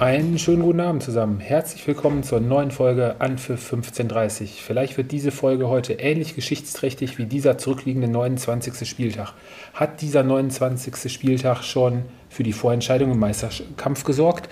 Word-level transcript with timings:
Einen 0.00 0.38
schönen 0.38 0.62
guten 0.62 0.80
Abend 0.80 1.02
zusammen. 1.02 1.40
Herzlich 1.40 1.86
willkommen 1.86 2.22
zur 2.22 2.40
neuen 2.40 2.70
Folge 2.70 3.16
Anpfiff 3.18 3.70
1530. 3.70 4.62
Vielleicht 4.62 4.96
wird 4.96 5.12
diese 5.12 5.30
Folge 5.30 5.68
heute 5.68 5.92
ähnlich 5.92 6.34
geschichtsträchtig 6.34 7.18
wie 7.18 7.26
dieser 7.26 7.58
zurückliegende 7.58 8.08
29. 8.08 8.88
Spieltag. 8.88 9.34
Hat 9.74 10.00
dieser 10.00 10.22
29. 10.22 11.12
Spieltag 11.12 11.64
schon 11.64 12.04
für 12.30 12.42
die 12.42 12.54
Vorentscheidung 12.54 13.10
im 13.10 13.18
Meisterkampf 13.18 14.04
gesorgt? 14.04 14.48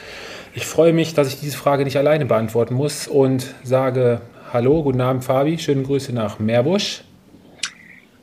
Ich 0.52 0.66
freue 0.66 0.92
mich, 0.92 1.14
dass 1.14 1.28
ich 1.28 1.40
diese 1.40 1.56
Frage 1.56 1.84
nicht 1.84 1.96
alleine 1.96 2.26
beantworten 2.26 2.74
muss 2.74 3.08
und 3.08 3.54
sage 3.64 4.20
Hallo, 4.52 4.82
guten 4.82 5.00
Abend 5.00 5.24
Fabi, 5.24 5.56
schöne 5.56 5.82
Grüße 5.82 6.12
nach 6.12 6.38
Meerbusch. 6.38 7.04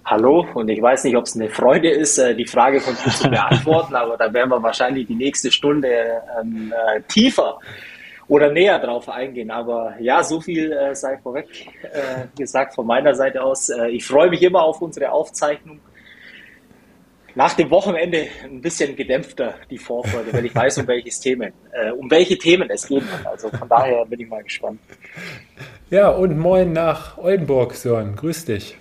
Hallo, 0.08 0.46
und 0.54 0.70
ich 0.70 0.80
weiß 0.80 1.04
nicht, 1.06 1.18
ob 1.18 1.26
es 1.26 1.36
eine 1.36 1.50
Freude 1.50 1.90
ist, 1.90 2.20
äh, 2.20 2.36
die 2.36 2.46
Frage 2.46 2.80
von 2.80 2.94
dir 2.94 3.10
zu 3.10 3.28
beantworten, 3.28 3.96
aber 3.96 4.16
da 4.18 4.32
werden 4.32 4.52
wir 4.52 4.62
wahrscheinlich 4.62 5.08
die 5.08 5.16
nächste 5.16 5.52
Stunde 5.52 5.90
ähm, 6.40 6.72
äh, 6.72 7.02
tiefer 7.08 7.58
oder 8.28 8.52
näher 8.52 8.78
drauf 8.78 9.10
eingehen. 9.10 9.50
Aber 9.50 9.96
ja, 10.00 10.24
so 10.24 10.42
viel 10.42 10.72
äh, 10.72 10.94
sei 10.94 11.18
vorweg 11.18 11.48
äh, 11.82 12.28
gesagt 12.38 12.76
von 12.76 12.86
meiner 12.86 13.16
Seite 13.16 13.42
aus. 13.42 13.70
Äh, 13.70 13.90
ich 13.90 14.06
freue 14.06 14.30
mich 14.30 14.44
immer 14.44 14.62
auf 14.62 14.80
unsere 14.80 15.12
Aufzeichnung. 15.12 15.80
Nach 17.34 17.56
dem 17.56 17.72
Wochenende 17.72 18.28
ein 18.44 18.62
bisschen 18.62 18.96
gedämpfter 18.96 19.56
die 19.72 19.80
Vorfreude, 19.80 20.32
weil 20.32 20.46
ich 20.46 20.54
weiß, 20.54 20.78
um 20.78 20.88
welches 20.88 21.20
Themen, 21.20 21.52
äh, 21.72 21.90
um 21.92 22.12
welche 22.12 22.38
Themen 22.38 22.70
es 22.70 22.88
geht. 22.88 23.04
Also 23.24 23.50
von 23.50 23.68
daher 23.68 24.06
bin 24.06 24.20
ich 24.20 24.30
mal 24.30 24.44
gespannt. 24.44 24.80
Ja, 25.90 26.10
und 26.10 26.38
moin 26.38 26.74
nach 26.74 27.18
Oldenburg, 27.18 27.74
Sören. 27.74 28.16
Grüß 28.16 28.46
dich. 28.46 28.78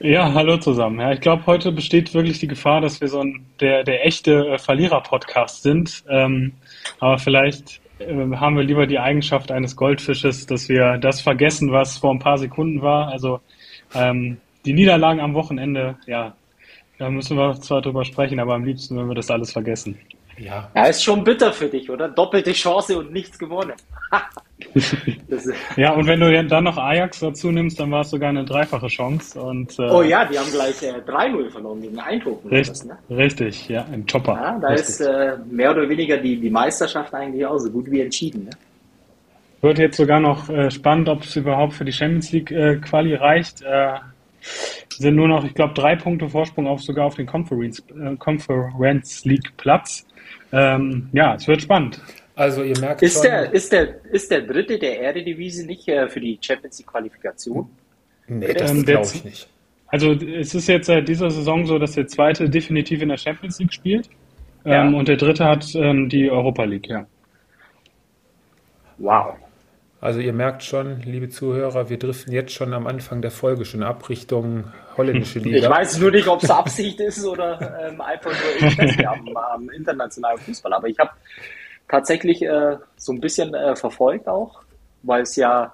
Ja, 0.00 0.32
hallo 0.32 0.58
zusammen. 0.58 1.00
Ja, 1.00 1.10
ich 1.10 1.20
glaube, 1.20 1.44
heute 1.46 1.72
besteht 1.72 2.14
wirklich 2.14 2.38
die 2.38 2.46
Gefahr, 2.46 2.80
dass 2.80 3.00
wir 3.00 3.08
so 3.08 3.18
ein, 3.20 3.44
der, 3.58 3.82
der 3.82 4.06
echte 4.06 4.46
äh, 4.46 4.58
Verlierer-Podcast 4.58 5.64
sind. 5.64 6.04
Ähm, 6.08 6.52
aber 7.00 7.18
vielleicht 7.18 7.80
äh, 7.98 8.14
haben 8.36 8.56
wir 8.56 8.62
lieber 8.62 8.86
die 8.86 9.00
Eigenschaft 9.00 9.50
eines 9.50 9.74
Goldfisches, 9.74 10.46
dass 10.46 10.68
wir 10.68 10.98
das 10.98 11.20
vergessen, 11.20 11.72
was 11.72 11.98
vor 11.98 12.12
ein 12.12 12.20
paar 12.20 12.38
Sekunden 12.38 12.80
war. 12.80 13.08
Also 13.08 13.40
ähm, 13.92 14.36
die 14.64 14.72
Niederlagen 14.72 15.18
am 15.18 15.34
Wochenende, 15.34 15.96
ja, 16.06 16.36
da 16.98 17.10
müssen 17.10 17.36
wir 17.36 17.60
zwar 17.60 17.82
drüber 17.82 18.04
sprechen, 18.04 18.38
aber 18.38 18.54
am 18.54 18.64
liebsten 18.64 18.94
würden 18.94 19.08
wir 19.08 19.16
das 19.16 19.32
alles 19.32 19.52
vergessen. 19.52 19.98
Ja. 20.38 20.70
ja, 20.74 20.84
ist 20.84 21.02
schon 21.02 21.24
bitter 21.24 21.52
für 21.52 21.68
dich, 21.68 21.90
oder? 21.90 22.08
Doppelte 22.08 22.52
Chance 22.52 22.98
und 22.98 23.12
nichts 23.12 23.38
gewonnen. 23.38 23.72
ja, 25.76 25.92
und 25.92 26.06
wenn 26.06 26.20
du 26.20 26.44
dann 26.44 26.64
noch 26.64 26.76
Ajax 26.76 27.20
dazu 27.20 27.50
nimmst, 27.50 27.78
dann 27.78 27.90
war 27.90 28.02
es 28.02 28.10
sogar 28.10 28.30
eine 28.30 28.44
dreifache 28.44 28.86
Chance. 28.88 29.40
Und, 29.40 29.78
äh, 29.78 29.82
oh 29.82 30.02
ja, 30.02 30.24
die 30.24 30.38
haben 30.38 30.50
gleich 30.50 30.82
äh, 30.82 31.00
3-0 31.06 31.50
verloren 31.50 31.80
gegen 31.80 31.98
Eindhoven. 31.98 32.50
Richtig, 32.50 32.68
das, 32.68 32.84
ne? 32.84 32.98
richtig 33.10 33.68
ja, 33.68 33.84
ein 33.92 34.06
Chopper. 34.06 34.34
Ja, 34.34 34.58
da 34.58 34.68
richtig. 34.68 34.88
ist 34.88 35.00
äh, 35.00 35.36
mehr 35.50 35.70
oder 35.70 35.88
weniger 35.88 36.16
die, 36.16 36.40
die 36.40 36.50
Meisterschaft 36.50 37.14
eigentlich 37.14 37.44
auch 37.44 37.58
so 37.58 37.70
gut 37.70 37.90
wie 37.90 38.00
entschieden. 38.00 38.44
Ne? 38.44 38.50
Wird 39.60 39.78
jetzt 39.78 39.96
sogar 39.96 40.20
noch 40.20 40.48
äh, 40.48 40.70
spannend, 40.70 41.08
ob 41.08 41.22
es 41.24 41.34
überhaupt 41.36 41.74
für 41.74 41.84
die 41.84 41.92
Champions 41.92 42.30
League 42.32 42.50
äh, 42.50 42.76
Quali 42.76 43.14
reicht. 43.14 43.62
Äh, 43.62 43.94
sind 44.90 45.16
nur 45.16 45.28
noch, 45.28 45.44
ich 45.44 45.54
glaube, 45.54 45.74
drei 45.74 45.96
Punkte 45.96 46.28
Vorsprung 46.28 46.66
auf 46.66 46.82
sogar 46.82 47.06
auf 47.06 47.14
den 47.14 47.26
Conference, 47.26 47.82
äh, 47.90 48.16
Conference 48.16 49.24
League 49.24 49.56
Platz. 49.56 50.06
Ähm, 50.52 51.08
ja, 51.12 51.34
es 51.34 51.46
wird 51.46 51.62
spannend. 51.62 52.00
Also 52.34 52.62
ihr 52.62 52.78
merkt 52.78 53.02
ist 53.02 53.14
schon, 53.14 53.22
der 53.24 53.52
ist 53.52 53.72
der 53.72 54.04
ist 54.12 54.30
der 54.30 54.42
dritte 54.42 54.78
der 54.78 55.00
Eredivisie 55.02 55.66
nicht 55.66 55.88
äh, 55.88 56.08
für 56.08 56.20
die 56.20 56.38
Champions 56.40 56.78
League 56.78 56.86
Qualifikation? 56.86 57.68
Nee, 58.28 58.52
das 58.54 58.70
ähm, 58.70 58.84
glaube 58.84 59.08
ich 59.12 59.24
nicht. 59.24 59.48
Also 59.88 60.12
es 60.12 60.54
ist 60.54 60.68
jetzt 60.68 60.86
seit 60.86 61.08
dieser 61.08 61.30
Saison 61.30 61.66
so, 61.66 61.78
dass 61.78 61.92
der 61.92 62.06
zweite 62.06 62.48
definitiv 62.48 63.02
in 63.02 63.08
der 63.08 63.16
Champions 63.16 63.58
League 63.58 63.72
spielt 63.72 64.08
ja. 64.64 64.84
ähm, 64.84 64.94
und 64.94 65.08
der 65.08 65.16
dritte 65.16 65.44
hat 65.44 65.74
ähm, 65.74 66.08
die 66.08 66.30
Europa 66.30 66.64
League, 66.64 66.88
ja. 66.88 67.06
Wow. 68.98 69.36
Also 70.00 70.20
ihr 70.20 70.32
merkt 70.32 70.62
schon, 70.62 71.00
liebe 71.02 71.28
Zuhörer, 71.28 71.90
wir 71.90 71.98
driften 71.98 72.32
jetzt 72.32 72.52
schon 72.52 72.72
am 72.72 72.86
Anfang 72.86 73.20
der 73.20 73.32
Folge 73.32 73.64
schon 73.64 73.82
ab 73.82 74.08
Richtung 74.08 74.72
holländische 74.96 75.40
Liga. 75.40 75.58
Ich 75.58 75.68
weiß 75.68 75.98
nur 75.98 76.12
nicht, 76.12 76.28
ob 76.28 76.42
es 76.42 76.50
Absicht 76.50 77.00
ist 77.00 77.26
oder 77.26 77.88
ähm, 77.88 78.00
einfach 78.00 78.30
nur 78.30 78.70
Interesse 78.70 79.08
am, 79.08 79.36
am 79.36 79.70
internationalen 79.70 80.38
Fußball. 80.38 80.72
Aber 80.72 80.86
ich 80.86 80.98
habe 81.00 81.10
tatsächlich 81.88 82.42
äh, 82.42 82.76
so 82.96 83.12
ein 83.12 83.20
bisschen 83.20 83.54
äh, 83.54 83.74
verfolgt 83.74 84.28
auch, 84.28 84.62
weil 85.02 85.22
es 85.22 85.34
ja 85.34 85.72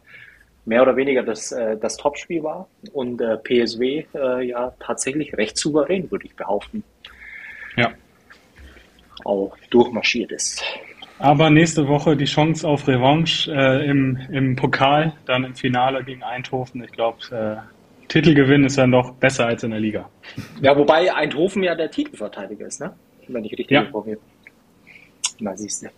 mehr 0.65 0.81
oder 0.81 0.97
weniger 0.97 1.23
das, 1.23 1.53
äh, 1.53 1.77
das 1.77 1.99
Topspiel 1.99 2.43
war 2.43 2.67
und 2.95 3.21
äh, 3.21 3.37
PSW 3.37 4.07
äh, 4.15 4.43
ja 4.43 4.73
tatsächlich 4.81 5.37
recht 5.37 5.59
souverän, 5.59 6.11
würde 6.11 6.25
ich 6.25 6.35
behaupten. 6.35 6.83
Ja. 7.77 7.93
Auch 9.25 9.55
durchmarschiert 9.69 10.33
ist. 10.33 10.63
Aber 11.19 11.49
nächste 11.51 11.87
Woche 11.87 12.17
die 12.17 12.25
Chance 12.25 12.67
auf 12.67 12.89
Revanche 12.89 13.51
äh, 13.53 13.89
im, 13.89 14.19
im 14.31 14.57
Pokal, 14.57 15.13
dann 15.27 15.45
im 15.45 15.55
Finale 15.55 16.03
gegen 16.05 16.23
Eindhoven. 16.23 16.83
Ich 16.83 16.93
glaube, 16.93 17.19
äh, 17.31 18.09
Titelgewinn 18.09 18.65
ist 18.65 18.77
ja 18.77 18.87
noch 18.87 19.15
besser 19.15 19.47
als 19.47 19.63
in 19.63 19.71
der 19.71 19.81
Liga. 19.81 20.09
Ja, 20.61 20.77
wobei 20.77 21.13
Eindhoven 21.15 21.63
ja 21.63 21.75
der 21.75 21.91
Titelverteidiger 21.91 22.67
ist, 22.67 22.81
ne? 22.81 22.95
Wenn 23.29 23.45
ich 23.45 23.53
richtig 23.53 23.71
ja. 23.71 23.83
informiert. 23.83 24.21
Na, 25.39 25.57
siehst 25.57 25.83
du. 25.83 25.89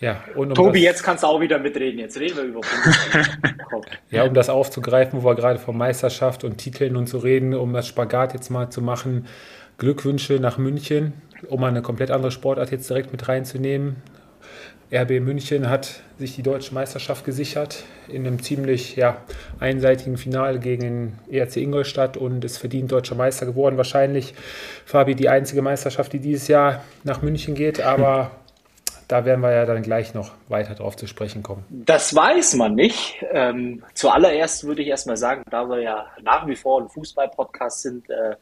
Ja, 0.00 0.22
und 0.34 0.50
um 0.50 0.54
Tobi, 0.54 0.82
jetzt 0.82 1.02
kannst 1.02 1.22
du 1.22 1.28
auch 1.28 1.40
wieder 1.40 1.58
mitreden. 1.58 1.98
Jetzt 1.98 2.18
reden 2.18 2.36
wir 2.36 2.44
über 2.44 2.60
Ja, 4.10 4.24
um 4.24 4.34
das 4.34 4.50
aufzugreifen, 4.50 5.22
wo 5.22 5.28
wir 5.28 5.34
gerade 5.34 5.58
von 5.58 5.78
Meisterschaft 5.78 6.44
und 6.44 6.58
Titeln 6.58 6.96
und 6.96 7.08
so 7.08 7.18
reden, 7.18 7.54
um 7.54 7.72
das 7.72 7.86
Spagat 7.86 8.34
jetzt 8.34 8.50
mal 8.50 8.68
zu 8.68 8.82
machen. 8.82 9.26
Glückwünsche 9.78 10.34
nach 10.34 10.58
München, 10.58 11.14
um 11.48 11.60
mal 11.60 11.68
eine 11.68 11.82
komplett 11.82 12.10
andere 12.10 12.30
Sportart 12.30 12.70
jetzt 12.70 12.90
direkt 12.90 13.12
mit 13.12 13.28
reinzunehmen. 13.28 13.96
RB 14.94 15.20
München 15.20 15.68
hat 15.68 16.02
sich 16.18 16.36
die 16.36 16.42
deutsche 16.42 16.72
Meisterschaft 16.72 17.24
gesichert 17.24 17.84
in 18.08 18.26
einem 18.26 18.40
ziemlich 18.40 18.94
ja, 18.96 19.16
einseitigen 19.58 20.16
Finale 20.16 20.60
gegen 20.60 21.18
ERC 21.28 21.56
Ingolstadt 21.56 22.16
und 22.16 22.44
ist 22.44 22.58
verdient 22.58 22.92
deutscher 22.92 23.16
Meister 23.16 23.46
geworden. 23.46 23.76
Wahrscheinlich, 23.76 24.34
Fabi, 24.86 25.14
die 25.14 25.28
einzige 25.28 25.62
Meisterschaft, 25.62 26.12
die 26.12 26.20
dieses 26.20 26.48
Jahr 26.48 26.84
nach 27.02 27.22
München 27.22 27.54
geht, 27.54 27.80
aber 27.80 28.30
da 29.08 29.24
werden 29.24 29.40
wir 29.40 29.52
ja 29.52 29.66
dann 29.66 29.82
gleich 29.82 30.14
noch 30.14 30.32
weiter 30.48 30.74
drauf 30.74 30.96
zu 30.96 31.06
sprechen 31.06 31.42
kommen. 31.42 31.64
Das 31.68 32.14
weiß 32.14 32.54
man 32.54 32.74
nicht. 32.74 33.16
Ähm, 33.32 33.82
zuallererst 33.94 34.64
würde 34.64 34.82
ich 34.82 34.88
erstmal 34.88 35.16
sagen, 35.16 35.42
da 35.50 35.68
wir 35.68 35.80
ja 35.80 36.06
nach 36.22 36.46
wie 36.46 36.56
vor 36.56 36.80
ein 36.80 36.88
Fußball-Podcast 36.88 37.82
sind, 37.82 38.08
äh, 38.10 38.36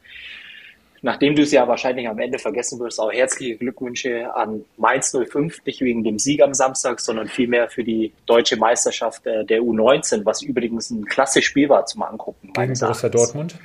nachdem 1.03 1.35
du 1.35 1.43
es 1.43 1.51
ja 1.51 1.67
wahrscheinlich 1.67 2.07
am 2.07 2.17
Ende 2.17 2.39
vergessen 2.39 2.79
wirst, 2.79 2.99
auch 2.99 3.11
herzliche 3.11 3.57
Glückwünsche 3.57 4.33
an 4.33 4.63
Mainz 4.77 5.11
05, 5.11 5.63
nicht 5.65 5.81
wegen 5.81 6.03
dem 6.03 6.17
Sieg 6.17 6.41
am 6.41 6.53
Samstag, 6.53 7.01
sondern 7.01 7.27
vielmehr 7.27 7.69
für 7.69 7.83
die 7.83 8.13
deutsche 8.25 8.55
Meisterschaft 8.55 9.27
äh, 9.27 9.43
der 9.45 9.61
U19, 9.61 10.25
was 10.25 10.41
übrigens 10.41 10.89
ein 10.89 11.05
klasse 11.05 11.41
Spiel 11.41 11.67
war 11.67 11.85
zum 11.85 12.03
Angucken. 12.03 12.53
Gegen 12.53 12.79
Borussia 12.79 13.09
Dortmund? 13.09 13.59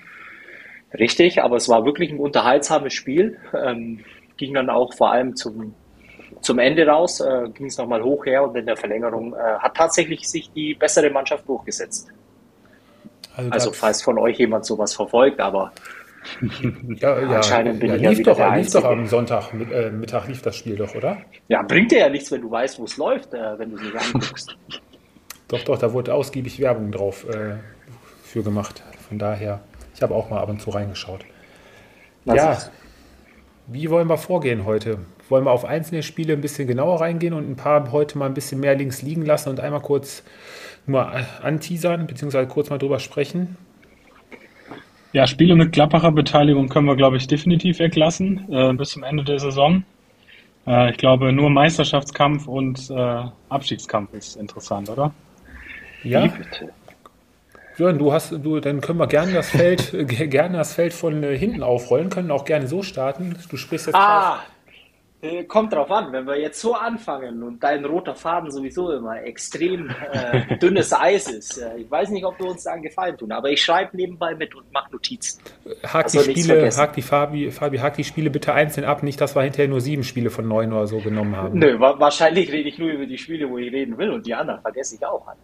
Richtig, 0.99 1.41
aber 1.41 1.57
es 1.57 1.69
war 1.69 1.85
wirklich 1.85 2.11
ein 2.11 2.19
unterhaltsames 2.19 2.93
Spiel. 2.93 3.39
Ähm, 3.55 4.01
ging 4.37 4.55
dann 4.55 4.69
auch 4.69 4.93
vor 4.95 5.13
allem 5.13 5.37
zum 5.37 5.75
zum 6.41 6.59
Ende 6.61 6.87
raus 6.87 7.21
äh, 7.21 7.49
ging 7.53 7.67
es 7.67 7.79
nochmal 7.79 8.03
hoch 8.03 8.25
her 8.25 8.45
und 8.45 8.57
in 8.57 8.65
der 8.65 8.77
Verlängerung 8.77 9.35
äh, 9.35 9.39
hat 9.59 9.77
tatsächlich 9.77 10.29
sich 10.29 10.53
die 10.53 10.75
bessere 10.75 11.11
Mannschaft 11.11 11.49
durchgesetzt. 11.49 12.09
Also, 13.35 13.51
also 13.51 13.73
falls 13.73 14.03
von 14.03 14.19
euch 14.19 14.39
jemand 14.39 14.65
sowas 14.65 14.95
verfolgt, 14.95 15.41
aber 15.41 15.73
ja, 16.97 17.21
ja, 17.21 17.37
anscheinend 17.37 17.81
bin 17.81 17.91
ja, 17.91 17.97
ich 17.97 18.03
ja 18.03 18.11
wieder 18.11 18.23
doch, 18.33 18.37
der 18.37 18.57
lief 18.57 18.71
doch 18.73 18.85
am 18.85 19.07
Sonntag 19.07 19.53
äh, 19.53 19.91
Mittag 19.91 20.29
lief 20.29 20.43
das 20.43 20.57
Spiel 20.57 20.77
doch, 20.77 20.95
oder? 20.95 21.19
Ja, 21.49 21.63
bringt 21.63 21.93
dir 21.93 21.99
ja 21.99 22.09
nichts, 22.09 22.31
wenn 22.31 22.43
du 22.43 22.51
weißt, 22.51 22.79
wo 22.79 22.85
es 22.85 22.97
läuft, 22.97 23.35
äh, 23.35 23.59
wenn 23.59 23.71
du 23.71 23.77
es 23.77 23.83
nicht 23.83 23.97
anguckst. 23.97 24.57
doch, 25.49 25.63
doch, 25.63 25.79
da 25.79 25.93
wurde 25.93 26.15
ausgiebig 26.15 26.61
Werbung 26.61 26.93
drauf 26.93 27.27
äh, 27.29 27.57
für 28.23 28.43
gemacht. 28.43 28.83
Von 29.09 29.19
daher, 29.19 29.61
ich 29.95 30.03
habe 30.03 30.15
auch 30.15 30.29
mal 30.31 30.41
ab 30.41 30.49
und 30.49 30.61
zu 30.61 30.71
reingeschaut. 30.71 31.25
Was 32.25 32.37
ja, 32.37 32.53
ist? 32.53 32.71
wie 33.69 33.89
wollen 33.91 34.09
wir 34.09 34.19
vorgehen 34.19 34.65
heute? 34.65 34.99
wollen 35.29 35.45
wir 35.45 35.51
auf 35.51 35.65
einzelne 35.65 36.03
Spiele 36.03 36.33
ein 36.33 36.41
bisschen 36.41 36.67
genauer 36.67 37.01
reingehen 37.01 37.35
und 37.35 37.49
ein 37.49 37.57
paar 37.57 37.93
heute 37.93 38.19
mal 38.19 38.27
ein 38.27 38.35
bisschen 38.35 38.61
mehr 38.61 38.75
links 38.75 39.03
liegen 39.03 39.25
lassen 39.25 39.51
und 39.51 39.61
einmal 39.61 39.81
kurz 39.81 40.23
nur 40.87 41.11
anteasern, 41.43 42.07
beziehungsweise 42.07 42.49
kurz 42.49 42.71
mal 42.71 42.79
drüber 42.79 42.99
sprechen. 42.99 43.57
Ja, 45.13 45.27
Spiele 45.27 45.55
mit 45.55 45.73
Klappacher 45.73 46.13
Beteiligung 46.13 46.69
können 46.69 46.87
wir, 46.87 46.97
glaube 46.97 47.17
ich, 47.17 47.27
definitiv 47.27 47.79
weglassen 47.79 48.47
äh, 48.51 48.73
bis 48.75 48.91
zum 48.91 49.03
Ende 49.05 49.25
der 49.25 49.39
Saison. 49.39 49.85
Äh, 50.67 50.91
ich 50.91 50.99
glaube, 50.99 51.33
nur 51.33 51.49
Meisterschaftskampf 51.49 52.47
und 52.47 52.91
äh, 52.91 53.25
Abstiegskampf 53.49 54.13
ist 54.13 54.37
interessant, 54.37 54.91
oder? 54.91 55.13
Ja. 56.03 56.29
Jörn, 57.79 57.99
du 57.99 58.13
hast, 58.13 58.33
du, 58.33 58.61
dann 58.61 58.81
können 58.81 58.99
wir 58.99 59.07
gerne 59.07 59.33
das 59.33 59.51
Feld, 59.51 59.93
gerne 60.31 60.59
das 60.59 60.75
Feld 60.75 60.93
von 60.93 61.23
äh, 61.23 61.39
hinten 61.39 61.63
aufrollen, 61.63 62.11
können 62.11 62.31
auch 62.31 62.45
gerne 62.45 62.67
so 62.67 62.83
starten. 62.83 63.37
Du 63.49 63.57
sprichst 63.57 63.87
jetzt 63.87 63.95
ah, 63.95 64.41
Äh, 64.41 64.58
kommt 65.49 65.73
drauf 65.73 65.91
an, 65.91 66.13
wenn 66.13 66.27
wir 66.27 66.39
jetzt 66.39 66.61
so 66.61 66.75
anfangen 66.75 67.43
und 67.43 67.61
dein 67.61 67.85
roter 67.85 68.15
Faden 68.15 68.53
sowieso 68.53 68.93
immer 68.93 69.21
extrem 69.25 69.91
äh, 70.13 70.57
dünnes 70.63 70.93
Eis 70.93 71.29
ist. 71.29 71.59
Äh, 71.59 71.79
ich 71.79 71.91
weiß 71.91 72.11
nicht, 72.11 72.25
ob 72.25 72.39
wir 72.39 72.47
uns 72.47 72.63
da 72.63 72.73
einen 72.73 72.83
Gefallen 72.83 73.17
tun, 73.17 73.33
aber 73.33 73.51
ich 73.51 73.61
schreibe 73.63 73.97
nebenbei 73.97 74.37
mit 74.37 74.55
und 74.55 74.73
mache 74.73 74.93
Notizen. 74.93 75.43
Hak 75.85 76.07
die 76.09 76.21
Spiele, 76.21 76.71
hak 76.71 76.93
die 76.93 77.03
Fabi, 77.03 77.51
Fabi, 77.51 77.79
hak 77.79 77.97
die 77.97 78.05
Spiele 78.05 78.31
bitte 78.31 78.55
einzeln 78.55 78.85
ab, 78.85 79.03
nicht, 79.03 79.21
dass 79.21 79.35
wir 79.35 79.43
hinterher 79.43 79.69
nur 79.69 79.81
sieben 79.81 80.05
Spiele 80.05 80.31
von 80.31 80.47
neun 80.47 80.73
oder 80.73 80.87
so 80.87 80.99
genommen 80.99 81.35
haben. 81.35 81.59
Nö, 81.59 81.81
wa 81.81 81.99
wahrscheinlich 81.99 82.53
rede 82.53 82.69
ich 82.69 82.79
nur 82.79 82.91
über 82.91 83.07
die 83.07 83.19
Spiele, 83.19 83.51
wo 83.51 83.59
ich 83.59 83.73
reden 83.73 83.99
will 83.99 84.11
und 84.11 84.25
die 84.25 84.35
anderen 84.35 84.61
vergesse 84.61 84.95
ich 84.95 85.05
auch. 85.05 85.27
An. 85.27 85.37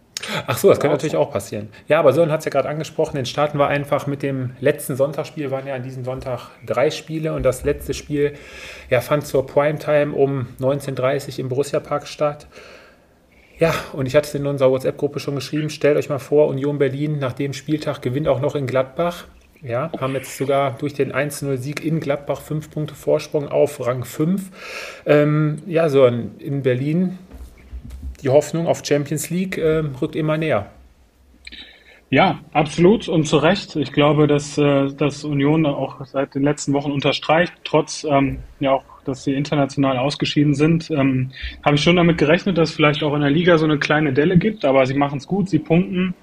Ach 0.47 0.57
so, 0.57 0.69
das 0.69 0.79
kann 0.79 0.91
natürlich 0.91 1.15
auch 1.15 1.31
passieren. 1.31 1.69
Ja, 1.87 1.99
aber 1.99 2.13
Sören 2.13 2.31
hat 2.31 2.39
es 2.39 2.45
ja 2.45 2.51
gerade 2.51 2.69
angesprochen, 2.69 3.17
den 3.17 3.25
starten 3.25 3.59
wir 3.59 3.67
einfach 3.67 4.07
mit 4.07 4.23
dem 4.23 4.55
letzten 4.59 4.95
Sonntagsspiel, 4.95 5.51
waren 5.51 5.67
ja 5.67 5.75
an 5.75 5.83
diesem 5.83 6.05
Sonntag 6.05 6.49
drei 6.65 6.89
Spiele 6.89 7.33
und 7.33 7.43
das 7.43 7.63
letzte 7.63 7.93
Spiel 7.93 8.33
ja, 8.89 9.01
fand 9.01 9.27
zur 9.27 9.45
Primetime 9.65 10.13
um 10.13 10.47
19.30 10.59 11.33
Uhr 11.33 11.39
im 11.39 11.49
Borussia 11.49 11.79
Park 11.79 12.07
statt. 12.07 12.47
Ja, 13.57 13.73
und 13.93 14.05
ich 14.05 14.15
hatte 14.15 14.27
es 14.27 14.35
in 14.35 14.45
unserer 14.45 14.69
WhatsApp-Gruppe 14.69 15.19
schon 15.19 15.35
geschrieben, 15.35 15.69
stellt 15.69 15.97
euch 15.97 16.09
mal 16.09 16.19
vor, 16.19 16.47
Union 16.49 16.77
Berlin 16.77 17.17
nach 17.19 17.33
dem 17.33 17.53
Spieltag 17.53 18.01
gewinnt 18.01 18.27
auch 18.27 18.41
noch 18.41 18.53
in 18.55 18.67
Gladbach. 18.67 19.25
Ja, 19.63 19.91
haben 19.99 20.13
jetzt 20.13 20.37
sogar 20.37 20.77
durch 20.77 20.93
den 20.93 21.11
1-0-Sieg 21.11 21.83
in 21.83 21.99
Gladbach 21.99 22.41
fünf 22.41 22.69
Punkte 22.69 22.93
Vorsprung 22.93 23.47
auf 23.47 23.83
Rang 23.83 24.03
5. 24.03 24.51
Ähm, 25.07 25.63
ja, 25.65 25.89
so 25.89 26.05
in 26.05 26.61
Berlin 26.61 27.17
die 28.21 28.29
Hoffnung 28.29 28.67
auf 28.67 28.85
Champions 28.85 29.31
League 29.31 29.57
äh, 29.57 29.83
rückt 29.99 30.15
immer 30.15 30.37
näher. 30.37 30.69
Ja, 32.11 32.39
absolut 32.53 33.07
und 33.07 33.25
zu 33.25 33.37
Recht. 33.37 33.75
Ich 33.75 33.91
glaube, 33.91 34.27
dass, 34.27 34.57
äh, 34.57 34.93
dass 34.93 35.23
Union 35.23 35.65
auch 35.65 36.05
seit 36.05 36.35
den 36.35 36.43
letzten 36.43 36.73
Wochen 36.73 36.91
unterstreicht, 36.91 37.53
trotz 37.63 38.03
ähm, 38.03 38.39
ja 38.59 38.73
auch, 38.73 38.83
dass 39.07 39.23
sie 39.23 39.33
international 39.33 39.97
ausgeschieden 39.97 40.53
sind. 40.53 40.89
Ähm, 40.91 41.31
Habe 41.63 41.75
ich 41.75 41.81
schon 41.81 41.95
damit 41.95 42.17
gerechnet, 42.17 42.57
dass 42.57 42.69
es 42.69 42.75
vielleicht 42.75 43.03
auch 43.03 43.13
in 43.15 43.21
der 43.21 43.29
Liga 43.29 43.57
so 43.57 43.65
eine 43.65 43.77
kleine 43.77 44.13
Delle 44.13 44.37
gibt, 44.37 44.65
aber 44.65 44.85
sie 44.85 44.93
machen 44.93 45.17
es 45.17 45.27
gut, 45.27 45.49
sie 45.49 45.59
punkten. 45.59 46.13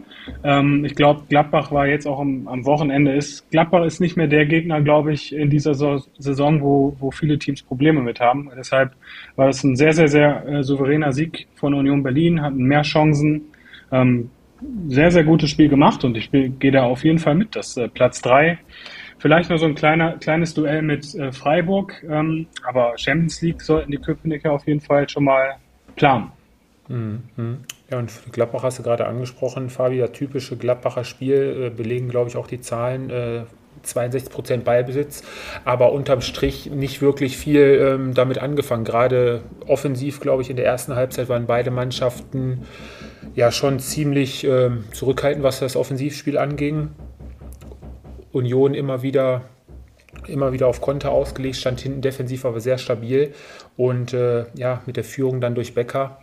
Ähm, 0.45 0.85
ich 0.85 0.95
glaube, 0.95 1.23
Gladbach 1.29 1.73
war 1.73 1.87
jetzt 1.87 2.07
auch 2.07 2.21
am, 2.21 2.47
am, 2.49 2.65
Wochenende 2.65 3.13
ist. 3.13 3.51
Gladbach 3.51 3.85
ist 3.85 4.01
nicht 4.01 4.17
mehr 4.17 4.29
der 4.29 4.47
Gegner, 4.47 4.81
glaube 4.81 5.13
ich, 5.13 5.35
in 5.35 5.51
dieser 5.51 5.75
Saison, 5.75 6.61
wo, 6.61 6.97
wo 6.99 7.11
viele 7.11 7.39
Teams 7.39 7.63
Probleme 7.63 8.01
mit 8.01 8.21
haben. 8.21 8.51
Deshalb 8.57 8.93
war 9.37 9.49
es 9.49 9.63
ein 9.65 9.77
sehr, 9.77 9.93
sehr, 9.93 10.09
sehr 10.09 10.47
äh, 10.47 10.63
souveräner 10.63 11.13
Sieg 11.13 11.49
von 11.55 11.75
Union 11.75 12.03
Berlin, 12.03 12.43
hatten 12.43 12.63
mehr 12.65 12.83
Chancen. 12.83 13.43
Ähm, 13.91 14.31
sehr, 14.89 15.11
sehr 15.11 15.25
gutes 15.25 15.51
Spiel 15.51 15.69
gemacht 15.69 16.05
und 16.05 16.17
ich 16.17 16.31
gehe 16.31 16.71
da 16.71 16.85
auf 16.85 17.05
jeden 17.05 17.19
Fall 17.19 17.35
mit. 17.35 17.57
Das 17.57 17.77
äh, 17.77 17.89
Platz 17.89 18.23
drei. 18.23 18.59
Vielleicht 19.23 19.51
noch 19.51 19.59
so 19.59 19.67
ein 19.67 19.77
kleiner, 19.77 20.19
kleines 20.19 20.53
Duell 20.53 20.83
mit 20.83 21.15
äh, 21.15 21.31
Freiburg, 21.31 21.95
ähm, 22.11 22.49
aber 22.65 22.95
Champions 22.97 23.41
League 23.41 23.63
sollten 23.63 23.93
die 23.93 23.99
Köpenicker 23.99 24.51
auf 24.51 24.67
jeden 24.67 24.81
Fall 24.81 25.09
schon 25.09 25.23
mal 25.23 25.59
planen. 25.95 26.33
Mhm. 26.89 27.59
Ja, 27.89 28.01
und 28.01 28.11
Gladbach 28.33 28.65
hast 28.65 28.81
du 28.81 28.83
gerade 28.83 29.07
angesprochen, 29.07 29.71
Fabi, 29.71 29.99
das 29.99 30.11
typische 30.11 30.57
Gladbacher 30.57 31.05
Spiel 31.05 31.69
äh, 31.69 31.71
belegen, 31.71 32.09
glaube 32.09 32.31
ich, 32.31 32.37
auch 32.37 32.49
die 32.49 32.61
Zahlen. 32.61 33.11
Äh, 33.11 33.43
62% 33.85 34.59
Ballbesitz, 34.59 35.23
aber 35.65 35.93
unterm 35.93 36.21
Strich 36.21 36.71
nicht 36.71 37.03
wirklich 37.03 37.37
viel 37.37 37.81
ähm, 37.81 38.15
damit 38.15 38.39
angefangen. 38.39 38.85
Gerade 38.85 39.43
offensiv, 39.67 40.21
glaube 40.21 40.43
ich, 40.43 40.51
in 40.51 40.57
der 40.57 40.67
ersten 40.67 40.95
Halbzeit 40.95 41.29
waren 41.29 41.47
beide 41.47 41.71
Mannschaften 41.71 42.65
ja 43.35 43.51
schon 43.51 43.81
ziemlich 43.81 44.45
äh, 44.45 44.71
zurückhaltend, 44.93 45.43
was 45.43 45.61
das 45.61 45.75
Offensivspiel 45.75 46.39
anging. 46.39 46.91
Union 48.33 48.75
immer 48.75 49.03
wieder, 49.03 49.43
immer 50.27 50.53
wieder 50.53 50.67
auf 50.67 50.81
Konter 50.81 51.11
ausgelegt, 51.11 51.57
stand 51.57 51.81
hinten 51.81 52.03
defensiv, 52.03 52.45
aber 52.45 52.61
sehr 52.61 52.79
stabil. 52.79 53.35
Und 53.77 54.13
äh, 54.13 54.47
ja, 54.55 54.83
mit 54.87 54.97
der 54.97 55.05
Führung 55.05 55.41
dann 55.41 55.55
durch 55.55 55.75
Becker 55.75 56.19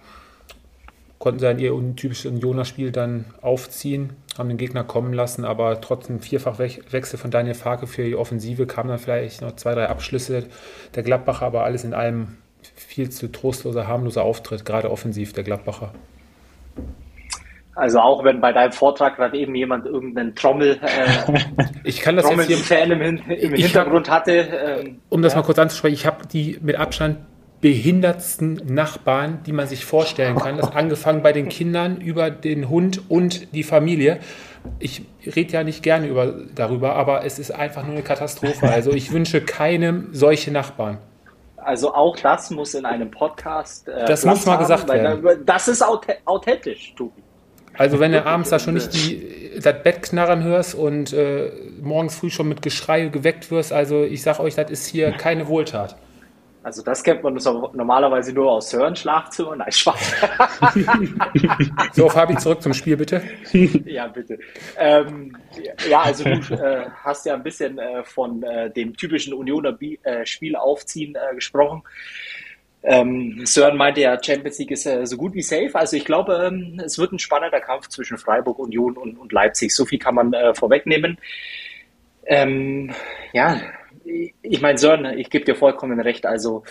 konnten 1.20 1.40
sie 1.40 1.48
ein 1.48 1.60
ihr 1.60 1.76
untypisches 1.76 2.32
Unioner-Spiel 2.32 2.92
dann 2.92 3.26
aufziehen, 3.42 4.12
haben 4.38 4.48
den 4.48 4.58
Gegner 4.58 4.86
kommen 4.86 5.14
lassen, 5.14 5.44
aber 5.44 5.82
trotzdem 5.82 6.22
Vierfachwechsel 6.22 7.20
von 7.20 7.30
Daniel 7.30 7.56
Farke 7.56 7.88
für 7.88 8.06
die 8.06 8.16
Offensive 8.16 8.66
kamen 8.66 8.90
dann 8.90 9.00
vielleicht 9.00 9.42
noch 9.42 9.56
zwei, 9.58 9.76
drei 9.76 9.88
Abschlüsse 9.90 10.46
der 10.96 11.04
Gladbacher, 11.04 11.46
aber 11.46 11.66
alles 11.66 11.84
in 11.84 11.94
allem 11.94 12.38
viel 12.74 13.10
zu 13.10 13.32
trostloser, 13.32 13.88
harmloser 13.88 14.24
Auftritt, 14.24 14.64
gerade 14.66 14.90
offensiv 14.90 15.34
der 15.34 15.44
Gladbacher. 15.44 15.94
Also 17.76 18.00
auch 18.00 18.24
wenn 18.24 18.42
bei 18.42 18.52
deinem 18.52 18.72
Vortrag 18.72 19.16
gerade 19.16 19.38
eben 19.38 19.56
jemand 19.56 19.86
irgendeinen 19.86 20.36
Trommel, 20.36 20.80
äh, 20.82 21.40
ich 21.84 22.02
kann 22.02 22.16
das 22.16 22.26
Trommel 22.26 22.46
jetzt 22.50 22.68
hier, 22.68 22.84
im, 22.84 23.02
im 23.02 23.54
Hintergrund 23.54 24.10
hatte. 24.10 24.32
Ähm, 24.32 25.02
um 25.10 25.22
das 25.22 25.34
ja. 25.34 25.40
mal 25.40 25.46
kurz 25.46 25.60
anzusprechen, 25.60 25.94
ich 25.94 26.06
habe 26.06 26.28
die 26.28 26.58
mit 26.62 26.76
Abstand 26.76 27.18
behindertsten 27.62 28.62
Nachbarn, 28.68 29.44
die 29.46 29.52
man 29.52 29.68
sich 29.68 29.86
vorstellen 29.86 30.38
kann. 30.38 30.58
Das 30.58 30.72
angefangen 30.72 31.22
bei 31.22 31.34
den 31.34 31.50
Kindern 31.50 32.00
über 32.00 32.32
den 32.32 32.70
Hund 32.70 33.10
und 33.10 33.54
die 33.54 33.64
Familie. 33.64 34.20
Ich 34.80 35.06
rede 35.26 35.54
ja 35.54 35.64
nicht 35.64 35.84
gerne 35.84 36.08
über, 36.08 36.34
darüber, 36.56 36.96
aber 36.96 37.26
es 37.26 37.38
ist 37.38 37.52
einfach 37.52 37.84
nur 37.84 37.94
eine 37.94 38.04
Katastrophe. 38.04 38.70
Also 38.70 38.92
ich 38.92 39.12
wünsche 39.12 39.42
keinem 39.42 40.10
solche 40.14 40.52
Nachbarn. 40.52 41.00
Also 41.58 41.94
auch 41.94 42.18
das 42.18 42.50
muss 42.50 42.74
in 42.74 42.86
einem 42.86 43.12
Podcast. 43.12 43.90
Äh, 43.90 44.06
das 44.06 44.26
muss 44.26 44.46
mal 44.46 44.56
gesagt 44.56 44.90
haben, 44.90 45.24
werden. 45.24 45.46
Das 45.46 45.68
ist 45.68 45.82
authentisch, 45.82 46.94
Tobi. 46.96 47.22
Also 47.80 48.02
wenn 48.02 48.12
du 48.12 48.26
abends 48.26 48.50
da 48.50 48.60
schon 48.60 48.74
nicht 48.74 48.94
die, 48.94 49.52
das 49.64 49.84
Bett 49.84 50.02
knarren 50.02 50.44
hörst 50.44 50.76
und 50.76 51.14
äh, 51.14 51.50
morgens 51.82 52.14
früh 52.14 52.30
schon 52.30 52.50
mit 52.50 52.62
Geschrei 52.62 53.06
geweckt 53.06 53.52
wirst, 53.52 53.72
also 53.72 54.04
ich 54.04 54.22
sag 54.22 54.42
euch, 54.42 54.56
das 54.56 54.70
ist 54.70 54.88
hier 54.88 55.14
keine 55.14 55.48
Wohltat. 55.48 55.96
Also 56.62 56.84
das 56.84 57.02
kennt 57.02 57.24
man 57.24 57.36
normalerweise 57.36 58.34
nur 58.34 58.52
aus 58.52 58.74
Hören-Schlafzimmern. 58.74 59.60
Nein, 59.60 59.72
Spaß. 59.72 60.14
so, 61.94 62.10
Fabi, 62.10 62.36
zurück 62.36 62.62
zum 62.62 62.74
Spiel, 62.74 62.98
bitte. 62.98 63.24
ja, 63.86 64.08
bitte. 64.08 64.40
Ähm, 64.78 65.38
ja, 65.90 66.02
also 66.02 66.26
du 66.26 66.32
äh, 66.32 66.86
hast 67.02 67.26
ja 67.26 67.36
ein 67.36 67.44
bisschen 67.44 67.80
äh, 67.80 68.04
von 68.04 68.44
äh, 68.44 68.70
dem 68.72 68.94
typischen 68.98 69.34
Unioner 69.34 69.78
äh, 69.82 70.26
Spiel 70.26 70.58
aufziehen 70.58 71.16
äh, 71.16 71.34
gesprochen. 71.34 71.84
Ähm, 72.82 73.46
Sören 73.46 73.78
meinte 73.78 74.02
ja, 74.02 74.18
Champions 74.22 74.58
League 74.58 74.72
ist 74.72 74.86
äh, 74.86 75.06
so 75.06 75.18
gut 75.18 75.34
wie 75.34 75.42
safe. 75.42 75.72
Also 75.74 75.98
ich 75.98 76.06
glaube, 76.06 76.48
ähm, 76.48 76.82
es 76.84 76.98
wird 76.98 77.12
ein 77.12 77.20
spannender 77.20 77.60
Kampf 77.60 77.90
zwischen 77.90 78.18
Freiburg, 78.18 78.58
Union 78.58 78.96
und, 78.96 79.18
und 79.18 79.32
Leipzig. 79.34 79.76
So 79.76 79.86
viel 79.86 80.00
kann 80.00 80.16
man 80.16 80.34
äh, 80.34 80.54
vorwegnehmen. 80.54 81.18
Ähm, 82.26 82.94
ja, 83.34 83.60
ich 84.06 84.62
meine, 84.62 84.78
Sören, 84.78 85.06
ich 85.18 85.30
gebe 85.30 85.46
dir 85.46 85.56
vollkommen 85.56 86.00
recht. 86.00 86.26
Also 86.26 86.64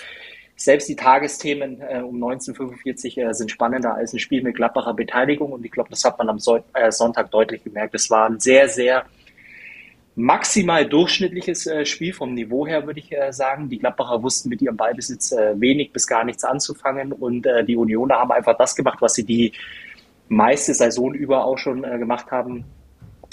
selbst 0.56 0.88
die 0.88 0.96
Tagesthemen 0.96 1.80
äh, 1.82 2.00
um 2.00 2.16
1945 2.16 3.18
äh, 3.18 3.32
sind 3.32 3.50
spannender 3.50 3.94
als 3.94 4.12
ein 4.12 4.18
Spiel 4.18 4.42
mit 4.42 4.56
Gladbacher 4.56 4.94
Beteiligung. 4.94 5.52
Und 5.52 5.64
ich 5.64 5.70
glaube, 5.70 5.90
das 5.90 6.04
hat 6.04 6.18
man 6.18 6.28
am 6.28 6.38
so 6.38 6.64
äh, 6.72 6.90
Sonntag 6.90 7.30
deutlich 7.30 7.62
gemerkt. 7.62 7.94
Es 7.94 8.10
war 8.10 8.28
ein 8.28 8.40
sehr, 8.40 8.68
sehr 8.68 9.04
maximal 10.18 10.84
durchschnittliches 10.84 11.68
äh, 11.68 11.86
Spiel 11.86 12.12
vom 12.12 12.34
Niveau 12.34 12.66
her, 12.66 12.84
würde 12.86 12.98
ich 12.98 13.12
äh, 13.12 13.32
sagen. 13.32 13.68
Die 13.68 13.78
Gladbacher 13.78 14.20
wussten 14.20 14.48
mit 14.48 14.60
ihrem 14.60 14.76
Ballbesitz 14.76 15.30
äh, 15.30 15.58
wenig 15.60 15.92
bis 15.92 16.08
gar 16.08 16.24
nichts 16.24 16.42
anzufangen 16.42 17.12
und 17.12 17.46
die 17.66 17.76
Unioner 17.76 18.16
haben 18.16 18.32
einfach 18.32 18.56
das 18.58 18.74
gemacht, 18.74 18.98
was 19.00 19.14
sie 19.14 19.24
die 19.24 19.52
meiste 20.28 20.74
Saison 20.74 21.14
über 21.14 21.44
auch 21.44 21.56
schon 21.56 21.82
gemacht 21.82 22.30
haben. 22.30 22.64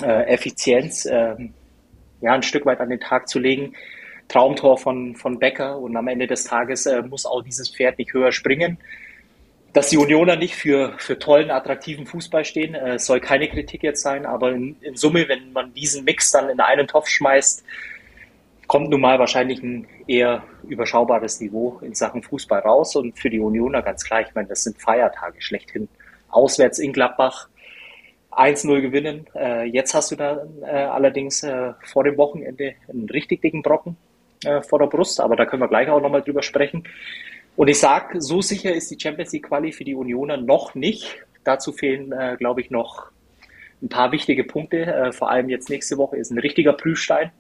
Effizienz 0.02 1.08
ähm, 1.10 1.54
ja, 2.22 2.34
ein 2.34 2.44
Stück 2.44 2.66
weit 2.66 2.80
an 2.80 2.90
den 2.90 3.00
Tag 3.00 3.28
zu 3.28 3.40
legen. 3.40 3.74
Traumtor 4.28 4.78
von, 4.78 5.16
von 5.16 5.40
Becker 5.40 5.80
und 5.80 5.96
am 5.96 6.08
Ende 6.08 6.28
des 6.28 6.44
Tages 6.44 6.88
muss 7.08 7.26
auch 7.26 7.42
dieses 7.42 7.70
Pferd 7.70 7.98
nicht 7.98 8.14
höher 8.14 8.32
springen 8.32 8.78
dass 9.76 9.90
die 9.90 9.98
Unioner 9.98 10.38
nicht 10.38 10.56
für, 10.56 10.94
für 11.00 11.20
tollen, 11.20 11.52
attraktiven 11.52 12.06
Fußball 12.06 12.46
stehen, 12.46 12.76
äh, 12.76 12.98
soll 12.98 13.20
keine 13.20 13.50
Kritik 13.50 13.84
jetzt 13.84 14.02
sein, 14.02 14.26
aber 14.26 14.52
in, 14.54 14.78
in, 14.80 14.96
Summe, 14.96 15.28
wenn 15.28 15.52
man 15.52 15.74
diesen 15.74 16.06
Mix 16.06 16.32
dann 16.32 16.50
in 16.50 16.62
einen 16.62 16.88
Topf 16.88 17.10
schmeißt, 17.10 17.62
kommt 18.68 18.90
nun 18.90 19.02
mal 19.02 19.20
wahrscheinlich 19.20 19.62
ein 19.62 19.86
eher 20.08 20.44
überschaubares 20.64 21.42
Niveau 21.42 21.80
in 21.82 21.94
Sachen 21.94 22.24
Fußball 22.24 22.62
raus 22.62 22.96
und 22.96 23.20
für 23.20 23.30
die 23.30 23.42
Unioner 23.42 23.82
ganz 23.82 24.06
klar, 24.06 24.22
ich 24.22 24.34
meine, 24.34 24.48
das 24.48 24.64
sind 24.64 24.82
Feiertage 24.82 25.42
schlechthin. 25.42 25.90
Auswärts 26.30 26.80
in 26.80 26.94
Gladbach 26.94 27.50
1-0 28.32 28.80
gewinnen. 28.80 29.28
Äh, 29.36 29.66
jetzt 29.66 29.94
hast 29.94 30.10
du 30.10 30.16
da 30.16 30.46
äh, 30.62 30.68
allerdings 30.68 31.44
äh, 31.44 31.74
vor 31.84 32.06
dem 32.06 32.18
Wochenende 32.18 32.76
einen 32.88 33.10
richtig 33.10 33.42
dicken 33.42 33.62
Brocken 33.62 33.98
äh, 34.46 34.62
vor 34.62 34.80
der 34.80 34.88
Brust, 34.88 35.20
aber 35.20 35.36
da 35.36 35.46
können 35.46 35.62
wir 35.62 35.68
gleich 35.68 35.90
auch 35.90 36.02
nochmal 36.02 36.22
drüber 36.22 36.44
sprechen. 36.44 36.86
Und 37.56 37.70
ich 37.70 37.80
sage, 37.80 38.22
so 38.22 38.42
sicher 38.42 38.74
ist 38.74 38.92
die 38.92 39.00
Champions 39.00 39.32
League 39.32 39.48
Quali 39.48 39.72
für 39.72 39.86
die 39.86 39.96
Unioner 39.96 40.38
noch 40.38 40.76
nicht. 40.76 41.18
Dazu 41.44 41.72
fehlen, 41.72 42.12
äh, 42.12 42.36
glaube 42.38 42.62
ich, 42.62 42.70
noch 42.70 43.12
ein 43.82 43.90
paar 43.90 44.12
wichtige 44.12 44.44
Punkte. 44.44 44.86
Äh, 44.86 45.12
vor 45.12 45.30
allem 45.30 45.50
jetzt 45.50 45.70
nächste 45.70 45.98
Woche 45.98 46.18
ist 46.18 46.32
ein 46.32 46.40
richtiger 46.40 46.74
Prüfstein. 46.74 47.32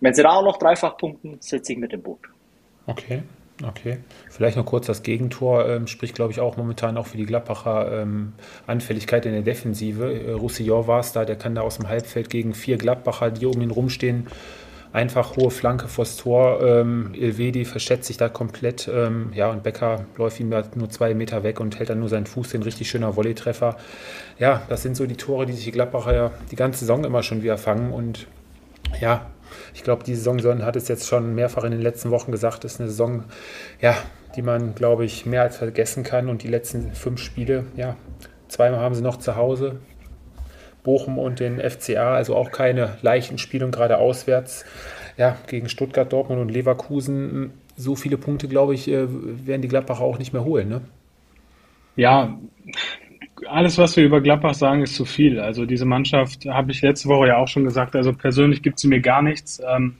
Wenn 0.00 0.14
sie 0.14 0.22
da 0.22 0.30
auch 0.30 0.44
noch 0.44 0.58
dreifach 0.58 0.96
punkten, 0.96 1.38
sitze 1.40 1.72
ich 1.72 1.78
mit 1.78 1.92
dem 1.92 2.02
Boot. 2.02 2.20
Okay, 2.86 3.22
okay. 3.64 3.98
Vielleicht 4.28 4.56
noch 4.56 4.66
kurz 4.66 4.86
das 4.86 5.02
Gegentor, 5.02 5.68
ähm, 5.68 5.86
spricht, 5.86 6.14
glaube 6.14 6.32
ich, 6.32 6.40
auch 6.40 6.56
momentan 6.56 6.96
auch 6.96 7.06
für 7.06 7.16
die 7.16 7.26
Gladbacher 7.26 8.02
ähm, 8.02 8.32
Anfälligkeit 8.66 9.26
in 9.26 9.32
der 9.32 9.42
Defensive. 9.42 10.12
Äh, 10.12 10.32
Roussillon 10.32 10.86
war 10.86 11.00
es 11.00 11.12
da, 11.12 11.24
der 11.24 11.36
kann 11.36 11.54
da 11.54 11.62
aus 11.62 11.76
dem 11.76 11.88
Halbfeld 11.88 12.30
gegen 12.30 12.54
vier 12.54 12.78
Gladbacher, 12.78 13.30
die 13.30 13.46
um 13.46 13.60
ihn 13.60 13.70
rumstehen, 13.70 14.26
einfach 14.92 15.36
hohe 15.36 15.50
Flanke 15.50 15.88
vors 15.88 16.16
Tor. 16.16 16.60
Ähm, 16.62 17.12
Ilvedi 17.14 17.64
verschätzt 17.64 18.06
sich 18.06 18.16
da 18.16 18.28
komplett. 18.28 18.88
Ähm, 18.92 19.32
ja, 19.34 19.50
und 19.50 19.62
Becker 19.62 20.04
läuft 20.16 20.38
ihm 20.40 20.50
da 20.50 20.62
nur 20.74 20.90
zwei 20.90 21.14
Meter 21.14 21.42
weg 21.42 21.60
und 21.60 21.78
hält 21.78 21.90
dann 21.90 22.00
nur 22.00 22.08
seinen 22.08 22.26
Fuß, 22.26 22.50
den 22.50 22.62
richtig 22.62 22.90
schöner 22.90 23.16
Volleytreffer. 23.16 23.76
Ja, 24.38 24.62
das 24.68 24.82
sind 24.82 24.96
so 24.96 25.06
die 25.06 25.16
Tore, 25.16 25.46
die 25.46 25.52
sich 25.52 25.64
die 25.64 25.72
Gladbacher 25.72 26.14
ja 26.14 26.30
die 26.50 26.56
ganze 26.56 26.80
Saison 26.80 27.04
immer 27.04 27.22
schon 27.22 27.42
wieder 27.42 27.58
fangen. 27.58 27.92
Und 27.92 28.26
ja, 29.00 29.30
ich 29.74 29.82
glaube, 29.82 30.04
die 30.04 30.14
Saison 30.14 30.62
hat 30.62 30.76
es 30.76 30.88
jetzt 30.88 31.06
schon 31.06 31.34
mehrfach 31.34 31.64
in 31.64 31.72
den 31.72 31.82
letzten 31.82 32.10
Wochen 32.10 32.30
gesagt, 32.30 32.64
ist 32.64 32.80
eine 32.80 32.88
Saison, 32.90 33.24
ja, 33.80 33.96
die 34.36 34.42
man, 34.42 34.74
glaube 34.74 35.04
ich, 35.04 35.26
mehr 35.26 35.42
als 35.42 35.56
vergessen 35.56 36.04
kann. 36.04 36.28
Und 36.28 36.42
die 36.42 36.48
letzten 36.48 36.92
fünf 36.92 37.20
Spiele, 37.20 37.64
ja, 37.76 37.96
zweimal 38.48 38.80
haben 38.80 38.94
sie 38.94 39.02
noch 39.02 39.18
zu 39.18 39.36
Hause. 39.36 39.78
Bochum 40.84 41.18
und 41.18 41.40
den 41.40 41.58
FCA, 41.58 42.14
also 42.14 42.36
auch 42.36 42.50
keine 42.50 42.96
leichten 43.02 43.38
Spiele 43.38 43.64
und 43.64 43.74
gerade 43.74 43.98
auswärts, 43.98 44.64
ja, 45.16 45.36
gegen 45.46 45.68
Stuttgart, 45.68 46.12
Dortmund 46.12 46.40
und 46.40 46.50
Leverkusen. 46.50 47.52
So 47.76 47.94
viele 47.94 48.18
Punkte, 48.18 48.48
glaube 48.48 48.74
ich, 48.74 48.88
äh, 48.88 49.06
werden 49.08 49.62
die 49.62 49.68
Gladbacher 49.68 50.02
auch 50.02 50.18
nicht 50.18 50.32
mehr 50.32 50.44
holen, 50.44 50.68
ne? 50.68 50.80
Ja, 51.94 52.38
alles, 53.48 53.78
was 53.78 53.96
wir 53.96 54.04
über 54.04 54.20
Gladbach 54.20 54.54
sagen, 54.54 54.82
ist 54.82 54.94
zu 54.94 55.04
viel. 55.04 55.40
Also 55.40 55.66
diese 55.66 55.84
Mannschaft, 55.84 56.46
habe 56.46 56.72
ich 56.72 56.82
letzte 56.82 57.08
Woche 57.08 57.28
ja 57.28 57.36
auch 57.36 57.48
schon 57.48 57.64
gesagt, 57.64 57.96
also 57.96 58.12
persönlich 58.12 58.62
gibt 58.62 58.78
sie 58.78 58.88
mir 58.88 59.00
gar 59.00 59.22
nichts. 59.22 59.60
Ähm, 59.66 59.96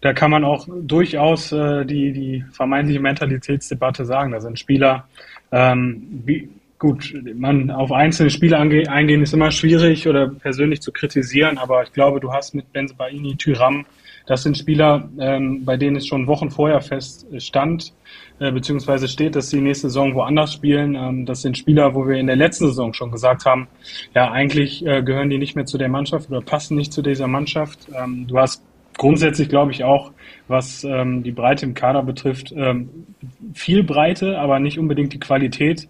da 0.00 0.12
kann 0.12 0.30
man 0.30 0.44
auch 0.44 0.68
durchaus 0.82 1.50
äh, 1.52 1.84
die, 1.86 2.12
die 2.12 2.44
vermeintliche 2.52 3.00
Mentalitätsdebatte 3.00 4.04
sagen. 4.04 4.32
Da 4.32 4.40
sind 4.40 4.58
Spieler, 4.58 5.08
ähm, 5.50 6.22
wie, 6.24 6.50
gut, 6.84 7.14
man 7.34 7.70
auf 7.70 7.92
einzelne 7.92 8.28
Spiele 8.28 8.58
eingehen 8.58 9.22
ist 9.22 9.32
immer 9.32 9.50
schwierig 9.50 10.06
oder 10.06 10.28
persönlich 10.28 10.82
zu 10.82 10.92
kritisieren, 10.92 11.56
aber 11.56 11.82
ich 11.82 11.92
glaube, 11.92 12.20
du 12.20 12.30
hast 12.30 12.54
mit 12.54 12.74
Benzebaini, 12.74 13.36
Tyram, 13.36 13.86
das 14.26 14.42
sind 14.42 14.58
Spieler, 14.58 15.08
ähm, 15.18 15.64
bei 15.64 15.78
denen 15.78 15.96
es 15.96 16.06
schon 16.06 16.26
Wochen 16.26 16.50
vorher 16.50 16.82
feststand, 16.82 17.94
äh, 18.38 18.52
beziehungsweise 18.52 19.08
steht, 19.08 19.34
dass 19.34 19.48
sie 19.48 19.62
nächste 19.62 19.88
Saison 19.88 20.14
woanders 20.14 20.52
spielen. 20.52 20.94
Ähm, 20.94 21.24
das 21.24 21.40
sind 21.40 21.56
Spieler, 21.56 21.94
wo 21.94 22.06
wir 22.06 22.16
in 22.16 22.26
der 22.26 22.36
letzten 22.36 22.66
Saison 22.66 22.92
schon 22.92 23.10
gesagt 23.10 23.46
haben, 23.46 23.66
ja, 24.14 24.30
eigentlich 24.30 24.84
äh, 24.84 25.02
gehören 25.02 25.30
die 25.30 25.38
nicht 25.38 25.56
mehr 25.56 25.64
zu 25.64 25.78
der 25.78 25.88
Mannschaft 25.88 26.30
oder 26.30 26.42
passen 26.42 26.76
nicht 26.76 26.92
zu 26.92 27.00
dieser 27.00 27.28
Mannschaft. 27.28 27.78
Ähm, 27.94 28.26
du 28.26 28.38
hast 28.38 28.62
grundsätzlich 28.98 29.48
glaube 29.48 29.72
ich 29.72 29.84
auch, 29.84 30.12
was 30.48 30.84
ähm, 30.84 31.22
die 31.22 31.32
Breite 31.32 31.64
im 31.64 31.72
Kader 31.72 32.02
betrifft, 32.02 32.52
ähm, 32.54 33.06
viel 33.54 33.84
Breite, 33.84 34.38
aber 34.38 34.58
nicht 34.58 34.78
unbedingt 34.78 35.14
die 35.14 35.20
Qualität. 35.20 35.88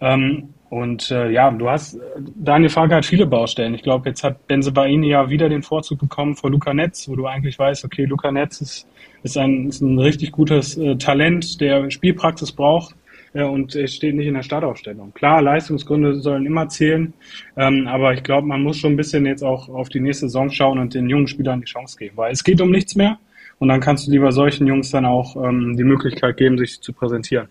Ähm, 0.00 0.54
und 0.70 1.10
äh, 1.10 1.30
ja, 1.30 1.50
du 1.50 1.70
hast, 1.70 1.98
Daniel 2.36 2.68
Farke 2.68 2.96
hat 2.96 3.06
viele 3.06 3.26
Baustellen. 3.26 3.74
Ich 3.74 3.82
glaube, 3.82 4.10
jetzt 4.10 4.22
hat 4.22 4.46
Benze 4.46 4.70
Baini 4.70 5.08
ja 5.08 5.30
wieder 5.30 5.48
den 5.48 5.62
Vorzug 5.62 5.98
bekommen 5.98 6.36
vor 6.36 6.50
Luca 6.50 6.74
Netz, 6.74 7.08
wo 7.08 7.16
du 7.16 7.26
eigentlich 7.26 7.58
weißt, 7.58 7.84
okay, 7.86 8.04
Luca 8.04 8.30
Netz 8.30 8.60
ist, 8.60 8.86
ist, 9.22 9.38
ein, 9.38 9.68
ist 9.68 9.80
ein 9.80 9.98
richtig 9.98 10.32
gutes 10.32 10.76
äh, 10.76 10.96
Talent, 10.96 11.60
der 11.60 11.90
Spielpraxis 11.90 12.52
braucht 12.52 12.94
äh, 13.32 13.44
und 13.44 13.74
er 13.74 13.86
steht 13.86 14.14
nicht 14.14 14.26
in 14.26 14.34
der 14.34 14.42
Startaufstellung. 14.42 15.14
Klar, 15.14 15.40
Leistungsgründe 15.40 16.20
sollen 16.20 16.44
immer 16.44 16.68
zählen, 16.68 17.14
ähm, 17.56 17.88
aber 17.88 18.12
ich 18.12 18.22
glaube, 18.22 18.46
man 18.46 18.62
muss 18.62 18.76
schon 18.76 18.92
ein 18.92 18.96
bisschen 18.96 19.24
jetzt 19.24 19.42
auch 19.42 19.70
auf 19.70 19.88
die 19.88 20.00
nächste 20.00 20.26
Saison 20.26 20.50
schauen 20.50 20.78
und 20.78 20.92
den 20.92 21.08
jungen 21.08 21.28
Spielern 21.28 21.60
die 21.60 21.66
Chance 21.66 21.96
geben, 21.96 22.18
weil 22.18 22.32
es 22.32 22.44
geht 22.44 22.60
um 22.60 22.70
nichts 22.70 22.94
mehr 22.94 23.18
und 23.58 23.68
dann 23.68 23.80
kannst 23.80 24.06
du 24.06 24.10
lieber 24.10 24.32
solchen 24.32 24.66
Jungs 24.66 24.90
dann 24.90 25.06
auch 25.06 25.34
ähm, 25.42 25.78
die 25.78 25.84
Möglichkeit 25.84 26.36
geben, 26.36 26.58
sich 26.58 26.82
zu 26.82 26.92
präsentieren. 26.92 27.48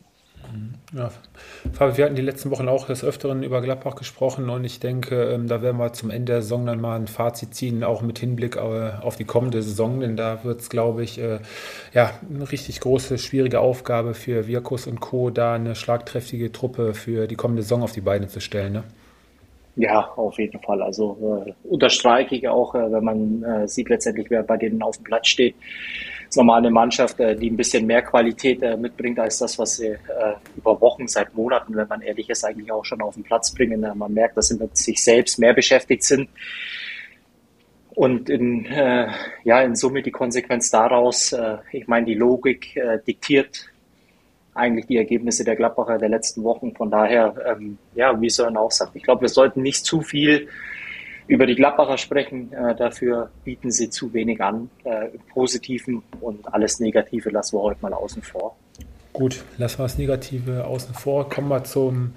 Ja, 0.95 1.11
Fabi, 1.73 1.97
wir 1.97 2.05
hatten 2.05 2.15
die 2.15 2.21
letzten 2.21 2.51
Wochen 2.51 2.67
auch 2.67 2.87
des 2.87 3.03
Öfteren 3.03 3.43
über 3.43 3.61
Gladbach 3.61 3.95
gesprochen 3.95 4.49
und 4.49 4.63
ich 4.63 4.79
denke, 4.79 5.23
ähm, 5.23 5.47
da 5.47 5.61
werden 5.61 5.77
wir 5.77 5.93
zum 5.93 6.09
Ende 6.09 6.33
der 6.33 6.41
Saison 6.41 6.65
dann 6.65 6.81
mal 6.81 6.95
ein 6.95 7.07
Fazit 7.07 7.53
ziehen, 7.53 7.83
auch 7.83 8.01
mit 8.01 8.19
Hinblick 8.19 8.55
äh, 8.55 8.91
auf 9.01 9.15
die 9.15 9.25
kommende 9.25 9.61
Saison, 9.61 9.99
denn 9.99 10.15
da 10.15 10.43
wird 10.43 10.61
es, 10.61 10.69
glaube 10.69 11.03
ich, 11.03 11.19
äh, 11.19 11.39
ja, 11.93 12.11
eine 12.29 12.51
richtig 12.51 12.79
große, 12.79 13.17
schwierige 13.17 13.59
Aufgabe 13.59 14.13
für 14.13 14.47
Wirkus 14.47 14.87
und 14.87 14.99
Co., 14.99 15.29
da 15.29 15.55
eine 15.55 15.75
schlagkräftige 15.75 16.51
Truppe 16.51 16.93
für 16.93 17.27
die 17.27 17.35
kommende 17.35 17.63
Saison 17.63 17.83
auf 17.83 17.91
die 17.91 18.01
Beine 18.01 18.27
zu 18.27 18.39
stellen. 18.39 18.73
Ne? 18.73 18.83
Ja, 19.75 20.11
auf 20.15 20.39
jeden 20.39 20.59
Fall. 20.61 20.81
Also 20.81 21.45
äh, 21.45 21.53
unterstreiche 21.67 22.35
ich 22.35 22.47
auch, 22.47 22.73
äh, 22.73 22.91
wenn 22.91 23.03
man 23.03 23.43
äh, 23.43 23.67
sieht 23.67 23.89
letztendlich, 23.89 24.29
wer 24.29 24.41
bei 24.43 24.57
denen 24.57 24.81
auf 24.81 24.97
dem 24.97 25.03
Platz 25.03 25.27
steht 25.27 25.55
ist 26.29 26.37
nochmal 26.37 26.59
eine 26.59 26.71
Mannschaft, 26.71 27.19
äh, 27.19 27.35
die 27.35 27.49
ein 27.49 27.57
bisschen 27.57 27.85
mehr 27.85 28.01
Qualität 28.01 28.61
äh, 28.61 28.77
mitbringt 28.77 29.19
als 29.19 29.39
das, 29.39 29.57
was 29.57 29.77
sie 29.77 29.87
äh, 29.87 29.97
über 30.55 30.79
Wochen, 30.81 31.07
seit 31.07 31.33
Monaten, 31.33 31.75
wenn 31.75 31.87
man 31.87 32.01
ehrlich 32.01 32.29
ist, 32.29 32.43
eigentlich 32.43 32.71
auch 32.71 32.85
schon 32.85 33.01
auf 33.01 33.15
den 33.15 33.23
Platz 33.23 33.53
bringen. 33.53 33.85
Man 33.95 34.13
merkt, 34.13 34.37
dass 34.37 34.49
sie 34.49 34.57
mit 34.57 34.77
sich 34.77 35.03
selbst 35.03 35.39
mehr 35.39 35.53
beschäftigt 35.53 36.03
sind. 36.03 36.29
Und 37.97 38.29
in, 38.29 38.65
äh, 38.65 39.07
ja, 39.43 39.61
in 39.61 39.75
Summe 39.75 40.03
die 40.03 40.11
Konsequenz 40.11 40.69
daraus, 40.69 41.31
äh, 41.31 41.57
ich 41.71 41.87
meine, 41.87 42.05
die 42.05 42.13
Logik 42.13 42.75
äh, 42.75 42.99
diktiert 43.07 43.69
eigentlich 44.53 44.85
die 44.87 44.97
Ergebnisse 44.97 45.43
der 45.43 45.55
Gladbacher 45.55 45.97
der 45.97 46.09
letzten 46.09 46.43
Wochen. 46.43 46.75
Von 46.75 46.91
daher, 46.91 47.33
ähm, 47.47 47.77
ja, 47.95 48.19
wie 48.19 48.29
Sören 48.29 48.57
auch 48.57 48.71
sagt, 48.71 48.95
ich 48.95 49.03
glaube, 49.03 49.21
wir 49.21 49.29
sollten 49.29 49.61
nicht 49.61 49.85
zu 49.85 50.01
viel 50.01 50.47
über 51.27 51.45
die 51.45 51.55
Gladbacher 51.55 51.97
sprechen. 51.97 52.51
Äh, 52.53 52.75
dafür 52.75 53.29
bieten 53.43 53.71
sie 53.71 53.89
zu 53.89 54.13
wenig 54.13 54.41
an 54.41 54.69
äh, 54.83 55.09
im 55.13 55.21
Positiven 55.33 56.03
und 56.21 56.53
alles 56.53 56.79
Negative 56.79 57.29
lassen 57.29 57.57
wir 57.57 57.61
heute 57.61 57.81
mal 57.81 57.93
außen 57.93 58.21
vor. 58.21 58.55
Gut, 59.13 59.43
lassen 59.57 59.79
wir 59.79 59.83
das 59.83 59.97
Negative 59.97 60.65
außen 60.65 60.93
vor. 60.93 61.29
Kommen 61.29 61.49
wir 61.49 61.63
zum 61.63 62.13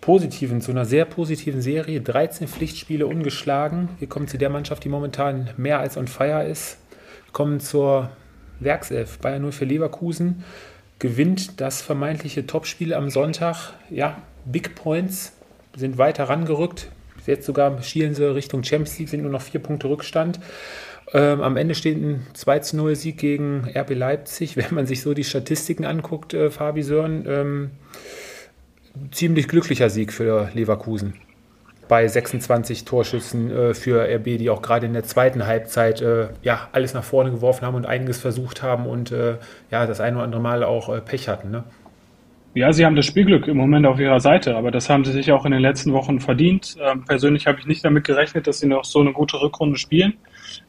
Positiven, 0.00 0.62
zu 0.62 0.70
einer 0.70 0.86
sehr 0.86 1.04
positiven 1.04 1.60
Serie. 1.60 2.00
13 2.00 2.48
Pflichtspiele 2.48 3.06
ungeschlagen. 3.06 3.90
Wir 3.98 4.08
kommen 4.08 4.26
zu 4.28 4.38
der 4.38 4.48
Mannschaft, 4.48 4.84
die 4.84 4.88
momentan 4.88 5.50
mehr 5.56 5.78
als 5.78 5.96
on 5.96 6.08
fire 6.08 6.44
ist. 6.44 6.78
Wir 7.26 7.32
kommen 7.32 7.60
zur 7.60 8.10
Werkself. 8.58 9.18
Bayern 9.18 9.42
0 9.42 9.52
für 9.52 9.64
Leverkusen 9.66 10.44
gewinnt 10.98 11.60
das 11.60 11.82
vermeintliche 11.82 12.46
Topspiel 12.46 12.94
am 12.94 13.10
Sonntag. 13.10 13.74
Ja, 13.90 14.22
Big 14.44 14.74
Points 14.74 15.32
sind 15.76 15.98
weiter 15.98 16.24
rangerückt. 16.24 16.88
Jetzt 17.26 17.46
sogar 17.46 17.82
schielen 17.82 18.14
sie 18.14 18.24
Richtung 18.34 18.64
Champions 18.64 18.98
League, 18.98 19.08
sind 19.08 19.22
nur 19.22 19.30
noch 19.30 19.42
vier 19.42 19.60
Punkte 19.60 19.88
Rückstand. 19.88 20.40
Ähm, 21.12 21.40
am 21.40 21.56
Ende 21.56 21.74
steht 21.74 21.96
ein 21.96 22.26
2 22.34 22.60
0 22.74 22.94
Sieg 22.94 23.18
gegen 23.18 23.68
RB 23.74 23.94
Leipzig. 23.94 24.56
Wenn 24.56 24.74
man 24.74 24.86
sich 24.86 25.02
so 25.02 25.14
die 25.14 25.24
Statistiken 25.24 25.84
anguckt, 25.84 26.34
äh, 26.34 26.50
Fabi 26.50 26.82
Sören, 26.82 27.24
ähm, 27.26 27.70
ziemlich 29.10 29.48
glücklicher 29.48 29.90
Sieg 29.90 30.12
für 30.12 30.50
Leverkusen. 30.54 31.14
Bei 31.88 32.06
26 32.06 32.84
Torschüssen 32.84 33.50
äh, 33.50 33.74
für 33.74 34.04
RB, 34.08 34.38
die 34.38 34.48
auch 34.48 34.62
gerade 34.62 34.86
in 34.86 34.92
der 34.92 35.02
zweiten 35.02 35.46
Halbzeit 35.46 36.00
äh, 36.00 36.28
ja, 36.42 36.68
alles 36.70 36.94
nach 36.94 37.02
vorne 37.02 37.32
geworfen 37.32 37.66
haben 37.66 37.74
und 37.74 37.86
einiges 37.86 38.18
versucht 38.18 38.62
haben 38.62 38.86
und 38.86 39.10
äh, 39.10 39.38
ja, 39.72 39.86
das 39.86 40.00
ein 40.00 40.14
oder 40.14 40.22
andere 40.24 40.40
Mal 40.40 40.62
auch 40.62 40.94
äh, 40.94 41.00
Pech 41.00 41.28
hatten. 41.28 41.50
Ne? 41.50 41.64
Ja, 42.52 42.72
sie 42.72 42.84
haben 42.84 42.96
das 42.96 43.06
Spielglück 43.06 43.46
im 43.46 43.56
Moment 43.56 43.86
auf 43.86 44.00
ihrer 44.00 44.18
Seite, 44.18 44.56
aber 44.56 44.72
das 44.72 44.90
haben 44.90 45.04
sie 45.04 45.12
sich 45.12 45.30
auch 45.30 45.44
in 45.44 45.52
den 45.52 45.60
letzten 45.60 45.92
Wochen 45.92 46.18
verdient. 46.18 46.76
Ähm, 46.80 47.04
persönlich 47.04 47.46
habe 47.46 47.60
ich 47.60 47.66
nicht 47.66 47.84
damit 47.84 48.02
gerechnet, 48.02 48.48
dass 48.48 48.58
sie 48.58 48.66
noch 48.66 48.84
so 48.84 48.98
eine 48.98 49.12
gute 49.12 49.40
Rückrunde 49.40 49.78
spielen. 49.78 50.14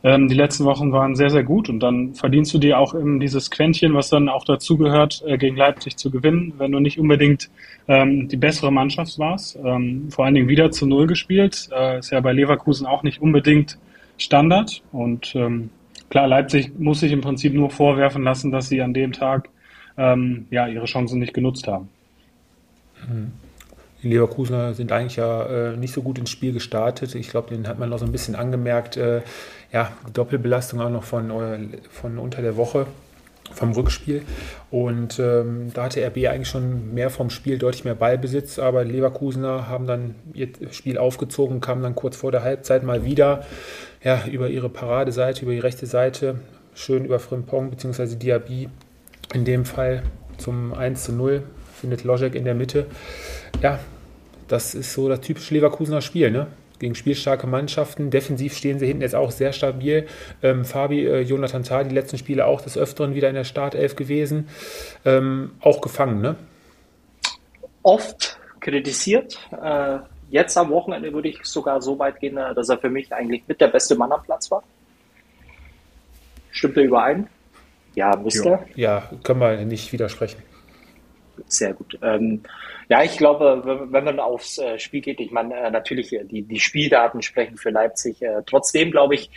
Ähm, 0.04 0.28
die 0.28 0.36
letzten 0.36 0.66
Wochen 0.66 0.92
waren 0.92 1.16
sehr, 1.16 1.32
sehr 1.32 1.44
gut 1.44 1.70
und 1.70 1.80
dann 1.80 2.14
verdienst 2.14 2.54
du 2.54 2.60
dir 2.60 2.78
auch 2.78 2.94
eben 2.94 3.20
dieses 3.20 3.50
Quäntchen, 3.50 3.96
was 3.96 4.10
dann 4.10 4.30
auch 4.30 4.46
dazugehört, 4.46 5.24
äh, 5.26 5.40
gegen 5.40 5.56
Leipzig 5.56 5.98
zu 5.98 6.12
gewinnen, 6.12 6.54
wenn 6.60 6.72
du 6.72 6.80
nicht 6.80 7.00
unbedingt 7.00 7.50
ähm, 7.88 8.28
die 8.28 8.38
bessere 8.38 8.72
Mannschaft 8.72 9.18
warst. 9.18 9.58
Ähm, 9.66 10.12
vor 10.12 10.26
allen 10.26 10.36
Dingen 10.36 10.50
wieder 10.50 10.70
zu 10.70 10.86
Null 10.86 11.08
gespielt. 11.08 11.68
Äh, 11.76 11.98
ist 11.98 12.12
ja 12.12 12.20
bei 12.20 12.32
Leverkusen 12.32 12.86
auch 12.86 13.02
nicht 13.02 13.24
unbedingt 13.24 13.80
Standard 14.20 14.84
und 14.92 15.34
ähm, 15.36 15.72
klar, 16.12 16.28
Leipzig 16.28 16.78
muss 16.78 17.00
sich 17.00 17.12
im 17.12 17.22
Prinzip 17.22 17.56
nur 17.56 17.72
vorwerfen 17.72 18.24
lassen, 18.24 18.52
dass 18.52 18.70
sie 18.70 18.84
an 18.84 18.94
dem 18.94 19.14
Tag 19.14 19.50
ähm, 19.98 20.48
ja, 20.50 20.68
ihre 20.68 20.86
Chancen 20.86 21.20
nicht 21.20 21.34
genutzt 21.34 21.68
haben. 21.68 21.90
Die 24.04 24.08
Leverkusener 24.08 24.74
sind 24.74 24.92
eigentlich 24.92 25.16
ja 25.16 25.46
äh, 25.46 25.78
nicht 25.78 25.94
so 25.94 26.02
gut 26.02 26.18
ins 26.18 26.30
Spiel 26.30 26.54
gestartet. 26.54 27.16
Ich 27.16 27.30
glaube, 27.30 27.54
den 27.54 27.68
hat 27.68 27.80
man 27.80 27.90
noch 27.90 28.00
so 28.00 28.06
ein 28.06 28.12
bisschen 28.12 28.36
angemerkt. 28.36 28.98
Äh, 28.98 29.22
ja, 29.72 29.92
Doppelbelastung 30.14 30.82
auch 30.82 30.90
noch 30.90 31.04
von, 31.04 31.30
äh, 31.30 31.78
von 31.90 32.18
unter 32.18 32.42
der 32.42 32.58
Woche 32.58 32.88
vom 33.54 33.72
Rückspiel. 33.72 34.24
Und 34.70 35.20
ähm, 35.20 35.72
da 35.74 35.84
hatte 35.84 36.06
RB 36.06 36.28
eigentlich 36.28 36.48
schon 36.48 36.94
mehr 36.94 37.10
vom 37.10 37.30
Spiel, 37.30 37.58
deutlich 37.58 37.84
mehr 37.84 37.96
Ballbesitz, 37.96 38.60
aber 38.60 38.84
Leverkusener 38.84 39.68
haben 39.68 39.88
dann 39.88 40.16
ihr 40.34 40.50
Spiel 40.72 40.98
aufgezogen, 40.98 41.62
kamen 41.62 41.84
dann 41.84 41.96
kurz 41.96 42.16
vor 42.16 42.32
der 42.32 42.44
Halbzeit 42.44 42.84
mal 42.84 43.04
wieder 43.06 43.46
ja, 44.04 44.26
über 44.26 44.50
ihre 44.50 44.70
Paradeseite, 44.70 45.44
über 45.44 45.52
die 45.52 45.60
rechte 45.60 45.86
Seite, 45.86 46.40
schön 46.74 47.06
über 47.06 47.20
Frimpong 47.20 47.70
bzw. 47.70 48.16
Diaby 48.16 48.70
in 49.34 49.46
dem 49.46 49.66
Fall 49.66 50.04
zum 50.38 50.74
1 50.74 51.04
zu 51.04 51.14
0 51.14 51.44
findet 51.74 52.04
Logic 52.04 52.34
in 52.36 52.46
der 52.46 52.56
Mitte. 52.56 52.86
Ja, 53.62 53.80
das 54.48 54.76
ist 54.76 54.94
so 54.94 55.08
das 55.08 55.22
typische 55.22 55.54
Leverkusener 55.54 56.02
Spiel, 56.02 56.32
ne? 56.32 56.48
Gegen 56.80 56.96
spielstarke 56.96 57.46
Mannschaften. 57.46 58.10
Defensiv 58.10 58.58
stehen 58.58 58.80
sie 58.80 58.88
hinten 58.88 59.04
jetzt 59.04 59.16
auch 59.16 59.32
sehr 59.32 59.54
stabil. 59.54 60.08
Ähm, 60.42 60.66
Fabi, 60.66 61.06
äh, 61.06 61.22
Jonathan 61.22 61.64
Tah, 61.64 61.84
die 61.84 61.94
letzten 61.94 62.18
Spiele 62.18 62.48
auch 62.48 62.62
des 62.62 62.78
Öfteren 62.78 63.14
wieder 63.14 63.30
in 63.30 63.36
der 63.36 63.44
Startelf 63.44 63.96
gewesen. 63.96 64.50
Ähm, 65.06 65.52
auch 65.62 65.82
gefangen, 65.82 66.22
ne? 66.22 66.36
Oft 67.84 68.40
kritisiert. 68.60 69.38
Äh, 69.52 70.00
jetzt 70.32 70.58
am 70.58 70.70
Wochenende 70.72 71.14
würde 71.14 71.30
ich 71.30 71.44
sogar 71.44 71.82
so 71.82 72.00
weit 72.00 72.20
gehen, 72.20 72.38
äh, 72.38 72.56
dass 72.56 72.70
er 72.70 72.80
für 72.80 72.90
mich 72.90 73.14
eigentlich 73.14 73.44
mit 73.48 73.62
der 73.62 73.68
beste 73.68 73.96
Mann 73.96 74.12
am 74.12 74.24
Platz 74.24 74.50
war. 74.50 74.64
Stimmt 76.50 76.78
er 76.78 76.84
überein? 76.84 77.28
Ja, 77.96 78.16
müsste. 78.16 78.60
Ja, 78.76 79.10
können 79.24 79.42
wir 79.42 79.66
nicht 79.66 79.92
widersprechen. 79.92 80.42
Sehr 81.48 81.74
gut. 81.74 81.98
Ähm, 82.02 82.42
ja, 82.90 83.04
ich 83.04 83.18
glaube, 83.18 83.88
wenn 83.90 84.04
man 84.04 84.20
aufs 84.20 84.58
äh, 84.58 84.80
Spiel 84.80 85.02
geht, 85.02 85.20
ich 85.20 85.32
meine, 85.32 85.56
äh, 85.56 85.72
natürlich, 85.72 86.14
äh, 86.14 86.26
die, 86.26 86.42
die 86.42 86.60
Spieldaten 86.60 87.22
sprechen 87.22 87.58
für 87.58 87.70
Leipzig. 87.70 88.18
Trotzdem 88.46 88.92
glaube 88.92 89.16
ich, 89.16 89.30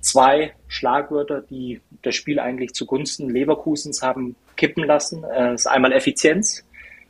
zwei 0.00 0.52
Schlagwörter, 0.68 1.42
die 1.42 1.80
das 2.02 2.14
Spiel 2.14 2.38
eigentlich 2.38 2.72
zugunsten 2.72 3.30
Leverkusens 3.30 4.02
haben 4.02 4.36
kippen 4.56 4.84
lassen. 4.84 5.24
Äh, 5.24 5.54
ist 5.54 5.66
einmal 5.66 5.92
Effizienz. 5.92 6.64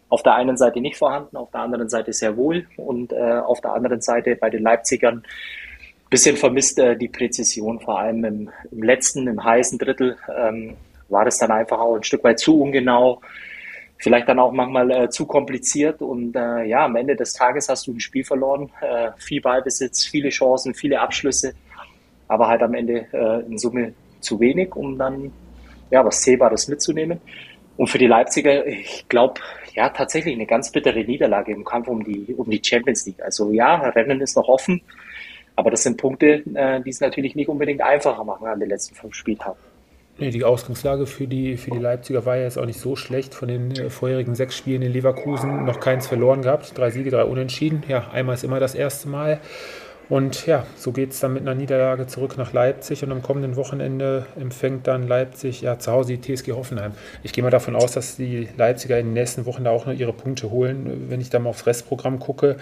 Auf 0.09 0.23
der 0.23 0.35
einen 0.37 0.57
Seite 0.57 0.81
nicht 0.81 0.97
vorhanden, 0.97 1.37
auf 1.37 1.50
der 1.50 1.61
anderen 1.61 1.88
Seite 1.88 2.12
sehr 2.12 2.37
wohl. 2.37 2.67
Und 2.76 3.12
auf 3.12 3.61
der 3.62 3.73
anderen 3.73 4.00
Seite 4.00 4.37
bei 4.37 4.49
den 4.49 4.62
Leipzigern 4.62 5.25
bisschen 6.11 6.37
vermisst 6.37 6.79
äh, 6.79 6.97
die 6.97 7.09
Präzision, 7.09 7.81
vor 7.81 7.99
allem 7.99 8.25
im, 8.25 8.51
im, 8.71 8.83
letzten, 8.83 9.27
im 9.27 9.43
heißen 9.43 9.79
Drittel 9.79 10.17
ähm, 10.37 10.77
war 11.09 11.27
es 11.27 11.39
dann 11.39 11.51
einfach 11.51 11.79
auch 11.79 11.97
ein 11.97 12.03
Stück 12.03 12.25
weit 12.25 12.39
zu 12.39 12.61
ungenau, 12.61 13.21
vielleicht 13.99 14.29
dann 14.29 14.39
auch 14.39 14.53
manchmal 14.53 14.91
äh, 14.91 15.09
zu 15.09 15.27
kompliziert 15.27 16.03
und 16.03 16.37
äh, 16.37 16.65
ja, 16.65 16.85
am 16.85 16.97
Ende 16.97 17.17
des 17.17 17.33
Tages 17.33 17.69
hast 17.69 17.87
du 17.87 17.93
ein 17.93 18.01
Spiel 18.01 18.25
verloren, 18.25 18.71
äh, 18.81 19.11
viel 19.19 19.41
Ballbesitz, 19.41 20.05
viele 20.05 20.31
Chancen, 20.31 20.75
viele 20.75 21.01
Abschlüsse, 21.01 21.55
aber 22.29 22.49
halt 22.49 22.63
am 22.63 22.75
Ende 22.75 23.07
äh, 23.13 23.47
in 23.47 23.59
Summe 23.59 23.95
zu 24.21 24.41
wenig, 24.41 24.75
um 24.75 24.99
dann 24.99 25.33
ja 25.91 26.05
was 26.05 26.23
Zählbares 26.23 26.69
mitzunehmen. 26.69 27.21
Und 27.77 27.89
für 27.89 27.99
die 27.99 28.07
Leipziger, 28.07 28.67
ich 28.67 29.09
glaube, 29.09 29.41
ja, 29.75 29.89
tatsächlich 29.89 30.35
eine 30.35 30.47
ganz 30.47 30.71
bittere 30.71 31.03
Niederlage 31.03 31.53
im 31.53 31.65
Kampf 31.65 31.89
um 31.89 32.05
die, 32.05 32.33
um 32.37 32.49
die 32.49 32.61
Champions 32.63 33.07
League. 33.07 33.21
Also 33.23 33.51
ja, 33.51 33.77
Rennen 33.77 34.21
ist 34.21 34.37
noch 34.37 34.49
offen. 34.49 34.81
Aber 35.57 35.71
das 35.71 35.83
sind 35.83 35.97
Punkte, 35.97 36.43
äh, 36.55 36.81
die 36.83 36.91
es 36.91 37.01
natürlich 37.01 37.35
nicht 37.35 37.49
unbedingt 37.49 37.81
einfacher 37.81 38.25
machen 38.25 38.47
an 38.47 38.59
den 38.59 38.69
letzten 38.69 38.95
fünf 38.95 39.15
Spieltagen. 39.15 39.59
Nee, 40.17 40.31
die 40.31 40.45
Ausgangslage 40.45 41.07
für 41.07 41.27
die, 41.27 41.57
für 41.57 41.73
die 41.73 41.79
Leipziger 41.79 42.25
war 42.25 42.37
ja 42.37 42.45
jetzt 42.45 42.57
auch 42.57 42.67
nicht 42.67 42.79
so 42.79 42.95
schlecht. 42.95 43.35
Von 43.35 43.49
den 43.49 43.73
äh, 43.73 43.91
vorherigen 43.91 44.35
sechs 44.35 44.57
Spielen 44.57 44.83
in 44.83 44.93
Leverkusen 44.93 45.65
noch 45.65 45.81
keins 45.81 46.07
verloren 46.07 46.43
gehabt. 46.43 46.77
Drei 46.79 46.91
Siege, 46.91 47.11
drei 47.11 47.25
Unentschieden. 47.25 47.83
Ja, 47.89 48.11
einmal 48.13 48.35
ist 48.35 48.45
immer 48.45 48.61
das 48.61 48.75
erste 48.75 49.09
Mal. 49.09 49.41
Und 50.09 50.47
ja, 50.47 50.67
so 50.77 50.93
geht 50.93 51.13
es 51.13 51.21
dann 51.21 51.33
mit 51.33 51.43
einer 51.43 51.55
Niederlage 51.55 52.07
zurück 52.07 52.37
nach 52.37 52.53
Leipzig 52.53 53.03
und 53.03 53.11
am 53.11 53.23
kommenden 53.23 53.57
Wochenende 53.57 54.27
empfängt 54.39 54.87
dann 54.87 55.09
Leipzig 55.09 55.63
ja 55.63 55.79
zu 55.79 55.93
Hause 55.93 56.17
die 56.17 56.35
TSG 56.35 56.53
Hoffenheim. 56.53 56.93
Ich 57.23 57.33
gehe 57.33 57.43
mal 57.43 57.51
davon 57.51 57.75
aus, 57.75 57.93
dass 57.93 58.17
die 58.17 58.49
Leipziger 58.57 58.99
in 58.99 59.07
den 59.07 59.15
nächsten 59.15 59.47
Wochen 59.47 59.65
da 59.65 59.71
auch 59.71 59.87
noch 59.87 59.95
ihre 59.95 60.13
Punkte 60.13 60.51
holen. 60.51 61.07
Wenn 61.09 61.21
ich 61.21 61.31
da 61.31 61.39
mal 61.39 61.51
aufs 61.51 61.67
Restprogramm 61.67 62.19
gucke, 62.19 62.57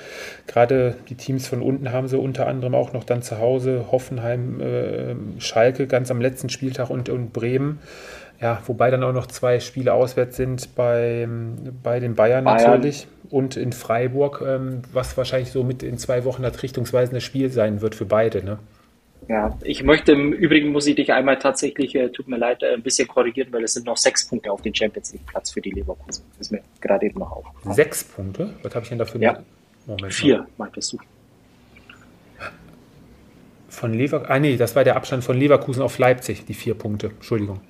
gerade 0.47 0.97
die 1.09 1.17
Teams 1.17 1.49
von 1.49 1.63
unten 1.63 1.91
haben 1.93 2.07
sie 2.07 2.19
unter 2.19 2.47
anderem 2.47 2.75
auch 2.75 2.93
noch 2.93 3.05
dann 3.05 3.23
zu 3.23 3.39
Hause 3.39 3.87
Hoffenheim, 3.91 4.61
äh, 4.61 5.41
Schalke 5.41 5.89
ganz 5.89 6.11
am 6.11 6.21
letzten 6.21 6.49
Spieltag 6.49 6.91
und, 6.91 7.09
und 7.09 7.33
Bremen. 7.33 7.81
Ja, 8.43 8.61
wobei 8.67 8.91
dann 8.91 9.05
auch 9.05 9.13
noch 9.13 9.27
zwei 9.27 9.61
Spiele 9.61 9.95
auswärts 9.95 10.37
sind 10.37 10.75
bei, 10.75 11.29
bei 11.83 12.01
den 12.01 12.17
Bayern, 12.17 12.45
Bayern. 12.45 12.73
natürlich 12.73 13.07
und 13.31 13.57
in 13.57 13.73
Freiburg, 13.73 14.43
ähm, 14.45 14.83
was 14.93 15.17
wahrscheinlich 15.17 15.53
so 15.53 15.63
mit 15.63 15.85
in 15.85 15.97
zwei 15.97 16.25
Wochen 16.25 16.43
das 16.43 16.61
richtungsweisende 16.61 17.21
Spiel 17.21 17.51
sein 17.51 17.81
wird 17.81 17.95
für 17.95 18.05
beide. 18.05 18.45
Ne? 18.45 18.59
Ja, 19.29 19.57
ich 19.63 19.85
möchte 19.85 20.13
im 20.13 20.33
Übrigen, 20.33 20.73
muss 20.73 20.89
ich 20.89 20.97
dich 20.97 21.13
einmal 21.13 21.39
tatsächlich, 21.39 21.95
äh, 21.95 22.09
tut 22.09 22.27
mir 22.27 22.37
leid, 22.37 22.65
äh, 22.65 22.75
ein 22.75 22.83
bisschen 22.83 23.07
korrigieren, 23.07 23.53
weil 23.53 23.63
es 23.63 23.75
sind 23.75 23.87
noch 23.87 23.97
sechs 23.97 24.27
Punkte 24.29 24.51
auf 24.51 24.61
den 24.61 24.75
Champions 24.75 25.13
League 25.13 25.27
Platz 25.27 25.53
für 25.53 25.61
die 25.61 25.71
Leverkusen. 25.71 26.25
Das 26.33 26.49
ist 26.49 26.51
mir 26.51 26.63
gerade 26.81 27.07
eben 27.07 27.21
noch 27.21 27.31
aufgefallen. 27.31 27.77
Sechs 27.77 28.03
Punkte? 28.03 28.51
Was 28.65 28.75
habe 28.75 28.83
ich 28.83 28.89
denn 28.89 28.99
dafür? 28.99 29.21
Ja. 29.21 29.39
Moment, 29.87 30.13
Vier, 30.13 30.47
meintest 30.59 30.93
du. 30.93 30.99
Von 33.69 33.95
Leverkusen, 33.95 34.33
ah 34.33 34.39
nee, 34.41 34.57
das 34.57 34.75
war 34.75 34.83
der 34.83 34.97
Abstand 34.97 35.23
von 35.23 35.39
Leverkusen 35.39 35.81
auf 35.81 35.97
Leipzig, 35.99 36.45
die 36.45 36.55
vier 36.55 36.75
Punkte. 36.75 37.07
Entschuldigung. 37.07 37.61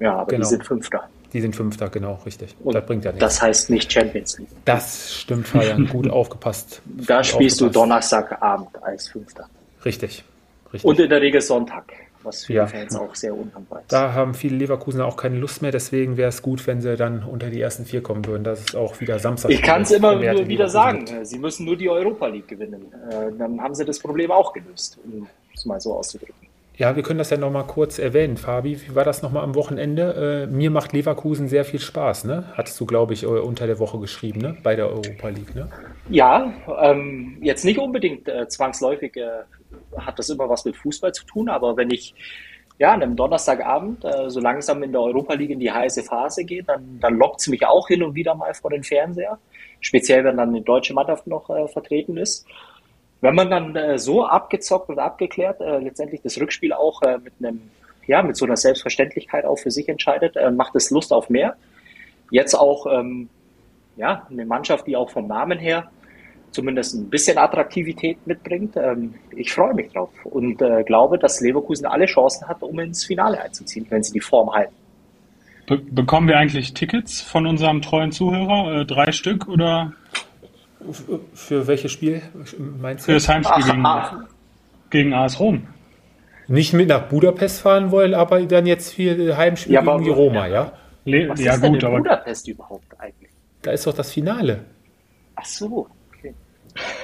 Ja, 0.00 0.16
aber 0.16 0.26
genau. 0.26 0.44
die 0.44 0.48
sind 0.48 0.64
Fünfter. 0.64 1.08
Die 1.32 1.40
sind 1.40 1.56
Fünfter, 1.56 1.88
genau, 1.88 2.18
richtig. 2.24 2.54
Und 2.62 2.74
das 2.74 2.86
bringt 2.86 3.04
ja 3.04 3.12
nichts. 3.12 3.20
Das 3.20 3.42
heißt 3.42 3.70
nicht 3.70 3.92
Champions 3.92 4.38
League. 4.38 4.48
Das 4.64 5.14
stimmt, 5.14 5.48
Fabian. 5.48 5.86
Gut 5.92 6.08
aufgepasst. 6.08 6.80
Da 6.84 7.18
gut 7.18 7.26
spielst 7.26 7.56
aufgepasst. 7.56 7.60
du 7.60 7.80
Donnerstagabend 7.80 8.82
als 8.82 9.08
Fünfter. 9.08 9.48
Richtig, 9.84 10.24
richtig. 10.72 10.84
Und 10.84 10.98
in 10.98 11.10
der 11.10 11.20
Regel 11.20 11.40
Sonntag, 11.40 11.92
was 12.22 12.44
für 12.44 12.54
ja. 12.54 12.64
die 12.64 12.72
Fans 12.72 12.96
auch 12.96 13.14
sehr 13.14 13.34
unhandbar 13.34 13.80
ist. 13.80 13.92
Da 13.92 14.12
haben 14.12 14.34
viele 14.34 14.56
Leverkusen 14.56 15.00
auch 15.00 15.16
keine 15.16 15.36
Lust 15.36 15.62
mehr, 15.62 15.72
deswegen 15.72 16.16
wäre 16.16 16.28
es 16.28 16.42
gut, 16.42 16.66
wenn 16.66 16.80
sie 16.80 16.96
dann 16.96 17.22
unter 17.22 17.50
die 17.50 17.60
ersten 17.60 17.84
vier 17.84 18.02
kommen 18.02 18.24
würden. 18.24 18.44
Das 18.44 18.60
ist 18.60 18.76
auch 18.76 19.00
wieder 19.00 19.18
Samstag. 19.18 19.50
Ich 19.50 19.62
kann 19.62 19.82
es 19.82 19.90
immer 19.90 20.14
nur 20.14 20.48
wieder 20.48 20.68
sagen. 20.68 21.06
Sie 21.24 21.38
müssen 21.38 21.66
nur 21.66 21.76
die 21.76 21.88
Europa 21.88 22.26
League 22.26 22.48
gewinnen. 22.48 22.92
Äh, 23.10 23.32
dann 23.38 23.60
haben 23.60 23.74
sie 23.74 23.84
das 23.84 23.98
Problem 23.98 24.30
auch 24.30 24.52
gelöst, 24.52 24.98
um 25.04 25.26
es 25.54 25.64
mal 25.64 25.80
so 25.80 25.94
auszudrücken. 25.94 26.45
Ja, 26.76 26.94
wir 26.94 27.02
können 27.02 27.18
das 27.18 27.30
ja 27.30 27.38
nochmal 27.38 27.66
kurz 27.66 27.98
erwähnen, 27.98 28.36
Fabi. 28.36 28.78
Wie 28.82 28.94
war 28.94 29.04
das 29.04 29.22
nochmal 29.22 29.44
am 29.44 29.54
Wochenende? 29.54 30.46
Äh, 30.50 30.52
mir 30.52 30.70
macht 30.70 30.92
Leverkusen 30.92 31.48
sehr 31.48 31.64
viel 31.64 31.80
Spaß, 31.80 32.24
ne? 32.24 32.52
Hattest 32.54 32.78
du, 32.78 32.84
glaube 32.84 33.14
ich, 33.14 33.22
äh, 33.22 33.26
unter 33.26 33.66
der 33.66 33.78
Woche 33.78 33.98
geschrieben, 33.98 34.40
ne? 34.40 34.56
Bei 34.62 34.76
der 34.76 34.90
Europa 34.90 35.28
League, 35.28 35.54
ne? 35.54 35.70
Ja, 36.10 36.52
ähm, 36.82 37.38
jetzt 37.40 37.64
nicht 37.64 37.78
unbedingt 37.78 38.28
äh, 38.28 38.46
zwangsläufig 38.46 39.16
äh, 39.16 39.44
hat 39.96 40.18
das 40.18 40.28
immer 40.28 40.50
was 40.50 40.66
mit 40.66 40.76
Fußball 40.76 41.12
zu 41.12 41.24
tun, 41.24 41.48
aber 41.48 41.78
wenn 41.78 41.90
ich 41.90 42.14
ja, 42.78 42.92
an 42.92 43.02
einem 43.02 43.16
Donnerstagabend 43.16 44.04
äh, 44.04 44.28
so 44.28 44.40
langsam 44.40 44.82
in 44.82 44.92
der 44.92 45.00
Europa 45.00 45.32
League 45.32 45.50
in 45.50 45.60
die 45.60 45.72
heiße 45.72 46.02
Phase 46.02 46.44
gehe, 46.44 46.62
dann, 46.62 47.00
dann 47.00 47.16
lockt 47.16 47.40
es 47.40 47.48
mich 47.48 47.66
auch 47.66 47.88
hin 47.88 48.02
und 48.02 48.14
wieder 48.14 48.34
mal 48.34 48.52
vor 48.52 48.70
den 48.70 48.82
Fernseher. 48.82 49.38
Speziell, 49.80 50.24
wenn 50.24 50.36
dann 50.36 50.50
eine 50.50 50.60
deutsche 50.60 50.92
Mannschaft 50.92 51.26
noch 51.26 51.48
äh, 51.48 51.68
vertreten 51.68 52.18
ist. 52.18 52.46
Wenn 53.20 53.34
man 53.34 53.50
dann 53.50 53.76
äh, 53.76 53.98
so 53.98 54.26
abgezockt 54.26 54.88
und 54.88 54.98
abgeklärt 54.98 55.60
äh, 55.60 55.78
letztendlich 55.78 56.20
das 56.22 56.38
Rückspiel 56.38 56.72
auch 56.72 57.02
äh, 57.02 57.18
mit 57.18 57.32
einem, 57.38 57.70
ja, 58.06 58.22
mit 58.22 58.36
so 58.36 58.44
einer 58.44 58.56
Selbstverständlichkeit 58.56 59.44
auch 59.44 59.56
für 59.56 59.70
sich 59.70 59.88
entscheidet, 59.88 60.36
äh, 60.36 60.50
macht 60.50 60.74
es 60.76 60.90
Lust 60.90 61.12
auf 61.12 61.30
mehr. 61.30 61.56
Jetzt 62.30 62.54
auch, 62.54 62.86
ähm, 62.86 63.28
ja, 63.96 64.26
eine 64.30 64.44
Mannschaft, 64.44 64.86
die 64.86 64.96
auch 64.96 65.10
vom 65.10 65.26
Namen 65.26 65.58
her 65.58 65.90
zumindest 66.56 66.94
ein 66.94 67.10
bisschen 67.10 67.38
Attraktivität 67.38 68.26
mitbringt. 68.26 68.76
Ähm, 68.76 69.14
ich 69.34 69.52
freue 69.52 69.74
mich 69.74 69.92
drauf 69.92 70.10
und 70.24 70.60
äh, 70.62 70.82
glaube, 70.84 71.18
dass 71.18 71.40
Leverkusen 71.40 71.86
alle 71.86 72.06
Chancen 72.06 72.48
hat, 72.48 72.62
um 72.62 72.78
ins 72.78 73.04
Finale 73.04 73.40
einzuziehen, 73.40 73.86
wenn 73.90 74.02
sie 74.02 74.12
die 74.12 74.20
Form 74.20 74.50
halten. 74.52 74.74
Be 75.66 75.78
bekommen 75.78 76.28
wir 76.28 76.38
eigentlich 76.38 76.74
Tickets 76.74 77.20
von 77.20 77.46
unserem 77.46 77.82
treuen 77.82 78.12
Zuhörer? 78.12 78.80
Äh, 78.80 78.86
drei 78.86 79.12
Stück 79.12 79.48
oder 79.48 79.92
für 81.34 81.66
welches 81.66 81.92
Spiel 81.92 82.22
meinst 82.80 83.04
du? 83.04 83.06
Für 83.06 83.14
das 83.14 83.28
Heimspiel 83.28 83.62
ach, 83.62 83.70
gegen, 83.70 83.86
ach. 83.86 84.14
gegen 84.90 85.12
AS 85.12 85.40
Rom. 85.40 85.66
Nicht 86.48 86.72
mit 86.72 86.88
nach 86.88 87.08
Budapest 87.08 87.60
fahren 87.60 87.90
wollen, 87.90 88.14
aber 88.14 88.40
dann 88.42 88.66
jetzt 88.66 88.94
für 88.94 89.36
Heimspiel 89.36 89.74
ja, 89.74 89.80
gegen 89.80 90.04
die 90.04 90.10
Roma, 90.10 90.46
ja? 90.46 90.72
ja? 91.04 91.28
Was 91.28 91.40
ja, 91.40 91.54
ist 91.54 91.62
gut, 91.62 91.82
denn 91.82 91.88
aber 91.88 91.98
Budapest 91.98 92.48
überhaupt 92.48 93.00
eigentlich? 93.00 93.30
Da 93.62 93.72
ist 93.72 93.86
doch 93.86 93.94
das 93.94 94.12
Finale. 94.12 94.64
Ach 95.34 95.44
so, 95.44 95.88
okay. 96.14 96.34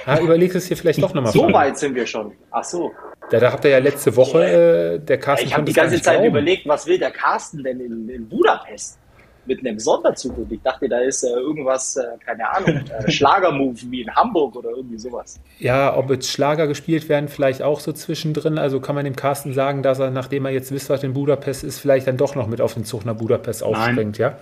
Ja, 0.07 0.19
überleg 0.19 0.55
es 0.55 0.67
dir 0.67 0.77
vielleicht 0.77 1.01
doch 1.01 1.13
nochmal. 1.13 1.31
So 1.31 1.51
weit 1.51 1.77
sind 1.77 1.95
wir 1.95 2.07
schon. 2.07 2.31
Ach 2.51 2.63
so. 2.63 2.91
Da, 3.29 3.39
da 3.39 3.51
habt 3.51 3.65
ihr 3.65 3.71
ja 3.71 3.79
letzte 3.79 4.15
Woche, 4.15 4.43
äh, 4.43 4.99
der 4.99 5.19
Carsten. 5.19 5.47
Ich 5.47 5.53
habe 5.53 5.65
die 5.65 5.73
ganze 5.73 6.01
Zeit 6.01 6.15
glauben. 6.15 6.29
überlegt, 6.29 6.67
was 6.67 6.85
will 6.85 6.99
der 6.99 7.11
Carsten 7.11 7.63
denn 7.63 7.79
in, 7.79 8.09
in 8.09 8.29
Budapest? 8.29 8.99
Mit 9.45 9.59
einem 9.59 9.79
Sonderzug 9.79 10.37
und 10.37 10.51
ich 10.51 10.61
dachte, 10.61 10.87
da 10.87 10.99
ist 10.99 11.23
äh, 11.23 11.29
irgendwas, 11.29 11.97
äh, 11.97 12.03
keine 12.25 12.49
Ahnung, 12.49 12.83
äh, 12.99 13.11
Schlagermove 13.11 13.79
wie 13.89 14.01
in 14.01 14.15
Hamburg 14.15 14.55
oder 14.55 14.69
irgendwie 14.71 14.97
sowas. 14.97 15.39
Ja, 15.59 15.95
ob 15.95 16.09
jetzt 16.09 16.29
Schlager 16.29 16.67
gespielt 16.67 17.09
werden, 17.09 17.27
vielleicht 17.27 17.61
auch 17.61 17.79
so 17.79 17.91
zwischendrin. 17.91 18.57
Also 18.57 18.79
kann 18.79 18.95
man 18.95 19.05
dem 19.05 19.15
Carsten 19.15 19.53
sagen, 19.53 19.83
dass 19.83 19.99
er, 19.99 20.11
nachdem 20.11 20.45
er 20.45 20.51
jetzt 20.51 20.71
wisst, 20.71 20.89
was 20.89 21.03
in 21.03 21.13
Budapest 21.13 21.63
ist, 21.63 21.79
vielleicht 21.79 22.07
dann 22.07 22.17
doch 22.17 22.35
noch 22.35 22.47
mit 22.47 22.61
auf 22.61 22.73
den 22.73 22.85
Zug 22.85 23.05
nach 23.05 23.15
Budapest 23.15 23.63
aufspringt, 23.63 24.17
ja? 24.17 24.37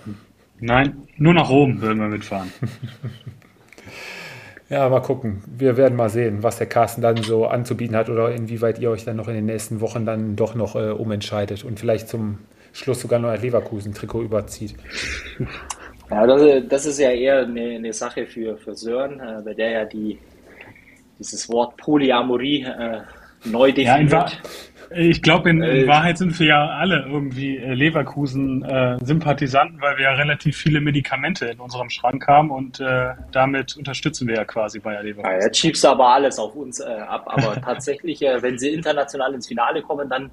Nein, 0.60 1.02
nur 1.16 1.34
nach 1.34 1.50
Rom 1.50 1.80
würden 1.80 1.98
wir 1.98 2.08
mitfahren. 2.08 2.52
Ja, 4.72 4.88
mal 4.88 5.00
gucken. 5.00 5.42
Wir 5.46 5.76
werden 5.76 5.96
mal 5.96 6.08
sehen, 6.08 6.42
was 6.42 6.56
der 6.56 6.66
Carsten 6.66 7.02
dann 7.02 7.18
so 7.18 7.46
anzubieten 7.46 7.94
hat 7.94 8.08
oder 8.08 8.34
inwieweit 8.34 8.78
ihr 8.78 8.88
euch 8.88 9.04
dann 9.04 9.16
noch 9.16 9.28
in 9.28 9.34
den 9.34 9.44
nächsten 9.44 9.82
Wochen 9.82 10.06
dann 10.06 10.34
doch 10.34 10.54
noch 10.54 10.76
äh, 10.76 10.92
umentscheidet 10.92 11.62
und 11.62 11.78
vielleicht 11.78 12.08
zum 12.08 12.38
Schluss 12.72 13.00
sogar 13.00 13.18
noch 13.18 13.28
ein 13.28 13.40
Leverkusen-Trikot 13.40 14.22
überzieht. 14.22 14.74
Ja, 16.10 16.26
das, 16.26 16.42
das, 16.68 16.86
ist 16.86 16.98
ja 16.98 17.10
eher 17.10 17.42
eine, 17.42 17.76
eine 17.76 17.92
Sache 17.92 18.26
für, 18.26 18.56
für 18.58 18.74
Sören, 18.74 19.20
äh, 19.20 19.40
bei 19.42 19.54
der 19.54 19.70
ja 19.70 19.84
die, 19.84 20.18
dieses 21.18 21.48
Wort 21.48 21.76
Polyamorie 21.78 22.64
äh, 22.64 23.00
neu 23.44 23.72
definiert. 23.72 24.12
Ja, 24.12 24.26
ich 24.94 25.22
glaube, 25.22 25.50
in, 25.50 25.62
in, 25.62 25.84
äh, 25.84 25.86
Wahrheit 25.86 26.18
sind 26.18 26.38
wir 26.38 26.46
ja 26.46 26.68
alle 26.68 27.06
irgendwie 27.06 27.56
äh, 27.56 27.72
Leverkusen-Sympathisanten, 27.72 29.80
weil 29.80 29.96
wir 29.96 30.04
ja 30.04 30.12
relativ 30.12 30.56
viele 30.56 30.80
Medikamente 30.80 31.46
in 31.46 31.58
unserem 31.60 31.88
Schrank 31.88 32.26
haben 32.26 32.50
und 32.50 32.80
äh, 32.80 33.12
damit 33.30 33.76
unterstützen 33.76 34.26
wir 34.28 34.34
ja 34.36 34.44
quasi 34.44 34.80
Bayer 34.80 35.02
Leverkusen. 35.02 35.38
Ja, 35.38 35.46
jetzt 35.46 35.58
schiebst 35.58 35.84
du 35.84 35.88
aber 35.88 36.08
alles 36.08 36.38
auf 36.38 36.54
uns 36.54 36.80
äh, 36.80 36.84
ab. 36.84 37.24
Aber 37.26 37.58
tatsächlich, 37.64 38.20
äh, 38.22 38.42
wenn 38.42 38.58
sie 38.58 38.70
international 38.70 39.32
ins 39.34 39.48
Finale 39.48 39.80
kommen, 39.82 40.10
dann 40.10 40.30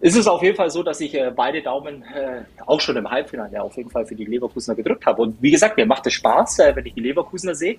ist 0.00 0.16
es 0.16 0.28
auf 0.28 0.42
jeden 0.42 0.56
Fall 0.56 0.70
so, 0.70 0.82
dass 0.82 1.00
ich 1.00 1.14
äh, 1.14 1.32
beide 1.34 1.62
Daumen 1.62 2.02
äh, 2.02 2.42
auch 2.66 2.80
schon 2.80 2.96
im 2.96 3.10
Halbfinale 3.10 3.60
auf 3.60 3.76
jeden 3.76 3.90
Fall 3.90 4.06
für 4.06 4.14
die 4.14 4.24
Leverkusener 4.24 4.76
gedrückt 4.76 5.06
habe. 5.06 5.22
Und 5.22 5.42
wie 5.42 5.50
gesagt, 5.50 5.76
mir 5.76 5.86
macht 5.86 6.06
es 6.06 6.14
Spaß, 6.14 6.60
äh, 6.60 6.76
wenn 6.76 6.86
ich 6.86 6.94
die 6.94 7.00
Leverkusener 7.00 7.54
sehe. 7.54 7.78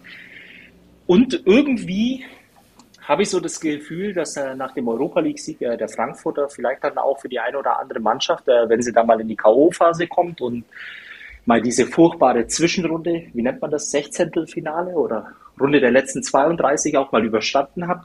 Und 1.07 1.41
irgendwie 1.45 2.25
habe 3.09 3.23
ich 3.23 3.29
so 3.29 3.39
das 3.39 3.59
Gefühl, 3.59 4.13
dass 4.13 4.37
äh, 4.37 4.53
nach 4.53 4.73
dem 4.73 4.87
Europa 4.87 5.19
League-Sieg 5.21 5.61
äh, 5.61 5.77
der 5.77 5.89
Frankfurter 5.89 6.49
vielleicht 6.49 6.83
dann 6.83 6.97
auch 6.97 7.19
für 7.19 7.29
die 7.29 7.39
eine 7.39 7.57
oder 7.57 7.79
andere 7.79 7.99
Mannschaft, 7.99 8.47
äh, 8.47 8.69
wenn 8.69 8.81
sie 8.81 8.91
dann 8.91 9.07
mal 9.07 9.19
in 9.19 9.27
die 9.27 9.35
K.O.-Phase 9.35 10.07
kommt 10.07 10.41
und 10.41 10.65
mal 11.45 11.61
diese 11.61 11.87
furchtbare 11.87 12.45
Zwischenrunde, 12.45 13.23
wie 13.33 13.41
nennt 13.41 13.61
man 13.61 13.71
das, 13.71 13.89
16. 13.89 14.45
Finale 14.45 14.91
oder 14.91 15.31
Runde 15.59 15.79
der 15.79 15.89
letzten 15.89 16.21
32 16.21 16.97
auch 16.97 17.11
mal 17.11 17.25
überstanden 17.25 17.87
hat, 17.87 18.01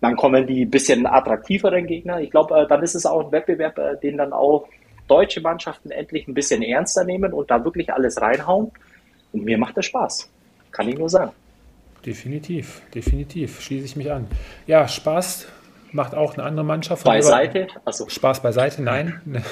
dann 0.00 0.16
kommen 0.16 0.46
die 0.46 0.64
bisschen 0.66 1.06
attraktiveren 1.06 1.86
Gegner. 1.86 2.20
Ich 2.20 2.30
glaube, 2.30 2.58
äh, 2.58 2.66
dann 2.66 2.82
ist 2.82 2.94
es 2.94 3.06
auch 3.06 3.24
ein 3.24 3.32
Wettbewerb, 3.32 3.78
äh, 3.78 3.96
den 3.96 4.16
dann 4.16 4.32
auch 4.32 4.68
deutsche 5.08 5.40
Mannschaften 5.40 5.90
endlich 5.90 6.28
ein 6.28 6.34
bisschen 6.34 6.62
ernster 6.62 7.04
nehmen 7.04 7.32
und 7.32 7.50
da 7.50 7.64
wirklich 7.64 7.92
alles 7.92 8.20
reinhauen. 8.20 8.70
Und 9.32 9.44
mir 9.44 9.58
macht 9.58 9.76
das 9.76 9.86
Spaß. 9.86 10.30
Kann 10.70 10.88
ich 10.88 10.98
nur 10.98 11.08
sagen. 11.08 11.32
Definitiv, 12.04 12.82
definitiv. 12.94 13.60
Schließe 13.60 13.86
ich 13.86 13.96
mich 13.96 14.10
an. 14.10 14.26
Ja, 14.66 14.86
Spaß 14.86 15.48
macht 15.92 16.14
auch 16.14 16.34
eine 16.34 16.42
andere 16.42 16.64
Mannschaft. 16.64 17.04
Beiseite? 17.04 17.66
Achso. 17.84 18.08
Spaß 18.08 18.40
beiseite, 18.42 18.82
nein. 18.82 19.20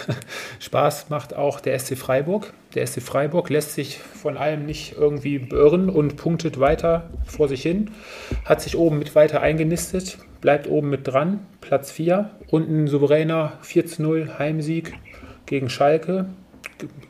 Spaß 0.60 1.10
macht 1.10 1.34
auch 1.34 1.60
der 1.60 1.78
SC 1.78 1.96
Freiburg. 1.96 2.52
Der 2.74 2.86
SC 2.86 3.00
Freiburg 3.00 3.50
lässt 3.50 3.74
sich 3.74 3.98
von 3.98 4.36
allem 4.36 4.66
nicht 4.66 4.96
irgendwie 4.98 5.38
beirren 5.38 5.88
und 5.88 6.16
punktet 6.16 6.60
weiter 6.60 7.10
vor 7.26 7.48
sich 7.48 7.62
hin. 7.62 7.90
Hat 8.44 8.60
sich 8.60 8.76
oben 8.76 8.98
mit 8.98 9.14
weiter 9.14 9.40
eingenistet, 9.40 10.18
bleibt 10.40 10.68
oben 10.68 10.90
mit 10.90 11.06
dran. 11.06 11.46
Platz 11.60 11.90
4. 11.92 12.30
Unten 12.48 12.88
souveräner 12.88 13.54
4 13.62 13.86
zu 13.86 14.02
0 14.02 14.34
Heimsieg 14.38 14.94
gegen 15.46 15.68
Schalke. 15.68 16.26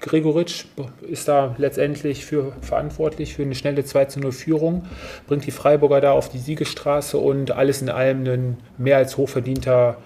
Gregoritsch 0.01 0.67
ist 1.03 1.29
da 1.29 1.55
letztendlich 1.59 2.25
für 2.25 2.53
verantwortlich 2.61 3.35
für 3.35 3.43
eine 3.43 3.55
schnelle 3.55 3.85
2 3.85 4.21
0 4.21 4.33
Führung, 4.33 4.87
bringt 5.27 5.47
die 5.47 5.51
Freiburger 5.51 6.01
da 6.01 6.12
auf 6.12 6.29
die 6.29 6.38
Siegesstraße 6.38 7.19
und 7.19 7.51
alles 7.51 7.83
in 7.83 7.88
allem 7.88 8.25
ein 8.25 8.57
mehr 8.79 8.97
als 8.97 9.17
hochverdienter 9.17 9.99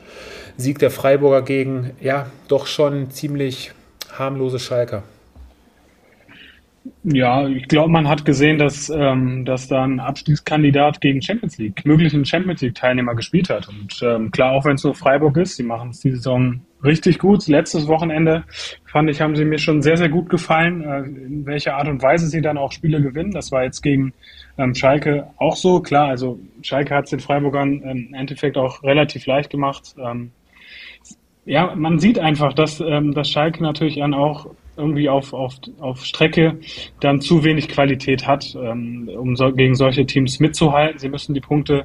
Sieg 0.56 0.78
der 0.78 0.90
Freiburger 0.90 1.42
gegen, 1.42 1.92
ja, 2.00 2.26
doch 2.48 2.66
schon 2.66 3.11
ziemlich 3.11 3.72
harmlose 4.18 4.58
Schalker. 4.58 5.02
Ja, 7.04 7.46
ich 7.46 7.68
glaube, 7.68 7.90
man 7.90 8.08
hat 8.08 8.24
gesehen, 8.24 8.58
dass, 8.58 8.90
ähm, 8.90 9.44
dass 9.44 9.68
da 9.68 9.84
ein 9.84 10.00
Abstiegskandidat 10.00 11.00
gegen 11.00 11.22
Champions 11.22 11.58
League, 11.58 11.84
möglichen 11.84 12.24
Champions 12.24 12.61
League-Teilnehmer 12.61 13.14
gespielt 13.14 13.50
hat. 13.50 13.68
Und 13.68 14.00
ähm, 14.02 14.30
klar, 14.30 14.52
auch 14.52 14.64
wenn 14.64 14.74
es 14.74 14.84
nur 14.84 14.94
Freiburg 14.94 15.37
ist, 15.37 15.58
die 15.58 15.62
machen 15.62 15.90
es 15.90 16.00
die 16.00 16.11
Saison 16.11 16.61
richtig 16.82 17.18
gut. 17.18 17.46
Letztes 17.46 17.88
Wochenende 17.88 18.44
fand 18.84 19.10
ich, 19.10 19.20
haben 19.20 19.36
sie 19.36 19.44
mir 19.44 19.58
schon 19.58 19.82
sehr, 19.82 19.96
sehr 19.96 20.08
gut 20.08 20.28
gefallen, 20.30 20.82
äh, 20.82 21.00
in 21.00 21.46
welcher 21.46 21.76
Art 21.76 21.88
und 21.88 22.02
Weise 22.02 22.26
sie 22.26 22.40
dann 22.40 22.58
auch 22.58 22.72
Spiele 22.72 23.00
gewinnen. 23.00 23.32
Das 23.32 23.52
war 23.52 23.64
jetzt 23.64 23.82
gegen 23.82 24.12
ähm, 24.56 24.74
Schalke 24.74 25.28
auch 25.36 25.56
so. 25.56 25.80
Klar, 25.80 26.08
also 26.08 26.38
Schalke 26.62 26.94
hat 26.94 27.04
es 27.04 27.10
den 27.10 27.20
Freiburgern 27.20 27.80
im 27.82 28.14
Endeffekt 28.14 28.56
auch 28.56 28.82
relativ 28.82 29.26
leicht 29.26 29.50
gemacht. 29.50 29.94
Ähm, 29.98 30.32
ja, 31.44 31.74
man 31.74 31.98
sieht 31.98 32.18
einfach, 32.18 32.52
dass, 32.52 32.80
ähm, 32.80 33.14
dass 33.14 33.30
Schalke 33.30 33.62
natürlich 33.62 33.96
dann 33.96 34.12
auch 34.12 34.50
irgendwie 34.76 35.08
auf, 35.08 35.32
auf, 35.32 35.54
auf 35.80 36.04
Strecke 36.04 36.60
dann 37.00 37.20
zu 37.20 37.42
wenig 37.42 37.68
Qualität 37.68 38.26
hat, 38.26 38.54
ähm, 38.54 39.10
um 39.14 39.34
so, 39.34 39.52
gegen 39.52 39.74
solche 39.74 40.06
Teams 40.06 40.40
mitzuhalten. 40.40 40.98
Sie 40.98 41.08
müssen 41.08 41.34
die 41.34 41.40
Punkte 41.40 41.84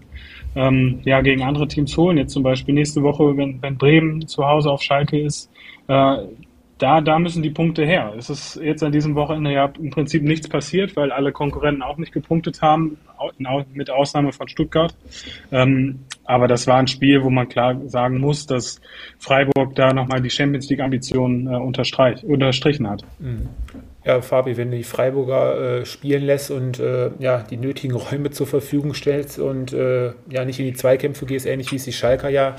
ähm, 0.55 0.99
ja 1.03 1.21
gegen 1.21 1.43
andere 1.43 1.67
Teams 1.67 1.95
holen. 1.97 2.17
Jetzt 2.17 2.33
zum 2.33 2.43
Beispiel 2.43 2.73
nächste 2.73 3.03
Woche, 3.03 3.35
wenn, 3.37 3.61
wenn 3.61 3.77
Bremen 3.77 4.27
zu 4.27 4.45
Hause 4.45 4.71
auf 4.71 4.81
Schalke 4.81 5.19
ist, 5.19 5.49
äh, 5.87 6.17
da, 6.79 6.99
da 6.99 7.17
müssen 7.19 7.43
die 7.43 7.49
Punkte 7.49 7.85
her. 7.85 8.13
Es 8.17 8.29
ist 8.29 8.59
jetzt 8.61 8.83
an 8.83 8.91
diesem 8.91 9.15
Wochenende 9.15 9.53
ja 9.53 9.71
im 9.79 9.89
Prinzip 9.89 10.23
nichts 10.23 10.49
passiert, 10.49 10.95
weil 10.95 11.11
alle 11.11 11.31
Konkurrenten 11.31 11.81
auch 11.81 11.97
nicht 11.97 12.11
gepunktet 12.11 12.61
haben, 12.61 12.97
mit 13.73 13.89
Ausnahme 13.89 14.33
von 14.33 14.49
Stuttgart. 14.49 14.93
Ähm, 15.51 15.99
aber 16.25 16.47
das 16.47 16.67
war 16.67 16.77
ein 16.77 16.87
Spiel, 16.87 17.23
wo 17.23 17.29
man 17.29 17.47
klar 17.47 17.79
sagen 17.87 18.19
muss, 18.19 18.47
dass 18.47 18.81
Freiburg 19.17 19.75
da 19.75 19.93
nochmal 19.93 20.21
die 20.21 20.29
Champions 20.29 20.69
League-Ambitionen 20.69 21.47
äh, 21.47 21.55
unterstrichen 21.57 22.89
hat. 22.89 23.05
Mhm. 23.19 23.47
Ja, 24.05 24.21
Fabi, 24.21 24.57
wenn 24.57 24.69
du 24.69 24.75
die 24.75 24.83
Freiburger 24.83 25.79
äh, 25.79 25.85
spielen 25.85 26.23
lässt 26.23 26.51
und 26.51 26.77
äh, 26.77 27.11
ja, 27.19 27.39
die 27.39 27.55
nötigen 27.55 27.95
Räume 27.95 28.31
zur 28.31 28.47
Verfügung 28.47 28.93
stellst 28.93 29.39
und 29.39 29.71
äh, 29.71 30.11
ja 30.29 30.43
nicht 30.43 30.59
in 30.59 30.65
die 30.65 30.73
Zweikämpfe 30.73 31.25
gehst, 31.25 31.45
ähnlich 31.45 31.71
wie 31.71 31.77
es 31.77 31.85
die 31.85 31.93
Schalker 31.93 32.27
ja, 32.27 32.57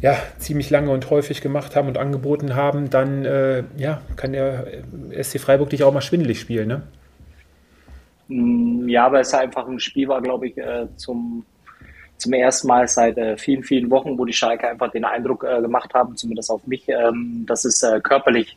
ja 0.00 0.16
ziemlich 0.38 0.70
lange 0.70 0.90
und 0.90 1.10
häufig 1.10 1.42
gemacht 1.42 1.76
haben 1.76 1.88
und 1.88 1.98
angeboten 1.98 2.54
haben, 2.54 2.88
dann 2.88 3.26
äh, 3.26 3.64
ja, 3.76 4.00
kann 4.16 4.32
der 4.32 4.66
SC 5.22 5.38
Freiburg 5.38 5.68
dich 5.68 5.84
auch 5.84 5.92
mal 5.92 6.00
schwindelig 6.00 6.40
spielen, 6.40 6.68
ne? 6.68 6.82
Mm, 8.28 8.88
ja, 8.88 9.04
aber 9.04 9.20
es 9.20 9.28
ist 9.28 9.34
einfach 9.34 9.68
ein 9.68 9.78
Spiel 9.78 10.08
war, 10.08 10.22
glaube 10.22 10.48
ich, 10.48 10.56
äh, 10.56 10.86
zum 10.96 11.44
zum 12.16 12.32
ersten 12.32 12.68
Mal 12.68 12.86
seit 12.86 13.18
äh, 13.18 13.36
vielen, 13.36 13.64
vielen 13.64 13.90
Wochen, 13.90 14.16
wo 14.16 14.24
die 14.24 14.32
Schalke 14.32 14.68
einfach 14.68 14.90
den 14.92 15.04
Eindruck 15.04 15.44
äh, 15.44 15.60
gemacht 15.60 15.92
haben, 15.92 16.16
zumindest 16.16 16.50
auf 16.50 16.64
mich, 16.66 16.88
ähm, 16.88 17.44
dass 17.46 17.64
es 17.64 17.82
äh, 17.82 18.00
körperlich 18.00 18.56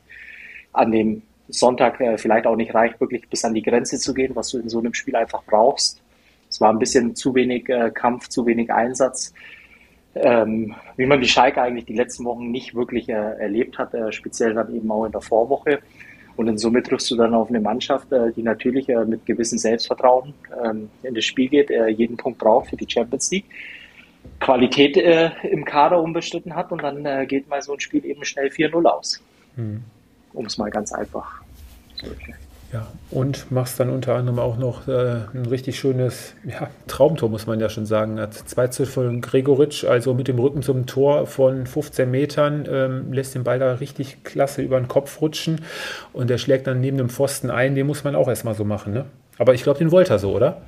an 0.72 0.92
dem 0.92 1.24
Sonntag 1.48 2.00
äh, 2.02 2.18
vielleicht 2.18 2.48
auch 2.48 2.56
nicht 2.56 2.74
reicht, 2.74 3.00
wirklich 3.00 3.28
bis 3.30 3.46
an 3.46 3.54
die 3.54 3.62
Grenze 3.62 3.98
zu 4.00 4.14
gehen, 4.14 4.36
was 4.36 4.50
du 4.50 4.60
in 4.60 4.70
so 4.70 4.80
einem 4.80 4.94
Spiel 4.94 5.16
einfach 5.16 5.44
brauchst. 5.46 6.02
Es 6.50 6.62
war 6.62 6.72
ein 6.72 6.80
bisschen 6.80 7.16
zu 7.16 7.36
wenig 7.36 7.70
äh, 7.70 7.92
Kampf, 7.92 8.30
zu 8.30 8.46
wenig 8.46 8.72
Einsatz. 8.72 9.34
Ähm, 10.16 10.74
wie 10.96 11.06
man 11.06 11.20
die 11.20 11.28
Schalke 11.28 11.62
eigentlich 11.62 11.86
die 11.86 11.96
letzten 11.96 12.24
Wochen 12.24 12.50
nicht 12.50 12.74
wirklich 12.74 13.10
äh, 13.10 13.14
erlebt 13.14 13.78
hat, 13.78 13.92
speziell 14.12 14.54
dann 14.54 14.74
eben 14.74 14.90
auch 14.90 15.06
in 15.06 15.12
der 15.12 15.22
Vorwoche. 15.22 15.80
Und 16.38 16.48
in 16.48 16.58
Summe 16.58 16.84
triffst 16.84 17.10
du 17.12 17.16
dann 17.16 17.34
auf 17.34 17.50
eine 17.50 17.62
Mannschaft, 17.62 18.10
die 18.36 18.44
natürlich 18.44 18.90
mit 18.90 19.26
gewissem 19.26 19.58
Selbstvertrauen 19.58 20.34
ähm, 20.66 20.90
in 21.02 21.16
das 21.16 21.24
Spiel 21.24 21.48
geht, 21.48 21.70
jeden 21.70 22.18
Punkt 22.18 22.40
braucht 22.40 22.72
für 22.72 22.76
die 22.76 22.90
Champions 22.90 23.32
League. 23.32 23.46
Qualität 24.42 24.98
im 24.98 25.64
Kader 25.64 26.02
unbestritten 26.02 26.54
hat 26.54 26.74
und 26.74 26.84
dann 26.84 27.26
geht 27.28 27.48
mal 27.48 27.62
so 27.62 27.72
ein 27.72 27.80
Spiel 27.80 28.04
eben 28.06 28.26
schnell 28.26 28.48
4-0 28.48 28.86
aus. 28.86 29.24
Mhm 29.56 29.86
um 30.36 30.46
es 30.46 30.58
mal 30.58 30.70
ganz 30.70 30.92
einfach 30.92 31.42
zu 31.96 32.08
erklären. 32.08 32.40
Ja, 32.74 32.88
und 33.10 33.52
machst 33.52 33.80
dann 33.80 33.90
unter 33.90 34.16
anderem 34.16 34.40
auch 34.40 34.58
noch 34.58 34.88
äh, 34.88 35.22
ein 35.34 35.46
richtig 35.46 35.80
schönes 35.80 36.34
ja, 36.44 36.70
Traumtor, 36.88 37.30
muss 37.30 37.48
man 37.48 37.60
ja 37.60 37.70
schon 37.70 37.86
sagen. 37.86 38.20
Hat 38.20 38.34
2 38.34 38.68
zu 38.68 38.86
von 38.86 39.22
Gregoritsch, 39.22 39.86
also 39.86 40.14
mit 40.14 40.28
dem 40.28 40.40
Rücken 40.40 40.62
zum 40.62 40.86
Tor 40.86 41.26
von 41.26 41.68
15 41.68 42.10
Metern, 42.12 42.68
ähm, 42.70 43.14
lässt 43.14 43.34
den 43.34 43.46
Ball 43.46 43.60
da 43.60 43.76
richtig 43.76 44.26
klasse 44.26 44.62
über 44.62 44.78
den 44.78 44.90
Kopf 44.90 45.22
rutschen 45.22 45.62
und 46.12 46.30
der 46.30 46.38
schlägt 46.38 46.68
dann 46.68 46.82
neben 46.82 46.98
dem 46.98 47.08
Pfosten 47.08 47.50
ein. 47.50 47.76
Den 47.76 47.88
muss 47.88 48.04
man 48.04 48.16
auch 48.16 48.28
erstmal 48.28 48.56
so 48.56 48.66
machen, 48.66 48.94
ne? 48.94 49.06
Aber 49.38 49.54
ich 49.54 49.64
glaube, 49.64 49.80
den 49.80 49.92
wollte 49.92 50.14
er 50.14 50.20
so, 50.20 50.36
oder? 50.36 50.62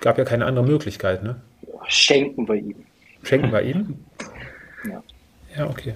Gab 0.00 0.16
ja 0.16 0.24
keine 0.24 0.46
andere 0.46 0.64
Möglichkeit, 0.64 1.22
ne? 1.22 1.36
Schenken 1.88 2.48
wir 2.48 2.54
ihm. 2.54 2.76
Schenken 3.22 3.52
wir 3.52 3.62
ihm? 3.62 3.98
Ja. 4.88 5.02
Ja, 5.54 5.68
okay. 5.68 5.94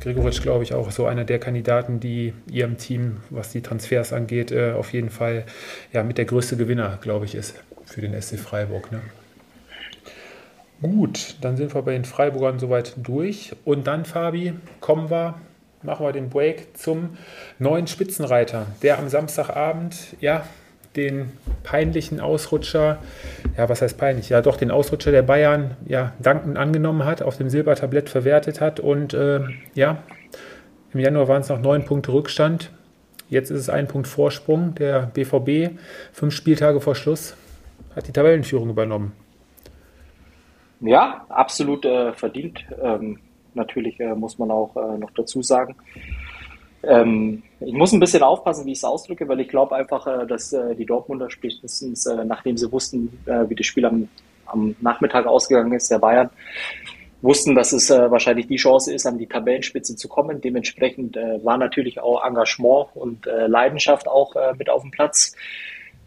Gregoritsch, 0.00 0.42
glaube 0.42 0.64
ich, 0.64 0.74
auch 0.74 0.90
so 0.90 1.06
einer 1.06 1.24
der 1.24 1.38
Kandidaten, 1.38 2.00
die 2.00 2.32
ihrem 2.50 2.76
Team, 2.76 3.18
was 3.30 3.50
die 3.50 3.60
Transfers 3.60 4.12
angeht, 4.12 4.52
äh, 4.52 4.72
auf 4.72 4.92
jeden 4.92 5.10
Fall 5.10 5.44
ja, 5.92 6.02
mit 6.02 6.18
der 6.18 6.24
größte 6.24 6.56
Gewinner, 6.56 6.98
glaube 7.00 7.24
ich, 7.24 7.34
ist 7.34 7.54
für 7.84 8.00
den 8.00 8.20
SC 8.20 8.38
Freiburg. 8.38 8.92
Ne? 8.92 9.00
Gut, 10.82 11.36
dann 11.40 11.56
sind 11.56 11.74
wir 11.74 11.82
bei 11.82 11.92
den 11.92 12.04
Freiburgern 12.04 12.58
soweit 12.58 12.94
durch. 12.96 13.54
Und 13.64 13.86
dann, 13.86 14.04
Fabi, 14.04 14.54
kommen 14.80 15.10
wir, 15.10 15.40
machen 15.82 16.04
wir 16.04 16.12
den 16.12 16.28
Break 16.28 16.76
zum 16.76 17.16
neuen 17.58 17.86
Spitzenreiter, 17.86 18.66
der 18.82 18.98
am 18.98 19.08
Samstagabend, 19.08 19.96
ja, 20.20 20.44
den 20.96 21.32
peinlichen 21.62 22.20
Ausrutscher, 22.20 22.98
ja, 23.56 23.68
was 23.68 23.82
heißt 23.82 23.98
peinlich? 23.98 24.28
Ja, 24.28 24.40
doch 24.42 24.56
den 24.56 24.70
Ausrutscher 24.70 25.10
der 25.10 25.22
Bayern, 25.22 25.76
ja, 25.86 26.12
dankend 26.20 26.56
angenommen 26.56 27.04
hat, 27.04 27.22
auf 27.22 27.36
dem 27.36 27.50
Silbertablett 27.50 28.08
verwertet 28.08 28.60
hat 28.60 28.80
und 28.80 29.14
äh, 29.14 29.40
ja, 29.74 30.02
im 30.92 31.00
Januar 31.00 31.26
waren 31.26 31.40
es 31.40 31.48
noch 31.48 31.60
neun 31.60 31.84
Punkte 31.84 32.12
Rückstand. 32.12 32.70
Jetzt 33.28 33.50
ist 33.50 33.58
es 33.58 33.68
ein 33.68 33.88
Punkt 33.88 34.06
Vorsprung. 34.06 34.76
Der 34.76 35.10
BVB, 35.12 35.76
fünf 36.12 36.34
Spieltage 36.34 36.80
vor 36.80 36.94
Schluss, 36.94 37.36
hat 37.96 38.06
die 38.06 38.12
Tabellenführung 38.12 38.70
übernommen. 38.70 39.12
Ja, 40.80 41.26
absolut 41.28 41.84
äh, 41.84 42.12
verdient. 42.12 42.64
Ähm, 42.80 43.18
natürlich 43.54 43.98
äh, 43.98 44.14
muss 44.14 44.38
man 44.38 44.52
auch 44.52 44.76
äh, 44.76 44.98
noch 44.98 45.10
dazu 45.16 45.42
sagen. 45.42 45.74
Ähm, 46.86 47.42
ich 47.60 47.72
muss 47.72 47.92
ein 47.92 48.00
bisschen 48.00 48.22
aufpassen, 48.22 48.66
wie 48.66 48.72
ich 48.72 48.78
es 48.78 48.84
ausdrücke, 48.84 49.28
weil 49.28 49.40
ich 49.40 49.48
glaube 49.48 49.74
einfach, 49.74 50.06
äh, 50.06 50.26
dass 50.26 50.52
äh, 50.52 50.74
die 50.74 50.86
Dortmunder 50.86 51.30
spätestens, 51.30 52.06
äh, 52.06 52.24
nachdem 52.24 52.56
sie 52.56 52.70
wussten, 52.70 53.18
äh, 53.26 53.48
wie 53.48 53.54
das 53.54 53.66
Spiel 53.66 53.84
am, 53.86 54.08
am, 54.46 54.76
Nachmittag 54.80 55.26
ausgegangen 55.26 55.72
ist, 55.72 55.90
der 55.90 55.98
Bayern, 55.98 56.30
wussten, 57.22 57.54
dass 57.54 57.72
es 57.72 57.90
äh, 57.90 58.10
wahrscheinlich 58.10 58.46
die 58.46 58.56
Chance 58.56 58.92
ist, 58.92 59.06
an 59.06 59.18
die 59.18 59.26
Tabellenspitze 59.26 59.96
zu 59.96 60.08
kommen. 60.08 60.40
Dementsprechend 60.40 61.16
äh, 61.16 61.42
war 61.44 61.56
natürlich 61.56 62.00
auch 62.00 62.24
Engagement 62.24 62.88
und 62.94 63.26
Leidenschaft 63.26 64.08
auch 64.08 64.34
mit 64.58 64.68
auf 64.68 64.82
dem 64.82 64.90
Platz. 64.90 65.34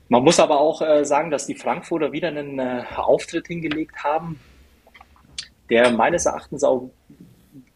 Man 0.09 0.23
muss 0.23 0.39
aber 0.39 0.59
auch 0.59 0.81
sagen, 1.03 1.31
dass 1.31 1.47
die 1.47 1.55
Frankfurter 1.55 2.11
wieder 2.11 2.29
einen 2.29 2.59
Auftritt 2.95 3.47
hingelegt 3.47 4.03
haben, 4.03 4.39
der 5.69 5.91
meines 5.91 6.25
Erachtens 6.25 6.63
auch 6.63 6.89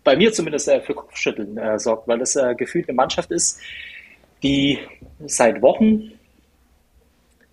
bei 0.04 0.16
mir 0.16 0.32
zumindest 0.34 0.68
äh, 0.68 0.82
für 0.82 0.94
Kopfschütteln 0.94 1.58
äh, 1.58 1.80
sorgt, 1.80 2.08
weil 2.08 2.20
das 2.20 2.36
äh, 2.36 2.56
gefühlt 2.56 2.90
eine 2.90 2.96
Mannschaft 2.96 3.32
ist, 3.32 3.60
die 4.44 4.80
seit 5.26 5.62
Wochen 5.62 6.12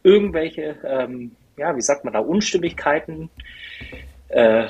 irgendwelche 0.02 0.76
ähm, 0.84 1.32
ja, 1.58 1.76
wie 1.76 1.82
sagt 1.82 2.04
man 2.04 2.14
da, 2.14 2.20
Unstimmigkeiten 2.20 3.28
äh, 4.28 4.66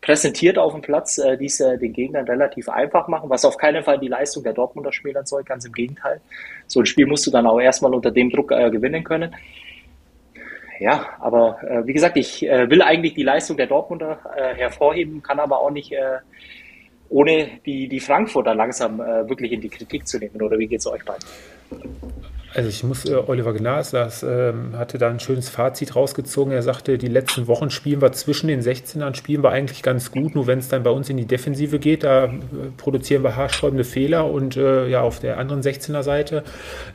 präsentiert 0.00 0.58
auf 0.58 0.72
dem 0.72 0.82
Platz, 0.82 1.18
äh, 1.18 1.36
die 1.36 1.46
es 1.46 1.58
äh, 1.60 1.78
den 1.78 1.92
Gegnern 1.92 2.26
relativ 2.26 2.68
einfach 2.68 3.08
machen, 3.08 3.30
was 3.30 3.44
auf 3.44 3.56
keinen 3.56 3.82
Fall 3.82 3.98
die 3.98 4.08
Leistung 4.08 4.42
der 4.42 4.52
Dortmunder 4.52 4.92
schmälern 4.92 5.26
soll, 5.26 5.42
ganz 5.42 5.64
im 5.64 5.72
Gegenteil. 5.72 6.20
So 6.66 6.80
ein 6.80 6.86
Spiel 6.86 7.06
musst 7.06 7.26
du 7.26 7.30
dann 7.30 7.46
auch 7.46 7.60
erstmal 7.60 7.94
unter 7.94 8.10
dem 8.10 8.30
Druck 8.30 8.48
gewinnen 8.48 9.04
können. 9.04 9.34
Ja, 10.80 11.10
aber 11.20 11.58
wie 11.84 11.92
gesagt, 11.92 12.16
ich 12.16 12.42
will 12.42 12.82
eigentlich 12.82 13.14
die 13.14 13.22
Leistung 13.22 13.56
der 13.56 13.68
Dortmunder 13.68 14.18
hervorheben, 14.56 15.22
kann 15.22 15.38
aber 15.38 15.60
auch 15.60 15.70
nicht 15.70 15.94
ohne 17.12 17.60
die, 17.66 17.88
die 17.88 18.00
Frankfurter 18.00 18.54
langsam 18.54 18.98
wirklich 18.98 19.52
in 19.52 19.60
die 19.60 19.68
Kritik 19.68 20.06
zu 20.06 20.18
nehmen. 20.18 20.40
Oder 20.40 20.58
wie 20.58 20.66
geht 20.66 20.80
es 20.80 20.86
euch 20.86 21.04
beiden? 21.04 21.24
Also 22.54 22.68
ich 22.68 22.84
muss, 22.84 23.04
äh, 23.06 23.14
Oliver 23.14 23.54
Gnas 23.54 23.92
das, 23.92 24.22
äh, 24.22 24.52
hatte 24.76 24.98
da 24.98 25.08
ein 25.08 25.20
schönes 25.20 25.48
Fazit 25.48 25.96
rausgezogen. 25.96 26.52
Er 26.52 26.62
sagte, 26.62 26.98
die 26.98 27.08
letzten 27.08 27.46
Wochen 27.46 27.70
spielen 27.70 28.02
wir 28.02 28.12
zwischen 28.12 28.48
den 28.48 28.60
16ern, 28.60 29.14
spielen 29.14 29.42
wir 29.42 29.50
eigentlich 29.50 29.82
ganz 29.82 30.10
gut. 30.10 30.34
Nur 30.34 30.46
wenn 30.46 30.58
es 30.58 30.68
dann 30.68 30.82
bei 30.82 30.90
uns 30.90 31.08
in 31.08 31.16
die 31.16 31.24
Defensive 31.24 31.78
geht, 31.78 32.04
da 32.04 32.24
äh, 32.24 32.30
produzieren 32.76 33.22
wir 33.22 33.36
haarsträubende 33.36 33.84
Fehler. 33.84 34.30
Und 34.30 34.56
äh, 34.56 34.86
ja, 34.88 35.00
auf 35.00 35.20
der 35.20 35.38
anderen 35.38 35.62
16er 35.62 36.02
Seite, 36.02 36.44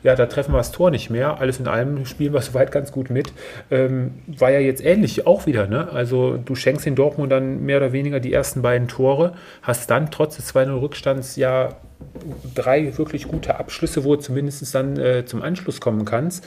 ja, 0.04 0.14
da 0.14 0.26
treffen 0.26 0.52
wir 0.52 0.58
das 0.58 0.70
Tor 0.70 0.90
nicht 0.90 1.10
mehr. 1.10 1.40
Alles 1.40 1.58
in 1.58 1.66
allem 1.66 2.04
spielen 2.06 2.32
wir 2.32 2.40
soweit 2.48 2.70
ganz 2.70 2.92
gut 2.92 3.10
mit. 3.10 3.32
Ähm, 3.70 4.12
war 4.26 4.50
ja 4.50 4.60
jetzt 4.60 4.84
ähnlich 4.84 5.26
auch 5.26 5.46
wieder. 5.46 5.66
Ne? 5.66 5.90
Also 5.92 6.36
du 6.36 6.54
schenkst 6.54 6.86
in 6.86 6.94
Dortmund 6.94 7.32
dann 7.32 7.64
mehr 7.64 7.78
oder 7.78 7.92
weniger 7.92 8.20
die 8.20 8.32
ersten 8.32 8.62
beiden 8.62 8.86
Tore, 8.86 9.32
hast 9.62 9.90
dann 9.90 10.10
trotz 10.10 10.36
des 10.36 10.54
2-0 10.54 10.80
Rückstands 10.80 11.36
ja 11.36 11.70
drei 12.54 12.96
wirklich 12.98 13.28
gute 13.28 13.58
Abschlüsse, 13.58 14.04
wo 14.04 14.16
du 14.16 14.22
zumindest 14.22 14.74
dann 14.74 14.98
äh, 14.98 15.24
zum 15.24 15.42
Anschluss 15.42 15.80
kommen 15.80 16.04
kannst. 16.04 16.46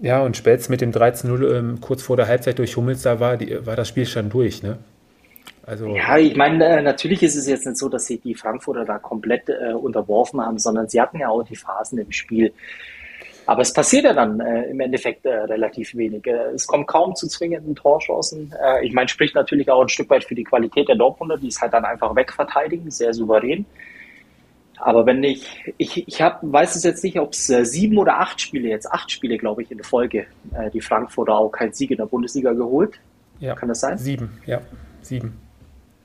Ja, 0.00 0.22
und 0.22 0.36
spätestens 0.36 0.68
mit 0.68 0.80
dem 0.80 0.90
13-0 0.90 1.56
ähm, 1.56 1.80
kurz 1.80 2.02
vor 2.02 2.16
der 2.16 2.26
Halbzeit 2.26 2.58
durch 2.58 2.76
Hummels, 2.76 3.02
da 3.02 3.20
war, 3.20 3.36
die, 3.36 3.64
war 3.64 3.76
das 3.76 3.88
Spiel 3.88 4.06
schon 4.06 4.30
durch, 4.30 4.62
ne? 4.62 4.78
Also, 5.64 5.94
ja, 5.94 6.18
ich 6.18 6.34
meine, 6.34 6.64
äh, 6.64 6.82
natürlich 6.82 7.22
ist 7.22 7.36
es 7.36 7.46
jetzt 7.46 7.66
nicht 7.66 7.78
so, 7.78 7.88
dass 7.88 8.06
sie 8.06 8.18
die 8.18 8.34
Frankfurter 8.34 8.84
da 8.84 8.98
komplett 8.98 9.48
äh, 9.48 9.72
unterworfen 9.72 10.40
haben, 10.40 10.58
sondern 10.58 10.88
sie 10.88 11.00
hatten 11.00 11.20
ja 11.20 11.28
auch 11.28 11.44
die 11.44 11.54
Phasen 11.54 11.98
im 11.98 12.10
Spiel. 12.10 12.52
Aber 13.46 13.62
es 13.62 13.72
passiert 13.72 14.04
ja 14.04 14.12
dann 14.12 14.40
äh, 14.40 14.64
im 14.64 14.80
Endeffekt 14.80 15.24
äh, 15.24 15.34
relativ 15.34 15.94
wenig. 15.94 16.26
Äh, 16.26 16.50
es 16.54 16.66
kommt 16.66 16.86
kaum 16.86 17.14
zu 17.14 17.28
zwingenden 17.28 17.74
Torchancen. 17.74 18.52
Äh, 18.60 18.86
ich 18.86 18.92
meine, 18.92 19.08
spricht 19.08 19.34
natürlich 19.34 19.70
auch 19.70 19.82
ein 19.82 19.88
Stück 19.88 20.10
weit 20.10 20.24
für 20.24 20.34
die 20.34 20.44
Qualität 20.44 20.88
der 20.88 20.96
Dortmunder, 20.96 21.36
die 21.36 21.48
es 21.48 21.60
halt 21.60 21.72
dann 21.72 21.84
einfach 21.84 22.14
wegverteidigen, 22.14 22.90
sehr 22.90 23.14
souverän. 23.14 23.64
Aber 24.84 25.06
wenn 25.06 25.22
ich, 25.22 25.46
ich, 25.78 26.08
ich 26.08 26.20
hab, 26.20 26.40
weiß 26.42 26.74
es 26.74 26.82
jetzt 26.82 27.04
nicht, 27.04 27.20
ob 27.20 27.34
es 27.34 27.48
äh, 27.48 27.64
sieben 27.64 27.98
oder 27.98 28.18
acht 28.18 28.40
Spiele, 28.40 28.68
jetzt 28.68 28.90
acht 28.90 29.12
Spiele, 29.12 29.38
glaube 29.38 29.62
ich, 29.62 29.70
in 29.70 29.80
Folge, 29.84 30.26
äh, 30.54 30.70
die 30.72 30.80
Frankfurter 30.80 31.36
auch 31.36 31.50
keinen 31.50 31.72
Sieg 31.72 31.92
in 31.92 31.98
der 31.98 32.06
Bundesliga 32.06 32.52
geholt. 32.52 32.98
Ja. 33.38 33.54
Kann 33.54 33.68
das 33.68 33.78
sein? 33.78 33.96
Sieben, 33.96 34.40
ja, 34.44 34.60
sieben. 35.00 35.40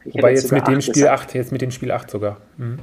Ich 0.06 0.14
Wobei 0.14 0.32
jetzt 0.32 0.52
mit 0.52 0.68
dem 0.68 0.82
Spiel 0.82 1.08
acht, 1.08 1.34
jetzt 1.34 1.52
mit 1.52 1.62
dem 1.62 1.72
Spiel 1.72 1.92
acht 1.92 2.12
sogar. 2.12 2.38
Mhm. 2.58 2.78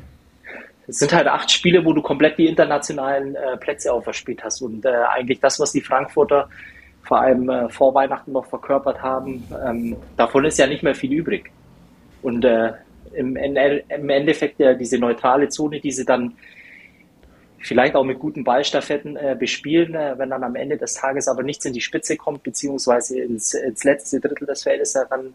Es 0.89 0.99
sind 0.99 1.13
halt 1.13 1.29
acht 1.29 1.51
Spiele, 1.51 1.85
wo 1.85 1.93
du 1.93 2.03
komplett 2.03 2.39
die 2.39 2.47
internationalen 2.47 3.37
äh, 3.37 3.57
Plätze 3.57 3.93
auch 3.93 4.03
verspielt 4.03 4.43
hast. 4.43 4.63
Und 4.63 4.85
äh, 4.85 4.89
eigentlich 4.89 5.39
das, 5.39 5.61
was 5.61 5.71
die 5.71 5.81
Frankfurter 5.81 6.49
vor 7.03 7.21
allem 7.21 7.49
äh, 7.49 7.69
vor 7.69 7.95
Weihnachten 7.95 8.33
noch 8.33 8.47
verkörpert 8.47 9.01
haben, 9.01 9.45
ähm, 9.65 9.97
davon 10.17 10.45
ist 10.45 10.59
ja 10.59 10.67
nicht 10.67 10.83
mehr 10.83 10.97
viel 10.97 11.13
übrig. 11.13 11.53
Und 12.21 12.45
äh, 12.45 12.73
im, 13.15 13.37
im 13.37 14.11
Endeffekt 14.11 14.59
ja 14.61 14.75
diese 14.75 14.99
neutrale 14.99 15.49
Zone, 15.49 15.81
die 15.81 15.93
sie 15.93 16.05
dann 16.05 16.35
vielleicht 17.65 17.95
auch 17.95 18.05
mit 18.05 18.19
guten 18.19 18.45
Ballstaffetten 18.45 19.17
äh, 19.17 19.37
bespielen, 19.39 19.95
äh, 19.95 20.15
wenn 20.19 20.31
dann 20.31 20.45
am 20.45 20.55
Ende 20.55 20.77
des 20.77 20.95
Tages 20.95 21.29
aber 21.29 21.43
nichts 21.43 21.65
in 21.65 21.73
die 21.73 21.81
Spitze 21.81 22.17
kommt, 22.17 22.43
beziehungsweise 22.43 23.19
ins, 23.19 23.55
ins 23.55 23.85
letzte 23.85 24.21
Drittel 24.21 24.47
des 24.47 24.63
Feldes, 24.63 24.93
dann 24.93 25.35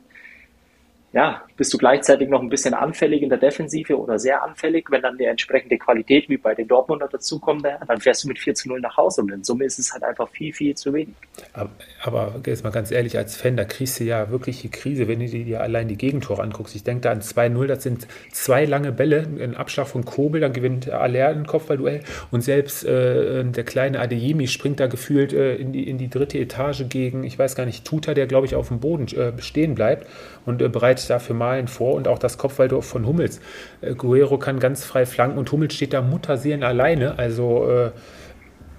ja, 1.12 1.42
bist 1.58 1.74
du 1.74 1.78
gleichzeitig 1.78 2.30
noch 2.30 2.42
ein 2.42 2.50
bisschen 2.50 2.76
anfällig 2.76 3.24
in 3.24 3.30
der 3.30 3.40
Defensive 3.40 3.98
oder 3.98 4.20
sehr 4.20 4.44
anfällig. 4.44 4.86
Wenn 4.92 5.02
dann 5.02 5.18
die 5.18 5.26
entsprechende 5.26 5.78
Qualität 5.78 6.30
wie 6.30 6.38
bei 6.38 6.54
den 6.54 6.68
Dortmunder 6.68 7.08
dazukommt, 7.08 7.66
dann 7.66 8.00
fährst 8.00 8.24
du 8.24 8.28
mit 8.28 8.38
4 8.38 8.54
zu 8.54 8.70
0 8.70 8.80
nach 8.80 8.96
Hause 8.96 9.22
und 9.22 9.32
in 9.32 9.44
Summe 9.44 9.66
ist 9.66 9.80
es 9.80 9.92
halt 9.92 10.04
einfach 10.04 10.30
viel, 10.30 10.54
viel 10.54 10.76
zu 10.76 10.94
wenig. 10.94 11.16
Aber, 11.54 11.72
aber 12.04 12.36
jetzt 12.46 12.64
mal 12.64 12.70
ganz 12.70 12.92
ehrlich, 12.92 13.18
als 13.18 13.36
Fan, 13.36 13.58
da 13.58 13.66
kriegst 13.66 14.00
du 14.00 14.04
ja 14.04 14.30
wirklich 14.30 14.62
die 14.62 14.70
Krise, 14.70 15.08
wenn 15.08 15.20
du 15.20 15.28
dir 15.28 15.62
allein 15.62 15.88
die 15.88 15.98
Gegentore 15.98 16.44
anguckst. 16.44 16.76
Ich 16.76 16.84
denke 16.84 17.02
da 17.02 17.12
an 17.12 17.22
2-0, 17.22 17.66
das 17.66 17.82
sind 17.82 18.08
zwei 18.32 18.66
lange 18.66 18.92
Bälle, 18.92 19.28
ein 19.42 19.56
Abschlag 19.56 19.88
von 19.88 20.06
Kobel, 20.06 20.42
dann 20.42 20.54
gewinnt 20.54 20.90
Aller 20.90 21.30
ein 21.30 21.48
Kopfballduell 21.48 22.04
und 22.30 22.42
selbst 22.42 22.86
äh, 22.86 23.44
der 23.44 23.64
kleine 23.64 24.00
Adeyemi 24.00 24.48
springt 24.48 24.80
da 24.80 24.86
gefühlt 24.86 25.34
äh, 25.34 25.56
in, 25.56 25.74
die, 25.74 25.90
in 25.90 25.98
die 25.98 26.10
dritte 26.10 26.38
Etage 26.38 26.84
gegen, 26.88 27.24
ich 27.24 27.40
weiß 27.40 27.56
gar 27.56 27.66
nicht, 27.66 27.84
Tuta, 27.84 28.14
der 28.14 28.28
glaube 28.28 28.46
ich 28.46 28.56
auf 28.56 28.68
dem 28.68 28.80
Boden 28.80 29.08
äh, 29.08 29.42
stehen 29.42 29.74
bleibt 29.74 30.08
und 30.46 30.62
äh, 30.62 30.70
bereitet 30.70 30.99
dafür 31.08 31.36
Malen 31.36 31.68
vor 31.68 31.94
und 31.96 32.08
auch 32.08 32.20
das 32.20 32.38
Kopfballtor 32.38 32.84
von 32.84 33.06
Hummels. 33.06 33.40
Äh, 33.82 33.96
Guerrero 33.96 34.38
kann 34.38 34.60
ganz 34.60 34.84
frei 34.84 35.06
flanken 35.06 35.38
und 35.38 35.52
Hummels 35.52 35.74
steht 35.74 35.94
da 35.94 36.02
Mutterseelen 36.02 36.64
alleine. 36.64 37.18
Also 37.18 37.70
äh, 37.70 37.92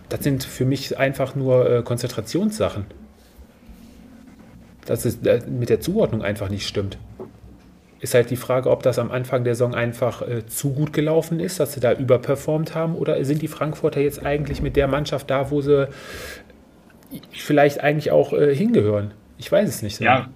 das 0.08 0.24
sind 0.24 0.44
für 0.44 0.64
mich 0.64 0.98
einfach 0.98 1.34
nur 1.34 1.70
äh, 1.70 1.82
Konzentrationssachen. 1.82 2.84
Dass 4.84 5.04
es 5.04 5.22
äh, 5.24 5.40
mit 5.48 5.68
der 5.68 5.80
Zuordnung 5.80 6.22
einfach 6.22 6.48
nicht 6.48 6.66
stimmt. 6.66 6.98
Ist 8.00 8.14
halt 8.14 8.30
die 8.30 8.36
Frage, 8.36 8.70
ob 8.70 8.82
das 8.82 8.98
am 8.98 9.10
Anfang 9.10 9.44
der 9.44 9.54
Saison 9.54 9.74
einfach 9.74 10.22
äh, 10.22 10.46
zu 10.46 10.72
gut 10.72 10.92
gelaufen 10.92 11.38
ist, 11.38 11.60
dass 11.60 11.74
sie 11.74 11.80
da 11.80 11.92
überperformt 11.92 12.74
haben, 12.74 12.94
oder 12.94 13.22
sind 13.24 13.42
die 13.42 13.48
Frankfurter 13.48 14.00
jetzt 14.00 14.24
eigentlich 14.24 14.62
mit 14.62 14.74
der 14.76 14.88
Mannschaft 14.88 15.30
da, 15.30 15.50
wo 15.50 15.60
sie 15.60 15.88
vielleicht 17.30 17.80
eigentlich 17.80 18.10
auch 18.10 18.32
äh, 18.32 18.54
hingehören? 18.54 19.12
Ich 19.36 19.52
weiß 19.52 19.68
es 19.68 19.82
nicht 19.82 19.96
so. 19.96 20.04
Ja, 20.04 20.28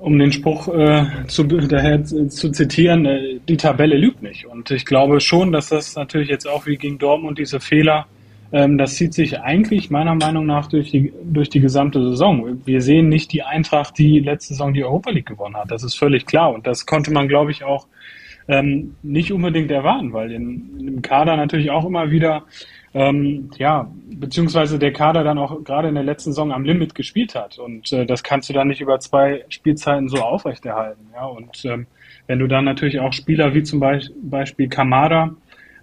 um 0.00 0.18
den 0.18 0.32
Spruch 0.32 0.68
äh, 0.68 1.04
zu, 1.28 1.44
daher 1.44 2.02
zu 2.02 2.50
zitieren, 2.50 3.04
äh, 3.04 3.38
die 3.46 3.56
Tabelle 3.56 3.96
lügt 3.96 4.22
nicht. 4.22 4.46
Und 4.46 4.70
ich 4.70 4.86
glaube 4.86 5.20
schon, 5.20 5.52
dass 5.52 5.68
das 5.68 5.94
natürlich 5.94 6.28
jetzt 6.28 6.48
auch 6.48 6.66
wie 6.66 6.76
gegen 6.76 6.98
Dortmund 6.98 7.38
diese 7.38 7.60
Fehler, 7.60 8.06
ähm, 8.52 8.78
das 8.78 8.96
zieht 8.96 9.12
sich 9.12 9.40
eigentlich 9.40 9.90
meiner 9.90 10.14
Meinung 10.14 10.46
nach 10.46 10.68
durch 10.68 10.90
die, 10.90 11.12
durch 11.22 11.50
die 11.50 11.60
gesamte 11.60 12.02
Saison. 12.02 12.60
Wir 12.64 12.80
sehen 12.80 13.08
nicht 13.10 13.32
die 13.32 13.42
Eintracht, 13.42 13.98
die 13.98 14.20
letzte 14.20 14.54
Saison 14.54 14.72
die 14.72 14.82
Europa 14.82 15.10
League 15.10 15.26
gewonnen 15.26 15.56
hat. 15.56 15.70
Das 15.70 15.84
ist 15.84 15.94
völlig 15.94 16.24
klar. 16.26 16.52
Und 16.52 16.66
das 16.66 16.86
konnte 16.86 17.12
man, 17.12 17.28
glaube 17.28 17.50
ich, 17.50 17.62
auch 17.62 17.86
ähm, 18.48 18.96
nicht 19.02 19.32
unbedingt 19.32 19.70
erwarten, 19.70 20.14
weil 20.14 20.32
in, 20.32 20.80
im 20.80 21.02
Kader 21.02 21.36
natürlich 21.36 21.70
auch 21.70 21.84
immer 21.84 22.10
wieder 22.10 22.44
ähm, 22.92 23.50
ja, 23.56 23.90
beziehungsweise 24.08 24.78
der 24.78 24.92
Kader 24.92 25.22
dann 25.22 25.38
auch 25.38 25.62
gerade 25.62 25.88
in 25.88 25.94
der 25.94 26.04
letzten 26.04 26.32
Saison 26.32 26.52
am 26.52 26.64
Limit 26.64 26.94
gespielt 26.94 27.34
hat. 27.34 27.58
Und 27.58 27.92
äh, 27.92 28.04
das 28.04 28.22
kannst 28.22 28.48
du 28.48 28.52
dann 28.52 28.68
nicht 28.68 28.80
über 28.80 28.98
zwei 28.98 29.44
Spielzeiten 29.48 30.08
so 30.08 30.18
aufrechterhalten. 30.18 31.06
Ja, 31.14 31.26
und 31.26 31.64
ähm, 31.64 31.86
wenn 32.26 32.40
du 32.40 32.48
dann 32.48 32.64
natürlich 32.64 32.98
auch 33.00 33.12
Spieler 33.12 33.54
wie 33.54 33.62
zum 33.62 33.80
Beispiel 33.80 34.68
Kamada, 34.68 35.30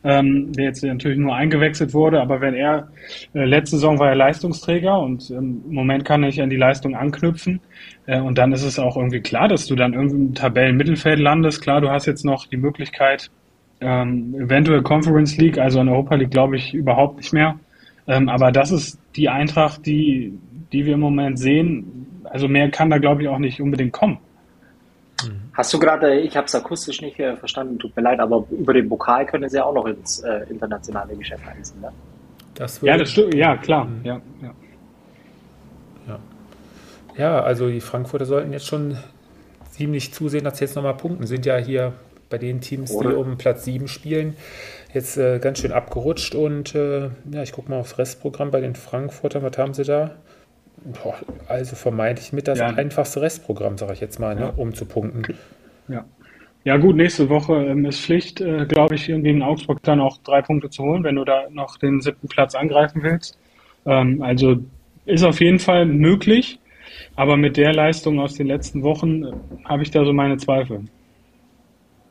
ähm, 0.03 0.53
der 0.53 0.65
jetzt 0.65 0.83
natürlich 0.83 1.17
nur 1.17 1.35
eingewechselt 1.35 1.93
wurde, 1.93 2.21
aber 2.21 2.41
wenn 2.41 2.53
er, 2.53 2.89
äh, 3.33 3.45
letzte 3.45 3.77
Saison 3.77 3.99
war 3.99 4.09
er 4.09 4.15
Leistungsträger 4.15 4.99
und 4.99 5.29
ähm, 5.31 5.63
im 5.67 5.73
Moment 5.73 6.05
kann 6.05 6.23
er 6.23 6.27
nicht 6.27 6.41
an 6.41 6.49
die 6.49 6.57
Leistung 6.57 6.95
anknüpfen. 6.95 7.61
Äh, 8.05 8.19
und 8.19 8.37
dann 8.37 8.51
ist 8.51 8.63
es 8.63 8.79
auch 8.79 8.97
irgendwie 8.97 9.21
klar, 9.21 9.47
dass 9.47 9.65
du 9.65 9.75
dann 9.75 9.93
irgendwie 9.93 10.17
im 10.17 10.33
Tabellenmittelfeld 10.33 11.19
landest. 11.19 11.61
Klar, 11.61 11.81
du 11.81 11.89
hast 11.89 12.05
jetzt 12.05 12.25
noch 12.25 12.47
die 12.47 12.57
Möglichkeit, 12.57 13.31
ähm, 13.81 14.35
eventuell 14.39 14.81
Conference 14.81 15.37
League, 15.37 15.57
also 15.57 15.81
in 15.81 15.89
Europa 15.89 16.15
League 16.15 16.31
glaube 16.31 16.57
ich 16.57 16.73
überhaupt 16.73 17.17
nicht 17.17 17.33
mehr. 17.33 17.59
Ähm, 18.07 18.29
aber 18.29 18.51
das 18.51 18.71
ist 18.71 18.99
die 19.15 19.29
Eintracht, 19.29 19.85
die, 19.85 20.37
die 20.71 20.85
wir 20.85 20.93
im 20.93 21.01
Moment 21.01 21.39
sehen. 21.39 22.21
Also 22.23 22.47
mehr 22.47 22.69
kann 22.71 22.89
da 22.89 22.97
glaube 22.97 23.23
ich 23.23 23.27
auch 23.27 23.39
nicht 23.39 23.61
unbedingt 23.61 23.93
kommen. 23.93 24.17
Hast 25.53 25.73
du 25.73 25.79
gerade, 25.79 26.19
ich 26.19 26.37
habe 26.37 26.45
es 26.45 26.53
akustisch 26.53 27.01
nicht 27.01 27.19
äh, 27.19 27.35
verstanden, 27.35 27.79
tut 27.79 27.95
mir 27.95 28.03
leid, 28.03 28.19
aber 28.19 28.45
über 28.51 28.73
den 28.73 28.87
Pokal 28.87 29.25
können 29.25 29.49
sie 29.49 29.57
ja 29.57 29.65
auch 29.65 29.73
noch 29.73 29.87
ins 29.87 30.19
äh, 30.19 30.45
internationale 30.49 31.15
Geschäft 31.15 31.47
einziehen, 31.47 31.81
ne? 31.81 31.91
Das 32.53 32.79
ja, 32.81 32.97
das 32.97 33.11
stimmt, 33.11 33.33
ja, 33.33 33.57
klar. 33.57 33.85
Mhm. 33.85 33.99
Ja, 34.03 34.21
ja. 34.41 34.53
ja. 36.07 36.19
ja, 37.17 37.39
also 37.41 37.69
die 37.69 37.81
Frankfurter 37.81 38.25
sollten 38.25 38.53
jetzt 38.53 38.67
schon 38.67 38.97
ziemlich 39.71 40.13
zusehen, 40.13 40.43
dass 40.43 40.59
sie 40.59 40.65
jetzt 40.65 40.75
nochmal 40.75 40.95
punkten. 40.95 41.25
Sind 41.25 41.45
ja 41.45 41.57
hier 41.57 41.93
bei 42.29 42.37
den 42.37 42.61
Teams, 42.61 42.91
Oder? 42.91 43.11
die 43.11 43.15
um 43.15 43.37
Platz 43.37 43.65
7 43.65 43.87
spielen, 43.87 44.35
jetzt 44.93 45.17
äh, 45.17 45.39
ganz 45.39 45.59
schön 45.59 45.71
abgerutscht. 45.71 46.35
Und 46.35 46.75
äh, 46.75 47.09
ja, 47.31 47.43
ich 47.43 47.51
gucke 47.51 47.69
mal 47.69 47.79
aufs 47.79 47.97
Restprogramm 47.97 48.51
bei 48.51 48.61
den 48.61 48.75
Frankfurtern. 48.75 49.43
Was 49.43 49.57
haben 49.57 49.73
sie 49.73 49.83
da? 49.83 50.15
Boah, 51.03 51.15
also 51.47 51.75
vermeintlich 51.75 52.33
mit 52.33 52.47
das 52.47 52.59
ja. 52.59 52.67
einfachste 52.67 53.21
Restprogramm, 53.21 53.77
sage 53.77 53.93
ich 53.93 53.99
jetzt 53.99 54.19
mal, 54.19 54.35
ne, 54.35 54.41
ja. 54.41 54.53
um 54.55 54.73
zu 54.73 54.85
punkten. 54.85 55.35
Ja. 55.87 56.05
Ja 56.63 56.75
gut, 56.75 56.97
nächste 56.97 57.29
Woche 57.29 57.53
ähm, 57.53 57.85
ist 57.85 58.01
Pflicht, 58.01 58.41
äh, 58.41 58.65
glaube 58.65 58.95
ich, 58.95 59.05
gegen 59.05 59.41
Augsburg 59.41 59.81
dann 59.83 60.01
auch 60.01 60.17
drei 60.17 60.41
Punkte 60.41 60.69
zu 60.69 60.83
holen, 60.83 61.01
wenn 61.03 61.15
du 61.15 61.23
da 61.23 61.45
noch 61.49 61.77
den 61.77 62.01
siebten 62.01 62.27
Platz 62.27 62.55
angreifen 62.55 63.03
willst. 63.03 63.39
Ähm, 63.85 64.21
also 64.21 64.57
ist 65.05 65.23
auf 65.23 65.39
jeden 65.39 65.59
Fall 65.59 65.85
möglich, 65.85 66.59
aber 67.15 67.37
mit 67.37 67.55
der 67.55 67.73
Leistung 67.73 68.19
aus 68.19 68.33
den 68.33 68.47
letzten 68.47 68.83
Wochen 68.83 69.23
äh, 69.23 69.31
habe 69.63 69.83
ich 69.83 69.91
da 69.91 70.03
so 70.03 70.11
meine 70.11 70.35
Zweifel. 70.35 70.81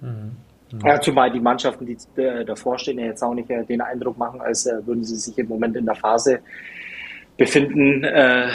Mhm. 0.07 0.37
Ja, 0.85 1.01
zumal 1.01 1.31
die 1.31 1.41
Mannschaften, 1.41 1.87
die 1.87 1.97
davor 2.45 2.79
stehen, 2.79 2.99
ja 2.99 3.07
jetzt 3.07 3.23
auch 3.23 3.35
nicht 3.35 3.49
äh, 3.51 3.65
den 3.65 3.81
Eindruck 3.81 4.19
machen, 4.19 4.41
als 4.41 4.67
äh, 4.67 4.85
würden 4.85 5.05
sie 5.05 5.15
sich 5.17 5.39
im 5.39 5.49
Moment 5.49 5.77
in 5.77 5.87
der 5.87 5.95
Phase 5.95 6.41
befinden, 7.37 8.03
äh, 8.03 8.49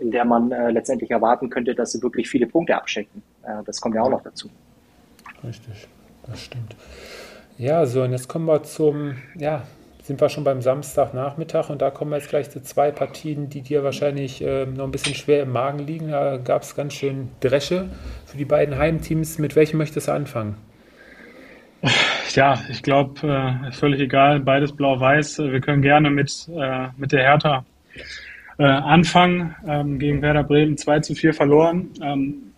in 0.00 0.12
der 0.12 0.24
man 0.24 0.52
äh, 0.52 0.70
letztendlich 0.70 1.10
erwarten 1.10 1.50
könnte, 1.50 1.74
dass 1.74 1.92
sie 1.92 2.02
wirklich 2.02 2.28
viele 2.28 2.46
Punkte 2.46 2.76
abschenken. 2.76 3.22
Äh, 3.42 3.64
das 3.66 3.80
kommt 3.80 3.96
ja 3.96 4.02
auch 4.02 4.10
noch 4.10 4.22
dazu. 4.22 4.48
Richtig, 5.42 5.88
das 6.26 6.44
stimmt. 6.44 6.76
Ja, 7.56 7.84
so, 7.86 8.02
und 8.02 8.12
jetzt 8.12 8.28
kommen 8.28 8.46
wir 8.46 8.62
zum, 8.62 9.16
ja, 9.36 9.64
sind 10.08 10.22
wir 10.22 10.30
schon 10.30 10.42
beim 10.42 10.62
Samstagnachmittag 10.62 11.68
und 11.68 11.82
da 11.82 11.90
kommen 11.90 12.12
wir 12.12 12.16
jetzt 12.16 12.30
gleich 12.30 12.48
zu 12.48 12.62
zwei 12.62 12.90
Partien, 12.90 13.50
die 13.50 13.60
dir 13.60 13.84
wahrscheinlich 13.84 14.42
äh, 14.42 14.64
noch 14.64 14.84
ein 14.84 14.90
bisschen 14.90 15.14
schwer 15.14 15.42
im 15.42 15.52
Magen 15.52 15.80
liegen. 15.80 16.10
Da 16.10 16.38
gab 16.38 16.62
es 16.62 16.74
ganz 16.74 16.94
schön 16.94 17.28
Dresche 17.40 17.90
für 18.24 18.38
die 18.38 18.46
beiden 18.46 18.78
Heimteams. 18.78 19.38
Mit 19.38 19.54
welchem 19.54 19.76
möchtest 19.76 20.08
du 20.08 20.12
anfangen? 20.12 20.56
Ja, 22.34 22.58
ich 22.70 22.82
glaube, 22.82 23.26
äh, 23.26 23.70
völlig 23.72 24.00
egal, 24.00 24.40
beides 24.40 24.72
blau-weiß. 24.72 25.40
Wir 25.40 25.60
können 25.60 25.82
gerne 25.82 26.08
mit, 26.08 26.48
äh, 26.56 26.88
mit 26.96 27.12
der 27.12 27.24
Hertha 27.24 27.66
äh, 28.58 28.64
anfangen. 28.64 29.54
Ähm, 29.66 29.98
gegen 29.98 30.22
Werder 30.22 30.44
Bremen 30.44 30.78
2 30.78 31.00
zu 31.00 31.14
4 31.14 31.34
verloren. 31.34 31.90
Ähm, 32.02 32.54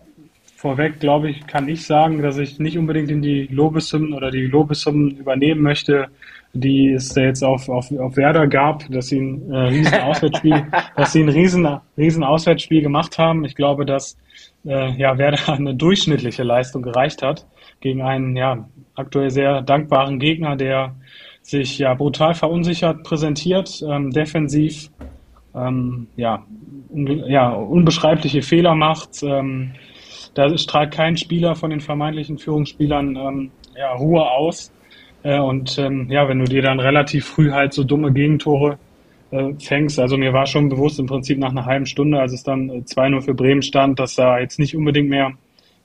vorweg, 0.55 1.01
glaube 1.01 1.29
ich, 1.29 1.45
kann 1.47 1.67
ich 1.67 1.85
sagen, 1.85 2.21
dass 2.21 2.37
ich 2.37 2.59
nicht 2.59 2.77
unbedingt 2.77 3.09
in 3.09 3.21
die 3.21 3.47
Lobeshymnen 3.47 4.13
oder 4.13 4.31
die 4.31 4.45
Lobeshymnen 4.45 5.17
übernehmen 5.17 5.61
möchte, 5.61 6.07
die 6.53 6.91
es 6.91 7.15
jetzt 7.15 7.43
auf, 7.43 7.69
auf, 7.69 7.91
auf 7.91 8.17
Werder 8.17 8.47
gab, 8.47 8.89
dass 8.89 9.07
sie 9.07 9.19
ein 9.19 9.51
äh, 9.51 9.57
riesen 9.57 9.99
Auswärtsspiel, 10.01 10.65
dass 10.95 11.13
sie 11.13 11.21
ein 11.21 11.29
riesen, 11.29 11.67
riesen 11.97 12.23
Auswärtsspiel 12.23 12.81
gemacht 12.81 13.17
haben. 13.17 13.45
Ich 13.45 13.55
glaube, 13.55 13.85
dass 13.85 14.17
äh, 14.65 14.91
ja, 14.97 15.17
Werder 15.17 15.47
eine 15.53 15.75
durchschnittliche 15.75 16.43
Leistung 16.43 16.81
gereicht 16.81 17.21
hat 17.21 17.45
gegen 17.79 18.01
einen 18.01 18.35
ja, 18.35 18.69
aktuell 18.95 19.29
sehr 19.29 19.61
dankbaren 19.61 20.19
Gegner, 20.19 20.55
der 20.55 20.95
sich 21.41 21.79
ja 21.79 21.93
brutal 21.93 22.33
verunsichert 22.33 23.03
präsentiert, 23.03 23.83
ähm, 23.87 24.11
defensiv 24.11 24.91
ähm, 25.55 26.07
ja, 26.15 26.45
un 26.89 27.07
ja, 27.27 27.49
unbeschreibliche 27.49 28.41
Fehler 28.41 28.75
macht. 28.75 29.23
Ähm, 29.23 29.73
da 30.33 30.55
strahlt 30.57 30.91
kein 30.93 31.17
Spieler 31.17 31.55
von 31.55 31.71
den 31.71 31.81
vermeintlichen 31.81 32.37
Führungsspielern 32.37 33.15
ähm, 33.15 33.51
ja, 33.75 33.93
Ruhe 33.93 34.29
aus. 34.29 34.71
Äh, 35.23 35.39
und 35.39 35.77
ähm, 35.77 36.07
ja, 36.09 36.27
wenn 36.27 36.39
du 36.39 36.45
dir 36.45 36.61
dann 36.61 36.79
relativ 36.79 37.25
früh 37.25 37.51
halt 37.51 37.73
so 37.73 37.83
dumme 37.83 38.11
Gegentore 38.11 38.77
äh, 39.31 39.53
fängst, 39.59 39.99
also 39.99 40.17
mir 40.17 40.33
war 40.33 40.45
schon 40.45 40.69
bewusst 40.69 40.99
im 40.99 41.07
Prinzip 41.07 41.37
nach 41.37 41.51
einer 41.51 41.65
halben 41.65 41.85
Stunde, 41.85 42.19
als 42.19 42.33
es 42.33 42.43
dann 42.43 42.69
2-0 42.69 43.17
äh, 43.17 43.21
für 43.21 43.33
Bremen 43.33 43.61
stand, 43.61 43.99
dass 43.99 44.15
da 44.15 44.39
jetzt 44.39 44.59
nicht 44.59 44.75
unbedingt 44.75 45.09
mehr 45.09 45.33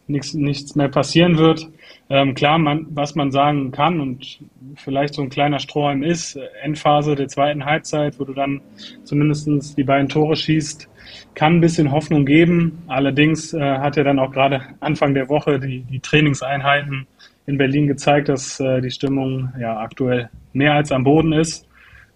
nichts, 0.09 0.35
nichts 0.35 0.75
mehr 0.75 0.89
passieren 0.89 1.39
wird. 1.39 1.69
Ähm, 2.09 2.35
klar, 2.35 2.59
man, 2.59 2.87
was 2.91 3.15
man 3.15 3.33
sagen 3.33 3.73
kann 3.73 4.01
und 4.01 4.39
vielleicht 4.77 5.15
so 5.15 5.23
ein 5.23 5.31
kleiner 5.31 5.59
Strohhalm 5.59 6.03
ist, 6.03 6.37
äh, 6.37 6.47
Endphase 6.63 7.17
der 7.17 7.29
zweiten 7.29 7.65
Halbzeit, 7.65 8.19
wo 8.21 8.25
du 8.25 8.33
dann 8.33 8.61
zumindestens 9.05 9.75
die 9.75 9.85
beiden 9.85 10.09
Tore 10.09 10.37
schießt, 10.37 10.89
kann 11.35 11.57
ein 11.57 11.61
bisschen 11.61 11.91
Hoffnung 11.91 12.25
geben. 12.25 12.83
Allerdings 12.87 13.53
äh, 13.53 13.61
hat 13.61 13.97
er 13.97 14.05
dann 14.05 14.19
auch 14.19 14.31
gerade 14.31 14.63
Anfang 14.81 15.15
der 15.15 15.29
Woche 15.29 15.59
die, 15.59 15.81
die 15.81 16.01
Trainingseinheiten 16.01 17.07
in 17.47 17.59
Berlin 17.59 17.87
gezeigt, 17.87 18.29
dass 18.29 18.61
äh, 18.61 18.81
die 18.81 18.91
Stimmung 18.91 19.53
ja 19.59 19.79
aktuell 19.79 20.29
mehr 20.53 20.75
als 20.75 20.93
am 20.93 21.05
Boden 21.05 21.33
ist. 21.33 21.67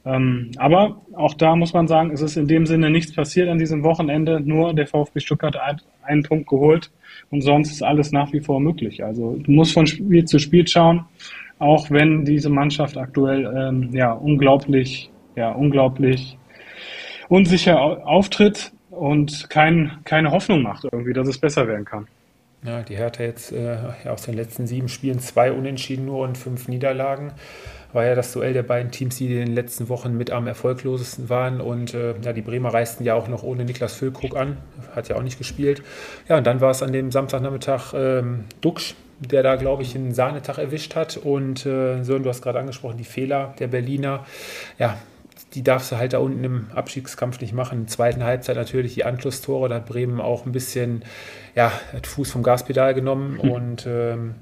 Ähm, 0.04 0.50
aber 0.56 1.02
auch 1.14 1.34
da 1.34 1.54
muss 1.56 1.72
man 1.72 1.86
sagen, 1.86 2.10
es 2.10 2.22
ist 2.22 2.36
in 2.36 2.48
dem 2.48 2.66
Sinne 2.66 2.90
nichts 2.90 3.14
passiert 3.14 3.48
an 3.48 3.58
diesem 3.58 3.82
Wochenende. 3.82 4.40
Nur 4.40 4.72
der 4.74 4.86
VfB 4.86 5.20
Stuttgart 5.20 5.56
hat 5.56 5.84
einen 6.02 6.22
Punkt 6.22 6.48
geholt 6.48 6.90
und 7.30 7.42
sonst 7.42 7.70
ist 7.70 7.82
alles 7.82 8.10
nach 8.10 8.32
wie 8.32 8.40
vor 8.40 8.60
möglich. 8.60 9.04
Also 9.04 9.36
du 9.36 9.50
musst 9.52 9.74
von 9.74 9.86
Spiel 9.86 10.24
zu 10.24 10.38
Spiel 10.38 10.66
schauen, 10.66 11.04
auch 11.58 11.90
wenn 11.90 12.24
diese 12.24 12.48
Mannschaft 12.48 12.96
aktuell 12.96 13.44
ähm, 13.54 13.90
ja 13.92 14.12
unglaublich, 14.12 15.10
ja 15.36 15.52
unglaublich 15.52 16.38
unsicher 17.28 17.78
auftritt 18.06 18.72
und 18.90 19.48
kein, 19.50 19.92
keine 20.04 20.32
Hoffnung 20.32 20.62
macht 20.62 20.84
irgendwie, 20.90 21.12
dass 21.12 21.28
es 21.28 21.38
besser 21.38 21.68
werden 21.68 21.84
kann. 21.84 22.08
Ja, 22.62 22.82
die 22.82 22.96
Hertha 22.96 23.22
jetzt 23.22 23.52
äh, 23.52 23.78
aus 24.06 24.22
den 24.22 24.34
letzten 24.34 24.66
sieben 24.66 24.88
Spielen 24.88 25.18
zwei 25.18 25.50
Unentschieden 25.50 26.04
nur 26.04 26.22
und 26.22 26.36
fünf 26.36 26.68
Niederlagen. 26.68 27.32
War 27.94 28.04
ja 28.04 28.14
das 28.14 28.32
Duell 28.32 28.52
der 28.52 28.62
beiden 28.62 28.92
Teams, 28.92 29.16
die 29.16 29.32
in 29.32 29.46
den 29.46 29.54
letzten 29.54 29.88
Wochen 29.88 30.16
mit 30.16 30.30
am 30.30 30.46
erfolglosesten 30.46 31.30
waren. 31.30 31.60
Und 31.62 31.94
äh, 31.94 32.14
ja, 32.22 32.34
die 32.34 32.42
Bremer 32.42 32.72
reisten 32.72 33.02
ja 33.04 33.14
auch 33.14 33.28
noch 33.28 33.42
ohne 33.42 33.64
Niklas 33.64 33.94
Füllkrug 33.94 34.36
an. 34.36 34.58
Hat 34.94 35.08
ja 35.08 35.16
auch 35.16 35.22
nicht 35.22 35.38
gespielt. 35.38 35.82
Ja, 36.28 36.36
und 36.36 36.46
dann 36.46 36.60
war 36.60 36.70
es 36.70 36.82
an 36.82 36.92
dem 36.92 37.10
Samstagnachmittag 37.10 37.94
ähm, 37.94 38.44
Duxch, 38.60 38.94
der 39.18 39.42
da, 39.42 39.56
glaube 39.56 39.82
ich, 39.82 39.96
einen 39.96 40.12
Sahnetag 40.12 40.58
erwischt 40.58 40.94
hat. 40.94 41.16
Und 41.16 41.64
äh, 41.64 42.02
Sören, 42.02 42.22
du 42.22 42.28
hast 42.28 42.42
gerade 42.42 42.58
angesprochen, 42.58 42.98
die 42.98 43.04
Fehler 43.04 43.54
der 43.58 43.68
Berliner. 43.68 44.26
Ja, 44.78 44.98
die 45.54 45.62
darfst 45.62 45.90
du 45.90 45.96
halt 45.96 46.12
da 46.12 46.18
unten 46.18 46.44
im 46.44 46.66
Abstiegskampf 46.74 47.40
nicht 47.40 47.52
machen. 47.52 47.78
In 47.78 47.84
der 47.86 47.92
zweiten 47.92 48.24
Halbzeit 48.24 48.56
natürlich 48.56 48.94
die 48.94 49.04
Anschlusstore, 49.04 49.68
da 49.68 49.76
hat 49.76 49.86
Bremen 49.86 50.20
auch 50.20 50.46
ein 50.46 50.52
bisschen 50.52 51.04
ja, 51.54 51.72
hat 51.92 52.06
Fuß 52.06 52.30
vom 52.30 52.42
Gaspedal 52.42 52.94
genommen 52.94 53.38
mhm. 53.42 53.50
und 53.50 53.86
ähm, 53.86 54.34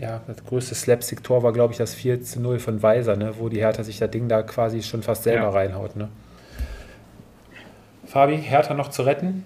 ja, 0.00 0.20
das 0.26 0.44
größte 0.44 0.74
Slapstick-Tor 0.74 1.42
war, 1.42 1.52
glaube 1.52 1.72
ich, 1.72 1.78
das 1.78 1.94
4 1.94 2.22
zu 2.22 2.40
0 2.40 2.58
von 2.58 2.82
Weiser, 2.82 3.16
ne, 3.16 3.34
wo 3.38 3.48
die 3.48 3.58
Hertha 3.58 3.82
sich 3.82 3.98
das 3.98 4.10
Ding 4.10 4.28
da 4.28 4.42
quasi 4.42 4.82
schon 4.82 5.02
fast 5.02 5.24
selber 5.24 5.44
ja. 5.44 5.50
reinhaut. 5.50 5.96
Ne? 5.96 6.08
Fabi, 8.06 8.38
Hertha 8.38 8.74
noch 8.74 8.88
zu 8.88 9.02
retten? 9.02 9.44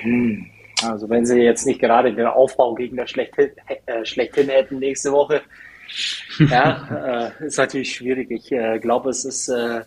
Hm. 0.00 0.46
Also 0.82 1.08
wenn 1.08 1.24
sie 1.24 1.40
jetzt 1.40 1.66
nicht 1.66 1.80
gerade 1.80 2.12
den 2.12 2.26
Aufbaugegner 2.26 3.06
schlechthin, 3.06 3.50
äh, 3.86 4.04
schlechthin 4.04 4.48
hätten 4.48 4.80
nächste 4.80 5.12
Woche, 5.12 5.40
ja, 6.38 7.32
äh, 7.40 7.46
ist 7.46 7.58
natürlich 7.58 7.94
schwierig. 7.94 8.30
Ich 8.30 8.52
äh, 8.52 8.78
glaube, 8.78 9.10
es 9.10 9.24
ist 9.24 9.48
äh, 9.48 9.82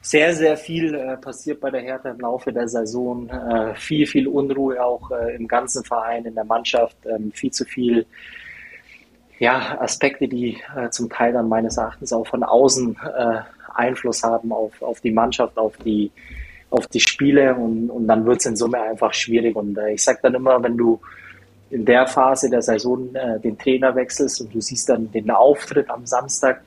sehr, 0.00 0.34
sehr 0.34 0.56
viel 0.56 0.94
äh, 0.94 1.16
passiert 1.16 1.60
bei 1.60 1.70
der 1.70 1.82
Hertha 1.82 2.10
im 2.10 2.20
Laufe 2.20 2.52
der 2.52 2.68
Saison. 2.68 3.28
Äh, 3.28 3.74
viel, 3.74 4.06
viel 4.06 4.26
Unruhe 4.26 4.82
auch 4.82 5.10
äh, 5.10 5.36
im 5.36 5.46
ganzen 5.46 5.84
Verein, 5.84 6.24
in 6.24 6.34
der 6.34 6.44
Mannschaft. 6.44 6.96
Ähm, 7.04 7.32
viel 7.32 7.50
zu 7.50 7.64
viel 7.64 8.06
ja, 9.38 9.80
Aspekte, 9.80 10.26
die 10.26 10.58
zum 10.90 11.08
Teil 11.08 11.32
dann 11.32 11.48
meines 11.48 11.76
Erachtens 11.76 12.12
auch 12.12 12.26
von 12.26 12.42
außen 12.42 12.96
Einfluss 13.72 14.24
haben 14.24 14.50
auf, 14.50 14.82
auf 14.82 15.00
die 15.00 15.12
Mannschaft, 15.12 15.56
auf 15.56 15.76
die, 15.76 16.10
auf 16.70 16.88
die 16.88 16.98
Spiele 16.98 17.54
und, 17.54 17.88
und 17.88 18.08
dann 18.08 18.26
wird 18.26 18.40
es 18.40 18.46
in 18.46 18.56
Summe 18.56 18.82
einfach 18.82 19.14
schwierig. 19.14 19.54
Und 19.54 19.78
ich 19.92 20.02
sage 20.02 20.18
dann 20.24 20.34
immer, 20.34 20.60
wenn 20.60 20.76
du 20.76 21.00
in 21.70 21.84
der 21.84 22.06
Phase 22.06 22.48
der 22.48 22.62
Saison 22.62 23.14
äh, 23.14 23.38
den 23.40 23.58
Trainer 23.58 23.94
wechselst 23.94 24.40
und 24.40 24.54
du 24.54 24.60
siehst 24.60 24.88
dann 24.88 25.10
den 25.10 25.30
Auftritt 25.30 25.90
am 25.90 26.06
Samstag. 26.06 26.62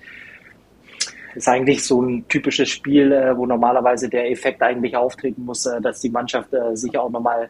Ist 1.33 1.47
eigentlich 1.47 1.83
so 1.83 2.01
ein 2.01 2.27
typisches 2.27 2.69
Spiel, 2.69 3.11
äh, 3.11 3.35
wo 3.35 3.45
normalerweise 3.45 4.09
der 4.09 4.29
Effekt 4.29 4.61
eigentlich 4.61 4.95
auftreten 4.95 5.45
muss, 5.45 5.65
äh, 5.65 5.81
dass 5.81 6.01
die 6.01 6.09
Mannschaft 6.09 6.53
äh, 6.53 6.75
sich 6.75 6.97
auch 6.97 7.09
nochmal 7.09 7.49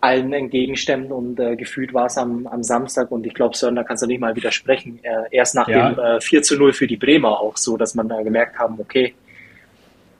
allen 0.00 0.32
entgegenstemmt 0.32 1.10
und 1.10 1.40
äh, 1.40 1.56
gefühlt 1.56 1.92
war 1.92 2.06
es 2.06 2.16
am, 2.16 2.46
am 2.46 2.62
Samstag 2.62 3.10
und 3.10 3.26
ich 3.26 3.34
glaube, 3.34 3.56
Sören, 3.56 3.76
da 3.76 3.82
kannst 3.82 4.02
du 4.02 4.06
nicht 4.06 4.20
mal 4.20 4.36
widersprechen. 4.36 5.00
Äh, 5.02 5.24
erst 5.30 5.54
nach 5.54 5.68
ja. 5.68 5.90
dem 5.90 5.98
äh, 5.98 6.20
4 6.20 6.42
zu 6.42 6.56
0 6.56 6.72
für 6.72 6.86
die 6.86 6.96
Bremer 6.96 7.40
auch 7.40 7.56
so, 7.56 7.76
dass 7.76 7.94
man 7.94 8.08
da 8.08 8.22
gemerkt 8.22 8.58
haben, 8.58 8.78
okay, 8.78 9.14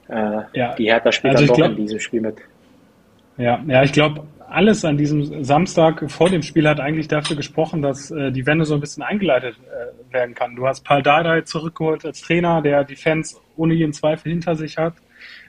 ja. 0.09 0.73
die 0.75 0.85
Hertha 0.85 1.11
spielt 1.11 1.35
also 1.35 1.47
dann 1.47 1.47
doch 1.49 1.55
glaub, 1.57 1.71
in 1.71 1.75
diesem 1.75 1.99
Spiel 1.99 2.21
mit. 2.21 2.37
Ja, 3.37 3.61
ja, 3.67 3.83
ich 3.83 3.91
glaube, 3.91 4.23
alles 4.49 4.85
an 4.85 4.97
diesem 4.97 5.43
Samstag 5.43 6.09
vor 6.09 6.29
dem 6.29 6.41
Spiel 6.41 6.67
hat 6.67 6.79
eigentlich 6.79 7.07
dafür 7.07 7.35
gesprochen, 7.35 7.81
dass 7.81 8.11
äh, 8.11 8.31
die 8.31 8.45
Wende 8.45 8.65
so 8.65 8.75
ein 8.75 8.79
bisschen 8.79 9.03
eingeleitet 9.03 9.57
äh, 9.59 10.13
werden 10.13 10.35
kann. 10.35 10.55
Du 10.55 10.65
hast 10.65 10.83
Paul 10.83 11.03
Dardai 11.03 11.41
zurückgeholt 11.41 12.05
als 12.05 12.21
Trainer, 12.21 12.61
der 12.61 12.83
die 12.83 12.95
Fans 12.95 13.39
ohne 13.55 13.73
jeden 13.73 13.93
Zweifel 13.93 14.31
hinter 14.31 14.55
sich 14.55 14.77
hat. 14.77 14.93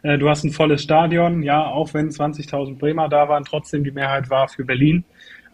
Äh, 0.03 0.19
du 0.19 0.29
hast 0.29 0.45
ein 0.45 0.51
volles 0.51 0.83
Stadion, 0.83 1.43
ja, 1.43 1.65
auch 1.65 1.95
wenn 1.95 2.09
20.000 2.09 2.79
Bremer 2.79 3.09
da 3.09 3.29
waren, 3.29 3.45
trotzdem 3.45 3.85
die 3.85 3.91
Mehrheit 3.93 4.31
war 4.31 4.49
für 4.49 4.65
Berlin. 4.65 5.05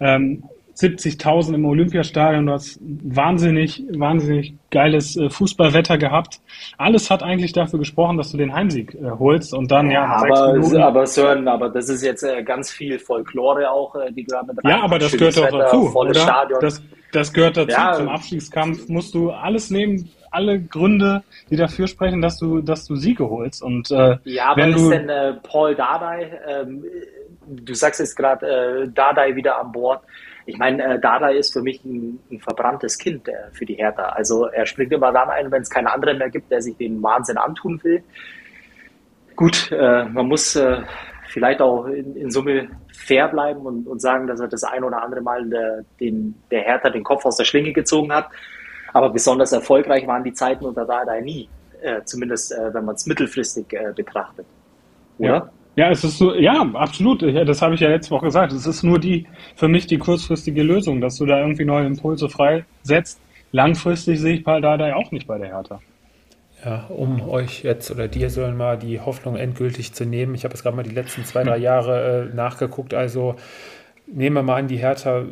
Ähm, 0.00 0.44
70.000 0.76 1.54
im 1.54 1.64
Olympiastadion, 1.66 2.46
du 2.46 2.52
hast 2.52 2.80
wahnsinnig, 2.82 3.84
wahnsinnig 3.96 4.54
geiles 4.70 5.16
äh, 5.16 5.30
Fußballwetter 5.30 5.98
gehabt. 5.98 6.40
Alles 6.78 7.10
hat 7.10 7.22
eigentlich 7.22 7.52
dafür 7.52 7.78
gesprochen, 7.78 8.16
dass 8.16 8.32
du 8.32 8.38
den 8.38 8.52
Heimsieg 8.52 8.94
äh, 8.94 9.10
holst 9.18 9.54
und 9.54 9.70
dann, 9.70 9.90
ja, 9.90 10.04
ja 10.04 10.16
aber, 10.16 10.84
aber 10.84 11.06
Sören, 11.06 11.46
aber 11.46 11.68
das 11.68 11.88
ist 11.88 12.02
jetzt 12.02 12.24
äh, 12.24 12.42
ganz 12.42 12.72
viel 12.72 12.98
Folklore 12.98 13.70
auch, 13.70 13.94
äh, 13.94 14.10
die 14.12 14.24
gerade 14.24 14.48
mit 14.48 14.58
Ja, 14.64 14.82
aber 14.82 14.98
das 14.98 15.12
gehört 15.12 15.36
doch 15.36 15.48
dazu, 15.48 15.94
oder? 15.94 16.14
Stadion. 16.14 16.60
Das, 16.60 16.82
das 17.12 17.32
gehört 17.32 17.56
dazu. 17.56 17.70
Ja, 17.70 17.92
Zum 17.92 18.08
Abstiegskampf 18.08 18.88
musst 18.88 19.14
du 19.14 19.30
alles 19.30 19.70
nehmen, 19.70 20.10
alle 20.32 20.60
Gründe, 20.60 21.22
die 21.50 21.56
dafür 21.56 21.86
sprechen, 21.86 22.20
dass 22.20 22.38
du, 22.38 22.60
dass 22.60 22.86
du 22.86 22.96
Siege 22.96 23.30
holst. 23.30 23.62
Und, 23.62 23.92
äh, 23.92 24.18
ja, 24.24 24.46
aber 24.46 24.62
wenn 24.62 24.74
ist 24.74 24.90
denn 24.90 25.10
Paul 25.44 25.76
Dardai, 25.76 26.40
ähm, 26.48 26.84
du 27.46 27.74
sagst 27.74 28.00
jetzt 28.00 28.16
gerade 28.16 28.90
Dardai 28.92 29.36
wieder 29.36 29.60
an 29.60 29.70
Bord, 29.70 30.00
ich 30.46 30.58
meine, 30.58 30.82
äh, 30.82 31.00
Dada 31.00 31.28
ist 31.28 31.52
für 31.52 31.62
mich 31.62 31.84
ein, 31.84 32.18
ein 32.30 32.40
verbranntes 32.40 32.98
Kind 32.98 33.28
äh, 33.28 33.50
für 33.52 33.64
die 33.64 33.74
Hertha. 33.74 34.10
Also 34.10 34.46
er 34.46 34.66
springt 34.66 34.92
immer 34.92 35.12
dann 35.12 35.30
ein, 35.30 35.50
wenn 35.50 35.62
es 35.62 35.70
keinen 35.70 35.86
anderen 35.86 36.18
mehr 36.18 36.30
gibt, 36.30 36.50
der 36.50 36.60
sich 36.60 36.76
den 36.76 37.02
Wahnsinn 37.02 37.38
antun 37.38 37.82
will. 37.82 38.02
Gut, 39.36 39.72
äh, 39.72 40.04
man 40.04 40.26
muss 40.28 40.54
äh, 40.54 40.82
vielleicht 41.28 41.60
auch 41.60 41.86
in, 41.86 42.14
in, 42.16 42.30
Summe 42.30 42.68
fair 42.92 43.28
bleiben 43.28 43.60
und, 43.60 43.86
und, 43.86 44.00
sagen, 44.00 44.26
dass 44.26 44.38
er 44.38 44.48
das 44.48 44.64
ein 44.64 44.84
oder 44.84 45.02
andere 45.02 45.22
Mal 45.22 45.48
der, 45.48 45.84
den, 45.98 46.34
der 46.50 46.62
Hertha 46.62 46.90
den 46.90 47.02
Kopf 47.02 47.24
aus 47.24 47.36
der 47.36 47.44
Schlinge 47.44 47.72
gezogen 47.72 48.12
hat. 48.12 48.28
Aber 48.92 49.10
besonders 49.10 49.52
erfolgreich 49.52 50.06
waren 50.06 50.22
die 50.22 50.32
Zeiten 50.32 50.64
unter 50.66 50.84
Dada 50.84 51.20
nie. 51.20 51.48
Äh, 51.82 52.02
zumindest 52.04 52.52
äh, 52.52 52.72
wenn 52.72 52.84
man 52.84 52.94
es 52.94 53.06
mittelfristig 53.06 53.66
betrachtet. 53.96 54.46
Oder? 55.18 55.28
Ja. 55.28 55.50
Ja, 55.76 55.90
es 55.90 56.04
ist 56.04 56.18
so, 56.18 56.34
ja, 56.34 56.62
absolut. 56.74 57.22
Ja, 57.22 57.44
das 57.44 57.60
habe 57.60 57.74
ich 57.74 57.80
ja 57.80 57.88
letzte 57.88 58.12
Woche 58.12 58.26
gesagt. 58.26 58.52
Es 58.52 58.66
ist 58.66 58.82
nur 58.82 58.98
die, 58.98 59.26
für 59.56 59.68
mich 59.68 59.86
die 59.86 59.98
kurzfristige 59.98 60.62
Lösung, 60.62 61.00
dass 61.00 61.16
du 61.16 61.26
da 61.26 61.40
irgendwie 61.40 61.64
neue 61.64 61.86
Impulse 61.86 62.28
freisetzt. 62.28 63.20
Langfristig 63.50 64.20
sehe 64.20 64.34
ich 64.34 64.44
Paul 64.44 64.60
Dardai 64.60 64.94
auch 64.94 65.10
nicht 65.10 65.26
bei 65.26 65.38
der 65.38 65.48
Hertha. 65.48 65.80
Ja, 66.64 66.86
um 66.88 67.20
euch 67.28 67.62
jetzt 67.62 67.90
oder 67.90 68.08
dir 68.08 68.30
sollen 68.30 68.56
mal 68.56 68.78
die 68.78 68.98
Hoffnung 69.00 69.36
endgültig 69.36 69.92
zu 69.92 70.06
nehmen. 70.06 70.34
Ich 70.34 70.44
habe 70.44 70.54
jetzt 70.54 70.62
gerade 70.62 70.76
mal 70.76 70.82
die 70.82 70.94
letzten 70.94 71.24
zwei, 71.24 71.44
drei 71.44 71.58
Jahre 71.58 72.30
äh, 72.32 72.34
nachgeguckt. 72.34 72.94
Also 72.94 73.36
nehmen 74.06 74.36
wir 74.36 74.42
mal 74.42 74.56
an, 74.56 74.68
die 74.68 74.76
Hertha 74.76 75.24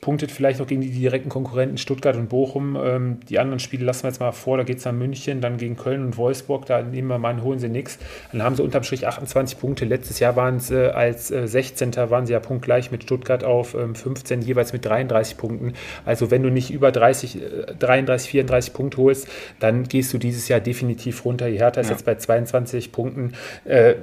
punktet 0.00 0.30
vielleicht 0.30 0.60
noch 0.60 0.66
gegen 0.66 0.80
die 0.80 0.90
direkten 0.90 1.28
Konkurrenten 1.28 1.78
Stuttgart 1.78 2.16
und 2.16 2.28
Bochum. 2.28 2.76
Ähm, 2.80 3.20
die 3.28 3.38
anderen 3.38 3.58
Spiele 3.58 3.84
lassen 3.84 4.04
wir 4.04 4.10
jetzt 4.10 4.20
mal 4.20 4.30
vor. 4.32 4.56
Da 4.56 4.62
geht 4.62 4.78
es 4.78 4.84
nach 4.84 4.92
München, 4.92 5.40
dann 5.40 5.56
gegen 5.56 5.76
Köln 5.76 6.04
und 6.04 6.16
Wolfsburg. 6.16 6.66
Da 6.66 6.82
nehmen 6.82 7.08
wir 7.08 7.18
mal 7.18 7.30
an, 7.30 7.42
holen 7.42 7.58
sie 7.58 7.68
nichts. 7.68 7.98
Dann 8.30 8.42
haben 8.42 8.54
sie 8.54 8.62
unterm 8.62 8.84
Strich 8.84 9.06
28 9.06 9.58
Punkte. 9.58 9.84
Letztes 9.84 10.20
Jahr 10.20 10.36
waren 10.36 10.60
sie 10.60 10.86
äh, 10.86 10.90
als 10.90 11.30
äh, 11.30 11.48
16. 11.48 11.96
waren 11.96 12.26
sie 12.26 12.32
ja 12.32 12.40
punktgleich 12.40 12.92
mit 12.92 13.02
Stuttgart 13.02 13.42
auf 13.42 13.74
ähm, 13.74 13.94
15, 13.94 14.42
jeweils 14.42 14.72
mit 14.72 14.84
33 14.84 15.36
Punkten. 15.36 15.72
Also 16.04 16.30
wenn 16.30 16.42
du 16.42 16.50
nicht 16.50 16.70
über 16.70 16.92
30, 16.92 17.42
äh, 17.42 17.74
33, 17.78 18.30
34 18.30 18.72
Punkte 18.72 18.98
holst, 18.98 19.28
dann 19.58 19.84
gehst 19.84 20.12
du 20.12 20.18
dieses 20.18 20.46
Jahr 20.46 20.60
definitiv 20.60 21.24
runter. 21.24 21.50
Die 21.50 21.58
Hertha 21.58 21.80
ist 21.80 21.88
ja. 21.88 21.94
jetzt 21.94 22.04
bei 22.04 22.14
22 22.14 22.92
Punkten. 22.92 23.32
Äh, 23.64 23.94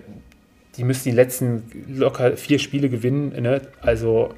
die 0.78 0.84
müssen 0.84 1.10
die 1.10 1.16
letzten 1.16 1.64
locker 1.88 2.38
vier 2.38 2.60
Spiele 2.60 2.90
gewinnen. 2.90 3.42
Ne? 3.42 3.62
Also 3.82 4.34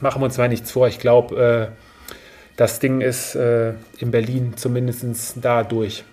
machen 0.00 0.22
wir 0.22 0.26
uns 0.26 0.38
mal 0.38 0.48
nichts 0.48 0.70
vor. 0.70 0.88
Ich 0.88 0.98
glaube, 0.98 1.72
äh, 1.72 2.54
das 2.56 2.78
Ding 2.78 3.00
ist 3.00 3.34
äh, 3.34 3.74
in 3.98 4.10
Berlin 4.10 4.52
zumindest 4.56 5.38
da 5.42 5.64
durch. 5.64 6.04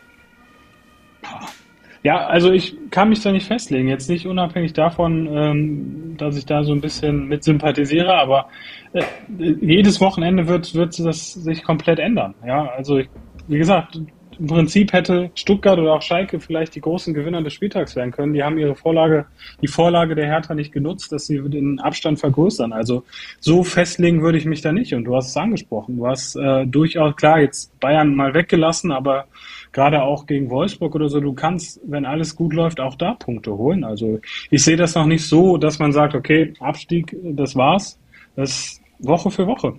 Ja, 2.03 2.26
also 2.26 2.51
ich 2.51 2.76
kann 2.89 3.09
mich 3.09 3.22
da 3.22 3.32
nicht 3.32 3.45
festlegen. 3.45 3.88
Jetzt 3.88 4.09
nicht 4.09 4.26
unabhängig 4.26 4.74
davon, 4.74 5.28
ähm, 5.32 6.16
dass 6.18 6.36
ich 6.36 6.47
da 6.47 6.64
so 6.64 6.74
ein 6.74 6.82
bisschen 6.82 7.28
mit 7.28 7.43
sympathisiere, 7.43 8.16
aber 8.16 8.47
äh, 8.93 9.03
jedes 9.38 10.01
Wochenende 10.01 10.47
wird, 10.47 10.74
wird 10.74 10.97
das 10.99 11.34
sich 11.34 11.64
komplett 11.64 11.99
ändern. 11.99 12.34
Ja, 12.43 12.70
also 12.76 12.97
ich, 12.97 13.09
wie 13.47 13.59
gesagt, 13.59 13.99
im 14.42 14.48
Prinzip 14.48 14.92
hätte 14.92 15.30
Stuttgart 15.36 15.78
oder 15.78 15.94
auch 15.94 16.02
Schalke 16.02 16.39
vielleicht 16.39 16.74
die 16.74 16.82
großen 16.82 17.14
Gewinner 17.14 17.44
des 17.44 17.54
Spieltags 17.54 17.96
werden 17.96 18.10
können. 18.10 18.34
Die 18.34 18.42
haben 18.42 18.58
ihre 18.58 18.74
Vorlage, 18.74 19.28
die 19.62 19.68
Vorlage 19.68 20.16
der 20.16 20.26
Hertha 20.26 20.56
nicht 20.56 20.72
genutzt, 20.72 21.12
dass 21.12 21.28
sie 21.28 21.39
den 21.48 21.80
Abstand 21.80 22.20
vergrößern. 22.20 22.74
Also 22.74 23.04
so 23.39 23.64
festlegen 23.64 24.24
würde 24.24 24.39
ich 24.39 24.46
mich 24.46 24.62
da 24.62 24.72
nicht. 24.72 24.96
Und 24.96 25.04
du 25.04 25.16
hast 25.16 25.28
es 25.28 25.38
angesprochen. 25.38 25.98
Du 25.98 26.08
hast 26.08 26.36
äh, 26.38 26.66
durchaus, 26.66 27.16
klar, 27.18 27.39
jetzt 27.39 27.80
Bayern 27.80 28.16
mal 28.16 28.34
weggelassen, 28.34 28.92
aber 28.92 29.26
gerade 29.74 30.02
auch 30.02 30.26
gegen 30.26 30.50
Wolfsburg 30.50 30.96
oder 30.96 31.08
so, 31.08 31.20
du 31.20 31.34
kannst, 31.34 31.80
wenn 31.86 32.08
alles 32.08 32.36
gut 32.36 32.54
läuft, 32.54 32.80
auch 32.80 32.96
da 32.96 33.14
Punkte 33.14 33.56
holen. 33.56 33.84
Also 33.84 34.22
ich 34.50 34.64
sehe 34.64 34.76
das 34.76 34.96
noch 34.96 35.06
nicht 35.06 35.28
so, 35.28 35.58
dass 35.58 35.78
man 35.78 35.92
sagt, 35.92 36.16
okay, 36.16 36.56
Abstieg, 36.60 37.16
das 37.22 37.56
war's. 37.56 38.00
Das 38.36 38.50
ist 38.50 38.82
Woche 38.98 39.30
für 39.30 39.46
Woche. 39.46 39.76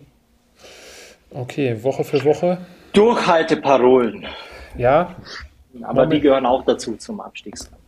Okay, 1.30 1.82
Woche 1.82 2.04
für 2.04 2.24
Woche. 2.24 2.58
Durchhalteparolen. 2.92 4.24
Ja. 4.76 5.16
Aber 5.82 6.06
die 6.06 6.20
gehören 6.20 6.46
auch 6.46 6.64
dazu 6.64 6.96
zum 6.96 7.20
Abstiegskampf. 7.20 7.80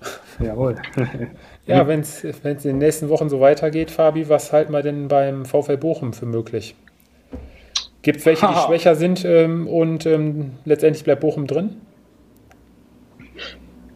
Jawohl. 0.40 0.76
ja, 1.66 1.86
wenn 1.86 2.00
es 2.00 2.24
in 2.24 2.56
den 2.58 2.78
nächsten 2.78 3.08
Wochen 3.08 3.28
so 3.28 3.40
weitergeht, 3.40 3.90
Fabi, 3.90 4.28
was 4.28 4.52
halten 4.52 4.72
wir 4.72 4.82
denn 4.82 5.08
beim 5.08 5.44
VfL 5.44 5.76
Bochum 5.76 6.12
für 6.12 6.26
möglich? 6.26 6.74
Gibt 8.02 8.18
es 8.18 8.26
welche, 8.26 8.46
die 8.46 8.54
schwächer 8.66 8.94
sind 8.94 9.24
ähm, 9.24 9.66
und 9.66 10.06
ähm, 10.06 10.52
letztendlich 10.64 11.04
bleibt 11.04 11.20
Bochum 11.20 11.46
drin? 11.46 11.80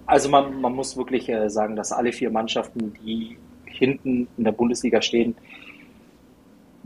Also 0.07 0.29
man, 0.29 0.61
man 0.61 0.73
muss 0.73 0.97
wirklich 0.97 1.29
äh, 1.29 1.51
sagen, 1.51 1.75
dass 1.75 1.91
alle 1.91 2.13
vier 2.13 2.31
Mannschaften, 2.31 2.95
die 3.05 3.37
hinten 3.65 4.29
in 4.39 4.45
der 4.45 4.53
Bundesliga 4.53 5.03
stehen, 5.03 5.35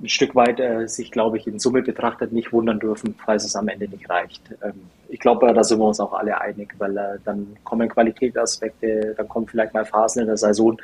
ein 0.03 0.09
Stück 0.09 0.35
weit 0.35 0.61
äh, 0.61 0.87
sich, 0.89 1.11
glaube 1.11 1.37
ich, 1.37 1.47
in 1.47 1.59
Summe 1.59 1.83
betrachtet 1.83 2.33
nicht 2.33 2.53
wundern 2.53 2.79
dürfen, 2.79 3.15
falls 3.25 3.45
es 3.45 3.55
am 3.55 3.69
Ende 3.69 3.89
nicht 3.89 4.09
reicht. 4.09 4.43
Ähm, 4.63 4.73
ich 5.09 5.21
glaube, 5.21 5.53
da 5.53 5.63
sind 5.63 5.79
wir 5.79 5.87
uns 5.87 6.01
auch 6.01 6.13
alle 6.13 6.41
einig, 6.41 6.75
weil 6.79 6.97
äh, 6.97 7.19
dann 7.25 7.57
kommen 7.65 7.89
Qualitätsaspekte, 7.89 9.15
dann 9.17 9.29
kommen 9.29 9.47
vielleicht 9.47 9.75
mal 9.75 9.85
Phasen 9.85 10.23
in 10.23 10.29
der 10.29 10.37
Saison, 10.37 10.81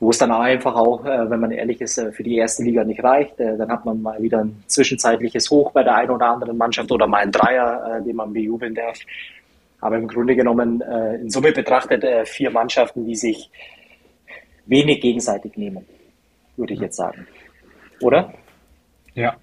wo 0.00 0.10
es 0.10 0.18
dann 0.18 0.32
auch 0.32 0.40
einfach 0.40 0.74
auch, 0.74 1.04
äh, 1.04 1.30
wenn 1.30 1.40
man 1.40 1.52
ehrlich 1.52 1.80
ist, 1.80 1.98
äh, 1.98 2.12
für 2.12 2.22
die 2.22 2.36
erste 2.36 2.64
Liga 2.64 2.84
nicht 2.84 3.02
reicht. 3.02 3.38
Äh, 3.38 3.56
dann 3.56 3.70
hat 3.70 3.84
man 3.84 4.02
mal 4.02 4.20
wieder 4.20 4.40
ein 4.40 4.62
zwischenzeitliches 4.66 5.50
Hoch 5.50 5.70
bei 5.72 5.82
der 5.82 5.94
einen 5.94 6.10
oder 6.10 6.26
anderen 6.26 6.56
Mannschaft 6.56 6.90
oder 6.90 7.06
mal 7.06 7.18
einen 7.18 7.32
Dreier, 7.32 8.00
den 8.04 8.16
man 8.16 8.32
bejubeln 8.32 8.74
darf. 8.74 8.98
Aber 9.80 9.96
im 9.96 10.08
Grunde 10.08 10.34
genommen, 10.34 10.80
in 11.20 11.30
Summe 11.30 11.52
betrachtet, 11.52 12.04
vier 12.26 12.50
Mannschaften, 12.50 13.04
die 13.04 13.14
sich 13.14 13.50
wenig 14.64 15.00
gegenseitig 15.00 15.56
nehmen, 15.56 15.86
würde 16.56 16.72
ich 16.72 16.80
jetzt 16.80 16.96
sagen 16.96 17.26
oder? 18.00 18.32
Ja. 19.14 19.36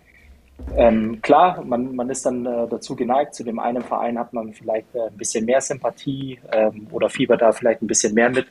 Ähm, 0.78 1.22
klar, 1.22 1.64
man, 1.64 1.96
man 1.96 2.10
ist 2.10 2.26
dann 2.26 2.46
äh, 2.46 2.68
dazu 2.70 2.96
geneigt, 2.96 3.36
zu 3.36 3.44
dem 3.44 3.60
einen 3.60 3.82
Verein 3.82 4.18
hat 4.20 4.34
man 4.34 4.54
vielleicht 4.54 4.94
äh, 4.94 5.08
ein 5.08 5.18
bisschen 5.18 5.46
mehr 5.46 5.62
Sympathie 5.62 6.40
ähm, 6.52 6.88
oder 6.92 7.10
fiebert 7.10 7.42
da 7.42 7.52
vielleicht 7.52 7.82
ein 7.82 7.88
bisschen 7.88 8.14
mehr 8.14 8.30
mit. 8.30 8.48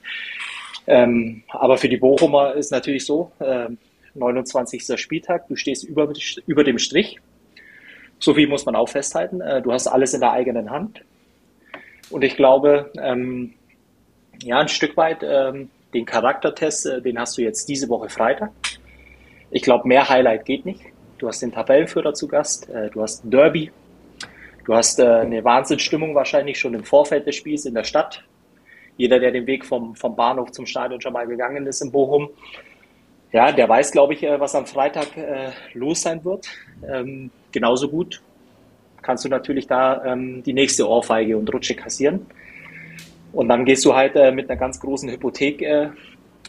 Ähm, 0.86 1.44
aber 1.48 1.78
für 1.78 1.88
die 1.88 1.96
Bochumer 1.96 2.54
ist 2.54 2.72
natürlich 2.72 3.06
so, 3.06 3.30
äh, 3.38 3.68
29. 4.14 5.00
Spieltag, 5.00 5.48
du 5.48 5.56
stehst 5.56 5.84
über, 5.84 6.12
über 6.46 6.64
dem 6.64 6.78
Strich. 6.78 7.20
So 8.18 8.34
viel 8.34 8.46
muss 8.46 8.66
man 8.66 8.76
auch 8.76 8.88
festhalten. 8.88 9.40
Äh, 9.40 9.62
du 9.62 9.72
hast 9.72 9.86
alles 9.86 10.14
in 10.14 10.20
der 10.20 10.32
eigenen 10.32 10.70
Hand. 10.70 11.02
Und 12.10 12.22
ich 12.24 12.36
glaube, 12.36 12.92
ähm, 13.00 13.54
ja, 14.42 14.58
ein 14.58 14.68
Stück 14.68 14.96
weit 14.96 15.22
ähm, 15.22 15.70
den 15.94 16.04
Charaktertest, 16.04 16.86
äh, 16.86 17.02
den 17.02 17.18
hast 17.18 17.38
du 17.38 17.42
jetzt 17.42 17.68
diese 17.68 17.88
Woche 17.88 18.08
Freitag. 18.08 18.50
Ich 19.52 19.62
glaube, 19.62 19.86
mehr 19.86 20.08
Highlight 20.08 20.46
geht 20.46 20.64
nicht. 20.64 20.80
Du 21.18 21.28
hast 21.28 21.40
den 21.40 21.52
Tabellenführer 21.52 22.14
zu 22.14 22.26
Gast, 22.26 22.68
äh, 22.70 22.90
du 22.90 23.02
hast 23.02 23.24
ein 23.24 23.30
Derby, 23.30 23.70
du 24.64 24.74
hast 24.74 24.98
äh, 24.98 25.04
eine 25.04 25.44
Wahnsinnsstimmung 25.44 26.14
wahrscheinlich 26.14 26.58
schon 26.58 26.74
im 26.74 26.84
Vorfeld 26.84 27.26
des 27.26 27.36
Spiels 27.36 27.66
in 27.66 27.74
der 27.74 27.84
Stadt. 27.84 28.24
Jeder, 28.96 29.20
der 29.20 29.30
den 29.30 29.46
Weg 29.46 29.64
vom, 29.64 29.94
vom 29.94 30.16
Bahnhof 30.16 30.52
zum 30.52 30.66
Stadion 30.66 31.00
schon 31.00 31.12
mal 31.12 31.26
gegangen 31.26 31.66
ist 31.66 31.82
in 31.82 31.92
Bochum, 31.92 32.30
ja, 33.30 33.52
der 33.52 33.68
weiß, 33.68 33.92
glaube 33.92 34.14
ich, 34.14 34.22
äh, 34.22 34.40
was 34.40 34.54
am 34.54 34.66
Freitag 34.66 35.16
äh, 35.16 35.50
los 35.74 36.00
sein 36.00 36.24
wird. 36.24 36.48
Ähm, 36.90 37.30
genauso 37.52 37.88
gut 37.88 38.22
kannst 39.02 39.24
du 39.24 39.28
natürlich 39.28 39.66
da 39.66 40.02
ähm, 40.04 40.42
die 40.42 40.54
nächste 40.54 40.88
Ohrfeige 40.88 41.36
und 41.36 41.52
Rutsche 41.52 41.74
kassieren. 41.74 42.26
Und 43.32 43.48
dann 43.48 43.64
gehst 43.64 43.84
du 43.84 43.94
halt 43.94 44.16
äh, 44.16 44.30
mit 44.32 44.48
einer 44.48 44.58
ganz 44.58 44.80
großen 44.80 45.10
Hypothek 45.10 45.62
äh, 45.62 45.88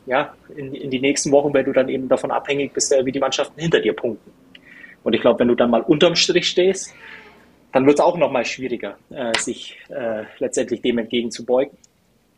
ja, 0.06 0.34
in, 0.56 0.74
in 0.74 0.90
die 0.90 1.00
nächsten 1.00 1.32
Wochen, 1.32 1.54
weil 1.54 1.64
du 1.64 1.72
dann 1.72 1.90
eben 1.90 2.08
davon 2.08 2.32
abhängig 2.32 2.74
bist, 2.74 2.92
äh, 2.92 3.06
wie 3.06 3.12
die 3.12 3.20
Mannschaften 3.20 3.60
hinter 3.60 3.80
dir 3.80 3.94
punkten. 3.94 4.32
Und 5.04 5.14
ich 5.14 5.22
glaube, 5.22 5.40
wenn 5.40 5.48
du 5.48 5.56
dann 5.56 5.70
mal 5.70 5.82
unterm 5.82 6.16
Strich 6.16 6.48
stehst, 6.48 6.94
dann 7.72 7.86
wird 7.86 8.00
es 8.00 8.06
auch 8.06 8.18
nochmal 8.18 8.46
schwieriger, 8.46 8.98
äh, 9.10 9.38
sich 9.38 9.78
äh, 9.90 10.24
letztendlich 10.40 10.82
dem 10.82 11.00
entgegenzubeugen. 11.00 11.76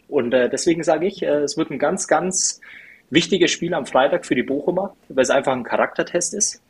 Und 0.07 0.33
äh, 0.33 0.49
deswegen 0.49 0.83
sage 0.83 1.07
ich, 1.07 1.23
äh, 1.23 1.41
es 1.41 1.57
wird 1.57 1.71
ein 1.71 1.79
ganz, 1.79 2.07
ganz 2.07 2.61
wichtiges 3.09 3.51
Spiel 3.51 3.73
am 3.73 3.85
Freitag 3.85 4.25
für 4.25 4.35
die 4.35 4.43
Bochumer, 4.43 4.95
weil 5.09 5.23
es 5.23 5.29
einfach 5.29 5.53
ein 5.53 5.63
Charaktertest 5.63 6.33
ist. 6.33 6.61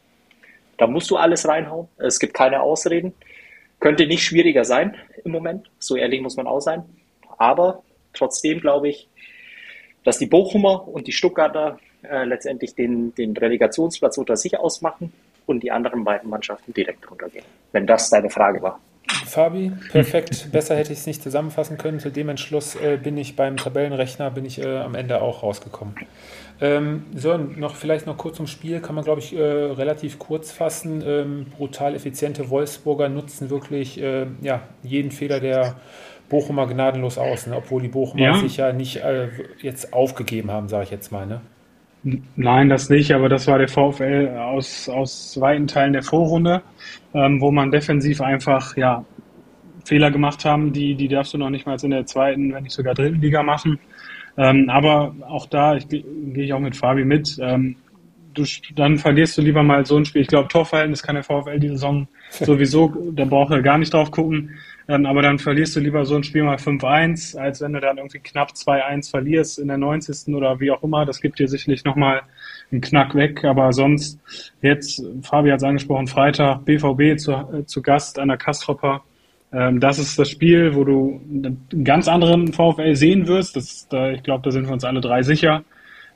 Da 0.78 0.88
musst 0.88 1.10
du 1.12 1.18
alles 1.18 1.48
reinhauen. 1.48 1.88
Es 1.98 2.20
gibt 2.20 2.34
keine 2.34 2.62
Ausreden. 2.62 3.14
Könnte 3.80 4.08
nicht 4.08 4.24
schwieriger 4.24 4.66
sein 4.66 4.96
im 5.24 5.32
Moment. 5.32 5.70
So 5.80 5.96
ehrlich 5.96 6.22
muss 6.22 6.36
man 6.36 6.48
auch 6.48 6.60
sein. 6.60 6.84
Aber 7.38 7.84
trotzdem 8.14 8.60
glaube 8.60 8.89
ich, 8.89 9.08
dass 10.06 10.18
die 10.18 10.28
Bochumer 10.28 10.88
und 10.88 11.08
die 11.08 11.12
Stuttgarter 11.12 11.78
äh, 12.03 12.24
letztendlich 12.24 12.76
den, 12.76 13.14
den 13.16 13.36
Relegationsplatz 13.36 14.18
unter 14.18 14.38
sich 14.38 14.58
ausmachen 14.58 15.12
und 15.45 15.64
die 15.64 15.72
anderen 15.72 16.06
beiden 16.06 16.30
Mannschaften 16.30 16.74
direkt 16.74 17.10
runtergehen, 17.12 17.45
wenn 17.74 17.86
das 17.86 18.10
deine 18.10 18.30
Frage 18.30 18.62
war. 18.62 18.80
Fabi, 19.26 19.72
perfekt. 19.91 20.49
Besser 20.51 20.76
hätte 20.76 20.93
ich 20.93 20.99
es 20.99 21.08
nicht 21.08 21.22
zusammenfassen 21.22 21.78
können. 21.78 21.99
Zu 21.99 22.10
dem 22.10 22.30
Entschluss 22.30 22.76
äh, 22.76 22.97
bin 23.01 23.18
ich 23.18 23.36
beim 23.36 23.58
Tabellenrechner, 23.58 24.32
bin 24.32 24.45
ich 24.45 24.60
äh, 24.60 24.78
am 24.78 24.95
Ende 24.95 25.22
auch 25.22 25.43
rausgekommen. 25.43 25.95
Ähm, 26.62 27.06
so, 27.14 27.38
noch 27.38 27.76
vielleicht 27.76 28.08
noch 28.08 28.18
kurz 28.18 28.38
zum 28.38 28.47
Spiel, 28.47 28.80
kann 28.80 28.95
man 28.95 29.03
glaube 29.03 29.20
ich 29.20 29.36
äh, 29.36 29.41
relativ 29.41 30.20
kurz 30.20 30.51
fassen. 30.51 31.03
Ähm, 31.06 31.47
brutal 31.56 31.95
effiziente 31.95 32.49
Wolfsburger 32.49 33.10
nutzen 33.10 33.49
wirklich 33.49 34.01
äh, 34.01 34.26
ja, 34.41 34.64
jeden 34.82 35.12
Fehler 35.12 35.39
der 35.39 35.76
Bochumer 36.30 36.67
gnadenlos 36.67 37.17
aus, 37.17 37.47
ne? 37.47 37.55
obwohl 37.57 37.82
die 37.82 37.88
Bochumer 37.88 38.23
ja. 38.23 38.36
sich 38.36 38.57
ja 38.57 38.73
nicht 38.73 38.97
äh, 38.97 39.30
jetzt 39.61 39.93
aufgegeben 39.93 40.51
haben, 40.51 40.69
sage 40.69 40.86
ich 40.86 40.91
jetzt 40.91 41.11
mal. 41.11 41.26
Ne? 41.26 41.41
Nein, 42.36 42.69
das 42.69 42.89
nicht, 42.89 43.13
aber 43.13 43.30
das 43.30 43.47
war 43.47 43.57
der 43.57 43.67
VfL 43.67 44.38
aus, 44.38 44.89
aus 44.89 45.39
weiten 45.39 45.67
Teilen 45.67 45.93
der 45.93 46.03
Vorrunde, 46.03 46.61
ähm, 47.13 47.41
wo 47.41 47.51
man 47.51 47.71
defensiv 47.71 48.21
einfach 48.21 48.78
ja, 48.78 49.05
Fehler 49.86 50.11
gemacht 50.11 50.45
haben, 50.45 50.73
die, 50.73 50.95
die 50.95 51.07
darfst 51.07 51.34
du 51.34 51.38
noch 51.38 51.49
nicht 51.49 51.65
mal 51.65 51.78
in 51.82 51.91
der 51.91 52.05
zweiten, 52.05 52.53
wenn 52.53 52.63
nicht 52.63 52.73
sogar 52.73 52.93
dritten 52.93 53.21
Liga 53.21 53.43
machen. 53.43 53.80
Ähm, 54.38 54.69
aber 54.69 55.15
auch 55.28 55.45
da 55.45 55.76
ich, 55.76 55.88
gehe 55.88 56.03
ich 56.36 56.53
auch 56.53 56.59
mit 56.59 56.76
Fabi 56.76 57.05
mit. 57.05 57.38
Ähm, 57.41 57.76
du, 58.34 58.43
dann 58.76 58.97
verlierst 58.97 59.38
du 59.38 59.41
lieber 59.41 59.63
mal 59.63 59.86
so 59.86 59.97
ein 59.97 60.05
Spiel. 60.05 60.21
Ich 60.21 60.28
glaube, 60.28 60.49
Torverhältnis 60.49 61.03
kann 61.03 61.15
der 61.15 61.23
VfL 61.23 61.59
die 61.59 61.69
Saison 61.69 62.07
sowieso, 62.30 62.93
da 63.13 63.26
braucht 63.26 63.51
er 63.51 63.61
gar 63.61 63.78
nicht 63.78 63.93
drauf 63.93 64.11
gucken. 64.11 64.51
Ähm, 64.88 65.06
aber 65.06 65.22
dann 65.24 65.40
verlierst 65.40 65.76
du 65.76 65.80
lieber 65.80 66.06
so 66.06 66.16
ein 66.16 66.24
Spiel 66.24 66.44
mal 66.44 66.58
5-1, 66.58 67.38
als 67.38 67.62
wenn 67.62 67.74
du 67.74 67.80
dann 67.80 67.98
irgendwie 67.98 68.20
knapp 68.20 68.52
2-1 68.52 69.10
verlierst 69.10 69.58
in 69.58 69.68
der 69.68 69.78
90. 69.78 70.34
oder 70.36 70.60
wie 70.60 70.72
auch 70.72 70.84
immer. 70.84 71.06
Das 71.06 71.22
gibt 71.22 71.40
dir 71.40 71.48
sicherlich 71.48 71.84
nochmal 71.86 72.22
einen 72.72 72.82
Knack 72.82 73.16
weg. 73.16 73.44
Aber 73.46 73.74
sonst 73.74 74.20
jetzt, 74.62 75.04
Fabi 75.24 75.50
hat 75.50 75.58
es 75.58 75.64
angesprochen, 75.64 76.08
Freitag 76.08 76.66
BVB 76.66 77.18
zu, 77.18 77.32
äh, 77.32 77.66
zu 77.66 77.82
Gast 77.82 78.20
an 78.20 78.28
der 78.28 78.38
Kastropper. 78.38 79.04
Ähm, 79.52 79.80
das 79.80 79.98
ist 79.98 80.20
das 80.20 80.30
Spiel, 80.30 80.76
wo 80.76 80.84
du 80.84 81.22
einen 81.30 81.84
ganz 81.84 82.08
anderen 82.08 82.54
VfL 82.54 82.96
sehen 82.96 83.28
wirst. 83.28 83.56
Das, 83.56 83.88
da, 83.90 84.12
ich 84.12 84.22
glaube, 84.22 84.44
da 84.44 84.52
sind 84.52 84.68
wir 84.68 84.74
uns 84.74 84.84
alle 84.84 85.02
drei 85.02 85.24
sicher. 85.24 85.64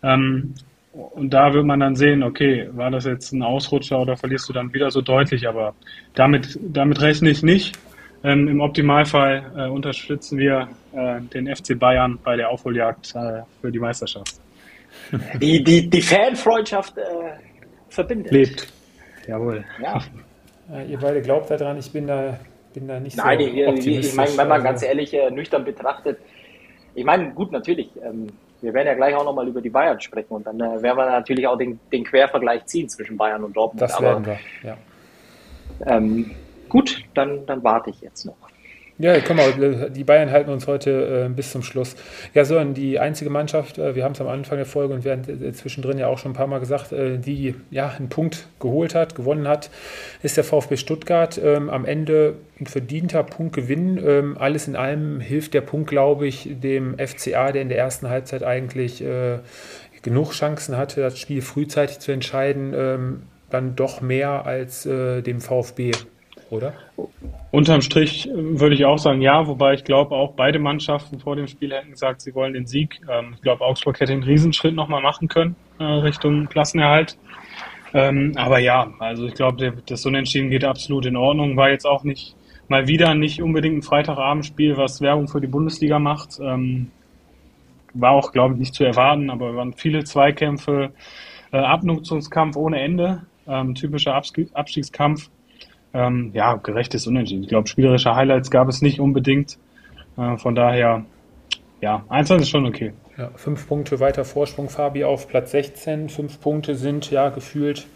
Ähm, 0.04 0.54
und 0.92 1.34
da 1.34 1.54
wird 1.54 1.66
man 1.66 1.80
dann 1.80 1.96
sehen, 1.96 2.24
okay, 2.24 2.68
war 2.74 2.92
das 2.92 3.06
jetzt 3.06 3.32
ein 3.32 3.44
Ausrutscher 3.44 4.00
oder 4.00 4.18
verlierst 4.18 4.50
du 4.50 4.54
dann 4.54 4.74
wieder 4.74 4.92
so 4.92 5.02
deutlich? 5.02 5.48
Aber 5.48 5.74
damit, 6.14 6.60
damit 6.62 7.02
rechne 7.02 7.30
ich 7.30 7.42
nicht. 7.42 7.78
Ähm, 8.24 8.48
Im 8.50 8.60
Optimalfall 8.60 9.52
äh, 9.56 9.70
unterstützen 9.70 10.38
wir 10.38 10.68
äh, 10.94 11.22
den 11.22 11.48
FC 11.54 11.80
Bayern 11.80 12.20
bei 12.24 12.36
der 12.36 12.50
Aufholjagd 12.50 13.16
äh, 13.16 13.42
für 13.62 13.72
die 13.72 13.80
Meisterschaft. 13.80 14.36
Die, 15.40 15.64
die, 15.64 15.90
die 15.90 16.02
Fanfreundschaft 16.02 16.98
äh, 16.98 17.02
verbindet. 17.90 18.32
Lebt. 18.32 18.68
Jawohl. 19.28 19.64
Ja. 19.82 20.02
ihr 20.84 20.98
beide 20.98 21.22
glaubt 21.22 21.50
daran, 21.50 21.78
ich 21.78 21.92
bin 21.92 22.08
da, 22.08 22.40
bin 22.74 22.88
da 22.88 23.00
nicht 23.00 23.16
Nein, 23.16 23.40
so 23.40 23.46
ich, 23.46 23.68
optimistisch. 23.68 24.10
Ich 24.10 24.16
meine, 24.16 24.38
wenn 24.38 24.48
man 24.48 24.64
ganz 24.64 24.84
ehrlich 24.84 25.14
äh, 25.14 25.30
nüchtern 25.30 25.64
betrachtet, 25.64 26.20
ich 26.96 27.06
meine, 27.06 27.32
gut, 27.32 27.52
natürlich, 27.52 27.90
ähm, 28.04 28.28
wir 28.62 28.74
werden 28.74 28.88
ja 28.88 28.94
gleich 28.96 29.16
auch 29.16 29.24
nochmal 29.24 29.48
über 29.48 29.62
die 29.62 29.70
Bayern 29.70 30.00
sprechen 30.02 30.34
und 30.34 30.46
dann 30.46 30.60
äh, 30.60 30.82
werden 30.82 30.98
wir 30.98 31.06
natürlich 31.06 31.48
auch 31.48 31.58
den, 31.58 31.80
den 31.92 32.04
Quervergleich 32.04 32.66
ziehen 32.66 32.90
zwischen 32.90 33.16
Bayern 33.16 33.44
und 33.44 33.56
Dortmund. 33.56 33.82
Das 33.82 34.02
werden 34.02 34.26
wir, 34.26 34.40
ja. 34.64 34.78
Ähm, 35.86 36.32
gut, 36.70 37.04
dann, 37.14 37.46
dann 37.46 37.64
warte 37.64 37.90
ich 37.90 38.02
jetzt 38.02 38.26
noch. 38.26 38.38
Ja, 39.02 39.18
komm 39.22 39.38
mal, 39.38 39.90
die 39.92 40.04
Bayern 40.04 40.30
halten 40.30 40.52
uns 40.52 40.68
heute 40.68 41.28
äh, 41.28 41.30
bis 41.34 41.54
zum 41.54 41.64
Schluss. 41.64 41.96
Ja, 42.34 42.44
so, 42.44 42.62
die 42.62 43.00
einzige 43.00 43.30
Mannschaft, 43.30 43.78
äh, 43.78 43.96
wir 43.96 44.04
haben 44.04 44.12
es 44.12 44.20
am 44.20 44.28
Anfang 44.28 44.58
der 44.58 44.66
Folge 44.66 44.94
und 44.94 45.06
werden 45.06 45.42
äh, 45.42 45.54
zwischendrin 45.54 45.98
ja 45.98 46.08
auch 46.08 46.18
schon 46.18 46.32
ein 46.32 46.36
paar 46.36 46.48
Mal 46.48 46.60
gesagt, 46.60 46.92
äh, 46.92 47.18
die 47.18 47.56
ja 47.72 47.94
einen 47.98 48.10
Punkt 48.10 48.50
geholt 48.60 48.96
hat, 48.96 49.16
gewonnen 49.16 49.48
hat, 49.48 49.70
ist 50.22 50.36
der 50.36 50.44
VfB 50.44 50.76
Stuttgart. 50.76 51.40
Ähm, 51.42 51.70
am 51.70 51.86
Ende 51.86 52.36
ein 52.60 52.66
verdienter 52.66 53.24
Punktgewinn. 53.24 54.06
Ähm, 54.06 54.38
alles 54.38 54.68
in 54.68 54.76
allem 54.76 55.22
hilft 55.22 55.54
der 55.54 55.62
Punkt, 55.62 55.90
glaube 55.90 56.28
ich, 56.28 56.50
dem 56.62 56.98
FCA, 56.98 57.54
der 57.54 57.62
in 57.62 57.70
der 57.70 57.78
ersten 57.78 58.10
Halbzeit 58.10 58.44
eigentlich 58.44 59.02
äh, 59.02 59.40
genug 60.02 60.34
Chancen 60.34 60.76
hatte, 60.76 61.00
das 61.00 61.18
Spiel 61.18 61.42
frühzeitig 61.42 62.00
zu 62.00 62.12
entscheiden, 62.12 62.74
ähm, 62.76 63.22
dann 63.50 63.78
doch 63.78 64.02
mehr 64.02 64.46
als 64.46 64.84
dem 64.84 65.42
VfB 65.42 65.92
oder? 66.50 66.74
Unterm 67.52 67.82
Strich 67.82 68.30
würde 68.34 68.76
ich 68.76 68.86
auch 68.86 68.98
sagen, 68.98 69.22
ja, 69.22 69.48
wobei 69.48 69.74
ich 69.74 69.84
glaube, 69.84 70.16
auch 70.16 70.34
beide 70.34 70.60
Mannschaften 70.60 71.20
vor 71.20 71.36
dem 71.36 71.48
Spiel 71.48 71.74
hätten 71.74 71.92
gesagt, 71.92 72.22
sie 72.22 72.34
wollen 72.36 72.54
den 72.54 72.66
Sieg. 72.66 73.02
Ähm, 73.10 73.34
ich 73.36 73.42
glaube, 73.42 73.64
Augsburg 73.66 74.00
hätte 74.00 74.14
einen 74.14 74.24
Riesenschritt 74.24 74.76
nochmal 74.76 75.02
machen 75.02 75.28
können 75.28 75.56
äh, 75.80 75.84
Richtung 75.84 76.48
Klassenerhalt. 76.48 77.18
Ähm, 77.94 78.34
aber 78.36 78.60
ja, 78.60 78.92
also 79.00 79.26
ich 79.26 79.34
glaube, 79.34 79.74
das 79.86 80.06
Unentschieden 80.06 80.50
geht 80.50 80.64
absolut 80.64 81.06
in 81.06 81.16
Ordnung. 81.16 81.58
War 81.58 81.72
jetzt 81.72 81.86
auch 81.86 82.04
nicht 82.04 82.36
mal 82.68 82.88
wieder 82.88 83.16
nicht 83.16 83.42
unbedingt 83.42 83.78
ein 83.78 83.82
Freitagabendspiel, 83.82 84.78
was 84.78 85.02
Werbung 85.02 85.28
für 85.28 85.42
die 85.42 85.48
Bundesliga 85.48 85.98
macht. 85.98 86.40
Ähm, 86.40 86.92
war 87.96 88.12
auch, 88.12 88.32
glaube 88.32 88.54
ich, 88.54 88.60
nicht 88.60 88.76
zu 88.76 88.84
erwarten, 88.84 89.32
aber 89.32 89.56
waren 89.56 89.74
viele 89.74 90.04
Zweikämpfe, 90.04 90.92
äh, 91.52 91.58
Abnutzungskampf 91.58 92.56
ohne 92.56 92.80
Ende, 92.80 93.24
typischer 93.74 94.14
Abstiegskampf. 94.14 95.32
Ähm, 95.94 96.32
ja, 96.34 96.56
gerechtes 96.56 97.08
Unentschieden. 97.08 97.44
Ich 97.44 97.50
glaube, 97.50 97.68
spielerische 97.68 98.16
Highlights 98.16 98.52
gab 98.52 98.68
es 98.68 98.82
nicht 98.82 99.00
unbedingt. 99.00 99.58
Äh, 100.18 100.38
von 100.38 100.56
daher, 100.56 101.06
ja, 101.82 102.06
1 102.10 102.30
ist 102.32 102.50
schon 102.50 102.68
okay. 102.68 102.94
Ja, 103.18 103.32
fünf 103.36 103.68
Punkte 103.68 104.00
weiter 104.00 104.24
Vorsprung, 104.24 104.70
Fabi 104.70 105.04
auf 105.04 105.28
Platz 105.28 105.52
16. 105.52 106.10
Fünf 106.10 106.40
Punkte 106.40 106.76
sind 106.76 107.10
ja 107.12 107.30
gefühlt 107.30 107.88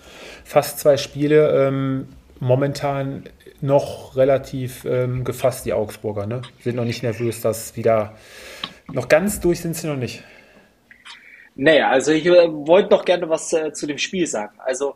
fast 0.43 0.79
zwei 0.79 0.97
Spiele. 0.97 1.67
Ähm, 1.67 2.07
momentan 2.39 3.23
noch 3.61 4.15
relativ 4.15 4.85
ähm, 4.85 5.23
gefasst, 5.23 5.65
die 5.65 5.73
Augsburger. 5.73 6.25
Ne? 6.25 6.41
Sind 6.59 6.75
noch 6.75 6.85
nicht 6.85 7.03
nervös, 7.03 7.41
dass 7.41 7.77
wieder 7.77 8.15
noch 8.91 9.07
ganz 9.07 9.39
durch 9.39 9.61
sind 9.61 9.75
sie 9.75 9.87
noch 9.87 9.95
nicht. 9.95 10.23
Naja, 11.55 11.89
also 11.89 12.11
ich 12.11 12.25
äh, 12.25 12.51
wollte 12.51 12.89
noch 12.89 13.05
gerne 13.05 13.29
was 13.29 13.53
äh, 13.53 13.71
zu 13.71 13.87
dem 13.87 13.97
Spiel 13.97 14.27
sagen. 14.27 14.57
Also, 14.57 14.95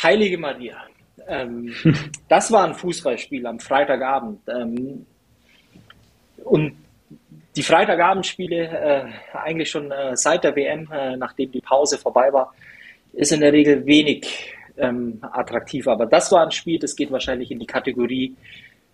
Heilige 0.00 0.38
Maria, 0.38 0.76
ähm, 1.28 1.74
das 2.28 2.50
war 2.52 2.66
ein 2.66 2.74
Fußballspiel 2.74 3.46
am 3.46 3.58
Freitagabend. 3.58 4.40
Ähm, 4.48 5.06
und 6.44 6.76
die 7.56 7.62
Freitagabendspiele, 7.62 8.56
äh, 8.56 9.04
eigentlich 9.36 9.70
schon 9.70 9.90
äh, 9.90 10.16
seit 10.16 10.44
der 10.44 10.56
WM, 10.56 10.88
äh, 10.92 11.16
nachdem 11.16 11.52
die 11.52 11.60
Pause 11.60 11.98
vorbei 11.98 12.32
war, 12.32 12.54
ist 13.12 13.32
in 13.32 13.40
der 13.40 13.52
Regel 13.52 13.84
wenig 13.84 14.54
ähm, 14.78 15.18
attraktiv. 15.20 15.86
Aber 15.86 16.06
das 16.06 16.32
war 16.32 16.44
ein 16.44 16.50
Spiel, 16.50 16.78
das 16.78 16.96
geht 16.96 17.10
wahrscheinlich 17.10 17.50
in 17.50 17.58
die 17.58 17.66
Kategorie 17.66 18.34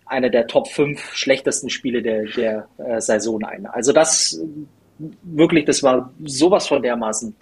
einer 0.06 0.30
der 0.30 0.46
Top 0.46 0.68
5 0.68 1.14
schlechtesten 1.14 1.70
Spiele 1.70 2.02
der, 2.02 2.24
der 2.24 2.68
äh, 2.78 3.00
Saison 3.00 3.44
ein. 3.44 3.66
Also 3.66 3.92
das 3.92 4.40
wirklich, 5.22 5.64
das 5.64 5.82
war 5.82 6.12
sowas 6.24 6.66
von 6.66 6.82
dermaßen 6.82 7.36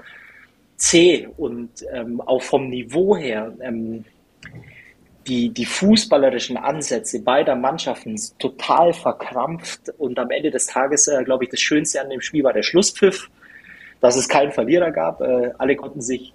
zäh 0.76 1.28
und 1.36 1.70
ähm, 1.92 2.20
auch 2.20 2.42
vom 2.42 2.68
Niveau 2.68 3.16
her. 3.16 3.54
Ähm, 3.60 4.04
die, 5.26 5.50
die 5.50 5.64
fußballerischen 5.64 6.56
Ansätze 6.56 7.22
beider 7.22 7.56
Mannschaften 7.56 8.16
total 8.38 8.92
verkrampft 8.92 9.90
und 9.98 10.18
am 10.18 10.30
Ende 10.30 10.50
des 10.50 10.66
Tages, 10.66 11.08
äh, 11.08 11.24
glaube 11.24 11.44
ich, 11.44 11.50
das 11.50 11.60
Schönste 11.60 12.00
an 12.00 12.10
dem 12.10 12.20
Spiel 12.20 12.44
war 12.44 12.52
der 12.52 12.62
Schlusspfiff, 12.62 13.30
dass 14.00 14.16
es 14.16 14.28
keinen 14.28 14.52
Verlierer 14.52 14.90
gab. 14.90 15.20
Äh, 15.20 15.52
alle 15.58 15.76
konnten 15.76 16.00
sich 16.00 16.32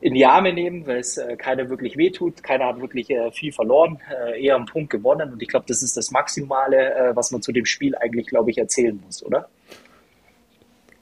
in 0.00 0.14
die 0.14 0.26
Arme 0.26 0.52
nehmen, 0.52 0.86
weil 0.86 0.98
es 0.98 1.16
äh, 1.16 1.36
keiner 1.36 1.68
wirklich 1.70 1.96
wehtut, 1.96 2.42
keiner 2.42 2.66
hat 2.66 2.80
wirklich 2.80 3.10
äh, 3.10 3.30
viel 3.32 3.52
verloren, 3.52 3.98
äh, 4.10 4.42
eher 4.42 4.56
einen 4.56 4.66
Punkt 4.66 4.90
gewonnen 4.90 5.32
und 5.32 5.42
ich 5.42 5.48
glaube, 5.48 5.66
das 5.68 5.82
ist 5.82 5.96
das 5.96 6.10
Maximale, 6.10 6.94
äh, 6.94 7.16
was 7.16 7.30
man 7.30 7.42
zu 7.42 7.52
dem 7.52 7.64
Spiel 7.64 7.94
eigentlich, 7.96 8.26
glaube 8.26 8.50
ich, 8.50 8.58
erzählen 8.58 9.00
muss, 9.04 9.24
oder? 9.24 9.48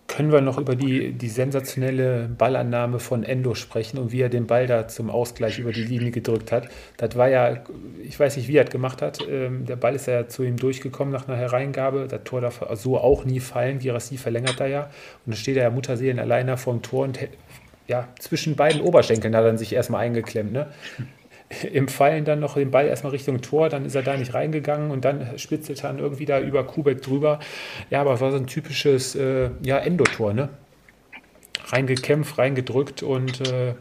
Können 0.06 0.30
wir 0.30 0.40
noch 0.40 0.58
über 0.58 0.76
die, 0.76 1.12
die 1.12 1.28
sensationelle 1.28 2.28
Ballannahme 2.28 2.98
von 2.98 3.24
Endo 3.24 3.54
sprechen 3.54 3.98
und 3.98 4.12
wie 4.12 4.20
er 4.20 4.28
den 4.28 4.46
Ball 4.46 4.66
da 4.66 4.86
zum 4.86 5.10
Ausgleich 5.10 5.58
über 5.58 5.72
die 5.72 5.82
Linie 5.82 6.10
gedrückt 6.10 6.52
hat. 6.52 6.68
Das 6.98 7.16
war 7.16 7.28
ja, 7.28 7.62
ich 8.02 8.18
weiß 8.20 8.36
nicht, 8.36 8.48
wie 8.48 8.56
er 8.56 8.64
das 8.64 8.72
gemacht 8.72 9.02
hat. 9.02 9.26
Ähm, 9.28 9.64
der 9.66 9.76
Ball 9.76 9.94
ist 9.94 10.06
ja 10.06 10.28
zu 10.28 10.42
ihm 10.42 10.56
durchgekommen 10.56 11.12
nach 11.12 11.26
einer 11.26 11.36
Hereingabe. 11.36 12.06
Das 12.08 12.20
Tor 12.24 12.42
darf 12.42 12.64
so 12.74 12.98
auch 12.98 13.24
nie 13.24 13.40
fallen. 13.40 13.78
Girassi 13.78 14.18
verlängert 14.18 14.60
er 14.60 14.66
ja. 14.66 14.82
Und 15.24 15.32
dann 15.32 15.36
steht 15.36 15.56
er 15.56 15.64
ja 15.64 15.70
Mutterseelen 15.70 16.18
alleine 16.18 16.56
vor 16.58 16.74
dem 16.74 16.82
Tor 16.82 17.04
und 17.04 17.18
ja, 17.86 18.08
zwischen 18.18 18.56
beiden 18.56 18.80
Oberschenkeln 18.80 19.34
hat 19.36 19.44
er 19.44 19.58
sich 19.58 19.72
erstmal 19.74 20.02
eingeklemmt. 20.02 20.52
Ne? 20.52 20.66
Im 21.62 21.88
Fallen 21.88 22.24
dann 22.24 22.40
noch 22.40 22.54
den 22.54 22.70
Ball 22.70 22.86
erstmal 22.86 23.12
Richtung 23.12 23.40
Tor, 23.40 23.68
dann 23.68 23.84
ist 23.84 23.94
er 23.94 24.02
da 24.02 24.16
nicht 24.16 24.34
reingegangen 24.34 24.90
und 24.90 25.04
dann 25.04 25.38
spitzelt 25.38 25.82
er 25.82 25.90
dann 25.90 25.98
irgendwie 25.98 26.26
da 26.26 26.40
über 26.40 26.64
Kubek 26.64 27.02
drüber. 27.02 27.38
Ja, 27.90 28.00
aber 28.00 28.14
es 28.14 28.20
war 28.20 28.30
so 28.30 28.36
ein 28.36 28.46
typisches 28.46 29.14
äh, 29.14 29.50
ja, 29.62 29.78
Endotor, 29.78 30.32
ne? 30.32 30.48
Reingekämpft, 31.66 32.36
reingedrückt 32.38 33.02
und 33.02 33.40
äh, 33.48 33.74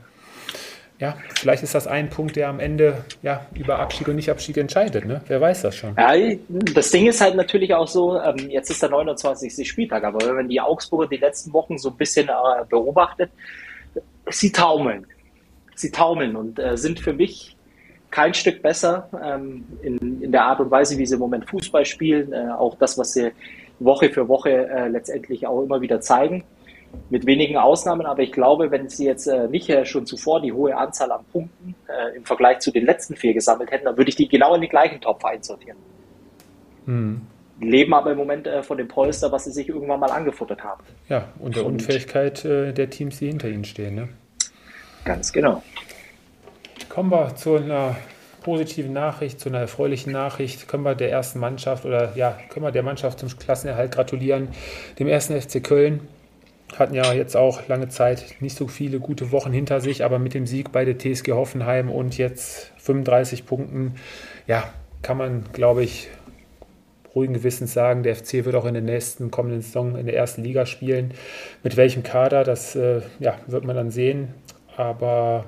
ja, 1.00 1.18
vielleicht 1.36 1.64
ist 1.64 1.76
das 1.76 1.86
ein 1.86 2.10
Punkt, 2.10 2.38
der 2.38 2.48
am 2.48 2.62
Ende 2.62 3.04
ja, 3.24 3.46
über 3.56 3.80
Abstieg 3.80 4.08
und 4.08 4.16
Nicht-Abstieg 4.16 4.56
entscheidet. 4.56 5.06
Ne? 5.06 5.22
Wer 5.28 5.42
weiß 5.42 5.64
das 5.64 5.76
schon? 5.76 5.96
Ja, 5.98 6.14
das 6.74 6.92
Ding 6.92 7.08
ist 7.08 7.20
halt 7.20 7.36
natürlich 7.36 7.74
auch 7.74 7.90
so, 7.90 8.22
ähm, 8.22 8.50
jetzt 8.50 8.70
ist 8.70 8.82
der 8.82 8.90
29. 8.90 9.68
Spieltag, 9.68 10.04
aber 10.06 10.26
wenn 10.26 10.36
man 10.36 10.48
die 10.48 10.62
Augsburger 10.62 11.08
die 11.08 11.18
letzten 11.18 11.52
Wochen 11.52 11.78
so 11.78 11.90
ein 11.90 11.98
bisschen 11.98 12.30
äh, 12.30 12.64
beobachtet, 12.70 13.32
sie 14.30 14.52
taumeln. 14.52 15.06
Sie 15.76 15.92
taumeln 15.92 16.36
und 16.36 16.60
äh, 16.60 16.78
sind 16.78 17.02
für 17.02 17.14
mich 17.14 17.53
kein 18.14 18.36
Stück 18.36 18.62
besser 18.62 19.10
ähm, 19.26 19.66
in, 19.82 20.22
in 20.22 20.32
der 20.32 20.44
Art 20.44 20.60
und 20.60 20.70
Weise, 20.70 21.00
wie 21.00 21.06
sie 21.06 21.16
im 21.16 21.20
Moment 21.20 21.50
Fußball 21.50 21.84
spielen. 21.84 22.32
Äh, 22.32 22.52
auch 22.52 22.76
das, 22.76 22.96
was 22.96 23.14
sie 23.14 23.32
Woche 23.80 24.12
für 24.12 24.28
Woche 24.28 24.52
äh, 24.52 24.88
letztendlich 24.88 25.48
auch 25.48 25.64
immer 25.64 25.82
wieder 25.82 26.00
zeigen. 26.00 26.44
Mit 27.10 27.26
wenigen 27.26 27.58
Ausnahmen, 27.58 28.06
aber 28.06 28.22
ich 28.22 28.32
glaube, 28.32 28.70
wenn 28.70 28.88
sie 28.88 29.08
jetzt 29.08 29.26
äh, 29.26 29.48
nicht 29.48 29.68
äh, 29.68 29.84
schon 29.84 30.06
zuvor 30.06 30.42
die 30.42 30.54
hohe 30.54 30.78
Anzahl 30.78 31.12
an 31.12 31.22
Punkten 31.32 31.74
äh, 31.88 32.16
im 32.16 32.24
Vergleich 32.24 32.60
zu 32.60 32.70
den 32.70 32.86
letzten 32.86 33.16
vier 33.16 33.34
gesammelt 33.34 33.72
hätten, 33.72 33.86
dann 33.86 33.98
würde 33.98 34.10
ich 34.10 34.16
die 34.16 34.28
genau 34.28 34.54
in 34.54 34.62
den 34.62 34.70
gleichen 34.70 35.02
Topf 35.02 35.26
einsortieren. 35.26 35.80
Hm. 36.86 37.22
Leben 37.62 37.96
aber 37.96 38.12
im 38.12 38.18
Moment 38.20 38.46
äh, 38.46 38.62
von 38.62 38.78
dem 38.78 38.88
Polster, 38.88 39.32
was 39.32 39.46
sie 39.46 39.52
sich 39.52 39.70
irgendwann 39.70 40.00
mal 40.00 40.12
angefuttert 40.12 40.64
haben. 40.64 40.84
Ja, 41.10 41.30
und 41.40 41.56
der 41.56 41.66
Unfähigkeit 41.66 42.44
der 42.44 42.90
Teams, 42.92 43.18
die 43.18 43.30
hinter 43.30 43.50
ihnen 43.50 43.66
stehen. 43.66 43.96
Ne? 43.96 44.10
Ganz 45.04 45.34
genau. 45.34 45.64
Kommen 46.94 47.10
wir 47.10 47.36
zu 47.36 47.56
einer 47.56 47.96
positiven 48.44 48.94
Nachricht, 48.94 49.40
zu 49.40 49.50
einer 49.50 49.62
erfreulichen 49.62 50.14
Nachricht. 50.14 50.68
Können 50.68 50.84
wir 50.84 50.94
der 50.94 51.10
ersten 51.10 51.40
Mannschaft 51.40 51.86
oder 51.86 52.16
ja, 52.16 52.38
können 52.50 52.68
wir 52.68 52.72
der 52.72 52.84
Mannschaft 52.84 53.18
zum 53.18 53.30
Klassenerhalt 53.30 53.92
gratulieren. 53.92 54.50
Dem 55.00 55.08
ersten 55.08 55.42
FC 55.42 55.64
Köln 55.64 56.02
hatten 56.78 56.94
ja 56.94 57.12
jetzt 57.12 57.36
auch 57.36 57.68
lange 57.68 57.90
Zeit 57.90 58.36
nicht 58.42 58.56
so 58.56 58.68
viele 58.68 59.00
gute 59.00 59.32
Wochen 59.32 59.52
hinter 59.52 59.82
sich, 59.82 60.06
aber 60.06 60.20
mit 60.20 60.36
dem 60.36 60.46
Sieg 60.46 60.72
bei 60.72 60.86
der 60.86 61.00
TSG 61.00 61.32
Hoffenheim 61.32 61.90
und 61.90 62.20
jetzt 62.20 62.72
35 62.78 63.48
Punkten, 63.48 63.96
ja, 64.46 64.64
kann 65.02 65.18
man, 65.18 65.46
glaube 65.52 65.84
ich, 65.84 66.10
ruhigen 67.16 67.34
Gewissens 67.34 67.74
sagen, 67.74 68.04
der 68.04 68.16
FC 68.16 68.46
wird 68.46 68.54
auch 68.54 68.66
in 68.66 68.76
der 68.76 68.84
nächsten 68.84 69.32
kommenden 69.32 69.62
Saison 69.62 69.96
in 69.96 70.06
der 70.06 70.16
ersten 70.16 70.44
Liga 70.44 70.68
spielen. 70.68 71.16
Mit 71.64 71.76
welchem 71.76 72.04
Kader, 72.04 72.44
das 72.44 72.76
äh, 72.76 73.02
ja, 73.18 73.40
wird 73.48 73.64
man 73.64 73.76
dann 73.76 73.90
sehen. 73.90 74.36
Aber 74.78 75.46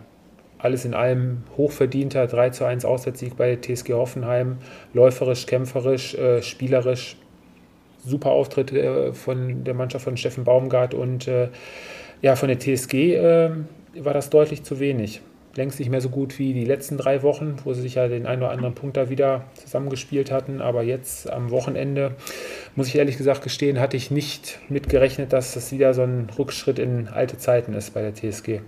alles 0.57 0.85
in 0.85 0.93
allem 0.93 1.43
hochverdienter 1.57 2.27
3 2.27 2.49
zu 2.51 2.65
1 2.65 2.85
Auswärtssieg 2.85 3.37
bei 3.37 3.55
TSG 3.55 3.93
Hoffenheim. 3.93 4.57
Läuferisch, 4.93 5.45
kämpferisch, 5.45 6.15
äh, 6.15 6.41
spielerisch. 6.41 7.17
Super 8.05 8.31
Auftritt 8.31 8.71
äh, 8.71 9.13
von 9.13 9.63
der 9.63 9.73
Mannschaft 9.73 10.05
von 10.05 10.17
Steffen 10.17 10.43
Baumgart 10.43 10.93
und 10.93 11.27
äh, 11.27 11.49
ja, 12.21 12.35
von 12.35 12.49
der 12.49 12.59
TSG 12.59 12.93
äh, 13.15 13.49
war 13.99 14.13
das 14.13 14.29
deutlich 14.29 14.63
zu 14.63 14.79
wenig 14.79 15.21
längst 15.55 15.79
nicht 15.79 15.89
mehr 15.89 16.01
so 16.01 16.09
gut 16.09 16.37
wie 16.37 16.53
die 16.53 16.65
letzten 16.65 16.97
drei 16.97 17.23
Wochen, 17.23 17.55
wo 17.63 17.73
sie 17.73 17.81
sich 17.81 17.95
ja 17.95 18.07
den 18.07 18.25
einen 18.25 18.41
oder 18.41 18.51
anderen 18.51 18.75
Punkt 18.75 18.97
da 18.97 19.09
wieder 19.09 19.45
zusammengespielt 19.55 20.31
hatten. 20.31 20.61
Aber 20.61 20.83
jetzt 20.83 21.31
am 21.31 21.49
Wochenende, 21.51 22.15
muss 22.75 22.87
ich 22.87 22.95
ehrlich 22.95 23.17
gesagt 23.17 23.41
gestehen, 23.41 23.79
hatte 23.79 23.97
ich 23.97 24.11
nicht 24.11 24.59
mitgerechnet, 24.69 25.33
dass 25.33 25.53
das 25.53 25.71
wieder 25.71 25.93
so 25.93 26.03
ein 26.03 26.29
Rückschritt 26.37 26.79
in 26.79 27.07
alte 27.07 27.37
Zeiten 27.37 27.73
ist 27.73 27.93
bei 27.93 28.01
der 28.01 28.13
TSG. 28.13 28.61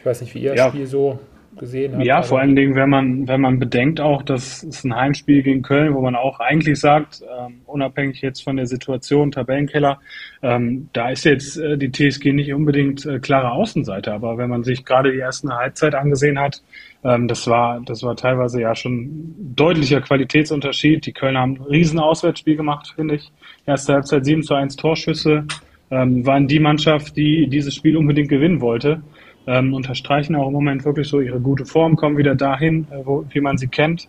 Ich 0.00 0.06
weiß 0.06 0.22
nicht, 0.22 0.34
wie 0.34 0.40
ihr 0.40 0.54
ja. 0.54 0.64
das 0.64 0.72
Spiel 0.72 0.86
so 0.86 1.18
gesehen 1.58 1.94
habt. 1.94 2.06
Ja, 2.06 2.22
vor 2.22 2.40
allen 2.40 2.56
Dingen, 2.56 2.74
wenn 2.74 2.88
man, 2.88 3.28
wenn 3.28 3.40
man 3.40 3.58
bedenkt 3.58 4.00
auch, 4.00 4.22
dass 4.22 4.62
es 4.62 4.82
ein 4.82 4.96
Heimspiel 4.96 5.42
gegen 5.42 5.60
Köln, 5.60 5.94
wo 5.94 6.00
man 6.00 6.16
auch 6.16 6.40
eigentlich 6.40 6.80
sagt, 6.80 7.22
ähm, 7.22 7.60
unabhängig 7.66 8.22
jetzt 8.22 8.42
von 8.42 8.56
der 8.56 8.66
Situation, 8.66 9.30
Tabellenkeller, 9.30 10.00
ähm, 10.42 10.88
da 10.94 11.10
ist 11.10 11.24
jetzt 11.24 11.58
äh, 11.58 11.76
die 11.76 11.92
TSG 11.92 12.32
nicht 12.32 12.52
unbedingt 12.54 13.04
äh, 13.04 13.18
klare 13.18 13.52
Außenseite, 13.52 14.10
aber 14.12 14.38
wenn 14.38 14.48
man 14.48 14.64
sich 14.64 14.86
gerade 14.86 15.12
die 15.12 15.18
erste 15.18 15.48
Halbzeit 15.50 15.94
angesehen 15.94 16.38
hat, 16.38 16.62
ähm, 17.04 17.28
das 17.28 17.46
war, 17.46 17.82
das 17.84 18.02
war 18.02 18.16
teilweise 18.16 18.62
ja 18.62 18.74
schon 18.74 19.34
deutlicher 19.54 20.00
Qualitätsunterschied. 20.00 21.04
Die 21.04 21.12
Kölner 21.12 21.40
haben 21.40 21.56
ein 21.56 21.62
riesen 21.62 21.98
Auswärtsspiel 21.98 22.56
gemacht, 22.56 22.94
finde 22.94 23.16
ich. 23.16 23.30
Erste 23.66 23.92
Halbzeit 23.92 24.24
7 24.24 24.42
zu 24.42 24.54
1 24.54 24.76
Torschüsse, 24.76 25.44
ähm, 25.90 26.24
waren 26.24 26.46
die 26.46 26.60
Mannschaft, 26.60 27.16
die 27.16 27.48
dieses 27.48 27.74
Spiel 27.74 27.96
unbedingt 27.96 28.28
gewinnen 28.28 28.60
wollte 28.60 29.02
ähm, 29.50 29.74
unterstreichen 29.74 30.36
auch 30.36 30.46
im 30.46 30.52
Moment 30.52 30.84
wirklich 30.84 31.08
so 31.08 31.20
ihre 31.20 31.40
gute 31.40 31.64
Form, 31.64 31.96
kommen 31.96 32.16
wieder 32.16 32.36
dahin, 32.36 32.86
äh, 32.90 33.04
wo, 33.04 33.24
wie 33.30 33.40
man 33.40 33.58
sie 33.58 33.66
kennt, 33.66 34.08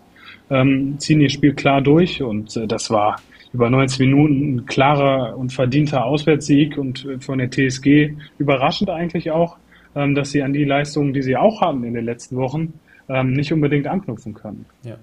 ähm, 0.51 0.99
ziehen 0.99 1.19
ihr 1.19 1.29
Spiel 1.29 1.53
klar 1.53 1.81
durch 1.81 2.21
und 2.21 2.55
äh, 2.55 2.67
das 2.67 2.91
war 2.91 3.19
über 3.51 3.69
90 3.69 3.99
Minuten 4.01 4.55
ein 4.55 4.65
klarer 4.65 5.35
und 5.35 5.51
verdienter 5.51 6.05
Auswärtssieg 6.05 6.77
und 6.77 7.05
äh, 7.05 7.19
von 7.19 7.39
der 7.39 7.49
TSG 7.49 8.13
überraschend 8.37 8.91
eigentlich 8.91 9.31
auch, 9.31 9.57
ähm, 9.95 10.13
dass 10.13 10.31
sie 10.31 10.43
an 10.43 10.53
die 10.53 10.63
Leistungen, 10.63 11.11
die 11.11 11.23
sie 11.23 11.35
auch 11.35 11.59
haben 11.61 11.83
in 11.85 11.95
den 11.95 12.05
letzten 12.05 12.37
Wochen, 12.37 12.79
ähm, 13.09 13.33
nicht 13.33 13.51
unbedingt 13.51 13.87
anknüpfen 13.87 14.35
können. 14.35 14.65
Ja. 14.83 14.97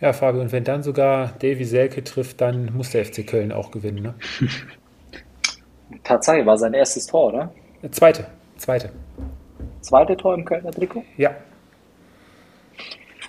Ja, 0.00 0.14
Fabio, 0.14 0.40
und 0.40 0.50
wenn 0.50 0.64
dann 0.64 0.82
sogar 0.82 1.34
Davy 1.42 1.64
Selke 1.64 2.02
trifft, 2.02 2.40
dann 2.40 2.70
muss 2.74 2.90
der 2.90 3.04
FC 3.04 3.26
Köln 3.26 3.52
auch 3.52 3.70
gewinnen, 3.70 4.02
ne? 4.02 4.14
Tatsache 6.04 6.46
war 6.46 6.56
sein 6.56 6.72
erstes 6.72 7.06
Tor, 7.06 7.28
oder? 7.28 7.52
Zweite, 7.90 8.26
zweite 8.56 8.90
zweite 9.80 10.16
Tor 10.16 10.34
im 10.34 10.44
Kölner 10.44 10.70
Trikot? 10.70 11.04
Ja. 11.16 11.34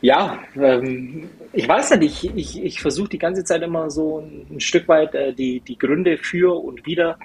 Ja, 0.02 0.40
ähm, 0.56 1.30
ich 1.54 1.68
weiß 1.68 1.96
nicht, 1.98 2.24
ich, 2.24 2.36
ich, 2.36 2.64
ich 2.64 2.82
versuche 2.82 3.10
die 3.10 3.20
ganze 3.20 3.44
Zeit 3.44 3.62
immer 3.62 3.92
so 3.92 4.20
ein, 4.20 4.48
ein 4.56 4.60
Stück 4.60 4.88
weit 4.88 5.14
äh, 5.14 5.32
die, 5.34 5.60
die 5.60 5.78
Gründe 5.78 6.18
für 6.18 6.60
und 6.60 6.88
wieder 6.88 7.20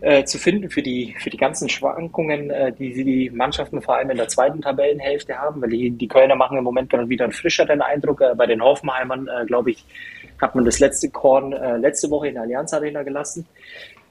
äh, 0.00 0.24
zu 0.24 0.38
finden 0.38 0.70
für 0.70 0.82
die, 0.82 1.14
für 1.18 1.30
die 1.30 1.36
ganzen 1.36 1.68
Schwankungen, 1.68 2.50
äh, 2.50 2.72
die 2.72 3.04
die 3.04 3.30
Mannschaften 3.30 3.80
vor 3.82 3.96
allem 3.96 4.10
in 4.10 4.16
der 4.16 4.28
zweiten 4.28 4.60
Tabellenhälfte 4.60 5.36
haben, 5.36 5.60
weil 5.60 5.70
die, 5.70 5.90
die 5.90 6.08
Kölner 6.08 6.34
machen 6.34 6.58
im 6.58 6.64
Moment 6.64 6.90
gerade 6.90 7.08
wieder 7.08 7.24
einen 7.24 7.32
frischeren 7.32 7.82
Eindruck. 7.82 8.20
Äh, 8.20 8.34
bei 8.34 8.46
den 8.46 8.62
Hoffenheimern, 8.62 9.28
äh, 9.28 9.46
glaube 9.46 9.72
ich, 9.72 9.84
hat 10.40 10.54
man 10.54 10.64
das 10.64 10.78
letzte 10.80 11.10
Korn 11.10 11.52
äh, 11.52 11.78
letzte 11.78 12.10
Woche 12.10 12.28
in 12.28 12.34
der 12.34 12.42
Allianz 12.44 12.72
Arena 12.72 13.02
gelassen. 13.02 13.46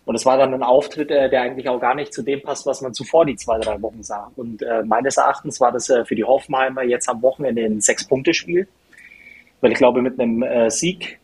Und 0.06 0.16
es 0.16 0.26
war 0.26 0.38
dann 0.38 0.54
ein 0.54 0.64
Auftritt, 0.64 1.10
äh, 1.10 1.30
der 1.30 1.42
eigentlich 1.42 1.68
auch 1.68 1.80
gar 1.80 1.96
nicht 1.96 2.14
zu 2.14 2.22
dem 2.22 2.42
passt, 2.42 2.66
was 2.66 2.82
man 2.82 2.94
zuvor 2.94 3.26
die 3.26 3.36
zwei, 3.36 3.60
drei 3.60 3.82
Wochen 3.82 4.04
sah. 4.04 4.32
Und 4.36 4.62
äh, 4.62 4.84
meines 4.84 5.18
Erachtens 5.18 5.60
war 5.60 5.72
das 5.72 5.90
äh, 5.90 6.06
für 6.06 6.16
die 6.16 6.24
Hoffenheimer 6.24 6.84
jetzt 6.84 7.10
am 7.10 7.22
Wochenende 7.22 7.64
ein 7.64 7.82
Sechs-Punkte-Spiel. 7.82 8.68
Weil 9.62 9.72
ich 9.72 9.78
glaube, 9.78 10.02
mit 10.02 10.20
einem 10.20 10.44
äh, 10.44 10.70
Sieg 10.70 11.20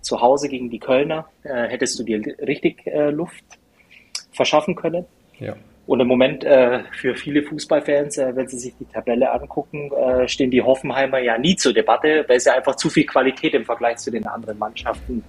zu 0.00 0.20
Hause 0.20 0.48
gegen 0.48 0.70
die 0.70 0.78
Kölner 0.78 1.26
äh, 1.42 1.68
hättest 1.68 1.98
du 1.98 2.04
dir 2.04 2.22
richtig 2.46 2.86
äh, 2.86 3.10
Luft 3.10 3.44
verschaffen 4.32 4.76
können. 4.76 5.04
Ja. 5.38 5.56
Und 5.86 6.00
im 6.00 6.06
Moment 6.06 6.44
äh, 6.44 6.84
für 6.92 7.14
viele 7.14 7.42
Fußballfans, 7.42 8.16
äh, 8.18 8.36
wenn 8.36 8.46
sie 8.46 8.58
sich 8.58 8.74
die 8.78 8.84
Tabelle 8.84 9.32
angucken, 9.32 9.90
äh, 9.92 10.28
stehen 10.28 10.50
die 10.50 10.62
Hoffenheimer 10.62 11.18
ja 11.18 11.36
nie 11.38 11.56
zur 11.56 11.74
Debatte, 11.74 12.24
weil 12.28 12.38
sie 12.38 12.54
einfach 12.54 12.76
zu 12.76 12.88
viel 12.88 13.04
Qualität 13.04 13.52
im 13.54 13.64
Vergleich 13.64 13.96
zu 13.96 14.10
den 14.10 14.26
anderen 14.26 14.58
Mannschaften 14.58 15.24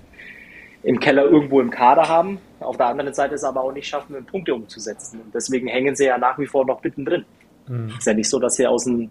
im 0.84 1.00
Keller 1.00 1.24
irgendwo 1.24 1.62
im 1.62 1.70
Kader 1.70 2.08
haben. 2.08 2.40
Auf 2.60 2.78
der 2.78 2.88
anderen 2.88 3.14
Seite 3.14 3.36
es 3.36 3.44
aber 3.44 3.64
auch 3.64 3.72
nicht 3.72 3.88
schaffen, 3.88 4.16
Punkte 4.26 4.54
umzusetzen. 4.54 5.22
Und 5.22 5.34
deswegen 5.34 5.68
hängen 5.68 5.96
sie 5.96 6.06
ja 6.06 6.18
nach 6.18 6.38
wie 6.38 6.46
vor 6.46 6.66
noch 6.66 6.84
mittendrin. 6.84 7.26
Mhm. 7.68 7.94
Ist 7.98 8.06
ja 8.06 8.14
nicht 8.14 8.30
so, 8.30 8.40
dass 8.40 8.56
sie 8.56 8.68
aus 8.68 8.84
dem, 8.84 9.10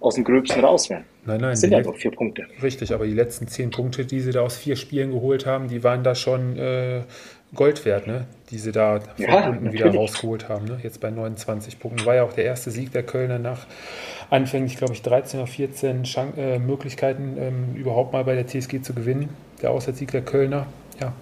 aus 0.00 0.14
dem 0.14 0.24
Gröbsten 0.24 0.64
raus 0.64 0.88
wären. 0.88 1.04
Nein, 1.24 1.40
nein. 1.40 1.50
Das 1.50 1.60
sind 1.60 1.72
ja 1.72 1.80
nur 1.80 1.94
vier 1.94 2.10
Punkte. 2.12 2.46
Richtig, 2.62 2.92
aber 2.92 3.06
die 3.06 3.14
letzten 3.14 3.48
zehn 3.48 3.70
Punkte, 3.70 4.04
die 4.04 4.20
sie 4.20 4.32
da 4.32 4.40
aus 4.40 4.56
vier 4.56 4.76
Spielen 4.76 5.12
geholt 5.12 5.46
haben, 5.46 5.68
die 5.68 5.84
waren 5.84 6.02
da 6.02 6.14
schon 6.14 6.56
äh, 6.56 7.02
Gold 7.54 7.84
wert, 7.84 8.06
ne? 8.06 8.26
die 8.50 8.58
sie 8.58 8.72
da 8.72 9.00
von 9.00 9.24
ja, 9.24 9.48
unten 9.48 9.64
natürlich. 9.64 9.84
wieder 9.84 9.94
rausgeholt 9.94 10.48
haben. 10.48 10.66
Ne? 10.66 10.78
Jetzt 10.82 11.00
bei 11.00 11.10
29 11.10 11.78
Punkten. 11.78 12.06
War 12.06 12.14
ja 12.14 12.22
auch 12.24 12.32
der 12.32 12.44
erste 12.44 12.70
Sieg 12.70 12.92
der 12.92 13.02
Kölner 13.02 13.38
nach 13.38 13.66
anfänglich, 14.30 14.76
glaube 14.76 14.94
ich, 14.94 15.02
13 15.02 15.40
oder 15.40 15.46
14 15.46 16.04
Chan 16.04 16.32
äh, 16.38 16.58
Möglichkeiten, 16.58 17.36
ähm, 17.38 17.74
überhaupt 17.76 18.12
mal 18.12 18.24
bei 18.24 18.34
der 18.34 18.46
TSG 18.46 18.80
zu 18.80 18.94
gewinnen. 18.94 19.28
Der 19.62 19.70
Auswärtssieg 19.70 20.10
der 20.10 20.22
Kölner. 20.22 20.66
Ja. 21.00 21.12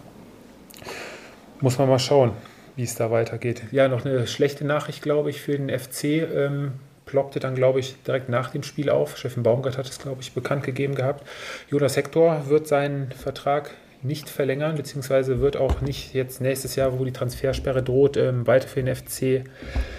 Muss 1.60 1.78
man 1.78 1.88
mal 1.88 1.98
schauen, 1.98 2.32
wie 2.76 2.82
es 2.82 2.94
da 2.94 3.10
weitergeht. 3.10 3.62
Ja, 3.70 3.88
noch 3.88 4.04
eine 4.04 4.26
schlechte 4.26 4.64
Nachricht, 4.64 5.02
glaube 5.02 5.30
ich, 5.30 5.40
für 5.40 5.56
den 5.56 5.68
FC. 5.68 6.04
Ähm, 6.04 6.72
ploppte 7.04 7.40
dann, 7.40 7.54
glaube 7.54 7.80
ich, 7.80 8.02
direkt 8.02 8.28
nach 8.28 8.50
dem 8.50 8.62
Spiel 8.62 8.88
auf. 8.88 9.16
Steffen 9.16 9.42
Baumgart 9.42 9.76
hat 9.76 9.88
es, 9.88 9.98
glaube 9.98 10.22
ich, 10.22 10.32
bekannt 10.32 10.62
gegeben 10.62 10.94
gehabt. 10.94 11.26
Jonas 11.68 11.96
Hector 11.96 12.48
wird 12.48 12.66
seinen 12.66 13.10
Vertrag 13.12 13.72
nicht 14.02 14.30
verlängern, 14.30 14.76
beziehungsweise 14.76 15.40
wird 15.40 15.56
auch 15.56 15.80
nicht 15.80 16.14
jetzt 16.14 16.40
nächstes 16.40 16.76
Jahr, 16.76 16.98
wo 16.98 17.04
die 17.04 17.12
Transfersperre 17.12 17.82
droht, 17.82 18.16
ähm, 18.16 18.46
weiter 18.46 18.68
für 18.68 18.82
den 18.82 18.94
FC 18.94 19.44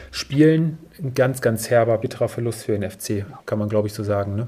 spielen. 0.10 0.80
Ein 0.98 1.14
ganz, 1.14 1.42
ganz 1.42 1.70
herber, 1.70 1.98
bitterer 1.98 2.30
Verlust 2.30 2.64
für 2.64 2.78
den 2.78 2.90
FC, 2.90 3.26
kann 3.46 3.60
man, 3.60 3.70
glaube 3.70 3.88
ich, 3.88 3.94
so 3.94 4.04
sagen. 4.04 4.36
Ne? 4.36 4.48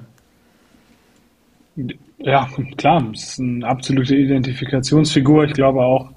Ja, 2.20 2.48
klar, 2.78 3.10
es 3.14 3.24
ist 3.24 3.40
eine 3.40 3.68
absolute 3.68 4.16
Identifikationsfigur. 4.16 5.46
Ich 5.46 5.54
glaube 5.54 5.82
auch, 5.82 6.12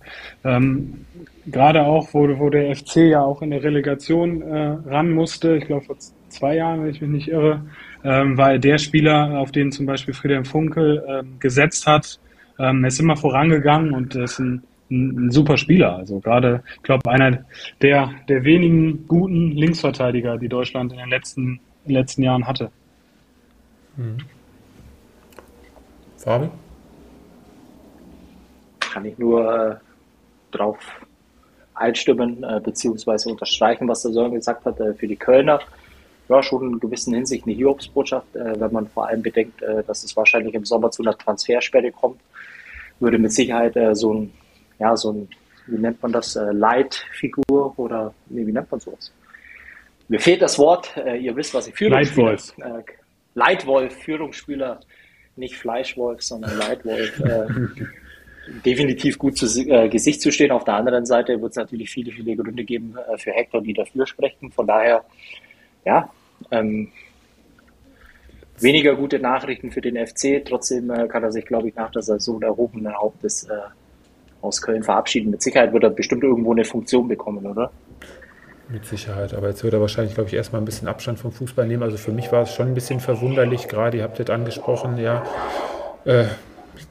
ähm, 0.44 1.06
gerade 1.46 1.84
auch, 1.84 2.12
wo, 2.12 2.28
wo 2.38 2.50
der 2.50 2.74
FC 2.74 2.96
ja 2.96 3.22
auch 3.22 3.42
in 3.42 3.50
der 3.50 3.62
Relegation 3.62 4.42
äh, 4.42 4.76
ran 4.86 5.12
musste, 5.12 5.56
ich 5.56 5.64
glaube 5.64 5.84
vor 5.86 5.96
zwei 6.28 6.56
Jahren, 6.56 6.82
wenn 6.82 6.90
ich 6.90 7.00
mich 7.00 7.10
nicht 7.10 7.28
irre, 7.28 7.62
ähm, 8.04 8.36
war 8.36 8.52
er 8.52 8.58
der 8.58 8.78
Spieler, 8.78 9.38
auf 9.38 9.50
den 9.50 9.72
zum 9.72 9.86
Beispiel 9.86 10.14
Friedhelm 10.14 10.44
Funkel 10.44 11.04
ähm, 11.08 11.38
gesetzt 11.40 11.86
hat, 11.86 12.20
ähm, 12.58 12.84
er 12.84 12.88
ist 12.88 13.00
immer 13.00 13.16
vorangegangen 13.16 13.94
und 13.94 14.14
ist 14.14 14.38
ein, 14.38 14.62
ein, 14.90 15.26
ein 15.26 15.30
super 15.30 15.56
Spieler. 15.56 15.96
Also 15.96 16.20
gerade, 16.20 16.62
ich 16.76 16.82
glaube, 16.82 17.10
einer 17.10 17.44
der, 17.82 18.10
der 18.28 18.44
wenigen 18.44 19.06
guten 19.08 19.52
Linksverteidiger, 19.52 20.38
die 20.38 20.48
Deutschland 20.48 20.92
in 20.92 20.98
den 20.98 21.10
letzten, 21.10 21.60
letzten 21.86 22.22
Jahren 22.22 22.46
hatte. 22.46 22.70
Mhm. 23.96 24.18
Fabi? 26.26 26.48
Kann 28.80 29.04
ich 29.04 29.16
nur 29.16 29.40
äh, 29.54 29.76
drauf 30.50 30.78
einstimmen 31.74 32.42
äh, 32.42 32.60
beziehungsweise 32.60 33.30
unterstreichen, 33.30 33.86
was 33.86 34.02
der 34.02 34.10
Sören 34.10 34.34
gesagt 34.34 34.64
hat 34.64 34.80
äh, 34.80 34.94
für 34.94 35.06
die 35.06 35.14
Kölner. 35.14 35.60
Ja, 36.28 36.42
schon 36.42 36.72
in 36.72 36.80
gewissen 36.80 37.14
Hinsicht 37.14 37.46
eine 37.46 37.54
Hiobsbotschaft, 37.54 38.34
äh, 38.34 38.58
wenn 38.58 38.72
man 38.72 38.88
vor 38.88 39.06
allem 39.06 39.22
bedenkt, 39.22 39.62
äh, 39.62 39.84
dass 39.84 40.02
es 40.02 40.16
wahrscheinlich 40.16 40.54
im 40.54 40.64
Sommer 40.64 40.90
zu 40.90 41.02
einer 41.02 41.16
Transfersperre 41.16 41.92
kommt 41.92 42.20
würde 42.98 43.18
mit 43.18 43.32
Sicherheit 43.32 43.76
äh, 43.76 43.94
so 43.94 44.14
ein, 44.14 44.32
ja, 44.80 44.96
so 44.96 45.12
ein, 45.12 45.28
wie 45.68 45.78
nennt 45.78 46.02
man 46.02 46.10
das, 46.10 46.34
äh, 46.34 46.50
Leitfigur 46.50 47.78
oder, 47.78 48.14
nee, 48.30 48.44
wie 48.44 48.52
nennt 48.52 48.70
man 48.70 48.80
sowas? 48.80 49.12
Mir 50.08 50.18
fehlt 50.18 50.42
das 50.42 50.58
Wort, 50.58 50.96
äh, 50.96 51.18
ihr 51.18 51.36
wisst, 51.36 51.54
was 51.54 51.68
ich 51.68 51.74
Führungsspieler. 51.74 52.30
Leitwolf. 52.30 52.58
Äh, 52.58 52.82
Leitwolf, 53.34 53.94
Führungsspieler, 54.02 54.80
nicht 55.36 55.56
Fleischwolf, 55.56 56.22
sondern 56.22 56.58
Leitwolf. 56.58 57.20
Äh, 57.20 57.46
definitiv 58.64 59.18
gut 59.18 59.36
zu 59.36 59.46
äh, 59.68 59.88
Gesicht 59.88 60.20
zu 60.20 60.30
stehen. 60.30 60.50
Auf 60.50 60.64
der 60.64 60.74
anderen 60.74 61.06
Seite 61.06 61.40
wird 61.40 61.50
es 61.50 61.56
natürlich 61.56 61.90
viele, 61.90 62.12
viele 62.12 62.36
Gründe 62.36 62.64
geben 62.64 62.94
äh, 62.96 63.18
für 63.18 63.32
Hector, 63.32 63.60
die 63.60 63.74
dafür 63.74 64.06
sprechen. 64.06 64.50
Von 64.52 64.66
daher, 64.66 65.04
ja, 65.84 66.10
ähm, 66.50 66.88
weniger 68.58 68.94
gute 68.94 69.18
Nachrichten 69.18 69.70
für 69.70 69.80
den 69.80 69.96
FC. 70.06 70.44
Trotzdem 70.44 70.90
äh, 70.90 71.08
kann 71.08 71.22
er 71.22 71.32
sich, 71.32 71.44
glaube 71.44 71.68
ich, 71.68 71.74
nach 71.74 71.90
der 71.90 72.02
Saison 72.02 72.40
erhobenen 72.42 72.94
Hauptes 72.94 73.44
äh, 73.44 73.54
aus 74.40 74.62
Köln 74.62 74.82
verabschieden. 74.82 75.30
Mit 75.30 75.42
Sicherheit 75.42 75.72
wird 75.72 75.84
er 75.84 75.90
bestimmt 75.90 76.22
irgendwo 76.22 76.52
eine 76.52 76.64
Funktion 76.64 77.08
bekommen, 77.08 77.46
oder? 77.46 77.70
Mit 78.68 78.84
Sicherheit, 78.84 79.32
aber 79.32 79.48
jetzt 79.48 79.62
wird 79.62 79.74
er 79.74 79.80
wahrscheinlich, 79.80 80.14
glaube 80.14 80.28
ich, 80.28 80.34
erstmal 80.34 80.60
ein 80.60 80.64
bisschen 80.64 80.88
Abstand 80.88 81.20
vom 81.20 81.30
Fußball 81.30 81.68
nehmen. 81.68 81.84
Also 81.84 81.96
für 81.98 82.10
mich 82.10 82.32
war 82.32 82.42
es 82.42 82.52
schon 82.52 82.66
ein 82.66 82.74
bisschen 82.74 82.98
verwunderlich, 82.98 83.68
gerade, 83.68 83.98
ihr 83.98 84.02
habt 84.02 84.18
das 84.18 84.28
angesprochen, 84.28 84.98
ja, 84.98 85.22
äh, 86.04 86.24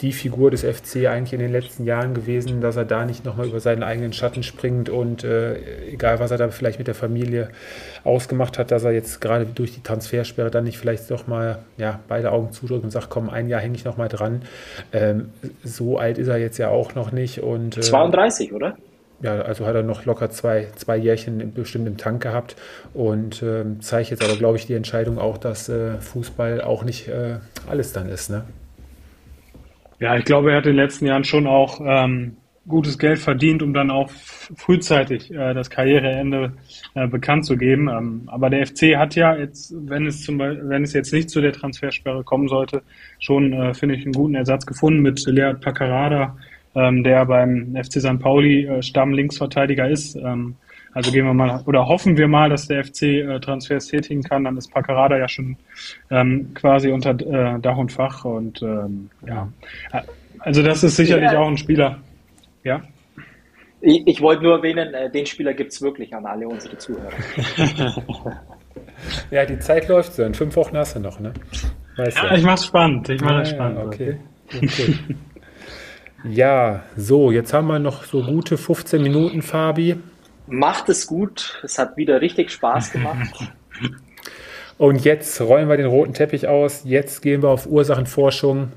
die 0.01 0.11
Figur 0.13 0.51
des 0.51 0.63
FC 0.63 1.07
eigentlich 1.07 1.33
in 1.33 1.39
den 1.39 1.51
letzten 1.51 1.85
Jahren 1.85 2.13
gewesen, 2.13 2.61
dass 2.61 2.75
er 2.75 2.85
da 2.85 3.05
nicht 3.05 3.25
nochmal 3.25 3.47
über 3.47 3.59
seinen 3.59 3.83
eigenen 3.83 4.13
Schatten 4.13 4.43
springt 4.43 4.89
und 4.89 5.23
äh, 5.23 5.89
egal 5.89 6.19
was 6.19 6.31
er 6.31 6.37
da 6.37 6.49
vielleicht 6.49 6.79
mit 6.79 6.87
der 6.87 6.95
Familie 6.95 7.49
ausgemacht 8.03 8.57
hat, 8.57 8.71
dass 8.71 8.83
er 8.83 8.91
jetzt 8.91 9.21
gerade 9.21 9.45
durch 9.45 9.73
die 9.73 9.83
Transfersperre 9.83 10.51
dann 10.51 10.63
nicht 10.63 10.77
vielleicht 10.77 11.09
doch 11.11 11.27
mal 11.27 11.59
ja, 11.77 11.99
beide 12.07 12.31
Augen 12.31 12.51
zudrückt 12.51 12.83
und 12.83 12.91
sagt, 12.91 13.09
komm, 13.09 13.29
ein 13.29 13.47
Jahr 13.47 13.61
hänge 13.61 13.75
ich 13.75 13.85
nochmal 13.85 14.07
dran. 14.07 14.43
Ähm, 14.91 15.29
so 15.63 15.97
alt 15.97 16.17
ist 16.17 16.27
er 16.27 16.37
jetzt 16.37 16.57
ja 16.57 16.69
auch 16.69 16.95
noch 16.95 17.11
nicht. 17.11 17.41
Und, 17.41 17.77
äh, 17.77 17.81
32, 17.81 18.53
oder? 18.53 18.77
Ja, 19.21 19.41
also 19.41 19.65
hat 19.65 19.75
er 19.75 19.83
noch 19.83 20.05
locker 20.05 20.29
zwei, 20.29 20.67
zwei 20.75 20.97
Jährchen 20.97 21.53
bestimmt 21.53 21.87
im 21.87 21.97
Tank 21.97 22.21
gehabt 22.21 22.55
und 22.93 23.41
ähm, 23.43 23.81
zeigt 23.81 24.09
jetzt 24.09 24.23
aber, 24.23 24.37
glaube 24.37 24.57
ich, 24.57 24.65
die 24.65 24.73
Entscheidung 24.73 25.17
auch, 25.17 25.37
dass 25.37 25.69
äh, 25.69 25.97
Fußball 25.99 26.61
auch 26.61 26.83
nicht 26.83 27.07
äh, 27.07 27.37
alles 27.67 27.93
dann 27.93 28.09
ist. 28.09 28.29
Ne? 28.29 28.43
Ja, 29.99 30.17
ich 30.17 30.25
glaube, 30.25 30.51
er 30.51 30.57
hat 30.57 30.65
in 30.65 30.75
den 30.75 30.83
letzten 30.83 31.05
Jahren 31.05 31.23
schon 31.23 31.47
auch 31.47 31.79
ähm, 31.81 32.35
gutes 32.67 32.97
Geld 32.97 33.19
verdient, 33.19 33.61
um 33.61 33.73
dann 33.73 33.91
auch 33.91 34.09
frühzeitig 34.09 35.31
äh, 35.31 35.53
das 35.53 35.69
Karriereende 35.69 36.53
äh, 36.95 37.07
bekannt 37.07 37.45
zu 37.45 37.57
geben. 37.57 37.87
Ähm, 37.87 38.23
aber 38.27 38.49
der 38.49 38.65
FC 38.65 38.97
hat 38.97 39.15
ja 39.15 39.35
jetzt, 39.35 39.73
wenn 39.77 40.07
es 40.07 40.23
zum 40.23 40.37
Beispiel, 40.37 40.67
wenn 40.67 40.83
es 40.83 40.93
jetzt 40.93 41.13
nicht 41.13 41.29
zu 41.29 41.41
der 41.41 41.53
Transfersperre 41.53 42.23
kommen 42.23 42.47
sollte, 42.47 42.81
schon, 43.19 43.53
äh, 43.53 43.73
finde 43.73 43.95
ich, 43.95 44.03
einen 44.03 44.13
guten 44.13 44.35
Ersatz 44.35 44.65
gefunden 44.65 45.01
mit 45.01 45.23
Lead 45.25 45.61
Paccarada, 45.61 46.35
ähm, 46.75 47.03
der 47.03 47.25
beim 47.25 47.75
FC 47.75 48.01
St. 48.01 48.19
Pauli 48.19 48.65
äh, 48.65 48.81
Stammlinksverteidiger 48.81 49.89
ist. 49.89 50.15
Ähm, 50.15 50.55
also 50.93 51.11
gehen 51.11 51.25
wir 51.25 51.33
mal 51.33 51.61
oder 51.65 51.87
hoffen 51.87 52.15
wir 52.17 52.27
mal, 52.27 52.49
dass 52.49 52.67
der 52.67 52.85
FC 52.85 53.03
äh, 53.03 53.39
Transfers 53.39 53.87
tätigen 53.87 54.23
kann. 54.23 54.45
Dann 54.45 54.55
ist 54.55 54.71
Paccarada 54.71 55.17
ja 55.17 55.27
schon 55.27 55.57
ähm, 56.09 56.53
quasi 56.53 56.89
unter 56.89 57.11
äh, 57.11 57.59
Dach 57.59 57.77
und 57.77 57.91
Fach 57.91 58.23
und 58.23 58.61
ähm, 58.61 59.09
ja, 59.27 59.49
also 60.39 60.63
das 60.63 60.83
ist 60.83 60.95
sicherlich 60.95 61.31
ja. 61.31 61.39
auch 61.39 61.47
ein 61.47 61.57
Spieler. 61.57 61.99
Ja. 62.63 62.81
Ich, 63.81 64.07
ich 64.07 64.21
wollte 64.21 64.43
nur 64.43 64.57
erwähnen, 64.57 64.93
äh, 64.93 65.11
den 65.11 65.25
Spieler 65.25 65.53
gibt 65.53 65.73
es 65.73 65.81
wirklich 65.81 66.15
an 66.15 66.25
alle 66.25 66.47
unsere 66.47 66.77
Zuhörer. 66.77 67.11
ja, 69.31 69.45
die 69.45 69.59
Zeit 69.59 69.89
läuft 69.89 70.13
so. 70.13 70.23
In 70.23 70.33
fünf 70.33 70.55
Wochen 70.55 70.77
hast 70.77 70.95
du 70.95 71.01
noch, 71.01 71.19
ne? 71.19 71.33
Weißt 71.97 72.17
ja, 72.17 72.27
ja. 72.27 72.35
ich 72.35 72.43
mach's 72.43 72.65
spannend. 72.65 73.09
Ich 73.09 73.21
mache 73.21 73.41
ah, 73.41 73.45
spannend. 73.45 73.79
okay. 73.79 74.17
okay. 74.55 74.95
Ja, 76.27 76.83
so, 76.97 77.31
jetzt 77.31 77.53
haben 77.53 77.67
wir 77.67 77.77
noch 77.77 78.03
so 78.03 78.23
gute 78.23 78.57
15 78.57 79.01
Minuten, 79.01 79.41
Fabi. 79.43 79.97
Macht 80.47 80.89
es 80.89 81.05
gut. 81.05 81.61
Es 81.63 81.77
hat 81.77 81.97
wieder 81.97 82.19
richtig 82.21 82.51
Spaß 82.51 82.91
gemacht. 82.91 83.51
Und 84.77 85.05
jetzt 85.05 85.39
rollen 85.39 85.69
wir 85.69 85.77
den 85.77 85.85
roten 85.85 86.13
Teppich 86.13 86.47
aus. 86.47 86.81
Jetzt 86.83 87.21
gehen 87.21 87.43
wir 87.43 87.49
auf 87.49 87.67
Ursachenforschung. 87.67 88.71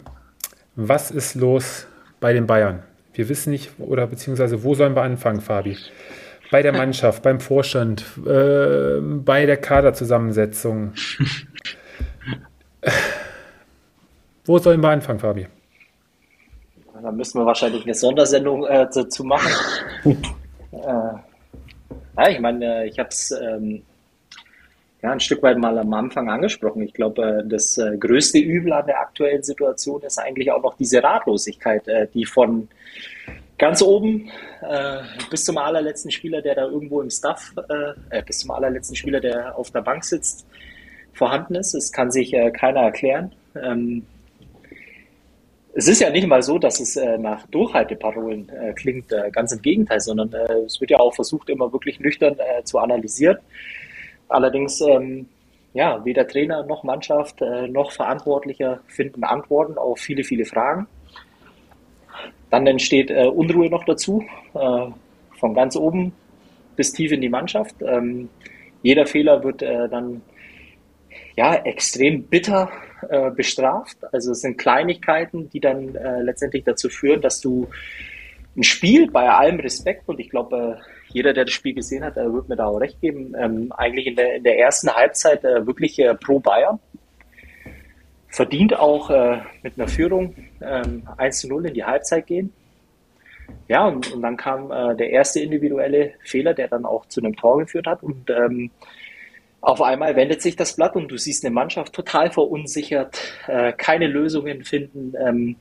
Was 0.76 1.10
ist 1.10 1.34
los 1.34 1.86
bei 2.20 2.32
den 2.32 2.46
Bayern? 2.46 2.82
Wir 3.14 3.28
wissen 3.28 3.50
nicht, 3.50 3.70
oder 3.78 4.06
beziehungsweise 4.06 4.62
wo 4.62 4.74
sollen 4.74 4.94
wir 4.94 5.02
anfangen, 5.02 5.40
Fabi? 5.40 5.76
Bei 6.50 6.62
der 6.62 6.72
Mannschaft, 6.72 7.22
beim 7.22 7.40
Vorstand, 7.40 8.04
äh, 8.26 9.00
bei 9.00 9.44
der 9.46 9.56
Kaderzusammensetzung. 9.56 10.92
wo 14.44 14.58
sollen 14.58 14.80
wir 14.80 14.90
anfangen, 14.90 15.18
Fabi? 15.18 15.48
Da 17.02 17.12
müssen 17.12 17.40
wir 17.40 17.46
wahrscheinlich 17.46 17.84
eine 17.84 17.94
Sondersendung 17.94 18.66
äh, 18.66 18.88
dazu 18.92 19.22
machen. 19.24 19.50
äh, 20.72 20.76
ja, 20.82 22.28
ich 22.28 22.40
meine, 22.40 22.82
äh, 22.82 22.88
ich 22.88 22.98
habe 22.98 23.10
es 23.10 23.30
ähm, 23.30 23.82
ja, 25.02 25.12
ein 25.12 25.20
Stück 25.20 25.42
weit 25.42 25.58
mal 25.58 25.78
am 25.78 25.92
Anfang 25.92 26.28
angesprochen. 26.28 26.82
Ich 26.82 26.92
glaube, 26.92 27.22
äh, 27.22 27.48
das 27.48 27.78
äh, 27.78 27.96
größte 27.96 28.38
Übel 28.38 28.72
an 28.72 28.86
der 28.86 29.00
aktuellen 29.00 29.42
Situation 29.42 30.02
ist 30.02 30.18
eigentlich 30.18 30.50
auch 30.50 30.62
noch 30.62 30.76
diese 30.76 31.02
Ratlosigkeit, 31.02 31.86
äh, 31.86 32.08
die 32.12 32.24
von 32.24 32.68
ganz 33.58 33.80
oben 33.80 34.30
äh, 34.68 34.98
bis 35.30 35.44
zum 35.44 35.58
allerletzten 35.58 36.10
Spieler, 36.10 36.42
der 36.42 36.56
da 36.56 36.66
irgendwo 36.66 37.00
im 37.00 37.10
Staff, 37.10 37.54
äh, 38.10 38.22
bis 38.22 38.40
zum 38.40 38.50
allerletzten 38.50 38.96
Spieler, 38.96 39.20
der 39.20 39.56
auf 39.56 39.70
der 39.70 39.82
Bank 39.82 40.04
sitzt, 40.04 40.46
vorhanden 41.12 41.54
ist. 41.54 41.74
Es 41.74 41.92
kann 41.92 42.10
sich 42.10 42.34
keiner 42.52 42.80
erklären. 42.80 43.34
Ähm, 43.60 44.04
es 45.78 45.86
ist 45.86 46.00
ja 46.00 46.10
nicht 46.10 46.26
mal 46.26 46.42
so, 46.42 46.58
dass 46.58 46.80
es 46.80 46.96
äh, 46.96 47.18
nach 47.18 47.46
Durchhalteparolen 47.46 48.48
äh, 48.48 48.72
klingt, 48.72 49.12
äh, 49.12 49.30
ganz 49.30 49.52
im 49.52 49.62
Gegenteil, 49.62 50.00
sondern 50.00 50.32
äh, 50.32 50.64
es 50.66 50.80
wird 50.80 50.90
ja 50.90 50.98
auch 50.98 51.14
versucht, 51.14 51.48
immer 51.48 51.72
wirklich 51.72 52.00
nüchtern 52.00 52.34
äh, 52.36 52.64
zu 52.64 52.80
analysieren. 52.80 53.38
Allerdings, 54.28 54.80
ähm, 54.80 55.28
ja, 55.74 56.04
weder 56.04 56.26
Trainer 56.26 56.64
noch 56.64 56.82
Mannschaft 56.82 57.40
äh, 57.42 57.68
noch 57.68 57.92
Verantwortlicher 57.92 58.80
finden 58.88 59.22
Antworten 59.22 59.78
auf 59.78 60.00
viele, 60.00 60.24
viele 60.24 60.46
Fragen. 60.46 60.88
Dann 62.50 62.66
entsteht 62.66 63.10
Unruhe 63.10 63.68
noch 63.68 63.84
dazu, 63.84 64.24
von 64.54 65.54
ganz 65.54 65.76
oben 65.76 66.14
bis 66.76 66.92
tief 66.94 67.12
in 67.12 67.20
die 67.20 67.28
Mannschaft. 67.28 67.74
Ähm, 67.82 68.30
jeder 68.82 69.04
Fehler 69.04 69.44
wird 69.44 69.60
dann 69.60 70.22
ja 71.36 71.54
extrem 71.56 72.22
bitter 72.22 72.70
äh, 73.08 73.30
bestraft. 73.30 73.98
Also 74.12 74.32
es 74.32 74.40
sind 74.40 74.58
Kleinigkeiten, 74.58 75.48
die 75.50 75.60
dann 75.60 75.94
äh, 75.94 76.22
letztendlich 76.22 76.64
dazu 76.64 76.88
führen, 76.88 77.20
dass 77.20 77.40
du 77.40 77.68
ein 78.58 78.64
Spiel 78.64 79.10
bei 79.10 79.30
allem 79.30 79.60
Respekt 79.60 80.08
und 80.08 80.18
ich 80.18 80.30
glaube, 80.30 80.78
äh, 80.78 80.82
jeder, 81.10 81.32
der 81.32 81.44
das 81.44 81.54
Spiel 81.54 81.74
gesehen 81.74 82.04
hat, 82.04 82.16
äh, 82.16 82.32
wird 82.32 82.48
mir 82.48 82.56
da 82.56 82.66
auch 82.66 82.78
recht 82.78 83.00
geben, 83.00 83.34
ähm, 83.38 83.72
eigentlich 83.72 84.06
in 84.06 84.16
der, 84.16 84.36
in 84.36 84.42
der 84.42 84.58
ersten 84.58 84.90
Halbzeit 84.90 85.44
äh, 85.44 85.66
wirklich 85.66 86.02
pro 86.20 86.40
Bayern. 86.40 86.78
Verdient 88.30 88.76
auch 88.76 89.08
mit 89.62 89.78
einer 89.78 89.88
Führung 89.88 90.34
1 90.60 91.40
zu 91.40 91.48
0 91.48 91.66
in 91.66 91.74
die 91.74 91.84
Halbzeit 91.84 92.26
gehen. 92.26 92.52
Ja, 93.68 93.86
und, 93.88 94.12
und 94.12 94.20
dann 94.20 94.36
kam 94.36 94.68
der 94.68 95.08
erste 95.08 95.40
individuelle 95.40 96.12
Fehler, 96.24 96.52
der 96.52 96.68
dann 96.68 96.84
auch 96.84 97.06
zu 97.06 97.22
einem 97.22 97.34
Tor 97.34 97.58
geführt 97.58 97.86
hat. 97.86 98.02
Und 98.02 98.28
ähm, 98.28 98.70
auf 99.68 99.82
einmal 99.82 100.16
wendet 100.16 100.40
sich 100.40 100.56
das 100.56 100.76
Blatt 100.76 100.96
und 100.96 101.08
du 101.08 101.18
siehst 101.18 101.44
eine 101.44 101.52
Mannschaft 101.54 101.92
total 101.92 102.30
verunsichert, 102.30 103.20
äh, 103.46 103.74
keine 103.74 104.06
Lösungen 104.06 104.64
finden. 104.64 105.12
Ähm, 105.20 105.56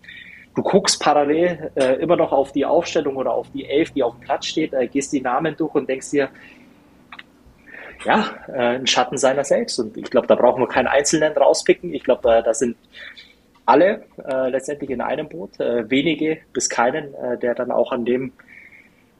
du 0.55 0.63
guckst 0.63 1.01
parallel 1.01 1.71
äh, 1.75 1.95
immer 1.95 2.15
noch 2.15 2.31
auf 2.31 2.53
die 2.53 2.65
Aufstellung 2.65 3.17
oder 3.17 3.33
auf 3.33 3.51
die 3.51 3.65
Elf, 3.65 3.91
die 3.91 4.03
auf 4.03 4.15
dem 4.15 4.21
Platz 4.21 4.45
steht, 4.45 4.71
äh, 4.71 4.87
gehst 4.87 5.11
die 5.11 5.19
Namen 5.19 5.57
durch 5.57 5.75
und 5.75 5.89
denkst 5.89 6.11
dir, 6.11 6.29
ja, 8.05 8.29
äh, 8.47 8.77
ein 8.77 8.87
Schatten 8.87 9.17
seiner 9.17 9.43
selbst. 9.43 9.77
Und 9.77 9.97
ich 9.97 10.09
glaube, 10.09 10.27
da 10.27 10.35
brauchen 10.35 10.61
wir 10.61 10.69
keinen 10.69 10.87
Einzelnen 10.87 11.33
rauspicken. 11.33 11.93
Ich 11.93 12.05
glaube, 12.05 12.33
äh, 12.33 12.43
da 12.43 12.53
sind 12.53 12.77
alle 13.65 14.05
äh, 14.25 14.49
letztendlich 14.49 14.89
in 14.89 15.01
einem 15.01 15.27
Boot, 15.27 15.59
wenige 15.59 16.37
bis 16.53 16.69
keinen, 16.69 17.13
der 17.41 17.53
dann 17.53 17.71
auch 17.71 17.91
an 17.91 18.05
dem 18.05 18.31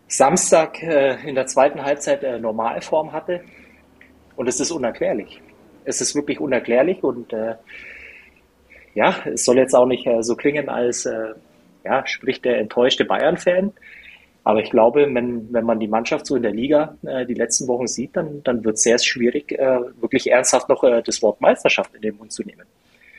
Samstag 0.07 0.81
in 0.81 1.35
der 1.35 1.47
zweiten 1.47 1.83
Halbzeit 1.83 2.41
Normalform 2.41 3.11
hatte. 3.11 3.41
Und 4.37 4.47
es 4.47 4.59
ist 4.61 4.71
unerklärlich. 4.71 5.41
Es 5.83 5.99
ist 5.99 6.15
wirklich 6.15 6.39
unerklärlich 6.39 7.03
und 7.03 7.33
äh, 7.33 7.55
ja, 8.93 9.15
es 9.25 9.43
soll 9.43 9.57
jetzt 9.57 9.73
auch 9.73 9.87
nicht 9.87 10.05
äh, 10.05 10.21
so 10.21 10.35
klingen, 10.35 10.69
als 10.69 11.05
äh, 11.05 11.33
ja, 11.83 12.05
spricht 12.05 12.45
der 12.45 12.59
enttäuschte 12.59 13.03
Bayern-Fan. 13.03 13.73
Aber 14.43 14.61
ich 14.61 14.69
glaube, 14.69 15.09
wenn, 15.11 15.51
wenn 15.51 15.65
man 15.65 15.79
die 15.79 15.87
Mannschaft 15.87 16.25
so 16.25 16.35
in 16.35 16.43
der 16.43 16.53
Liga 16.53 16.95
äh, 17.05 17.25
die 17.25 17.33
letzten 17.33 17.67
Wochen 17.67 17.87
sieht, 17.87 18.15
dann, 18.15 18.43
dann 18.43 18.63
wird 18.63 18.75
es 18.75 18.83
sehr 18.83 18.99
schwierig, 18.99 19.51
äh, 19.51 19.79
wirklich 19.99 20.31
ernsthaft 20.31 20.69
noch 20.69 20.83
äh, 20.83 21.01
das 21.01 21.21
Wort 21.21 21.41
Meisterschaft 21.41 21.93
in 21.95 22.01
den 22.01 22.15
Mund 22.15 22.31
zu 22.31 22.43
nehmen. 22.43 22.65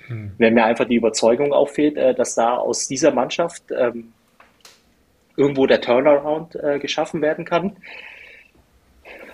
Hm. 0.06 0.32
Wenn 0.38 0.54
mir 0.54 0.64
einfach 0.64 0.86
die 0.86 0.96
Überzeugung 0.96 1.52
auffehlt, 1.52 1.96
äh, 1.96 2.14
dass 2.14 2.34
da 2.36 2.56
aus 2.56 2.86
dieser 2.86 3.10
Mannschaft 3.10 3.64
ähm, 3.76 4.12
irgendwo 5.36 5.66
der 5.66 5.80
Turnaround 5.80 6.54
äh, 6.54 6.78
geschaffen 6.78 7.20
werden 7.22 7.44
kann, 7.44 7.76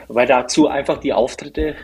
weil 0.09 0.27
dazu 0.27 0.69
einfach 0.69 0.99
die 0.99 1.13
Auftritte 1.13 1.75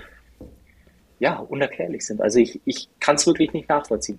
ja 1.18 1.38
unerklärlich 1.38 2.04
sind. 2.06 2.20
Also 2.20 2.38
ich, 2.38 2.60
ich 2.64 2.88
kann 2.98 3.16
es 3.16 3.26
wirklich 3.26 3.52
nicht 3.52 3.68
nachvollziehen. 3.68 4.18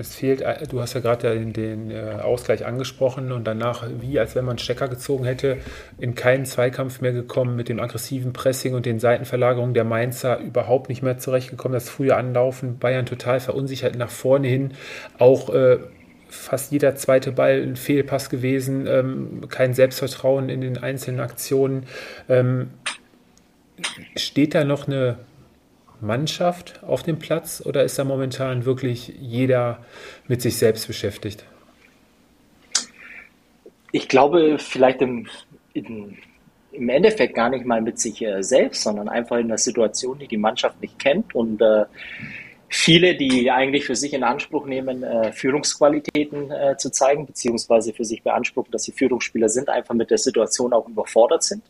Es 0.00 0.14
fehlt, 0.14 0.40
äh, 0.40 0.66
du 0.66 0.80
hast 0.80 0.94
ja 0.94 1.00
gerade 1.00 1.38
den, 1.38 1.52
den 1.52 1.90
äh, 1.90 2.18
Ausgleich 2.22 2.64
angesprochen 2.64 3.32
und 3.32 3.44
danach, 3.44 3.86
wie 4.00 4.18
als 4.18 4.34
wenn 4.34 4.46
man 4.46 4.56
Stecker 4.56 4.88
gezogen 4.88 5.24
hätte, 5.24 5.58
in 5.98 6.14
keinen 6.14 6.46
Zweikampf 6.46 7.02
mehr 7.02 7.12
gekommen 7.12 7.54
mit 7.54 7.68
dem 7.68 7.80
aggressiven 7.80 8.32
Pressing 8.32 8.74
und 8.74 8.86
den 8.86 8.98
Seitenverlagerungen 8.98 9.74
der 9.74 9.84
Mainzer 9.84 10.38
überhaupt 10.38 10.88
nicht 10.88 11.02
mehr 11.02 11.18
zurechtgekommen. 11.18 11.74
Das 11.74 11.90
frühe 11.90 12.16
Anlaufen, 12.16 12.78
Bayern 12.78 13.04
total 13.04 13.40
verunsichert 13.40 13.94
nach 13.96 14.10
vorne 14.10 14.48
hin, 14.48 14.72
auch 15.18 15.50
äh, 15.50 15.78
fast 16.28 16.72
jeder 16.72 16.94
zweite 16.94 17.32
Ball 17.32 17.60
ein 17.60 17.76
Fehlpass 17.76 18.30
gewesen, 18.30 18.86
ähm, 18.86 19.48
kein 19.48 19.74
Selbstvertrauen 19.74 20.48
in 20.48 20.62
den 20.62 20.78
einzelnen 20.78 21.20
Aktionen. 21.20 21.86
Ähm, 22.28 22.70
Steht 24.16 24.54
da 24.54 24.64
noch 24.64 24.86
eine 24.86 25.18
Mannschaft 26.00 26.80
auf 26.82 27.02
dem 27.02 27.18
Platz 27.18 27.62
oder 27.64 27.84
ist 27.84 27.98
da 27.98 28.04
momentan 28.04 28.64
wirklich 28.64 29.12
jeder 29.20 29.84
mit 30.28 30.42
sich 30.42 30.56
selbst 30.56 30.86
beschäftigt? 30.86 31.44
Ich 33.92 34.08
glaube, 34.08 34.58
vielleicht 34.58 35.02
im, 35.02 35.26
in, 35.72 36.16
im 36.72 36.88
Endeffekt 36.88 37.34
gar 37.34 37.50
nicht 37.50 37.64
mal 37.64 37.82
mit 37.82 37.98
sich 37.98 38.22
äh, 38.22 38.42
selbst, 38.42 38.82
sondern 38.82 39.08
einfach 39.08 39.36
in 39.38 39.48
der 39.48 39.58
Situation, 39.58 40.18
die 40.18 40.28
die 40.28 40.36
Mannschaft 40.36 40.80
nicht 40.80 40.98
kennt 40.98 41.34
und 41.34 41.60
äh, 41.60 41.84
viele, 42.68 43.16
die 43.16 43.50
eigentlich 43.50 43.84
für 43.84 43.96
sich 43.96 44.14
in 44.14 44.22
Anspruch 44.22 44.64
nehmen, 44.64 45.02
äh, 45.02 45.32
Führungsqualitäten 45.32 46.50
äh, 46.52 46.76
zu 46.78 46.90
zeigen, 46.90 47.26
beziehungsweise 47.26 47.92
für 47.92 48.04
sich 48.04 48.22
beanspruchen, 48.22 48.70
dass 48.70 48.84
sie 48.84 48.92
Führungsspieler 48.92 49.48
sind, 49.48 49.68
einfach 49.68 49.94
mit 49.94 50.10
der 50.10 50.18
Situation 50.18 50.72
auch 50.72 50.88
überfordert 50.88 51.42
sind. 51.42 51.62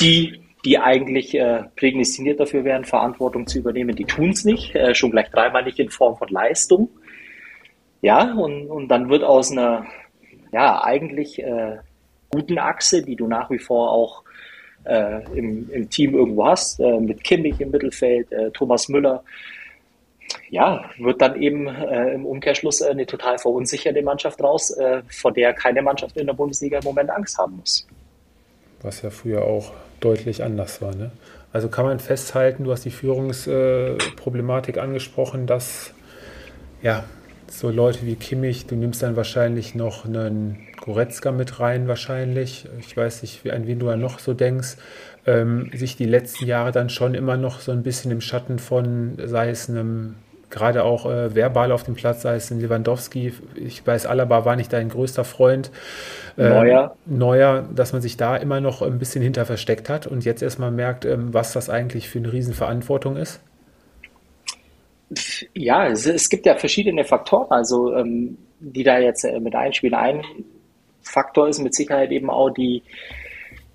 Die, 0.00 0.40
die 0.64 0.78
eigentlich 0.78 1.34
äh, 1.34 1.64
prädestiniert 1.76 2.40
dafür 2.40 2.64
wären, 2.64 2.84
Verantwortung 2.84 3.46
zu 3.46 3.58
übernehmen, 3.58 3.94
die 3.94 4.04
tun 4.04 4.30
es 4.30 4.44
nicht, 4.44 4.74
äh, 4.74 4.94
schon 4.94 5.10
gleich 5.10 5.30
dreimal 5.30 5.64
nicht 5.64 5.78
in 5.78 5.90
Form 5.90 6.16
von 6.16 6.28
Leistung. 6.28 6.88
Ja, 8.00 8.34
und, 8.34 8.68
und 8.68 8.88
dann 8.88 9.08
wird 9.08 9.24
aus 9.24 9.50
einer 9.50 9.86
ja, 10.52 10.82
eigentlich 10.82 11.42
äh, 11.42 11.76
guten 12.30 12.58
Achse, 12.58 13.02
die 13.02 13.16
du 13.16 13.26
nach 13.26 13.50
wie 13.50 13.58
vor 13.58 13.92
auch 13.92 14.22
äh, 14.84 15.22
im, 15.36 15.70
im 15.70 15.90
Team 15.90 16.14
irgendwo 16.14 16.46
hast, 16.46 16.80
äh, 16.80 17.00
mit 17.00 17.24
Kimmich 17.24 17.60
im 17.60 17.70
Mittelfeld, 17.70 18.30
äh, 18.32 18.50
Thomas 18.50 18.88
Müller, 18.88 19.22
ja, 20.50 20.84
wird 20.98 21.20
dann 21.20 21.40
eben 21.40 21.66
äh, 21.66 22.12
im 22.14 22.26
Umkehrschluss 22.26 22.82
eine 22.82 23.06
total 23.06 23.38
verunsicherte 23.38 24.02
Mannschaft 24.02 24.42
raus, 24.42 24.70
äh, 24.70 25.02
vor 25.08 25.32
der 25.32 25.52
keine 25.52 25.82
Mannschaft 25.82 26.16
in 26.16 26.26
der 26.26 26.34
Bundesliga 26.34 26.78
im 26.78 26.84
Moment 26.84 27.10
Angst 27.10 27.38
haben 27.38 27.56
muss. 27.56 27.86
Was 28.82 29.02
ja 29.02 29.10
früher 29.10 29.42
auch 29.42 29.72
deutlich 30.00 30.42
anders 30.42 30.80
war. 30.82 30.94
Ne? 30.94 31.10
Also 31.52 31.68
kann 31.68 31.84
man 31.84 31.98
festhalten, 31.98 32.64
du 32.64 32.72
hast 32.72 32.84
die 32.84 32.90
Führungsproblematik 32.90 34.76
äh, 34.76 34.80
angesprochen, 34.80 35.46
dass 35.46 35.92
ja, 36.82 37.04
so 37.50 37.70
Leute 37.70 38.06
wie 38.06 38.14
Kimmich, 38.14 38.66
du 38.66 38.76
nimmst 38.76 39.02
dann 39.02 39.16
wahrscheinlich 39.16 39.74
noch 39.74 40.04
einen 40.04 40.58
Goretzka 40.80 41.32
mit 41.32 41.60
rein, 41.60 41.88
wahrscheinlich. 41.88 42.68
Ich 42.80 42.96
weiß 42.96 43.22
nicht, 43.22 43.50
an 43.50 43.66
wen 43.66 43.78
du 43.78 43.86
da 43.86 43.96
noch 43.96 44.18
so 44.18 44.34
denkst. 44.34 44.76
Ähm, 45.26 45.70
sich 45.74 45.96
die 45.96 46.06
letzten 46.06 46.46
Jahre 46.46 46.72
dann 46.72 46.90
schon 46.90 47.14
immer 47.14 47.36
noch 47.36 47.60
so 47.60 47.72
ein 47.72 47.82
bisschen 47.82 48.10
im 48.10 48.20
Schatten 48.20 48.58
von, 48.58 49.18
sei 49.22 49.50
es 49.50 49.68
einem, 49.68 50.14
gerade 50.50 50.84
auch 50.84 51.06
äh, 51.06 51.34
verbal 51.34 51.72
auf 51.72 51.82
dem 51.82 51.94
Platz, 51.94 52.22
sei 52.22 52.36
es 52.36 52.50
ein 52.50 52.60
Lewandowski, 52.60 53.32
ich 53.54 53.86
weiß, 53.86 54.06
Alaba 54.06 54.44
war 54.44 54.56
nicht 54.56 54.72
dein 54.72 54.88
größter 54.88 55.24
Freund. 55.24 55.70
Äh, 56.36 56.48
Neuer. 56.48 56.96
Neuer, 57.06 57.68
dass 57.74 57.92
man 57.92 58.02
sich 58.02 58.16
da 58.16 58.36
immer 58.36 58.60
noch 58.60 58.82
ein 58.82 58.98
bisschen 58.98 59.22
hinter 59.22 59.44
versteckt 59.44 59.88
hat 59.88 60.06
und 60.06 60.24
jetzt 60.24 60.42
erstmal 60.42 60.70
merkt, 60.70 61.04
ähm, 61.04 61.34
was 61.34 61.52
das 61.52 61.68
eigentlich 61.68 62.08
für 62.08 62.18
eine 62.18 62.32
Riesenverantwortung 62.32 63.16
ist. 63.16 63.40
Ja, 65.54 65.86
es, 65.86 66.06
es, 66.06 66.28
gibt 66.28 66.44
ja 66.46 66.56
verschiedene 66.56 67.04
Faktoren, 67.04 67.50
also 67.50 67.94
ähm, 67.94 68.36
die 68.60 68.82
da 68.82 68.98
jetzt 68.98 69.24
äh, 69.24 69.40
mit 69.40 69.54
einspielen. 69.54 69.94
Ein 69.94 70.22
Faktor 71.02 71.48
ist 71.48 71.60
mit 71.60 71.74
Sicherheit 71.74 72.10
eben 72.10 72.28
auch 72.28 72.50
die, 72.50 72.82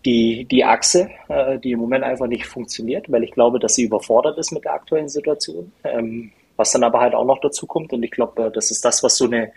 die, 0.06 0.46
die 0.46 0.64
Achse, 0.64 1.10
äh, 1.30 1.58
die 1.58 1.72
im 1.72 1.80
Moment 1.80 2.04
einfach 2.04 2.28
nicht 2.28 2.46
funktioniert, 2.46 3.12
weil 3.12 3.24
ich 3.24 3.32
glaube, 3.32 3.60
dass 3.60 3.76
sie 3.76 3.84
überfordert 3.84 4.38
ist 4.38 4.52
mit 4.52 4.66
der 4.66 4.74
aktuellen 4.74 5.10
Situation. 5.10 5.72
Ähm, 5.84 6.32
was 6.56 6.72
dann 6.72 6.84
aber 6.84 7.00
halt 7.00 7.16
auch 7.16 7.26
noch 7.26 7.40
dazu 7.42 7.66
kommt. 7.66 7.94
Und 7.94 8.04
ich 8.04 8.12
glaube, 8.12 8.46
äh, 8.46 8.52
das 8.52 8.72
ist 8.72 8.84
das, 8.86 9.04
was 9.04 9.18
so 9.18 9.26
eine 9.26 9.52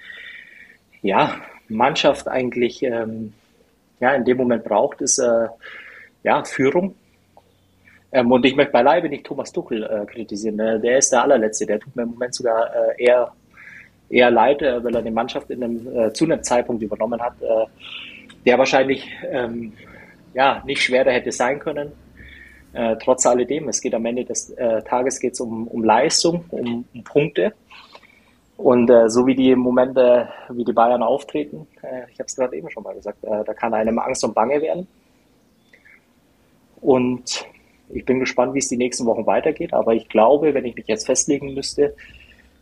ja, 1.02 1.36
Mannschaft 1.68 2.28
eigentlich 2.28 2.82
ähm, 2.82 3.32
ja, 4.00 4.14
in 4.14 4.24
dem 4.24 4.36
Moment 4.36 4.64
braucht, 4.64 5.00
ist 5.00 5.18
äh, 5.18 5.48
ja, 6.22 6.44
Führung, 6.44 6.94
ähm, 8.12 8.32
und 8.32 8.44
ich 8.46 8.56
möchte 8.56 8.72
beileibe 8.72 9.08
nicht 9.08 9.26
Thomas 9.26 9.52
Tuchel 9.52 9.82
äh, 9.82 10.06
kritisieren. 10.06 10.56
Ne? 10.56 10.80
Der 10.80 10.98
ist 10.98 11.12
der 11.12 11.22
allerletzte. 11.22 11.66
Der 11.66 11.80
tut 11.80 11.94
mir 11.96 12.04
im 12.04 12.10
Moment 12.10 12.34
sogar 12.34 12.70
äh, 12.74 13.04
eher, 13.04 13.32
eher 14.08 14.30
leid, 14.30 14.62
äh, 14.62 14.82
weil 14.82 14.94
er 14.94 15.02
die 15.02 15.10
Mannschaft 15.10 15.50
in 15.50 15.62
einem, 15.62 15.96
äh, 15.96 16.12
zu 16.12 16.24
einem 16.24 16.42
Zeitpunkt 16.42 16.82
übernommen 16.82 17.20
hat, 17.20 17.34
der 18.46 18.58
wahrscheinlich 18.58 19.10
ähm, 19.30 19.72
ja, 20.32 20.62
nicht 20.64 20.82
schwerer 20.82 21.10
hätte 21.10 21.32
sein 21.32 21.58
können. 21.58 21.92
Äh, 22.76 22.96
trotz 23.02 23.26
alledem, 23.26 23.68
es 23.68 23.80
geht 23.80 23.94
am 23.94 24.04
Ende 24.04 24.24
des 24.24 24.54
Tages 24.84 25.18
geht's 25.18 25.40
um, 25.40 25.66
um 25.66 25.82
Leistung, 25.82 26.44
um, 26.50 26.84
um 26.92 27.04
Punkte. 27.04 27.52
Und 28.56 28.88
äh, 28.88 29.08
so 29.10 29.26
wie 29.26 29.34
die 29.34 29.54
Momente, 29.54 30.28
wie 30.48 30.64
die 30.64 30.72
Bayern 30.72 31.02
auftreten, 31.02 31.66
äh, 31.82 32.10
ich 32.10 32.18
habe 32.18 32.26
es 32.26 32.36
gerade 32.36 32.56
eben 32.56 32.70
schon 32.70 32.82
mal 32.82 32.94
gesagt, 32.94 33.22
äh, 33.22 33.44
da 33.44 33.52
kann 33.52 33.74
einem 33.74 33.98
Angst 33.98 34.24
und 34.24 34.34
Bange 34.34 34.62
werden. 34.62 34.86
Und 36.80 37.46
ich 37.90 38.04
bin 38.04 38.18
gespannt, 38.18 38.54
wie 38.54 38.58
es 38.58 38.68
die 38.68 38.78
nächsten 38.78 39.04
Wochen 39.06 39.26
weitergeht, 39.26 39.74
aber 39.74 39.94
ich 39.94 40.08
glaube, 40.08 40.54
wenn 40.54 40.64
ich 40.64 40.74
mich 40.74 40.86
jetzt 40.86 41.06
festlegen 41.06 41.52
müsste, 41.54 41.94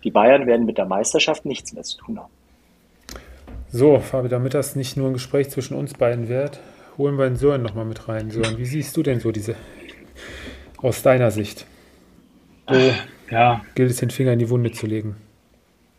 die 0.02 0.10
Bayern 0.10 0.46
werden 0.46 0.66
mit 0.66 0.78
der 0.78 0.86
Meisterschaft 0.86 1.44
nichts 1.44 1.72
mehr 1.72 1.84
zu 1.84 1.98
tun 1.98 2.18
haben. 2.18 2.32
So, 3.68 3.98
Fabi, 4.00 4.28
damit 4.28 4.54
das 4.54 4.76
nicht 4.76 4.96
nur 4.96 5.08
ein 5.08 5.14
Gespräch 5.14 5.50
zwischen 5.50 5.76
uns 5.76 5.94
beiden 5.94 6.28
wird, 6.28 6.60
holen 6.98 7.16
wir 7.18 7.24
den 7.24 7.36
Sören 7.36 7.62
nochmal 7.62 7.84
mit 7.84 8.08
rein. 8.08 8.30
Sören, 8.30 8.58
wie 8.58 8.66
siehst 8.66 8.96
du 8.96 9.02
denn 9.02 9.20
so 9.20 9.32
diese 9.32 9.54
aus 10.84 11.02
deiner 11.02 11.30
Sicht? 11.30 11.66
Wo 12.66 12.74
ja. 13.30 13.62
gilt 13.74 13.90
es, 13.90 13.96
den 13.96 14.10
Finger 14.10 14.32
in 14.32 14.38
die 14.38 14.50
Wunde 14.50 14.70
zu 14.72 14.86
legen? 14.86 15.16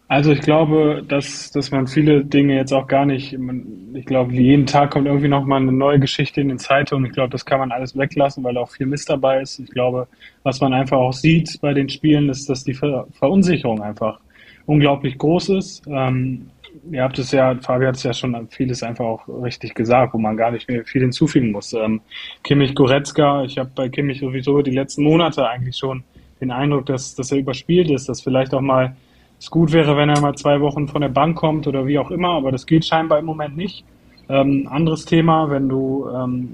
Also 0.08 0.32
ich 0.32 0.42
glaube, 0.42 1.04
dass, 1.08 1.50
dass 1.50 1.72
man 1.72 1.88
viele 1.88 2.24
Dinge 2.24 2.56
jetzt 2.56 2.72
auch 2.72 2.86
gar 2.86 3.08
nicht, 3.08 3.36
man, 3.40 3.96
ich 3.96 4.06
glaube, 4.06 4.34
jeden 4.34 4.68
Tag 4.68 4.92
kommt 4.92 5.08
irgendwie 5.08 5.28
nochmal 5.28 5.62
eine 5.62 5.72
neue 5.72 6.00
Geschichte 6.00 6.42
in 6.42 6.50
den 6.50 6.60
Zeitungen. 6.60 7.08
Ich 7.08 7.14
glaube, 7.14 7.32
das 7.32 7.44
kann 7.44 7.60
man 7.60 7.72
alles 7.72 7.98
weglassen, 7.98 8.44
weil 8.44 8.56
auch 8.58 8.70
viel 8.70 8.86
Mist 8.86 9.10
dabei 9.10 9.42
ist. 9.42 9.58
Ich 9.58 9.72
glaube, 9.72 10.08
was 10.44 10.62
man 10.62 10.74
einfach 10.74 10.98
auch 10.98 11.14
sieht 11.14 11.60
bei 11.60 11.74
den 11.74 11.90
Spielen, 11.90 12.30
ist, 12.30 12.48
dass 12.50 12.64
die 12.64 12.76
Ver 12.76 13.08
Verunsicherung 13.14 13.82
einfach 13.82 14.20
unglaublich 14.68 15.18
groß 15.18 15.50
ist. 15.50 15.82
Ähm, 15.88 16.52
ihr 16.92 17.04
habt 17.04 17.20
es 17.20 17.32
ja, 17.32 17.56
Fabi 17.62 17.86
hat 17.86 17.96
es 17.96 18.04
ja 18.04 18.14
schon 18.14 18.48
vieles 18.50 18.84
einfach 18.84 19.06
auch 19.06 19.28
richtig 19.28 19.76
gesagt, 19.76 20.14
wo 20.14 20.18
man 20.18 20.38
gar 20.38 20.52
nicht 20.52 20.68
mehr 20.68 20.84
viel 20.86 21.02
hinzufügen 21.02 21.52
muss. 21.52 21.74
Ähm, 21.74 22.02
Kimmich 22.44 22.76
Goretzka, 22.76 23.44
ich 23.44 23.58
habe 23.58 23.72
bei 23.76 23.90
Kimmich 23.90 24.20
sowieso 24.20 24.62
die 24.62 24.72
letzten 24.72 25.04
Monate 25.04 25.48
eigentlich 25.48 25.78
schon 25.78 26.04
den 26.42 26.52
Eindruck, 26.52 26.86
dass, 26.86 27.16
dass 27.16 27.32
er 27.32 27.40
überspielt 27.40 27.90
ist, 27.90 28.10
dass 28.10 28.22
vielleicht 28.22 28.54
auch 28.54 28.62
mal 28.62 28.96
es 29.40 29.50
gut 29.50 29.72
wäre, 29.72 29.98
wenn 29.98 30.10
er 30.10 30.22
mal 30.22 30.36
zwei 30.36 30.62
Wochen 30.62 30.88
von 30.88 31.02
der 31.02 31.10
Bank 31.10 31.38
kommt 31.38 31.68
oder 31.68 31.86
wie 31.86 32.00
auch 32.00 32.12
immer, 32.12 32.30
aber 32.30 32.52
das 32.52 32.66
geht 32.66 32.86
scheinbar 32.86 33.20
im 33.20 33.26
Moment 33.26 33.58
nicht. 33.58 33.86
Ähm, 34.30 34.68
anderes 34.70 35.06
Thema, 35.06 35.50
wenn 35.50 35.70
du, 35.70 36.08
ähm, 36.10 36.50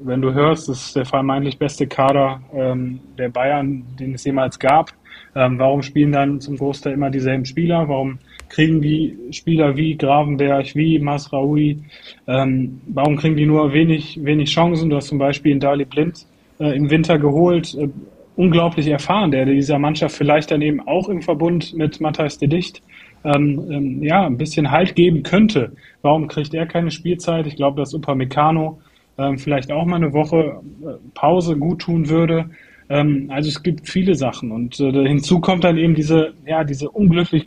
wenn 0.00 0.22
du 0.22 0.32
hörst, 0.32 0.68
das 0.68 0.86
ist 0.86 0.96
der 0.96 1.04
vermeintlich 1.04 1.58
beste 1.58 1.86
Kader 1.86 2.40
ähm, 2.54 3.00
der 3.18 3.28
Bayern, 3.28 3.84
den 3.98 4.14
es 4.14 4.24
jemals 4.24 4.58
gab. 4.58 4.90
Ähm, 5.34 5.58
warum 5.58 5.82
spielen 5.82 6.12
dann 6.12 6.40
zum 6.40 6.56
Großteil 6.56 6.94
immer 6.94 7.10
dieselben 7.10 7.44
Spieler? 7.44 7.88
Warum 7.88 8.18
kriegen 8.50 8.82
die 8.82 9.16
Spieler 9.30 9.76
wie 9.76 9.96
Gravenberg, 9.96 10.74
wie 10.74 10.98
Masraoui, 10.98 11.78
ähm, 12.26 12.80
warum 12.88 13.16
kriegen 13.16 13.36
die 13.36 13.46
nur 13.46 13.72
wenig, 13.72 14.22
wenig 14.22 14.50
Chancen? 14.50 14.90
Du 14.90 14.96
hast 14.96 15.06
zum 15.06 15.18
Beispiel 15.18 15.52
in 15.52 15.60
Dali 15.60 15.86
Blind 15.86 16.26
äh, 16.58 16.76
im 16.76 16.90
Winter 16.90 17.18
geholt, 17.18 17.74
äh, 17.74 17.88
unglaublich 18.36 18.88
erfahren, 18.88 19.30
der 19.30 19.46
dieser 19.46 19.78
Mannschaft 19.78 20.16
vielleicht 20.16 20.50
dann 20.50 20.62
eben 20.62 20.80
auch 20.86 21.08
im 21.08 21.22
Verbund 21.22 21.74
mit 21.74 22.00
Matthias 22.00 22.38
de 22.38 22.48
Dicht 22.48 22.82
ähm, 23.24 23.66
ähm, 23.70 24.02
ja, 24.02 24.26
ein 24.26 24.36
bisschen 24.36 24.70
Halt 24.70 24.94
geben 24.94 25.22
könnte. 25.22 25.72
Warum 26.02 26.26
kriegt 26.26 26.54
er 26.54 26.66
keine 26.66 26.90
Spielzeit? 26.90 27.46
Ich 27.46 27.56
glaube, 27.56 27.80
dass 27.80 27.94
Upamecano 27.94 28.80
ähm, 29.18 29.38
vielleicht 29.38 29.70
auch 29.70 29.84
mal 29.84 29.96
eine 29.96 30.12
Woche 30.12 30.60
äh, 30.82 30.94
Pause 31.14 31.56
gut 31.56 31.80
tun 31.80 32.08
würde. 32.08 32.50
Ähm, 32.90 33.30
also 33.32 33.48
es 33.48 33.62
gibt 33.62 33.88
viele 33.88 34.14
Sachen 34.14 34.50
und 34.50 34.78
äh, 34.80 34.90
hinzu 35.08 35.40
kommt 35.40 35.64
dann 35.64 35.78
eben 35.78 35.94
diese, 35.94 36.34
ja, 36.44 36.64
diese 36.64 36.90
unglückliche 36.90 37.44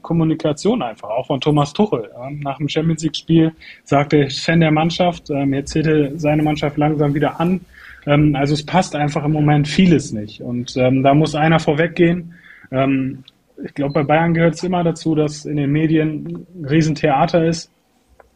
Kommunikation 0.00 0.80
einfach, 0.82 1.10
auch 1.10 1.26
von 1.26 1.40
Thomas 1.40 1.72
Tuchel. 1.72 2.08
Ja. 2.14 2.30
Nach 2.30 2.56
dem 2.56 2.68
Champions 2.68 3.02
League 3.02 3.16
Spiel 3.16 3.52
sagte 3.82 4.18
der 4.18 4.30
Fan 4.30 4.60
der 4.60 4.70
Mannschaft, 4.70 5.28
ähm, 5.30 5.52
jetzt 5.52 5.72
zählte 5.72 6.12
seine 6.16 6.42
Mannschaft 6.42 6.78
langsam 6.78 7.12
wieder 7.12 7.38
an 7.38 7.60
ähm, 8.06 8.34
also 8.36 8.54
es 8.54 8.64
passt 8.64 8.94
einfach 8.94 9.24
im 9.24 9.32
Moment 9.32 9.68
vieles 9.68 10.12
nicht. 10.12 10.40
Und 10.40 10.76
ähm, 10.76 11.02
da 11.02 11.14
muss 11.14 11.34
einer 11.34 11.58
vorweggehen. 11.58 12.34
Ähm, 12.70 13.24
ich 13.62 13.74
glaube, 13.74 13.94
bei 13.94 14.02
Bayern 14.02 14.34
gehört 14.34 14.54
es 14.54 14.62
immer 14.62 14.82
dazu, 14.82 15.14
dass 15.14 15.44
in 15.44 15.56
den 15.56 15.70
Medien 15.70 16.46
ein 16.54 16.64
Riesentheater 16.64 17.44
ist. 17.44 17.70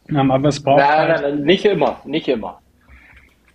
Ähm, 0.09 0.31
aber 0.31 0.49
es 0.49 0.61
braucht. 0.61 0.79
Nein, 0.79 0.89
halt 0.89 1.21
nein, 1.21 1.35
nein, 1.35 1.43
nicht 1.43 1.65
immer, 1.65 2.01
nicht 2.05 2.27
immer. 2.27 2.59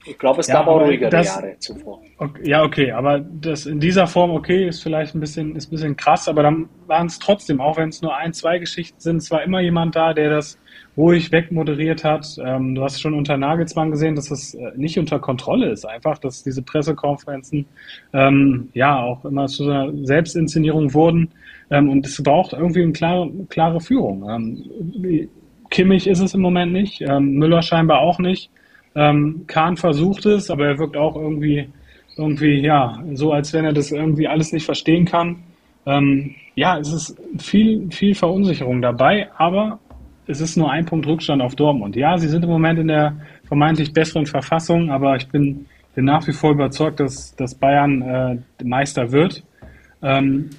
Ich 0.07 0.18
glaube, 0.18 0.40
es 0.40 0.48
ja, 0.48 0.55
gab 0.55 0.66
auch 0.66 0.80
ruhigere 0.80 1.11
das, 1.11 1.26
Jahre 1.26 1.57
zuvor. 1.59 2.00
Okay, 2.18 2.48
ja, 2.48 2.62
okay, 2.62 2.92
aber 2.92 3.20
das 3.20 3.66
in 3.66 3.80
dieser 3.80 4.07
Form, 4.07 4.30
okay, 4.30 4.68
ist 4.68 4.82
vielleicht 4.82 5.14
ein 5.14 5.20
bisschen, 5.20 5.57
ist 5.57 5.68
ein 5.68 5.70
bisschen 5.70 5.96
krass, 5.96 6.28
aber 6.28 6.42
dann 6.42 6.68
waren 6.86 7.07
es 7.07 7.18
trotzdem, 7.18 7.61
auch 7.61 7.76
wenn 7.78 7.88
es 7.88 8.02
nur 8.02 8.14
ein, 8.14 8.32
zwei 8.32 8.59
Geschichten 8.59 9.00
sind, 9.00 9.16
es 9.18 9.30
war 9.30 9.42
immer 9.42 9.61
jemand 9.61 9.96
da, 9.96 10.12
der 10.12 10.30
das 10.30 10.59
ruhig 10.96 11.32
wegmoderiert 11.32 12.05
hat. 12.05 12.26
Ähm, 12.44 12.74
du 12.74 12.82
hast 12.82 13.00
schon 13.00 13.14
unter 13.14 13.36
Nagelsmann 13.36 13.90
gesehen, 13.90 14.14
dass 14.14 14.28
das 14.28 14.55
äh, 14.55 14.72
nicht 14.76 14.98
unter 14.98 15.18
Kontrolle 15.18 15.70
ist, 15.70 15.84
einfach, 15.84 16.18
dass 16.18 16.42
diese 16.42 16.62
Pressekonferenzen 16.62 17.66
ähm, 18.12 18.68
ja 18.74 19.02
auch 19.02 19.24
immer 19.24 19.46
zu 19.46 19.64
einer 19.64 19.92
Selbstinszenierung 20.05 20.94
wurden. 20.94 21.30
Ähm, 21.70 21.88
und 21.88 22.07
es 22.07 22.22
braucht 22.22 22.52
irgendwie 22.52 22.82
eine 22.82 22.92
klare, 22.92 23.30
klare 23.48 23.80
Führung. 23.80 24.28
Ähm, 24.28 25.28
Kimmich 25.70 26.07
ist 26.07 26.20
es 26.20 26.34
im 26.34 26.40
Moment 26.40 26.72
nicht, 26.72 27.00
ähm, 27.00 27.32
Müller 27.32 27.62
scheinbar 27.62 28.00
auch 28.00 28.18
nicht. 28.18 28.50
Ähm, 28.95 29.45
Kahn 29.47 29.76
versucht 29.76 30.26
es, 30.26 30.51
aber 30.51 30.66
er 30.66 30.78
wirkt 30.78 30.97
auch 30.97 31.16
irgendwie, 31.16 31.68
irgendwie, 32.16 32.61
ja, 32.61 33.03
so 33.14 33.32
als 33.32 33.53
wenn 33.53 33.64
er 33.64 33.72
das 33.72 33.90
irgendwie 33.90 34.28
alles 34.28 34.53
nicht 34.53 34.64
verstehen 34.64 35.05
kann. 35.05 35.42
Ähm, 35.86 36.34
ja, 36.55 36.78
es 36.78 36.92
ist 36.92 37.20
viel, 37.38 37.90
viel 37.90 38.14
Verunsicherung 38.14 38.80
dabei, 38.80 39.28
aber 39.36 39.78
es 40.26 40.40
ist 40.40 40.57
nur 40.57 40.70
ein 40.70 40.86
Punkt 40.86 41.07
Rückstand 41.07 41.42
auf 41.42 41.57
Dortmund. 41.57 41.97
Ja, 41.97 42.16
sie 42.16 42.28
sind 42.28 42.45
im 42.45 42.51
Moment 42.51 42.78
in 42.78 42.88
der 42.88 43.16
vermeintlich 43.47 43.92
besseren 43.92 44.26
Verfassung, 44.26 44.90
aber 44.90 45.16
ich 45.16 45.28
bin, 45.28 45.66
bin 45.95 46.05
nach 46.05 46.26
wie 46.26 46.32
vor 46.32 46.53
überzeugt, 46.53 47.01
dass, 47.01 47.34
dass 47.36 47.55
Bayern 47.55 48.03
äh, 48.03 48.64
Meister 48.64 49.11
wird. 49.12 49.42
Ähm, 50.03 50.51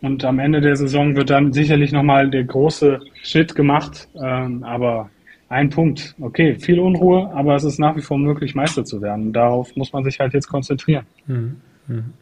und 0.00 0.24
am 0.24 0.38
Ende 0.38 0.60
der 0.60 0.76
Saison 0.76 1.16
wird 1.16 1.30
dann 1.30 1.52
sicherlich 1.52 1.90
nochmal 1.90 2.30
der 2.30 2.44
große 2.44 3.00
Shit 3.22 3.54
gemacht. 3.56 4.08
Ähm, 4.22 4.62
aber 4.62 5.10
ein 5.48 5.70
Punkt. 5.70 6.14
Okay, 6.20 6.56
viel 6.56 6.78
Unruhe, 6.80 7.30
aber 7.34 7.54
es 7.56 7.64
ist 7.64 7.78
nach 7.78 7.96
wie 7.96 8.02
vor 8.02 8.18
möglich, 8.18 8.54
Meister 8.54 8.84
zu 8.84 9.00
werden. 9.00 9.32
Darauf 9.32 9.74
muss 9.76 9.92
man 9.92 10.04
sich 10.04 10.20
halt 10.20 10.34
jetzt 10.34 10.48
konzentrieren. 10.48 11.06
Mhm. 11.26 11.56
Mhm. 11.86 12.12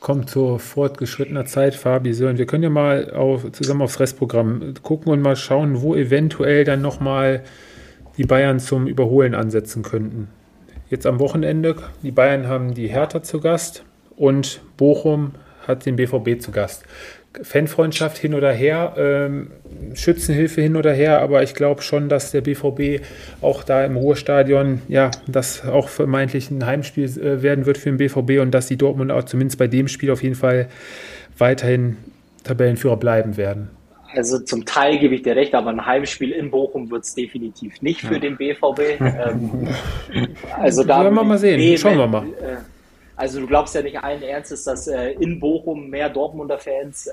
Kommt 0.00 0.30
zur 0.30 0.60
fortgeschrittener 0.60 1.44
Zeit, 1.44 1.74
Fabi 1.74 2.14
Sören. 2.14 2.38
Wir 2.38 2.46
können 2.46 2.62
ja 2.62 2.70
mal 2.70 3.10
auf, 3.10 3.50
zusammen 3.52 3.82
aufs 3.82 3.98
Restprogramm 3.98 4.74
gucken 4.82 5.12
und 5.12 5.20
mal 5.20 5.36
schauen, 5.36 5.82
wo 5.82 5.94
eventuell 5.94 6.64
dann 6.64 6.80
nochmal 6.80 7.42
die 8.16 8.24
Bayern 8.24 8.60
zum 8.60 8.86
Überholen 8.86 9.34
ansetzen 9.34 9.82
könnten. 9.82 10.28
Jetzt 10.88 11.04
am 11.04 11.18
Wochenende, 11.18 11.76
die 12.02 12.12
Bayern 12.12 12.46
haben 12.46 12.74
die 12.74 12.86
Hertha 12.86 13.22
zu 13.22 13.40
Gast 13.40 13.84
und 14.16 14.60
Bochum 14.76 15.32
hat 15.66 15.84
den 15.84 15.96
BVB 15.96 16.40
zu 16.40 16.50
Gast. 16.50 16.84
Fanfreundschaft 17.42 18.18
hin 18.18 18.34
oder 18.34 18.52
her, 18.52 18.94
ähm, 18.96 19.50
Schützenhilfe 19.94 20.60
hin 20.60 20.76
oder 20.76 20.92
her, 20.92 21.20
aber 21.20 21.42
ich 21.42 21.54
glaube 21.54 21.82
schon, 21.82 22.08
dass 22.08 22.30
der 22.30 22.40
BVB 22.40 23.04
auch 23.40 23.62
da 23.62 23.84
im 23.84 23.96
Ruhestadion, 23.96 24.82
ja, 24.88 25.10
das 25.26 25.64
auch 25.66 25.88
vermeintlich 25.88 26.50
ein 26.50 26.64
Heimspiel 26.66 27.04
äh, 27.04 27.42
werden 27.42 27.66
wird 27.66 27.78
für 27.78 27.90
den 27.90 27.98
BVB 27.98 28.40
und 28.40 28.52
dass 28.52 28.66
die 28.66 28.76
Dortmund 28.76 29.10
auch 29.12 29.24
zumindest 29.24 29.58
bei 29.58 29.66
dem 29.66 29.88
Spiel 29.88 30.10
auf 30.10 30.22
jeden 30.22 30.34
Fall 30.34 30.68
weiterhin 31.36 31.96
Tabellenführer 32.44 32.96
bleiben 32.96 33.36
werden. 33.36 33.70
Also 34.14 34.38
zum 34.38 34.64
Teil 34.64 34.98
gebe 34.98 35.14
ich 35.14 35.22
dir 35.22 35.36
recht, 35.36 35.54
aber 35.54 35.70
ein 35.70 35.84
Heimspiel 35.84 36.32
in 36.32 36.50
Bochum 36.50 36.90
wird 36.90 37.04
es 37.04 37.14
definitiv 37.14 37.82
nicht 37.82 38.00
für 38.00 38.14
ja. 38.14 38.20
den 38.20 38.36
BVB. 38.36 39.00
ähm, 39.00 39.68
also 40.58 40.82
da 40.82 41.04
werden 41.04 41.14
wir 41.14 41.24
mal 41.24 41.38
sehen. 41.38 41.76
Schauen 41.76 41.98
wir 41.98 42.06
mal. 42.06 42.24
Äh, 42.24 42.56
also 43.18 43.40
du 43.40 43.46
glaubst 43.46 43.74
ja 43.74 43.82
nicht 43.82 44.02
allen 44.02 44.22
Ernstes, 44.22 44.64
dass 44.64 44.88
äh, 44.88 45.10
in 45.12 45.38
Bochum 45.40 45.90
mehr 45.90 46.08
Dortmunder 46.08 46.58
Fans 46.58 47.08
äh, 47.08 47.10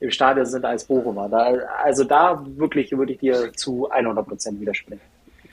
im 0.00 0.10
Stadion 0.10 0.46
sind 0.46 0.64
als 0.64 0.84
Bochumer. 0.84 1.28
Da, 1.28 1.52
also 1.84 2.04
da 2.04 2.44
wirklich 2.56 2.90
würde 2.92 3.12
ich 3.12 3.18
dir 3.18 3.52
zu 3.54 3.90
100 3.90 4.26
Prozent 4.26 4.60
widersprechen. 4.60 5.00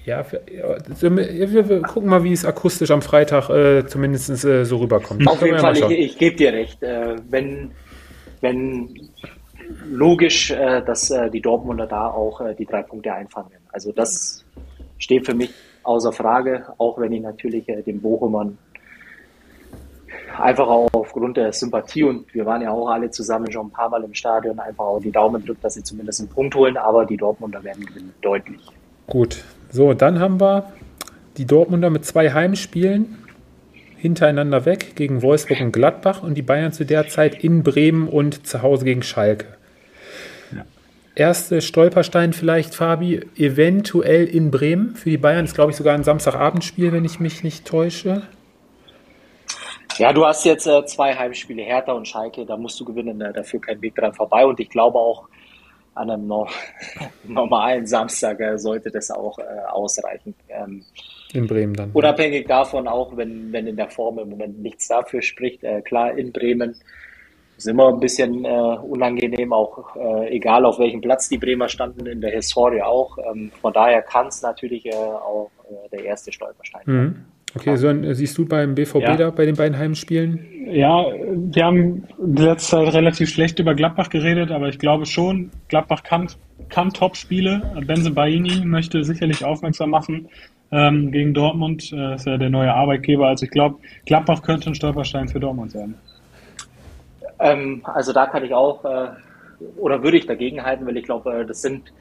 Ja, 0.06 0.24
für, 0.24 0.42
ja 0.52 0.78
wir, 1.02 1.70
wir, 1.70 1.82
gucken 1.82 2.10
mal, 2.10 2.24
wie 2.24 2.32
es 2.32 2.46
akustisch 2.46 2.92
am 2.92 3.02
Freitag 3.02 3.50
äh, 3.50 3.86
zumindest 3.88 4.46
äh, 4.46 4.64
so 4.64 4.78
rüberkommt. 4.78 5.28
Auf 5.28 5.42
jeden 5.42 5.60
Fall, 5.60 5.76
ich, 5.76 5.90
ich 5.92 6.18
gebe 6.18 6.36
dir 6.36 6.54
recht. 6.54 6.82
Äh, 6.84 7.16
wenn, 7.30 7.72
wenn 8.42 9.10
logisch, 9.90 10.52
äh, 10.52 10.84
dass 10.84 11.10
äh, 11.10 11.30
die 11.30 11.42
Dortmunder 11.42 11.88
da 11.88 12.10
auch 12.10 12.42
äh, 12.42 12.54
die 12.56 12.66
drei 12.66 12.84
Punkte 12.84 13.14
einfangen. 13.14 13.52
Also 13.72 13.92
das 13.92 14.46
steht 15.00 15.26
für 15.26 15.34
mich 15.34 15.52
außer 15.84 16.12
Frage, 16.12 16.68
auch 16.78 16.98
wenn 17.00 17.12
ich 17.12 17.22
natürlich 17.22 17.66
den 17.66 18.02
Bochumern 18.02 18.58
einfach 20.40 20.68
auch 20.68 20.90
aufgrund 20.94 21.38
der 21.38 21.52
Sympathie 21.54 22.04
und 22.04 22.34
wir 22.34 22.46
waren 22.46 22.62
ja 22.62 22.72
auch 22.72 22.90
alle 22.90 23.10
zusammen 23.10 23.52
schon 23.52 23.68
ein 23.68 23.72
paar 23.72 23.90
Mal 23.90 24.04
im 24.04 24.14
Stadion, 24.14 24.60
einfach 24.60 24.86
auch 24.86 25.00
die 25.00 25.12
Daumen 25.12 25.46
drückt, 25.46 25.64
dass 25.64 25.76
sie 25.76 25.84
zumindest 25.84 26.20
einen 26.22 26.30
Punkt 26.30 26.56
holen, 26.56 26.78
aber 26.78 27.06
die 27.06 27.18
Dortmunder 27.18 27.64
werden 27.64 27.86
gewinnen, 27.86 28.14
deutlich. 28.22 28.62
Gut, 29.08 29.44
so, 29.72 29.94
dann 29.94 30.20
haben 30.20 30.40
wir 30.40 30.72
die 31.38 31.46
Dortmunder 31.46 31.90
mit 31.90 32.06
zwei 32.06 32.32
Heimspielen 32.32 33.18
hintereinander 33.98 34.66
weg 34.66 34.96
gegen 34.96 35.22
Wolfsburg 35.22 35.62
und 35.62 35.72
Gladbach 35.72 36.24
und 36.24 36.36
die 36.36 36.42
Bayern 36.42 36.72
zu 36.72 36.86
der 36.86 37.08
Zeit 37.08 37.44
in 37.44 37.64
Bremen 37.64 38.08
und 38.08 38.46
zu 38.46 38.62
Hause 38.62 38.86
gegen 38.86 39.02
Schalke. 39.02 39.48
Ja. 40.56 40.64
Erste 41.16 41.62
Stolperstein 41.62 42.34
vielleicht, 42.34 42.76
Fabi, 42.76 43.22
eventuell 43.36 44.26
in 44.26 44.52
Bremen 44.52 44.96
für 44.96 45.10
die 45.10 45.18
Bayern. 45.18 45.46
ist, 45.46 45.56
glaube 45.56 45.72
ich, 45.72 45.78
sogar 45.78 45.96
ein 45.96 46.04
Samstagabendspiel, 46.04 46.92
wenn 46.92 47.06
ich 47.06 47.20
mich 47.20 47.44
nicht 47.44 47.66
täusche. 47.66 48.22
Ja, 49.98 50.12
du 50.12 50.26
hast 50.26 50.46
jetzt 50.46 50.68
äh, 50.68 50.86
zwei 50.86 51.16
Heimspiele, 51.16 51.64
Hertha 51.64 51.94
und 51.94 52.08
Schalke, 52.08 52.46
da 52.46 52.58
musst 52.58 52.80
du 52.80 52.86
gewinnen, 52.86 53.22
äh, 53.22 53.32
dafür 53.32 53.62
kein 53.62 53.82
Weg 53.82 53.96
dran 53.96 54.14
vorbei. 54.14 54.46
Und 54.46 54.60
ich 54.60 54.70
glaube 54.70 55.00
auch, 55.00 55.28
an 55.94 56.10
einem 56.10 56.28
no 56.28 56.48
normalen 57.24 57.86
Samstag 57.86 58.40
äh, 58.42 58.58
sollte 58.58 58.92
das 58.92 59.10
auch 59.10 59.40
äh, 59.40 59.44
ausreichen. 59.70 60.36
Ähm, 60.50 60.84
in 61.34 61.48
Bremen 61.48 61.74
dann. 61.74 61.92
Unabhängig 61.94 62.48
davon, 62.48 62.88
auch 62.88 63.16
wenn, 63.16 63.52
wenn 63.52 63.68
in 63.68 63.78
der 63.78 63.90
Form 63.90 64.20
im 64.20 64.30
Moment 64.30 64.62
nichts 64.62 64.88
dafür 64.88 65.22
spricht, 65.22 65.64
äh, 65.64 65.82
klar, 65.82 66.18
in 66.18 66.32
Bremen 66.34 66.76
ist 67.58 67.68
immer 67.68 67.88
ein 67.88 68.02
bisschen 68.02 68.44
äh, 68.44 68.50
unangenehm, 68.50 69.54
auch 69.54 69.96
egal 70.28 70.66
auf 70.66 70.78
welchem 70.78 71.00
Platz 71.00 71.30
die 71.30 71.38
Bremer 71.38 71.70
standen, 71.70 72.06
in 72.06 72.20
der 72.20 72.32
Historie 72.32 72.82
auch. 72.82 73.18
Ähm, 73.18 73.50
von 73.62 73.72
daher 73.72 74.02
kann 74.02 74.28
es 74.28 74.42
natürlich 74.42 74.94
auch 74.94 75.50
der 75.90 76.04
erste 76.04 76.34
Stolperstein 76.34 76.82
mhm. 76.86 76.92
sein. 76.92 77.26
Okay, 77.56 77.78
so 77.78 78.14
siehst 78.14 78.38
du 78.38 78.46
beim 78.46 78.76
BVB 78.76 79.02
ja. 79.02 79.16
da 79.16 79.30
bei 79.30 79.46
den 79.46 79.56
beiden 79.56 79.78
Heimspielen? 79.78 80.46
Ja, 80.68 81.06
wir 81.34 81.64
haben 81.64 82.04
die 82.18 82.42
letzte 82.42 82.72
Zeit 82.72 82.94
relativ 82.94 83.30
schlecht 83.30 83.60
über 83.60 83.76
Gladbach 83.76 84.10
geredet, 84.10 84.52
aber 84.52 84.68
ich 84.68 84.78
glaube 84.78 85.06
schon, 85.06 85.52
Gladbach 85.70 86.04
kann, 86.04 86.28
kann 86.70 86.92
Top-Spiele. 86.92 87.62
Benze 87.86 88.12
Baini 88.12 88.66
möchte 88.66 89.04
sicherlich 89.04 89.46
aufmerksam 89.46 89.92
machen 89.92 90.28
ähm, 90.72 91.12
gegen 91.12 91.34
Dortmund. 91.34 91.94
Äh, 91.94 92.16
ist 92.16 92.26
ja 92.26 92.38
der 92.38 92.50
neue 92.50 92.74
Arbeitgeber. 92.74 93.28
Also 93.28 93.46
ich 93.46 93.52
glaube, 93.52 93.78
Gladbach 94.06 94.42
könnte 94.42 94.70
ein 94.70 94.76
Stolperstein 94.76 95.30
für 95.30 95.40
Dortmund 95.40 95.72
sein. 95.72 95.96
Ähm, 97.40 97.82
also 97.86 98.12
da 98.12 98.26
kann 98.26 98.44
ich 98.44 98.54
auch, 98.54 98.84
äh, 98.84 99.08
oder 99.78 100.04
würde 100.04 100.18
ich 100.18 100.26
dagegen 100.26 100.64
halten, 100.64 100.86
weil 100.86 100.98
ich 100.98 101.06
glaube, 101.06 101.42
äh, 101.42 101.46
das 101.46 101.62
sind 101.62 101.94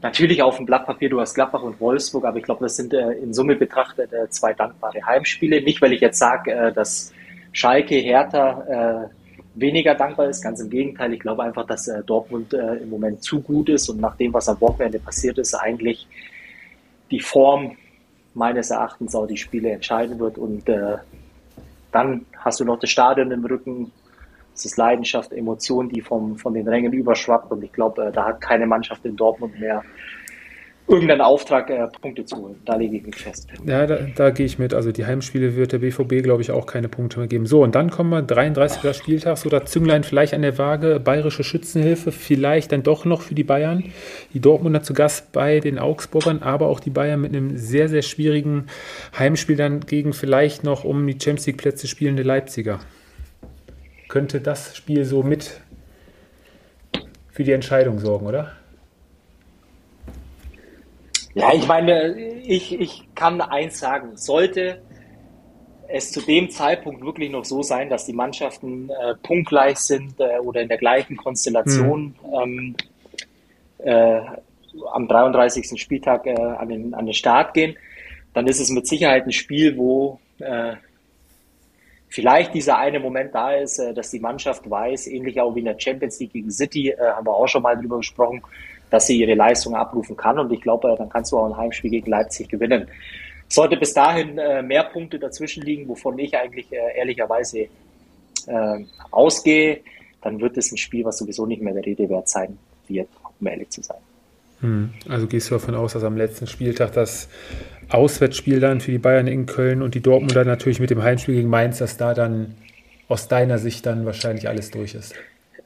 Natürlich 0.00 0.42
auf 0.42 0.56
dem 0.56 0.66
Blatt 0.66 0.86
Papier, 0.86 1.10
du 1.10 1.20
hast 1.20 1.34
Gladbach 1.34 1.62
und 1.62 1.80
Wolfsburg, 1.80 2.24
aber 2.24 2.38
ich 2.38 2.44
glaube, 2.44 2.64
das 2.64 2.76
sind 2.76 2.94
äh, 2.94 3.12
in 3.14 3.34
Summe 3.34 3.56
betrachtet 3.56 4.12
äh, 4.12 4.28
zwei 4.30 4.52
dankbare 4.52 5.04
Heimspiele. 5.04 5.60
Nicht, 5.60 5.82
weil 5.82 5.92
ich 5.92 6.00
jetzt 6.00 6.20
sage, 6.20 6.52
äh, 6.52 6.72
dass 6.72 7.12
Schalke, 7.50 7.96
Hertha 7.96 9.06
äh, 9.06 9.08
weniger 9.56 9.96
dankbar 9.96 10.28
ist, 10.28 10.40
ganz 10.40 10.60
im 10.60 10.70
Gegenteil. 10.70 11.12
Ich 11.14 11.20
glaube 11.20 11.42
einfach, 11.42 11.66
dass 11.66 11.88
äh, 11.88 12.04
Dortmund 12.04 12.54
äh, 12.54 12.76
im 12.76 12.90
Moment 12.90 13.24
zu 13.24 13.40
gut 13.40 13.68
ist 13.70 13.88
und 13.88 14.00
nach 14.00 14.16
dem, 14.16 14.32
was 14.32 14.48
am 14.48 14.60
Wochenende 14.60 15.00
passiert 15.00 15.36
ist, 15.38 15.54
eigentlich 15.54 16.06
die 17.10 17.20
Form 17.20 17.76
meines 18.34 18.70
Erachtens 18.70 19.16
auch 19.16 19.26
die 19.26 19.36
Spiele 19.36 19.70
entscheiden 19.70 20.20
wird. 20.20 20.38
Und 20.38 20.68
dann 21.90 22.26
hast 22.36 22.60
du 22.60 22.64
noch 22.64 22.78
das 22.78 22.90
Stadion 22.90 23.32
im 23.32 23.44
Rücken, 23.44 23.90
es 24.58 24.64
ist 24.64 24.76
Leidenschaft, 24.76 25.32
Emotion, 25.32 25.88
die 25.88 26.00
vom, 26.00 26.36
von 26.36 26.54
den 26.54 26.66
Rängen 26.66 26.92
überschwappt. 26.92 27.50
Und 27.52 27.62
ich 27.62 27.72
glaube, 27.72 28.06
äh, 28.06 28.12
da 28.12 28.26
hat 28.26 28.40
keine 28.40 28.66
Mannschaft 28.66 29.04
in 29.04 29.16
Dortmund 29.16 29.58
mehr 29.58 29.84
irgendeinen 30.88 31.20
Auftrag, 31.20 31.68
äh, 31.68 31.86
Punkte 32.00 32.24
zu 32.24 32.36
holen. 32.36 32.56
Da 32.64 32.74
lege 32.74 32.96
ich 32.96 33.04
mich 33.04 33.16
fest. 33.16 33.48
Ja, 33.66 33.86
da, 33.86 33.98
da 34.16 34.30
gehe 34.30 34.46
ich 34.46 34.58
mit. 34.58 34.72
Also 34.74 34.90
die 34.90 35.04
Heimspiele 35.04 35.54
wird 35.54 35.72
der 35.72 35.78
BVB, 35.78 36.22
glaube 36.22 36.40
ich, 36.40 36.50
auch 36.50 36.66
keine 36.66 36.88
Punkte 36.88 37.18
mehr 37.18 37.28
geben. 37.28 37.46
So, 37.46 37.62
und 37.62 37.74
dann 37.74 37.90
kommen 37.90 38.10
wir, 38.10 38.22
33. 38.22 38.96
Spieltag, 38.96 39.36
so 39.36 39.48
da 39.48 39.64
Zünglein 39.64 40.02
vielleicht 40.02 40.34
an 40.34 40.42
der 40.42 40.56
Waage, 40.58 40.98
bayerische 40.98 41.44
Schützenhilfe, 41.44 42.10
vielleicht 42.10 42.72
dann 42.72 42.82
doch 42.82 43.04
noch 43.04 43.20
für 43.20 43.34
die 43.34 43.44
Bayern. 43.44 43.84
Die 44.32 44.40
Dortmunder 44.40 44.82
zu 44.82 44.94
Gast 44.94 45.30
bei 45.32 45.60
den 45.60 45.78
Augsburgern, 45.78 46.42
aber 46.42 46.66
auch 46.68 46.80
die 46.80 46.90
Bayern 46.90 47.20
mit 47.20 47.36
einem 47.36 47.56
sehr, 47.58 47.88
sehr 47.88 48.02
schwierigen 48.02 48.66
Heimspiel 49.16 49.56
dann 49.56 49.80
gegen 49.80 50.14
vielleicht 50.14 50.64
noch 50.64 50.84
um 50.84 51.06
die 51.06 51.12
Champions 51.12 51.46
League 51.46 51.58
Plätze 51.58 51.86
spielende 51.86 52.22
Leipziger 52.22 52.80
könnte 54.08 54.40
das 54.40 54.76
Spiel 54.76 55.04
so 55.04 55.22
mit 55.22 55.60
für 57.30 57.44
die 57.44 57.52
Entscheidung 57.52 58.00
sorgen, 58.00 58.26
oder? 58.26 58.52
Ja, 61.34 61.52
ich 61.54 61.68
meine, 61.68 62.18
ich, 62.18 62.80
ich 62.80 63.08
kann 63.14 63.40
eins 63.40 63.78
sagen, 63.78 64.16
sollte 64.16 64.82
es 65.86 66.10
zu 66.10 66.20
dem 66.20 66.50
Zeitpunkt 66.50 67.02
wirklich 67.04 67.30
noch 67.30 67.44
so 67.44 67.62
sein, 67.62 67.88
dass 67.88 68.06
die 68.06 68.12
Mannschaften 68.12 68.90
äh, 68.90 69.14
punktgleich 69.22 69.78
sind 69.78 70.18
äh, 70.18 70.38
oder 70.38 70.62
in 70.62 70.68
der 70.68 70.78
gleichen 70.78 71.16
Konstellation 71.16 72.14
hm. 72.22 72.34
ähm, 72.42 72.76
äh, 73.78 74.20
am 74.92 75.08
33. 75.08 75.80
Spieltag 75.80 76.26
äh, 76.26 76.34
an, 76.34 76.68
den, 76.68 76.94
an 76.94 77.06
den 77.06 77.14
Start 77.14 77.54
gehen, 77.54 77.76
dann 78.34 78.46
ist 78.46 78.60
es 78.60 78.70
mit 78.70 78.86
Sicherheit 78.86 79.24
ein 79.24 79.32
Spiel, 79.32 79.76
wo 79.76 80.20
äh, 80.40 80.74
vielleicht 82.08 82.54
dieser 82.54 82.78
eine 82.78 83.00
Moment 83.00 83.34
da 83.34 83.52
ist, 83.52 83.78
äh, 83.78 83.94
dass 83.94 84.10
die 84.10 84.20
Mannschaft 84.20 84.68
weiß, 84.68 85.06
ähnlich 85.08 85.40
auch 85.40 85.54
wie 85.54 85.60
in 85.60 85.66
der 85.66 85.78
Champions 85.78 86.18
League 86.20 86.32
gegen 86.32 86.50
City, 86.50 86.90
äh, 86.90 86.96
haben 86.98 87.26
wir 87.26 87.34
auch 87.34 87.46
schon 87.46 87.62
mal 87.62 87.76
drüber 87.76 87.98
gesprochen, 87.98 88.42
dass 88.90 89.06
sie 89.06 89.18
ihre 89.18 89.34
Leistung 89.34 89.74
abrufen 89.74 90.16
kann. 90.16 90.38
Und 90.38 90.52
ich 90.52 90.60
glaube, 90.60 90.94
dann 90.96 91.08
kannst 91.08 91.32
du 91.32 91.38
auch 91.38 91.46
ein 91.46 91.56
Heimspiel 91.56 91.90
gegen 91.90 92.10
Leipzig 92.10 92.48
gewinnen. 92.48 92.88
Sollte 93.48 93.76
bis 93.76 93.94
dahin 93.94 94.38
äh, 94.38 94.62
mehr 94.62 94.84
Punkte 94.84 95.18
dazwischen 95.18 95.62
liegen, 95.62 95.88
wovon 95.88 96.18
ich 96.18 96.36
eigentlich 96.36 96.72
ehrlicherweise 96.72 97.68
ausgehe, 99.10 99.80
dann 100.22 100.40
wird 100.40 100.56
es 100.56 100.72
ein 100.72 100.78
Spiel, 100.78 101.04
was 101.04 101.18
sowieso 101.18 101.44
nicht 101.44 101.60
mehr 101.60 101.74
der 101.74 101.84
Rede 101.84 102.08
wert 102.08 102.30
sein 102.30 102.56
wird, 102.86 103.10
um 103.38 103.46
ehrlich 103.46 103.68
zu 103.68 103.82
sein. 103.82 103.98
Hm. 104.60 104.90
Also 105.08 105.26
gehst 105.26 105.50
du 105.50 105.54
davon 105.54 105.74
aus, 105.74 105.92
dass 105.92 106.02
am 106.02 106.16
letzten 106.16 106.46
Spieltag 106.46 106.92
das 106.92 107.28
Auswärtsspiel 107.90 108.60
dann 108.60 108.80
für 108.80 108.90
die 108.90 108.98
Bayern 108.98 109.26
in 109.26 109.46
Köln 109.46 109.82
und 109.82 109.94
die 109.94 110.00
Dortmunder 110.00 110.44
natürlich 110.44 110.80
mit 110.80 110.90
dem 110.90 111.02
Heimspiel 111.02 111.36
gegen 111.36 111.48
Mainz, 111.48 111.78
dass 111.78 111.96
da 111.96 112.14
dann 112.14 112.54
aus 113.08 113.28
deiner 113.28 113.58
Sicht 113.58 113.86
dann 113.86 114.04
wahrscheinlich 114.04 114.48
alles 114.48 114.70
durch 114.70 114.94
ist? 114.94 115.14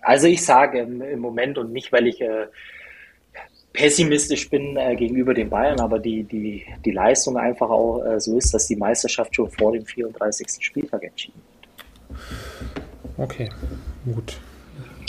Also 0.01 0.27
ich 0.27 0.45
sage 0.45 0.81
im 0.81 1.19
Moment 1.19 1.59
und 1.59 1.73
nicht, 1.73 1.93
weil 1.93 2.07
ich 2.07 2.21
äh, 2.21 2.47
pessimistisch 3.73 4.51
bin 4.51 4.77
äh, 4.77 4.97
gegenüber 4.97 5.35
den 5.35 5.51
Bayern, 5.51 5.81
aber 5.81 5.99
die, 5.99 6.25
die, 6.25 6.65
die 6.85 6.91
Leistung 6.91 7.37
einfach 7.37 7.71
auch 7.71 8.05
äh, 8.05 8.21
so 8.21 8.37
ist, 8.37 8.53
dass 8.53 8.67
die 8.67 8.77
Meisterschaft 8.77 9.35
schon 9.35 9.51
vor 9.51 9.73
dem 9.73 9.85
34. 9.85 10.49
Spieltag 10.61 11.05
entschieden 11.05 11.41
wird. 11.51 12.19
Okay, 13.17 13.49
gut. 14.05 14.39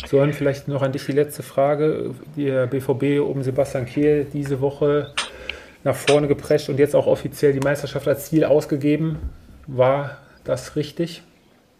So, 0.05 0.17
dann 0.17 0.33
vielleicht 0.33 0.67
noch 0.67 0.81
an 0.81 0.91
dich 0.91 1.05
die 1.05 1.13
letzte 1.13 1.43
Frage. 1.43 2.13
Der 2.35 2.67
BVB 2.67 3.21
um 3.21 3.41
Sebastian 3.41 3.85
Kehl 3.85 4.25
diese 4.25 4.59
Woche 4.59 5.13
nach 5.83 5.95
vorne 5.95 6.27
geprescht 6.27 6.69
und 6.69 6.79
jetzt 6.79 6.95
auch 6.95 7.07
offiziell 7.07 7.53
die 7.53 7.59
Meisterschaft 7.59 8.07
als 8.07 8.29
Ziel 8.29 8.45
ausgegeben. 8.45 9.17
War 9.67 10.17
das 10.43 10.75
richtig? 10.75 11.23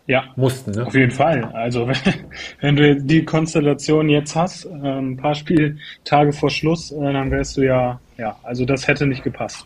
Ja, 0.06 0.26
mussten, 0.36 0.72
ne? 0.72 0.86
Auf 0.86 0.93
jeden 0.93 1.12
Fall. 1.12 1.45
Also 1.54 1.89
wenn, 2.62 2.76
du 2.76 2.95
die 2.97 3.24
Konstellation 3.24 4.10
jetzt 4.10 4.36
hast, 4.36 4.66
äh, 4.66 4.70
ein 4.70 5.16
paar 5.16 5.34
Spieltage 5.34 6.34
vor 6.34 6.49
Schluss, 6.49 6.91
äh, 6.91 7.14
dann 7.14 7.32
wärst 7.32 7.56
du 7.56 7.62
ja, 7.62 7.99
ja, 8.18 8.38
also 8.43 8.66
das 8.66 8.88
hätte 8.88 9.08
nicht 9.08 9.24
gepasst. 9.24 9.66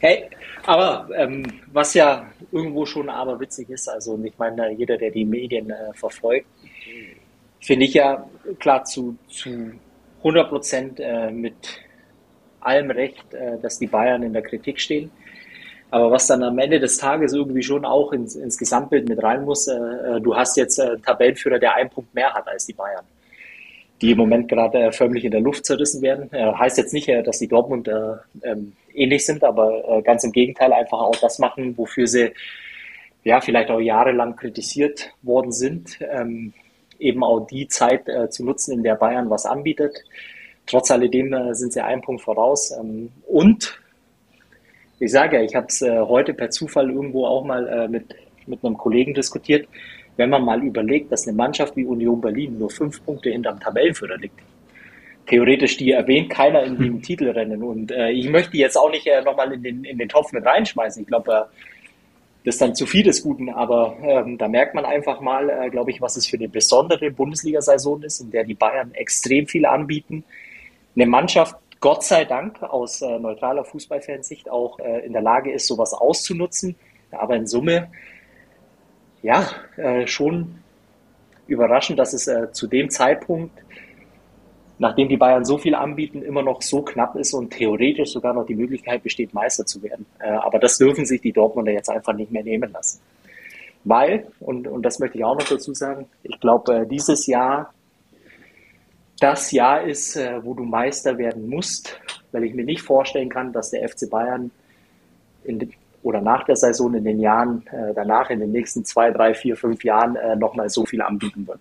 Hey, 0.00 0.24
aber 0.66 1.08
ähm, 1.16 1.42
was 1.72 1.94
ja 1.94 2.26
irgendwo 2.52 2.86
schon 2.86 3.08
aber 3.08 3.40
witzig 3.40 3.70
ist, 3.70 3.88
also 3.88 4.18
ich 4.22 4.38
meine, 4.38 4.72
jeder, 4.72 4.96
der 4.96 5.10
die 5.10 5.24
Medien 5.24 5.70
äh, 5.70 5.92
verfolgt, 5.94 6.46
finde 7.60 7.86
ich 7.86 7.94
ja 7.94 8.24
klar 8.60 8.84
zu, 8.84 9.16
zu 9.28 9.72
100 10.18 10.48
Prozent 10.48 11.00
äh, 11.00 11.30
mit 11.30 11.54
allem 12.60 12.90
Recht, 12.90 13.32
äh, 13.34 13.58
dass 13.60 13.78
die 13.78 13.86
Bayern 13.86 14.22
in 14.22 14.32
der 14.32 14.42
Kritik 14.42 14.80
stehen. 14.80 15.10
Aber 15.90 16.10
was 16.12 16.28
dann 16.28 16.42
am 16.42 16.58
Ende 16.58 16.78
des 16.78 16.98
Tages 16.98 17.32
irgendwie 17.32 17.62
schon 17.62 17.84
auch 17.84 18.12
ins, 18.12 18.36
ins 18.36 18.58
Gesamtbild 18.58 19.08
mit 19.08 19.22
rein 19.22 19.44
muss, 19.44 19.66
äh, 19.66 19.74
äh 19.74 20.20
du 20.20 20.36
hast 20.36 20.56
jetzt 20.56 20.80
einen 20.80 21.02
Tabellenführer, 21.02 21.58
der 21.58 21.74
einen 21.74 21.90
Punkt 21.90 22.14
mehr 22.14 22.32
hat 22.32 22.46
als 22.46 22.66
die 22.66 22.74
Bayern, 22.74 23.04
die 24.00 24.12
im 24.12 24.18
Moment 24.18 24.48
gerade 24.48 24.92
förmlich 24.92 25.24
in 25.24 25.32
der 25.32 25.40
Luft 25.40 25.64
zerrissen 25.66 26.00
werden. 26.00 26.30
Heißt 26.32 26.78
jetzt 26.78 26.94
nicht, 26.94 27.08
dass 27.08 27.38
die 27.38 27.48
Dortmund 27.48 27.88
äh, 27.88 28.14
ähm, 28.42 28.72
ähnlich 28.94 29.26
sind, 29.26 29.42
aber 29.44 30.00
ganz 30.02 30.24
im 30.24 30.32
Gegenteil 30.32 30.72
einfach 30.72 31.00
auch 31.00 31.16
das 31.16 31.38
machen, 31.38 31.76
wofür 31.76 32.06
sie 32.06 32.32
ja 33.24 33.40
vielleicht 33.40 33.70
auch 33.70 33.80
jahrelang 33.80 34.36
kritisiert 34.36 35.10
worden 35.22 35.52
sind. 35.52 35.98
Ähm, 36.00 36.54
eben 36.98 37.24
auch 37.24 37.46
die 37.46 37.66
Zeit 37.66 38.04
zu 38.28 38.44
nutzen, 38.44 38.74
in 38.74 38.82
der 38.82 38.94
Bayern 38.94 39.30
was 39.30 39.46
anbietet. 39.46 40.04
Trotz 40.66 40.90
alledem 40.90 41.54
sind 41.54 41.72
sie 41.72 41.82
einen 41.82 42.02
Punkt 42.02 42.22
voraus. 42.22 42.72
Ähm, 42.78 43.10
und 43.26 43.80
ich 45.00 45.10
sage 45.10 45.36
ja, 45.36 45.42
ich 45.42 45.54
habe 45.54 45.66
es 45.68 45.80
äh, 45.82 45.98
heute 45.98 46.34
per 46.34 46.50
Zufall 46.50 46.90
irgendwo 46.90 47.26
auch 47.26 47.44
mal 47.44 47.66
äh, 47.66 47.88
mit, 47.88 48.14
mit 48.46 48.64
einem 48.64 48.76
Kollegen 48.76 49.14
diskutiert. 49.14 49.66
Wenn 50.16 50.28
man 50.28 50.44
mal 50.44 50.62
überlegt, 50.62 51.10
dass 51.10 51.26
eine 51.26 51.36
Mannschaft 51.36 51.74
wie 51.76 51.84
Union 51.84 52.20
Berlin 52.20 52.58
nur 52.58 52.70
fünf 52.70 53.02
Punkte 53.04 53.30
hinterm 53.30 53.58
Tabellenführer 53.58 54.18
liegt, 54.18 54.38
theoretisch 55.26 55.78
die 55.78 55.92
erwähnt 55.92 56.28
keiner 56.28 56.62
in 56.64 56.76
dem 56.76 57.00
Titelrennen. 57.02 57.62
Und 57.62 57.92
äh, 57.92 58.10
ich 58.10 58.28
möchte 58.28 58.58
jetzt 58.58 58.76
auch 58.76 58.90
nicht 58.90 59.06
äh, 59.06 59.22
nochmal 59.22 59.52
in 59.52 59.62
den, 59.62 59.84
in 59.84 59.96
den 59.96 60.08
Topf 60.08 60.32
mit 60.32 60.44
reinschmeißen. 60.44 61.02
Ich 61.02 61.08
glaube, 61.08 61.32
äh, 61.32 61.42
das 62.44 62.56
ist 62.56 62.60
dann 62.60 62.74
zu 62.74 62.84
viel 62.84 63.02
des 63.02 63.22
Guten, 63.22 63.48
aber 63.48 63.96
ähm, 64.02 64.36
da 64.36 64.48
merkt 64.48 64.74
man 64.74 64.84
einfach 64.84 65.20
mal, 65.20 65.48
äh, 65.48 65.70
glaube 65.70 65.90
ich, 65.90 66.02
was 66.02 66.16
es 66.16 66.26
für 66.26 66.36
eine 66.36 66.48
besondere 66.48 67.10
Bundesliga-Saison 67.10 68.02
ist, 68.02 68.20
in 68.20 68.30
der 68.30 68.44
die 68.44 68.54
Bayern 68.54 68.92
extrem 68.92 69.46
viel 69.46 69.64
anbieten. 69.64 70.24
Eine 70.96 71.06
Mannschaft, 71.06 71.56
Gott 71.80 72.04
sei 72.04 72.24
Dank 72.24 72.62
aus 72.62 73.00
äh, 73.00 73.18
neutraler 73.18 73.64
Fußballfansicht 73.64 74.50
auch 74.50 74.78
äh, 74.80 75.04
in 75.06 75.12
der 75.12 75.22
Lage 75.22 75.52
ist, 75.52 75.66
sowas 75.66 75.94
auszunutzen. 75.94 76.76
Aber 77.10 77.36
in 77.36 77.46
Summe, 77.46 77.90
ja, 79.22 79.48
äh, 79.76 80.06
schon 80.06 80.58
überraschend, 81.46 81.98
dass 81.98 82.12
es 82.12 82.26
äh, 82.26 82.52
zu 82.52 82.66
dem 82.66 82.90
Zeitpunkt, 82.90 83.58
nachdem 84.78 85.08
die 85.08 85.16
Bayern 85.16 85.44
so 85.44 85.58
viel 85.58 85.74
anbieten, 85.74 86.22
immer 86.22 86.42
noch 86.42 86.62
so 86.62 86.82
knapp 86.82 87.16
ist 87.16 87.34
und 87.34 87.50
theoretisch 87.50 88.12
sogar 88.12 88.32
noch 88.32 88.46
die 88.46 88.54
Möglichkeit 88.54 89.02
besteht, 89.02 89.34
Meister 89.34 89.66
zu 89.66 89.82
werden. 89.82 90.06
Äh, 90.18 90.30
aber 90.30 90.58
das 90.58 90.78
dürfen 90.78 91.06
sich 91.06 91.20
die 91.20 91.32
Dortmunder 91.32 91.72
jetzt 91.72 91.90
einfach 91.90 92.12
nicht 92.12 92.30
mehr 92.30 92.44
nehmen 92.44 92.72
lassen. 92.72 93.00
Weil, 93.84 94.26
und, 94.40 94.68
und 94.68 94.82
das 94.82 94.98
möchte 94.98 95.18
ich 95.18 95.24
auch 95.24 95.38
noch 95.38 95.48
dazu 95.48 95.72
sagen, 95.74 96.06
ich 96.22 96.38
glaube, 96.40 96.80
äh, 96.80 96.86
dieses 96.86 97.26
Jahr 97.26 97.72
das 99.20 99.52
Jahr 99.52 99.82
ist, 99.82 100.16
äh, 100.16 100.42
wo 100.42 100.54
du 100.54 100.64
Meister 100.64 101.18
werden 101.18 101.48
musst, 101.48 102.00
weil 102.32 102.44
ich 102.44 102.54
mir 102.54 102.64
nicht 102.64 102.82
vorstellen 102.82 103.28
kann, 103.28 103.52
dass 103.52 103.70
der 103.70 103.88
FC 103.88 104.08
Bayern 104.10 104.50
in, 105.44 105.70
oder 106.02 106.20
nach 106.20 106.44
der 106.44 106.56
Saison 106.56 106.94
in 106.94 107.04
den 107.04 107.20
Jahren 107.20 107.64
äh, 107.70 107.94
danach, 107.94 108.30
in 108.30 108.40
den 108.40 108.52
nächsten 108.52 108.84
zwei, 108.84 109.10
drei, 109.10 109.34
vier, 109.34 109.56
fünf 109.56 109.84
Jahren 109.84 110.16
äh, 110.16 110.36
nochmal 110.36 110.68
so 110.70 110.86
viel 110.86 111.02
anbieten 111.02 111.46
wird. 111.46 111.60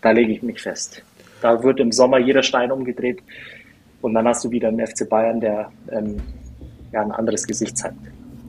Da 0.00 0.10
lege 0.10 0.32
ich 0.32 0.42
mich 0.42 0.60
fest. 0.60 1.02
Da 1.42 1.62
wird 1.62 1.78
im 1.80 1.92
Sommer 1.92 2.18
jeder 2.18 2.42
Stein 2.42 2.72
umgedreht 2.72 3.22
und 4.00 4.14
dann 4.14 4.26
hast 4.26 4.44
du 4.44 4.50
wieder 4.50 4.68
einen 4.68 4.84
FC 4.84 5.08
Bayern, 5.08 5.40
der 5.40 5.70
ähm, 5.90 6.16
ja, 6.92 7.02
ein 7.02 7.12
anderes 7.12 7.46
Gesicht 7.46 7.76
zeigt. 7.76 7.96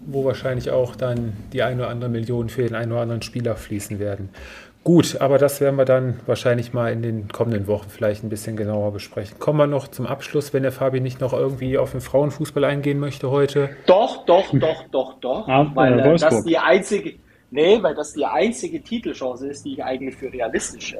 Wo 0.05 0.25
wahrscheinlich 0.25 0.69
auch 0.69 0.95
dann 0.95 1.33
die 1.53 1.61
eine 1.61 1.83
oder 1.83 1.89
andere 1.89 2.09
Million 2.09 2.49
für 2.49 2.63
den 2.63 2.75
einen 2.75 2.91
oder 2.91 3.01
anderen 3.01 3.21
Spieler 3.21 3.55
fließen 3.55 3.99
werden. 3.99 4.29
Gut, 4.83 5.21
aber 5.21 5.37
das 5.37 5.61
werden 5.61 5.77
wir 5.77 5.85
dann 5.85 6.19
wahrscheinlich 6.25 6.73
mal 6.73 6.91
in 6.91 7.01
den 7.01 7.29
kommenden 7.29 7.67
Wochen 7.67 7.89
vielleicht 7.89 8.23
ein 8.23 8.29
bisschen 8.29 8.57
genauer 8.57 8.91
besprechen. 8.91 9.39
Kommen 9.39 9.57
wir 9.57 9.67
noch 9.67 9.87
zum 9.87 10.05
Abschluss, 10.05 10.53
wenn 10.53 10.63
der 10.63 10.73
Fabi 10.73 10.99
nicht 10.99 11.21
noch 11.21 11.31
irgendwie 11.31 11.77
auf 11.77 11.91
den 11.91 12.01
Frauenfußball 12.01 12.65
eingehen 12.65 12.99
möchte 12.99 13.31
heute. 13.31 13.69
Doch, 13.85 14.25
doch, 14.25 14.51
doch, 14.51 14.83
doch, 14.91 15.13
doch. 15.21 15.47
Ah, 15.47 15.71
weil 15.73 15.99
äh, 15.99 16.17
das 16.17 16.43
die 16.43 16.57
einzige, 16.57 17.13
nee, 17.51 17.81
weil 17.81 17.95
das 17.95 18.11
die 18.11 18.25
einzige 18.25 18.81
Titelchance 18.81 19.47
ist, 19.47 19.63
die 19.63 19.73
ich 19.73 19.83
eigentlich 19.83 20.17
für 20.17 20.31
realistisch 20.33 20.95
äh, 20.95 20.97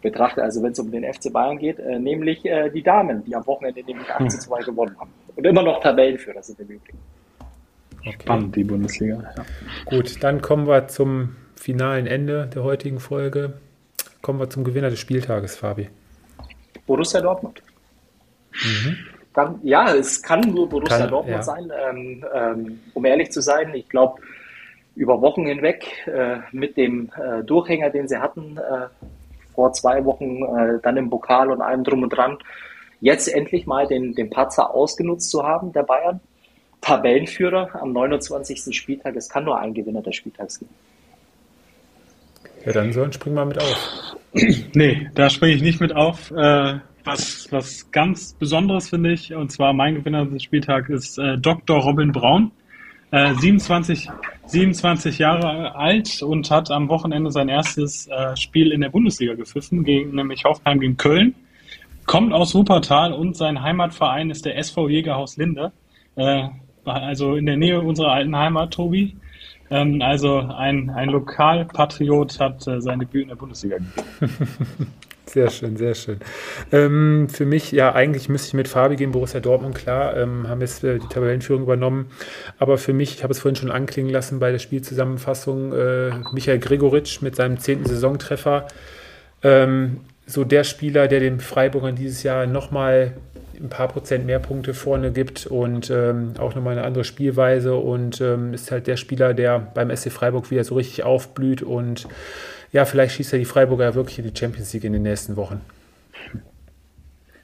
betrachte. 0.00 0.42
Also 0.42 0.62
wenn 0.62 0.72
es 0.72 0.78
um 0.78 0.90
den 0.90 1.04
FC 1.04 1.30
Bayern 1.30 1.58
geht, 1.58 1.78
äh, 1.78 1.98
nämlich 1.98 2.46
äh, 2.46 2.70
die 2.70 2.82
Damen, 2.82 3.22
die 3.24 3.36
am 3.36 3.46
Wochenende 3.46 3.82
nämlich 3.82 4.08
8 4.08 4.30
zu 4.30 4.38
2 4.38 4.62
gewonnen 4.62 4.96
haben. 4.98 5.10
Und 5.36 5.46
immer 5.46 5.62
noch 5.62 5.80
Tabellenführer 5.80 6.42
sind 6.42 6.60
im 6.60 6.68
Übrigen. 6.68 6.98
Okay. 8.00 8.16
Spannend, 8.22 8.56
die 8.56 8.64
Bundesliga. 8.64 9.22
Ja. 9.36 9.44
Gut, 9.84 10.22
dann 10.22 10.40
kommen 10.40 10.66
wir 10.66 10.88
zum 10.88 11.36
finalen 11.56 12.06
Ende 12.06 12.48
der 12.54 12.62
heutigen 12.62 13.00
Folge 13.00 13.54
kommen 14.22 14.38
wir 14.38 14.50
zum 14.50 14.64
Gewinner 14.64 14.90
des 14.90 14.98
Spieltages, 14.98 15.56
Fabi. 15.56 15.88
Borussia 16.86 17.20
Dortmund. 17.20 17.62
Mhm. 18.52 18.96
Dann, 19.34 19.60
ja, 19.62 19.94
es 19.94 20.22
kann 20.22 20.40
nur 20.40 20.68
Borussia 20.68 20.98
kann, 20.98 21.10
Dortmund 21.10 21.36
ja. 21.36 21.42
sein. 21.42 21.70
Ähm, 21.88 22.24
ähm, 22.34 22.80
um 22.94 23.04
ehrlich 23.04 23.30
zu 23.30 23.40
sein, 23.40 23.74
ich 23.74 23.88
glaube, 23.88 24.20
über 24.94 25.20
Wochen 25.20 25.46
hinweg 25.46 25.86
äh, 26.06 26.38
mit 26.52 26.76
dem 26.76 27.10
äh, 27.16 27.44
Durchhänger, 27.44 27.90
den 27.90 28.08
sie 28.08 28.16
hatten, 28.16 28.56
äh, 28.56 28.86
vor 29.54 29.72
zwei 29.72 30.04
Wochen, 30.04 30.42
äh, 30.42 30.80
dann 30.82 30.96
im 30.96 31.10
Pokal 31.10 31.50
und 31.50 31.60
allem 31.60 31.84
drum 31.84 32.02
und 32.02 32.10
dran, 32.10 32.38
jetzt 33.00 33.28
endlich 33.28 33.66
mal 33.66 33.86
den, 33.86 34.14
den 34.14 34.30
Patzer 34.30 34.74
ausgenutzt 34.74 35.30
zu 35.30 35.42
haben, 35.42 35.72
der 35.72 35.82
Bayern. 35.82 36.20
Tabellenführer 36.80 37.70
am 37.80 37.92
29. 37.92 38.76
Spieltag. 38.76 39.16
Es 39.16 39.28
kann 39.28 39.44
nur 39.44 39.58
einen 39.58 39.74
Gewinner 39.74 40.02
des 40.02 40.14
Spieltags 40.14 40.60
geben. 40.60 40.74
Ja, 42.66 42.72
dann 42.72 42.92
sollen 42.92 43.12
springen 43.12 43.36
wir 43.36 43.44
mit 43.44 43.58
auf. 43.58 44.16
Nee, 44.74 45.08
da 45.14 45.30
springe 45.30 45.54
ich 45.54 45.62
nicht 45.62 45.80
mit 45.80 45.94
auf. 45.94 46.30
Äh, 46.32 46.78
was, 47.04 47.46
was 47.50 47.90
ganz 47.92 48.34
Besonderes 48.34 48.90
finde 48.90 49.12
ich, 49.12 49.32
und 49.32 49.50
zwar 49.52 49.72
mein 49.72 49.94
Gewinner 49.94 50.26
des 50.26 50.42
Spieltags 50.42 50.90
ist 50.90 51.18
äh, 51.18 51.38
Dr. 51.38 51.78
Robin 51.78 52.10
Braun. 52.10 52.50
Äh, 53.12 53.34
27, 53.34 54.10
27 54.46 55.18
Jahre 55.18 55.76
alt 55.76 56.20
und 56.22 56.50
hat 56.50 56.72
am 56.72 56.88
Wochenende 56.88 57.30
sein 57.30 57.48
erstes 57.48 58.10
Spiel 58.34 58.72
in 58.72 58.80
der 58.80 58.90
Bundesliga 58.90 59.34
gepfiffen, 59.34 59.84
gegen, 59.84 60.16
nämlich 60.16 60.44
Hoffenheim 60.44 60.80
gegen 60.80 60.96
Köln. 60.96 61.34
Kommt 62.04 62.32
aus 62.32 62.54
Wuppertal 62.54 63.12
und 63.12 63.36
sein 63.36 63.62
Heimatverein 63.62 64.30
ist 64.30 64.44
der 64.44 64.58
SV 64.58 64.88
Jägerhaus 64.88 65.36
Linde. 65.36 65.72
Also 66.84 67.36
in 67.36 67.46
der 67.46 67.56
Nähe 67.56 67.80
unserer 67.80 68.12
alten 68.12 68.36
Heimat, 68.36 68.74
Tobi. 68.74 69.16
Ähm, 69.70 70.00
also 70.02 70.38
ein, 70.38 70.90
ein 70.90 71.08
Lokalpatriot 71.08 72.38
hat 72.38 72.66
äh, 72.66 72.80
sein 72.80 73.00
Debüt 73.00 73.22
in 73.22 73.28
der 73.28 73.36
Bundesliga 73.36 73.76
gegeben. 73.76 74.92
Sehr 75.28 75.50
schön, 75.50 75.76
sehr 75.76 75.96
schön. 75.96 76.20
Ähm, 76.70 77.28
für 77.28 77.46
mich, 77.46 77.72
ja, 77.72 77.92
eigentlich 77.92 78.28
müsste 78.28 78.48
ich 78.48 78.54
mit 78.54 78.68
Fabi 78.68 78.94
gehen, 78.94 79.10
Borussia 79.10 79.40
Dortmund, 79.40 79.74
klar, 79.74 80.16
ähm, 80.16 80.48
haben 80.48 80.60
jetzt 80.60 80.84
äh, 80.84 81.00
die 81.00 81.08
Tabellenführung 81.08 81.64
übernommen. 81.64 82.06
Aber 82.58 82.78
für 82.78 82.92
mich, 82.92 83.16
ich 83.16 83.22
habe 83.24 83.32
es 83.32 83.40
vorhin 83.40 83.56
schon 83.56 83.72
anklingen 83.72 84.12
lassen 84.12 84.38
bei 84.38 84.52
der 84.52 84.60
Spielzusammenfassung, 84.60 85.72
äh, 85.72 86.10
Michael 86.32 86.60
Gregoritsch 86.60 87.22
mit 87.22 87.34
seinem 87.34 87.58
zehnten 87.58 87.86
Saisontreffer. 87.86 88.68
Ähm, 89.42 90.00
so 90.26 90.44
der 90.44 90.62
Spieler, 90.62 91.08
der 91.08 91.18
den 91.18 91.40
Freiburgern 91.40 91.96
dieses 91.96 92.22
Jahr 92.22 92.46
nochmal 92.46 93.14
ein 93.60 93.68
paar 93.68 93.88
Prozent 93.88 94.26
mehr 94.26 94.38
Punkte 94.38 94.74
vorne 94.74 95.12
gibt 95.12 95.46
und 95.46 95.90
ähm, 95.90 96.34
auch 96.38 96.54
nochmal 96.54 96.72
eine 96.76 96.86
andere 96.86 97.04
Spielweise 97.04 97.76
und 97.76 98.20
ähm, 98.20 98.54
ist 98.54 98.70
halt 98.70 98.86
der 98.86 98.96
Spieler, 98.96 99.34
der 99.34 99.58
beim 99.58 99.94
SC 99.94 100.10
Freiburg 100.10 100.50
wieder 100.50 100.64
so 100.64 100.74
richtig 100.74 101.04
aufblüht 101.04 101.62
und 101.62 102.06
ja, 102.72 102.84
vielleicht 102.84 103.14
schießt 103.14 103.32
er 103.32 103.38
die 103.38 103.44
Freiburger 103.44 103.84
ja 103.84 103.94
wirklich 103.94 104.18
in 104.18 104.24
die 104.24 104.38
Champions 104.38 104.72
League 104.72 104.84
in 104.84 104.92
den 104.92 105.02
nächsten 105.02 105.36
Wochen. 105.36 105.60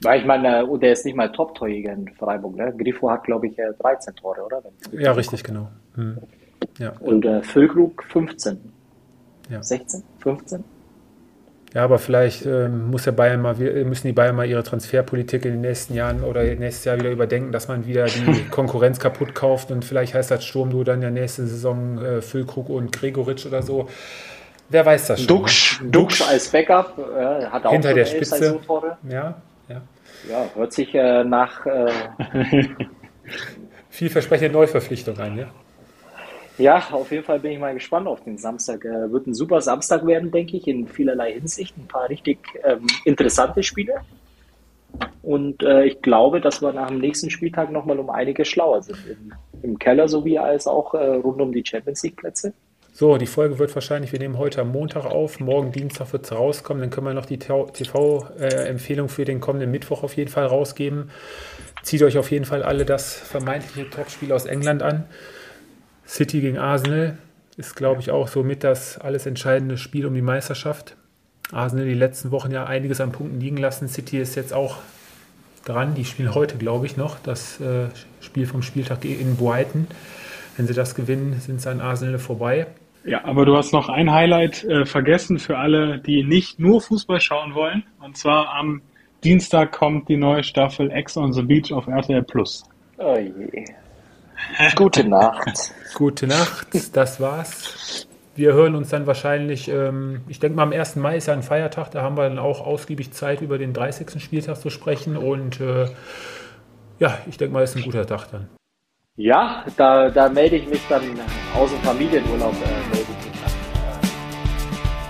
Weil 0.01 0.19
ich 0.19 0.25
meine, 0.25 0.67
der 0.79 0.91
ist 0.91 1.05
nicht 1.05 1.15
mal 1.15 1.31
Top-Torjäger 1.31 1.93
in 1.93 2.09
Freiburg. 2.09 2.55
Ne? 2.55 2.73
Grifo 2.77 3.09
hat, 3.09 3.23
glaube 3.23 3.47
ich, 3.47 3.55
13 3.55 4.15
Tore, 4.15 4.41
oder? 4.41 4.61
ja, 4.91 5.13
richtig, 5.13 5.43
genau. 5.43 5.69
Hm. 5.95 6.17
Ja. 6.77 6.93
Und 6.99 7.25
äh, 7.25 7.41
Füllkrug 7.41 8.03
15. 8.09 8.57
Ja. 9.49 9.63
16? 9.63 10.03
15? 10.19 10.63
Ja, 11.73 11.83
aber 11.83 11.97
vielleicht 11.97 12.45
ähm, 12.45 12.91
muss 12.91 13.03
der 13.03 13.13
Bayern 13.13 13.41
mal, 13.41 13.55
müssen 13.55 14.05
die 14.05 14.13
Bayern 14.13 14.35
mal 14.35 14.47
ihre 14.47 14.61
Transferpolitik 14.61 15.43
in 15.45 15.53
den 15.53 15.61
nächsten 15.61 15.95
Jahren 15.95 16.23
oder 16.23 16.43
nächstes 16.43 16.85
Jahr 16.85 16.99
wieder 16.99 17.09
überdenken, 17.09 17.51
dass 17.51 17.67
man 17.67 17.87
wieder 17.87 18.05
die 18.05 18.45
Konkurrenz 18.51 18.99
kaputt 18.99 19.33
kauft 19.33 19.71
und 19.71 19.83
vielleicht 19.83 20.13
heißt 20.13 20.29
das 20.29 20.45
Sturm 20.45 20.69
du 20.69 20.83
dann 20.83 21.01
ja 21.01 21.09
nächste 21.09 21.47
Saison 21.47 21.97
äh, 21.97 22.21
Füllkrug 22.21 22.69
und 22.69 22.91
Gregoritsch 22.91 23.47
oder 23.47 23.63
so. 23.63 23.89
wer 24.69 24.85
weiß 24.85 25.07
das 25.07 25.21
schon. 25.21 25.27
Duxch, 25.27 25.81
ne? 25.81 25.89
Duxch 25.89 26.21
als 26.21 26.49
Backup 26.49 26.95
äh, 26.97 27.45
hat 27.47 27.65
auch 27.65 27.71
hinter 27.71 27.95
der 27.95 28.05
Spitze. 28.05 28.59
Ja, 29.09 29.41
ja. 29.67 29.81
Ja, 30.29 30.45
hört 30.53 30.73
sich 30.73 30.93
äh, 30.93 31.23
nach 31.23 31.65
äh, 31.65 31.91
vielversprechende 33.89 34.53
Neuverpflichtung 34.53 35.17
an, 35.19 35.37
ja? 35.39 35.47
Ja, 36.57 36.87
auf 36.91 37.11
jeden 37.11 37.23
Fall 37.23 37.39
bin 37.39 37.51
ich 37.51 37.59
mal 37.59 37.73
gespannt 37.73 38.07
auf 38.07 38.23
den 38.23 38.37
Samstag. 38.37 38.85
Äh, 38.85 39.11
wird 39.11 39.27
ein 39.27 39.33
super 39.33 39.61
Samstag 39.61 40.05
werden, 40.05 40.31
denke 40.31 40.57
ich, 40.57 40.67
in 40.67 40.87
vielerlei 40.87 41.33
Hinsicht. 41.33 41.75
Ein 41.77 41.87
paar 41.87 42.09
richtig 42.09 42.39
ähm, 42.63 42.85
interessante 43.05 43.63
Spiele. 43.63 43.95
Und 45.23 45.63
äh, 45.63 45.85
ich 45.85 46.01
glaube, 46.01 46.41
dass 46.41 46.61
wir 46.61 46.71
nach 46.73 46.89
dem 46.89 46.99
nächsten 46.99 47.31
Spieltag 47.31 47.71
nochmal 47.71 47.97
um 47.97 48.09
einige 48.09 48.45
schlauer 48.45 48.83
sind. 48.83 48.99
Im, 49.09 49.33
Im, 49.63 49.79
Keller 49.79 50.07
sowie 50.07 50.37
als 50.37 50.67
auch 50.67 50.93
äh, 50.93 51.15
rund 51.15 51.41
um 51.41 51.51
die 51.51 51.63
Champions 51.65 52.03
League 52.03 52.17
Plätze. 52.17 52.53
So, 52.91 53.17
die 53.17 53.25
Folge 53.25 53.57
wird 53.57 53.73
wahrscheinlich, 53.73 54.11
wir 54.11 54.19
nehmen 54.19 54.37
heute 54.37 54.61
am 54.61 54.71
Montag 54.71 55.05
auf, 55.05 55.39
morgen 55.39 55.71
Dienstag 55.71 56.13
wird 56.13 56.25
es 56.25 56.31
rauskommen, 56.31 56.79
dann 56.79 56.91
können 56.91 57.07
wir 57.07 57.15
noch 57.15 57.25
die 57.25 57.39
TV-Empfehlung 57.39 59.09
für 59.09 59.25
den 59.25 59.39
kommenden 59.39 59.71
Mittwoch 59.71 60.03
auf 60.03 60.15
jeden 60.15 60.29
Fall 60.29 60.45
rausgeben. 60.45 61.09
Zieht 61.81 62.03
euch 62.03 62.19
auf 62.19 62.29
jeden 62.29 62.45
Fall 62.45 62.61
alle 62.61 62.85
das 62.85 63.15
vermeintliche 63.15 63.89
Topspiel 63.89 64.31
aus 64.31 64.45
England 64.45 64.83
an. 64.83 65.05
City 66.13 66.41
gegen 66.41 66.59
Arsenal 66.59 67.17
ist, 67.57 67.75
glaube 67.75 67.99
ich, 67.99 68.11
auch 68.11 68.27
somit 68.27 68.63
das 68.63 68.99
alles 68.99 69.25
entscheidende 69.25 69.77
Spiel 69.77 70.05
um 70.05 70.13
die 70.13 70.21
Meisterschaft. 70.21 70.95
Arsenal 71.51 71.85
die 71.85 71.95
letzten 71.95 72.29
Wochen 72.29 72.51
ja 72.51 72.65
einiges 72.65 73.01
an 73.01 73.11
Punkten 73.11 73.39
liegen 73.39 73.57
lassen. 73.57 73.87
City 73.87 74.19
ist 74.19 74.35
jetzt 74.35 74.53
auch 74.53 74.77
dran. 75.65 75.95
Die 75.95 76.05
spielen 76.05 76.35
heute, 76.35 76.57
glaube 76.57 76.85
ich, 76.85 76.97
noch 76.97 77.17
das 77.17 77.59
äh, 77.59 77.87
Spiel 78.21 78.45
vom 78.45 78.61
Spieltag 78.61 79.05
in 79.05 79.37
Brighton. 79.37 79.87
Wenn 80.55 80.67
sie 80.67 80.75
das 80.75 80.93
gewinnen, 80.93 81.39
sind 81.39 81.61
sie 81.61 81.69
an 81.71 81.81
Arsenal 81.81 82.19
vorbei. 82.19 82.67
Ja, 83.05 83.25
aber 83.25 83.47
du 83.47 83.57
hast 83.57 83.73
noch 83.73 83.89
ein 83.89 84.11
Highlight 84.11 84.65
äh, 84.65 84.85
vergessen 84.85 85.39
für 85.39 85.57
alle, 85.57 85.97
die 85.97 86.23
nicht 86.23 86.59
nur 86.59 86.79
Fußball 86.79 87.21
schauen 87.21 87.55
wollen. 87.55 87.85
Und 87.99 88.17
zwar 88.17 88.53
am 88.53 88.83
Dienstag 89.23 89.71
kommt 89.71 90.09
die 90.09 90.17
neue 90.17 90.43
Staffel 90.43 90.91
Ex 90.91 91.17
on 91.17 91.33
the 91.33 91.41
Beach 91.41 91.73
auf 91.73 91.87
RTL 91.87 92.21
Plus. 92.21 92.63
Oh 92.99 93.17
je. 93.17 93.65
Gute 94.75 95.03
Nacht. 95.03 95.71
Gute 95.93 96.27
Nacht, 96.27 96.67
das 96.93 97.19
war's. 97.19 98.07
Wir 98.35 98.53
hören 98.53 98.75
uns 98.75 98.89
dann 98.89 99.05
wahrscheinlich, 99.05 99.67
ähm, 99.67 100.21
ich 100.27 100.39
denke 100.39 100.55
mal 100.55 100.63
am 100.63 100.73
1. 100.73 100.95
Mai 100.95 101.17
ist 101.17 101.27
ja 101.27 101.33
ein 101.33 101.43
Feiertag, 101.43 101.91
da 101.91 102.01
haben 102.01 102.17
wir 102.17 102.23
dann 102.23 102.39
auch 102.39 102.65
ausgiebig 102.65 103.13
Zeit, 103.13 103.41
über 103.41 103.59
den 103.59 103.73
30. 103.73 104.21
Spieltag 104.21 104.57
zu 104.57 104.71
sprechen. 104.71 105.17
Und 105.17 105.61
äh, 105.61 105.87
ja, 106.97 107.19
ich 107.27 107.37
denke 107.37 107.53
mal, 107.53 107.63
ist 107.63 107.75
ein 107.75 107.83
guter 107.83 108.07
Tag 108.07 108.31
dann. 108.31 108.49
Ja, 109.15 109.63
da, 109.77 110.09
da 110.09 110.29
melde 110.29 110.55
ich 110.55 110.67
mich 110.67 110.81
dann 110.89 111.03
aus 111.55 111.69
dem 111.69 111.79
Familienurlaub, 111.81 112.53
äh, 112.53 112.95
melde 112.95 113.05
ich 113.11 113.25
mich 113.25 113.41
dann 113.41 113.51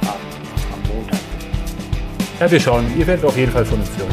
äh, 0.01 0.09
am, 0.09 0.73
am, 0.73 0.95
Montag. 0.95 1.19
Ja, 2.41 2.51
wir 2.51 2.59
schauen. 2.59 2.85
Ihr 2.97 3.07
werdet 3.07 3.23
auf 3.23 3.37
jeden 3.37 3.53
Fall 3.53 3.63
von 3.63 3.79
uns 3.79 3.97
hören. 3.97 4.11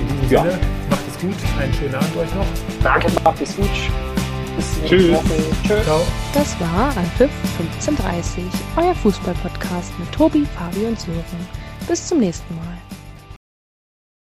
In 0.00 0.20
diesem 0.20 0.30
ja. 0.30 0.42
Sinne, 0.42 0.75
macht 0.90 1.02
es 1.08 1.18
gut. 1.20 1.34
Einen 1.60 1.74
schönen 1.74 1.94
Abend 1.94 2.16
euch 2.16 2.34
noch. 2.34 2.46
Danke, 2.82 3.08
macht 3.22 3.40
es 3.40 3.56
gut. 3.56 3.70
Bis 4.56 4.88
Tschüss. 4.88 5.12
Woche. 5.12 5.24
Tschüss. 5.66 5.84
Ciao. 5.84 6.00
Das 6.32 6.60
war 6.60 6.96
Anpfiff 6.96 7.30
1530, 7.58 8.44
euer 8.76 8.94
Fußballpodcast 8.94 9.98
mit 9.98 10.10
Tobi, 10.12 10.46
Fabi 10.56 10.86
und 10.86 10.98
Sören. 10.98 11.22
Bis 11.86 12.06
zum 12.06 12.20
nächsten 12.20 12.54
Mal. 12.56 12.75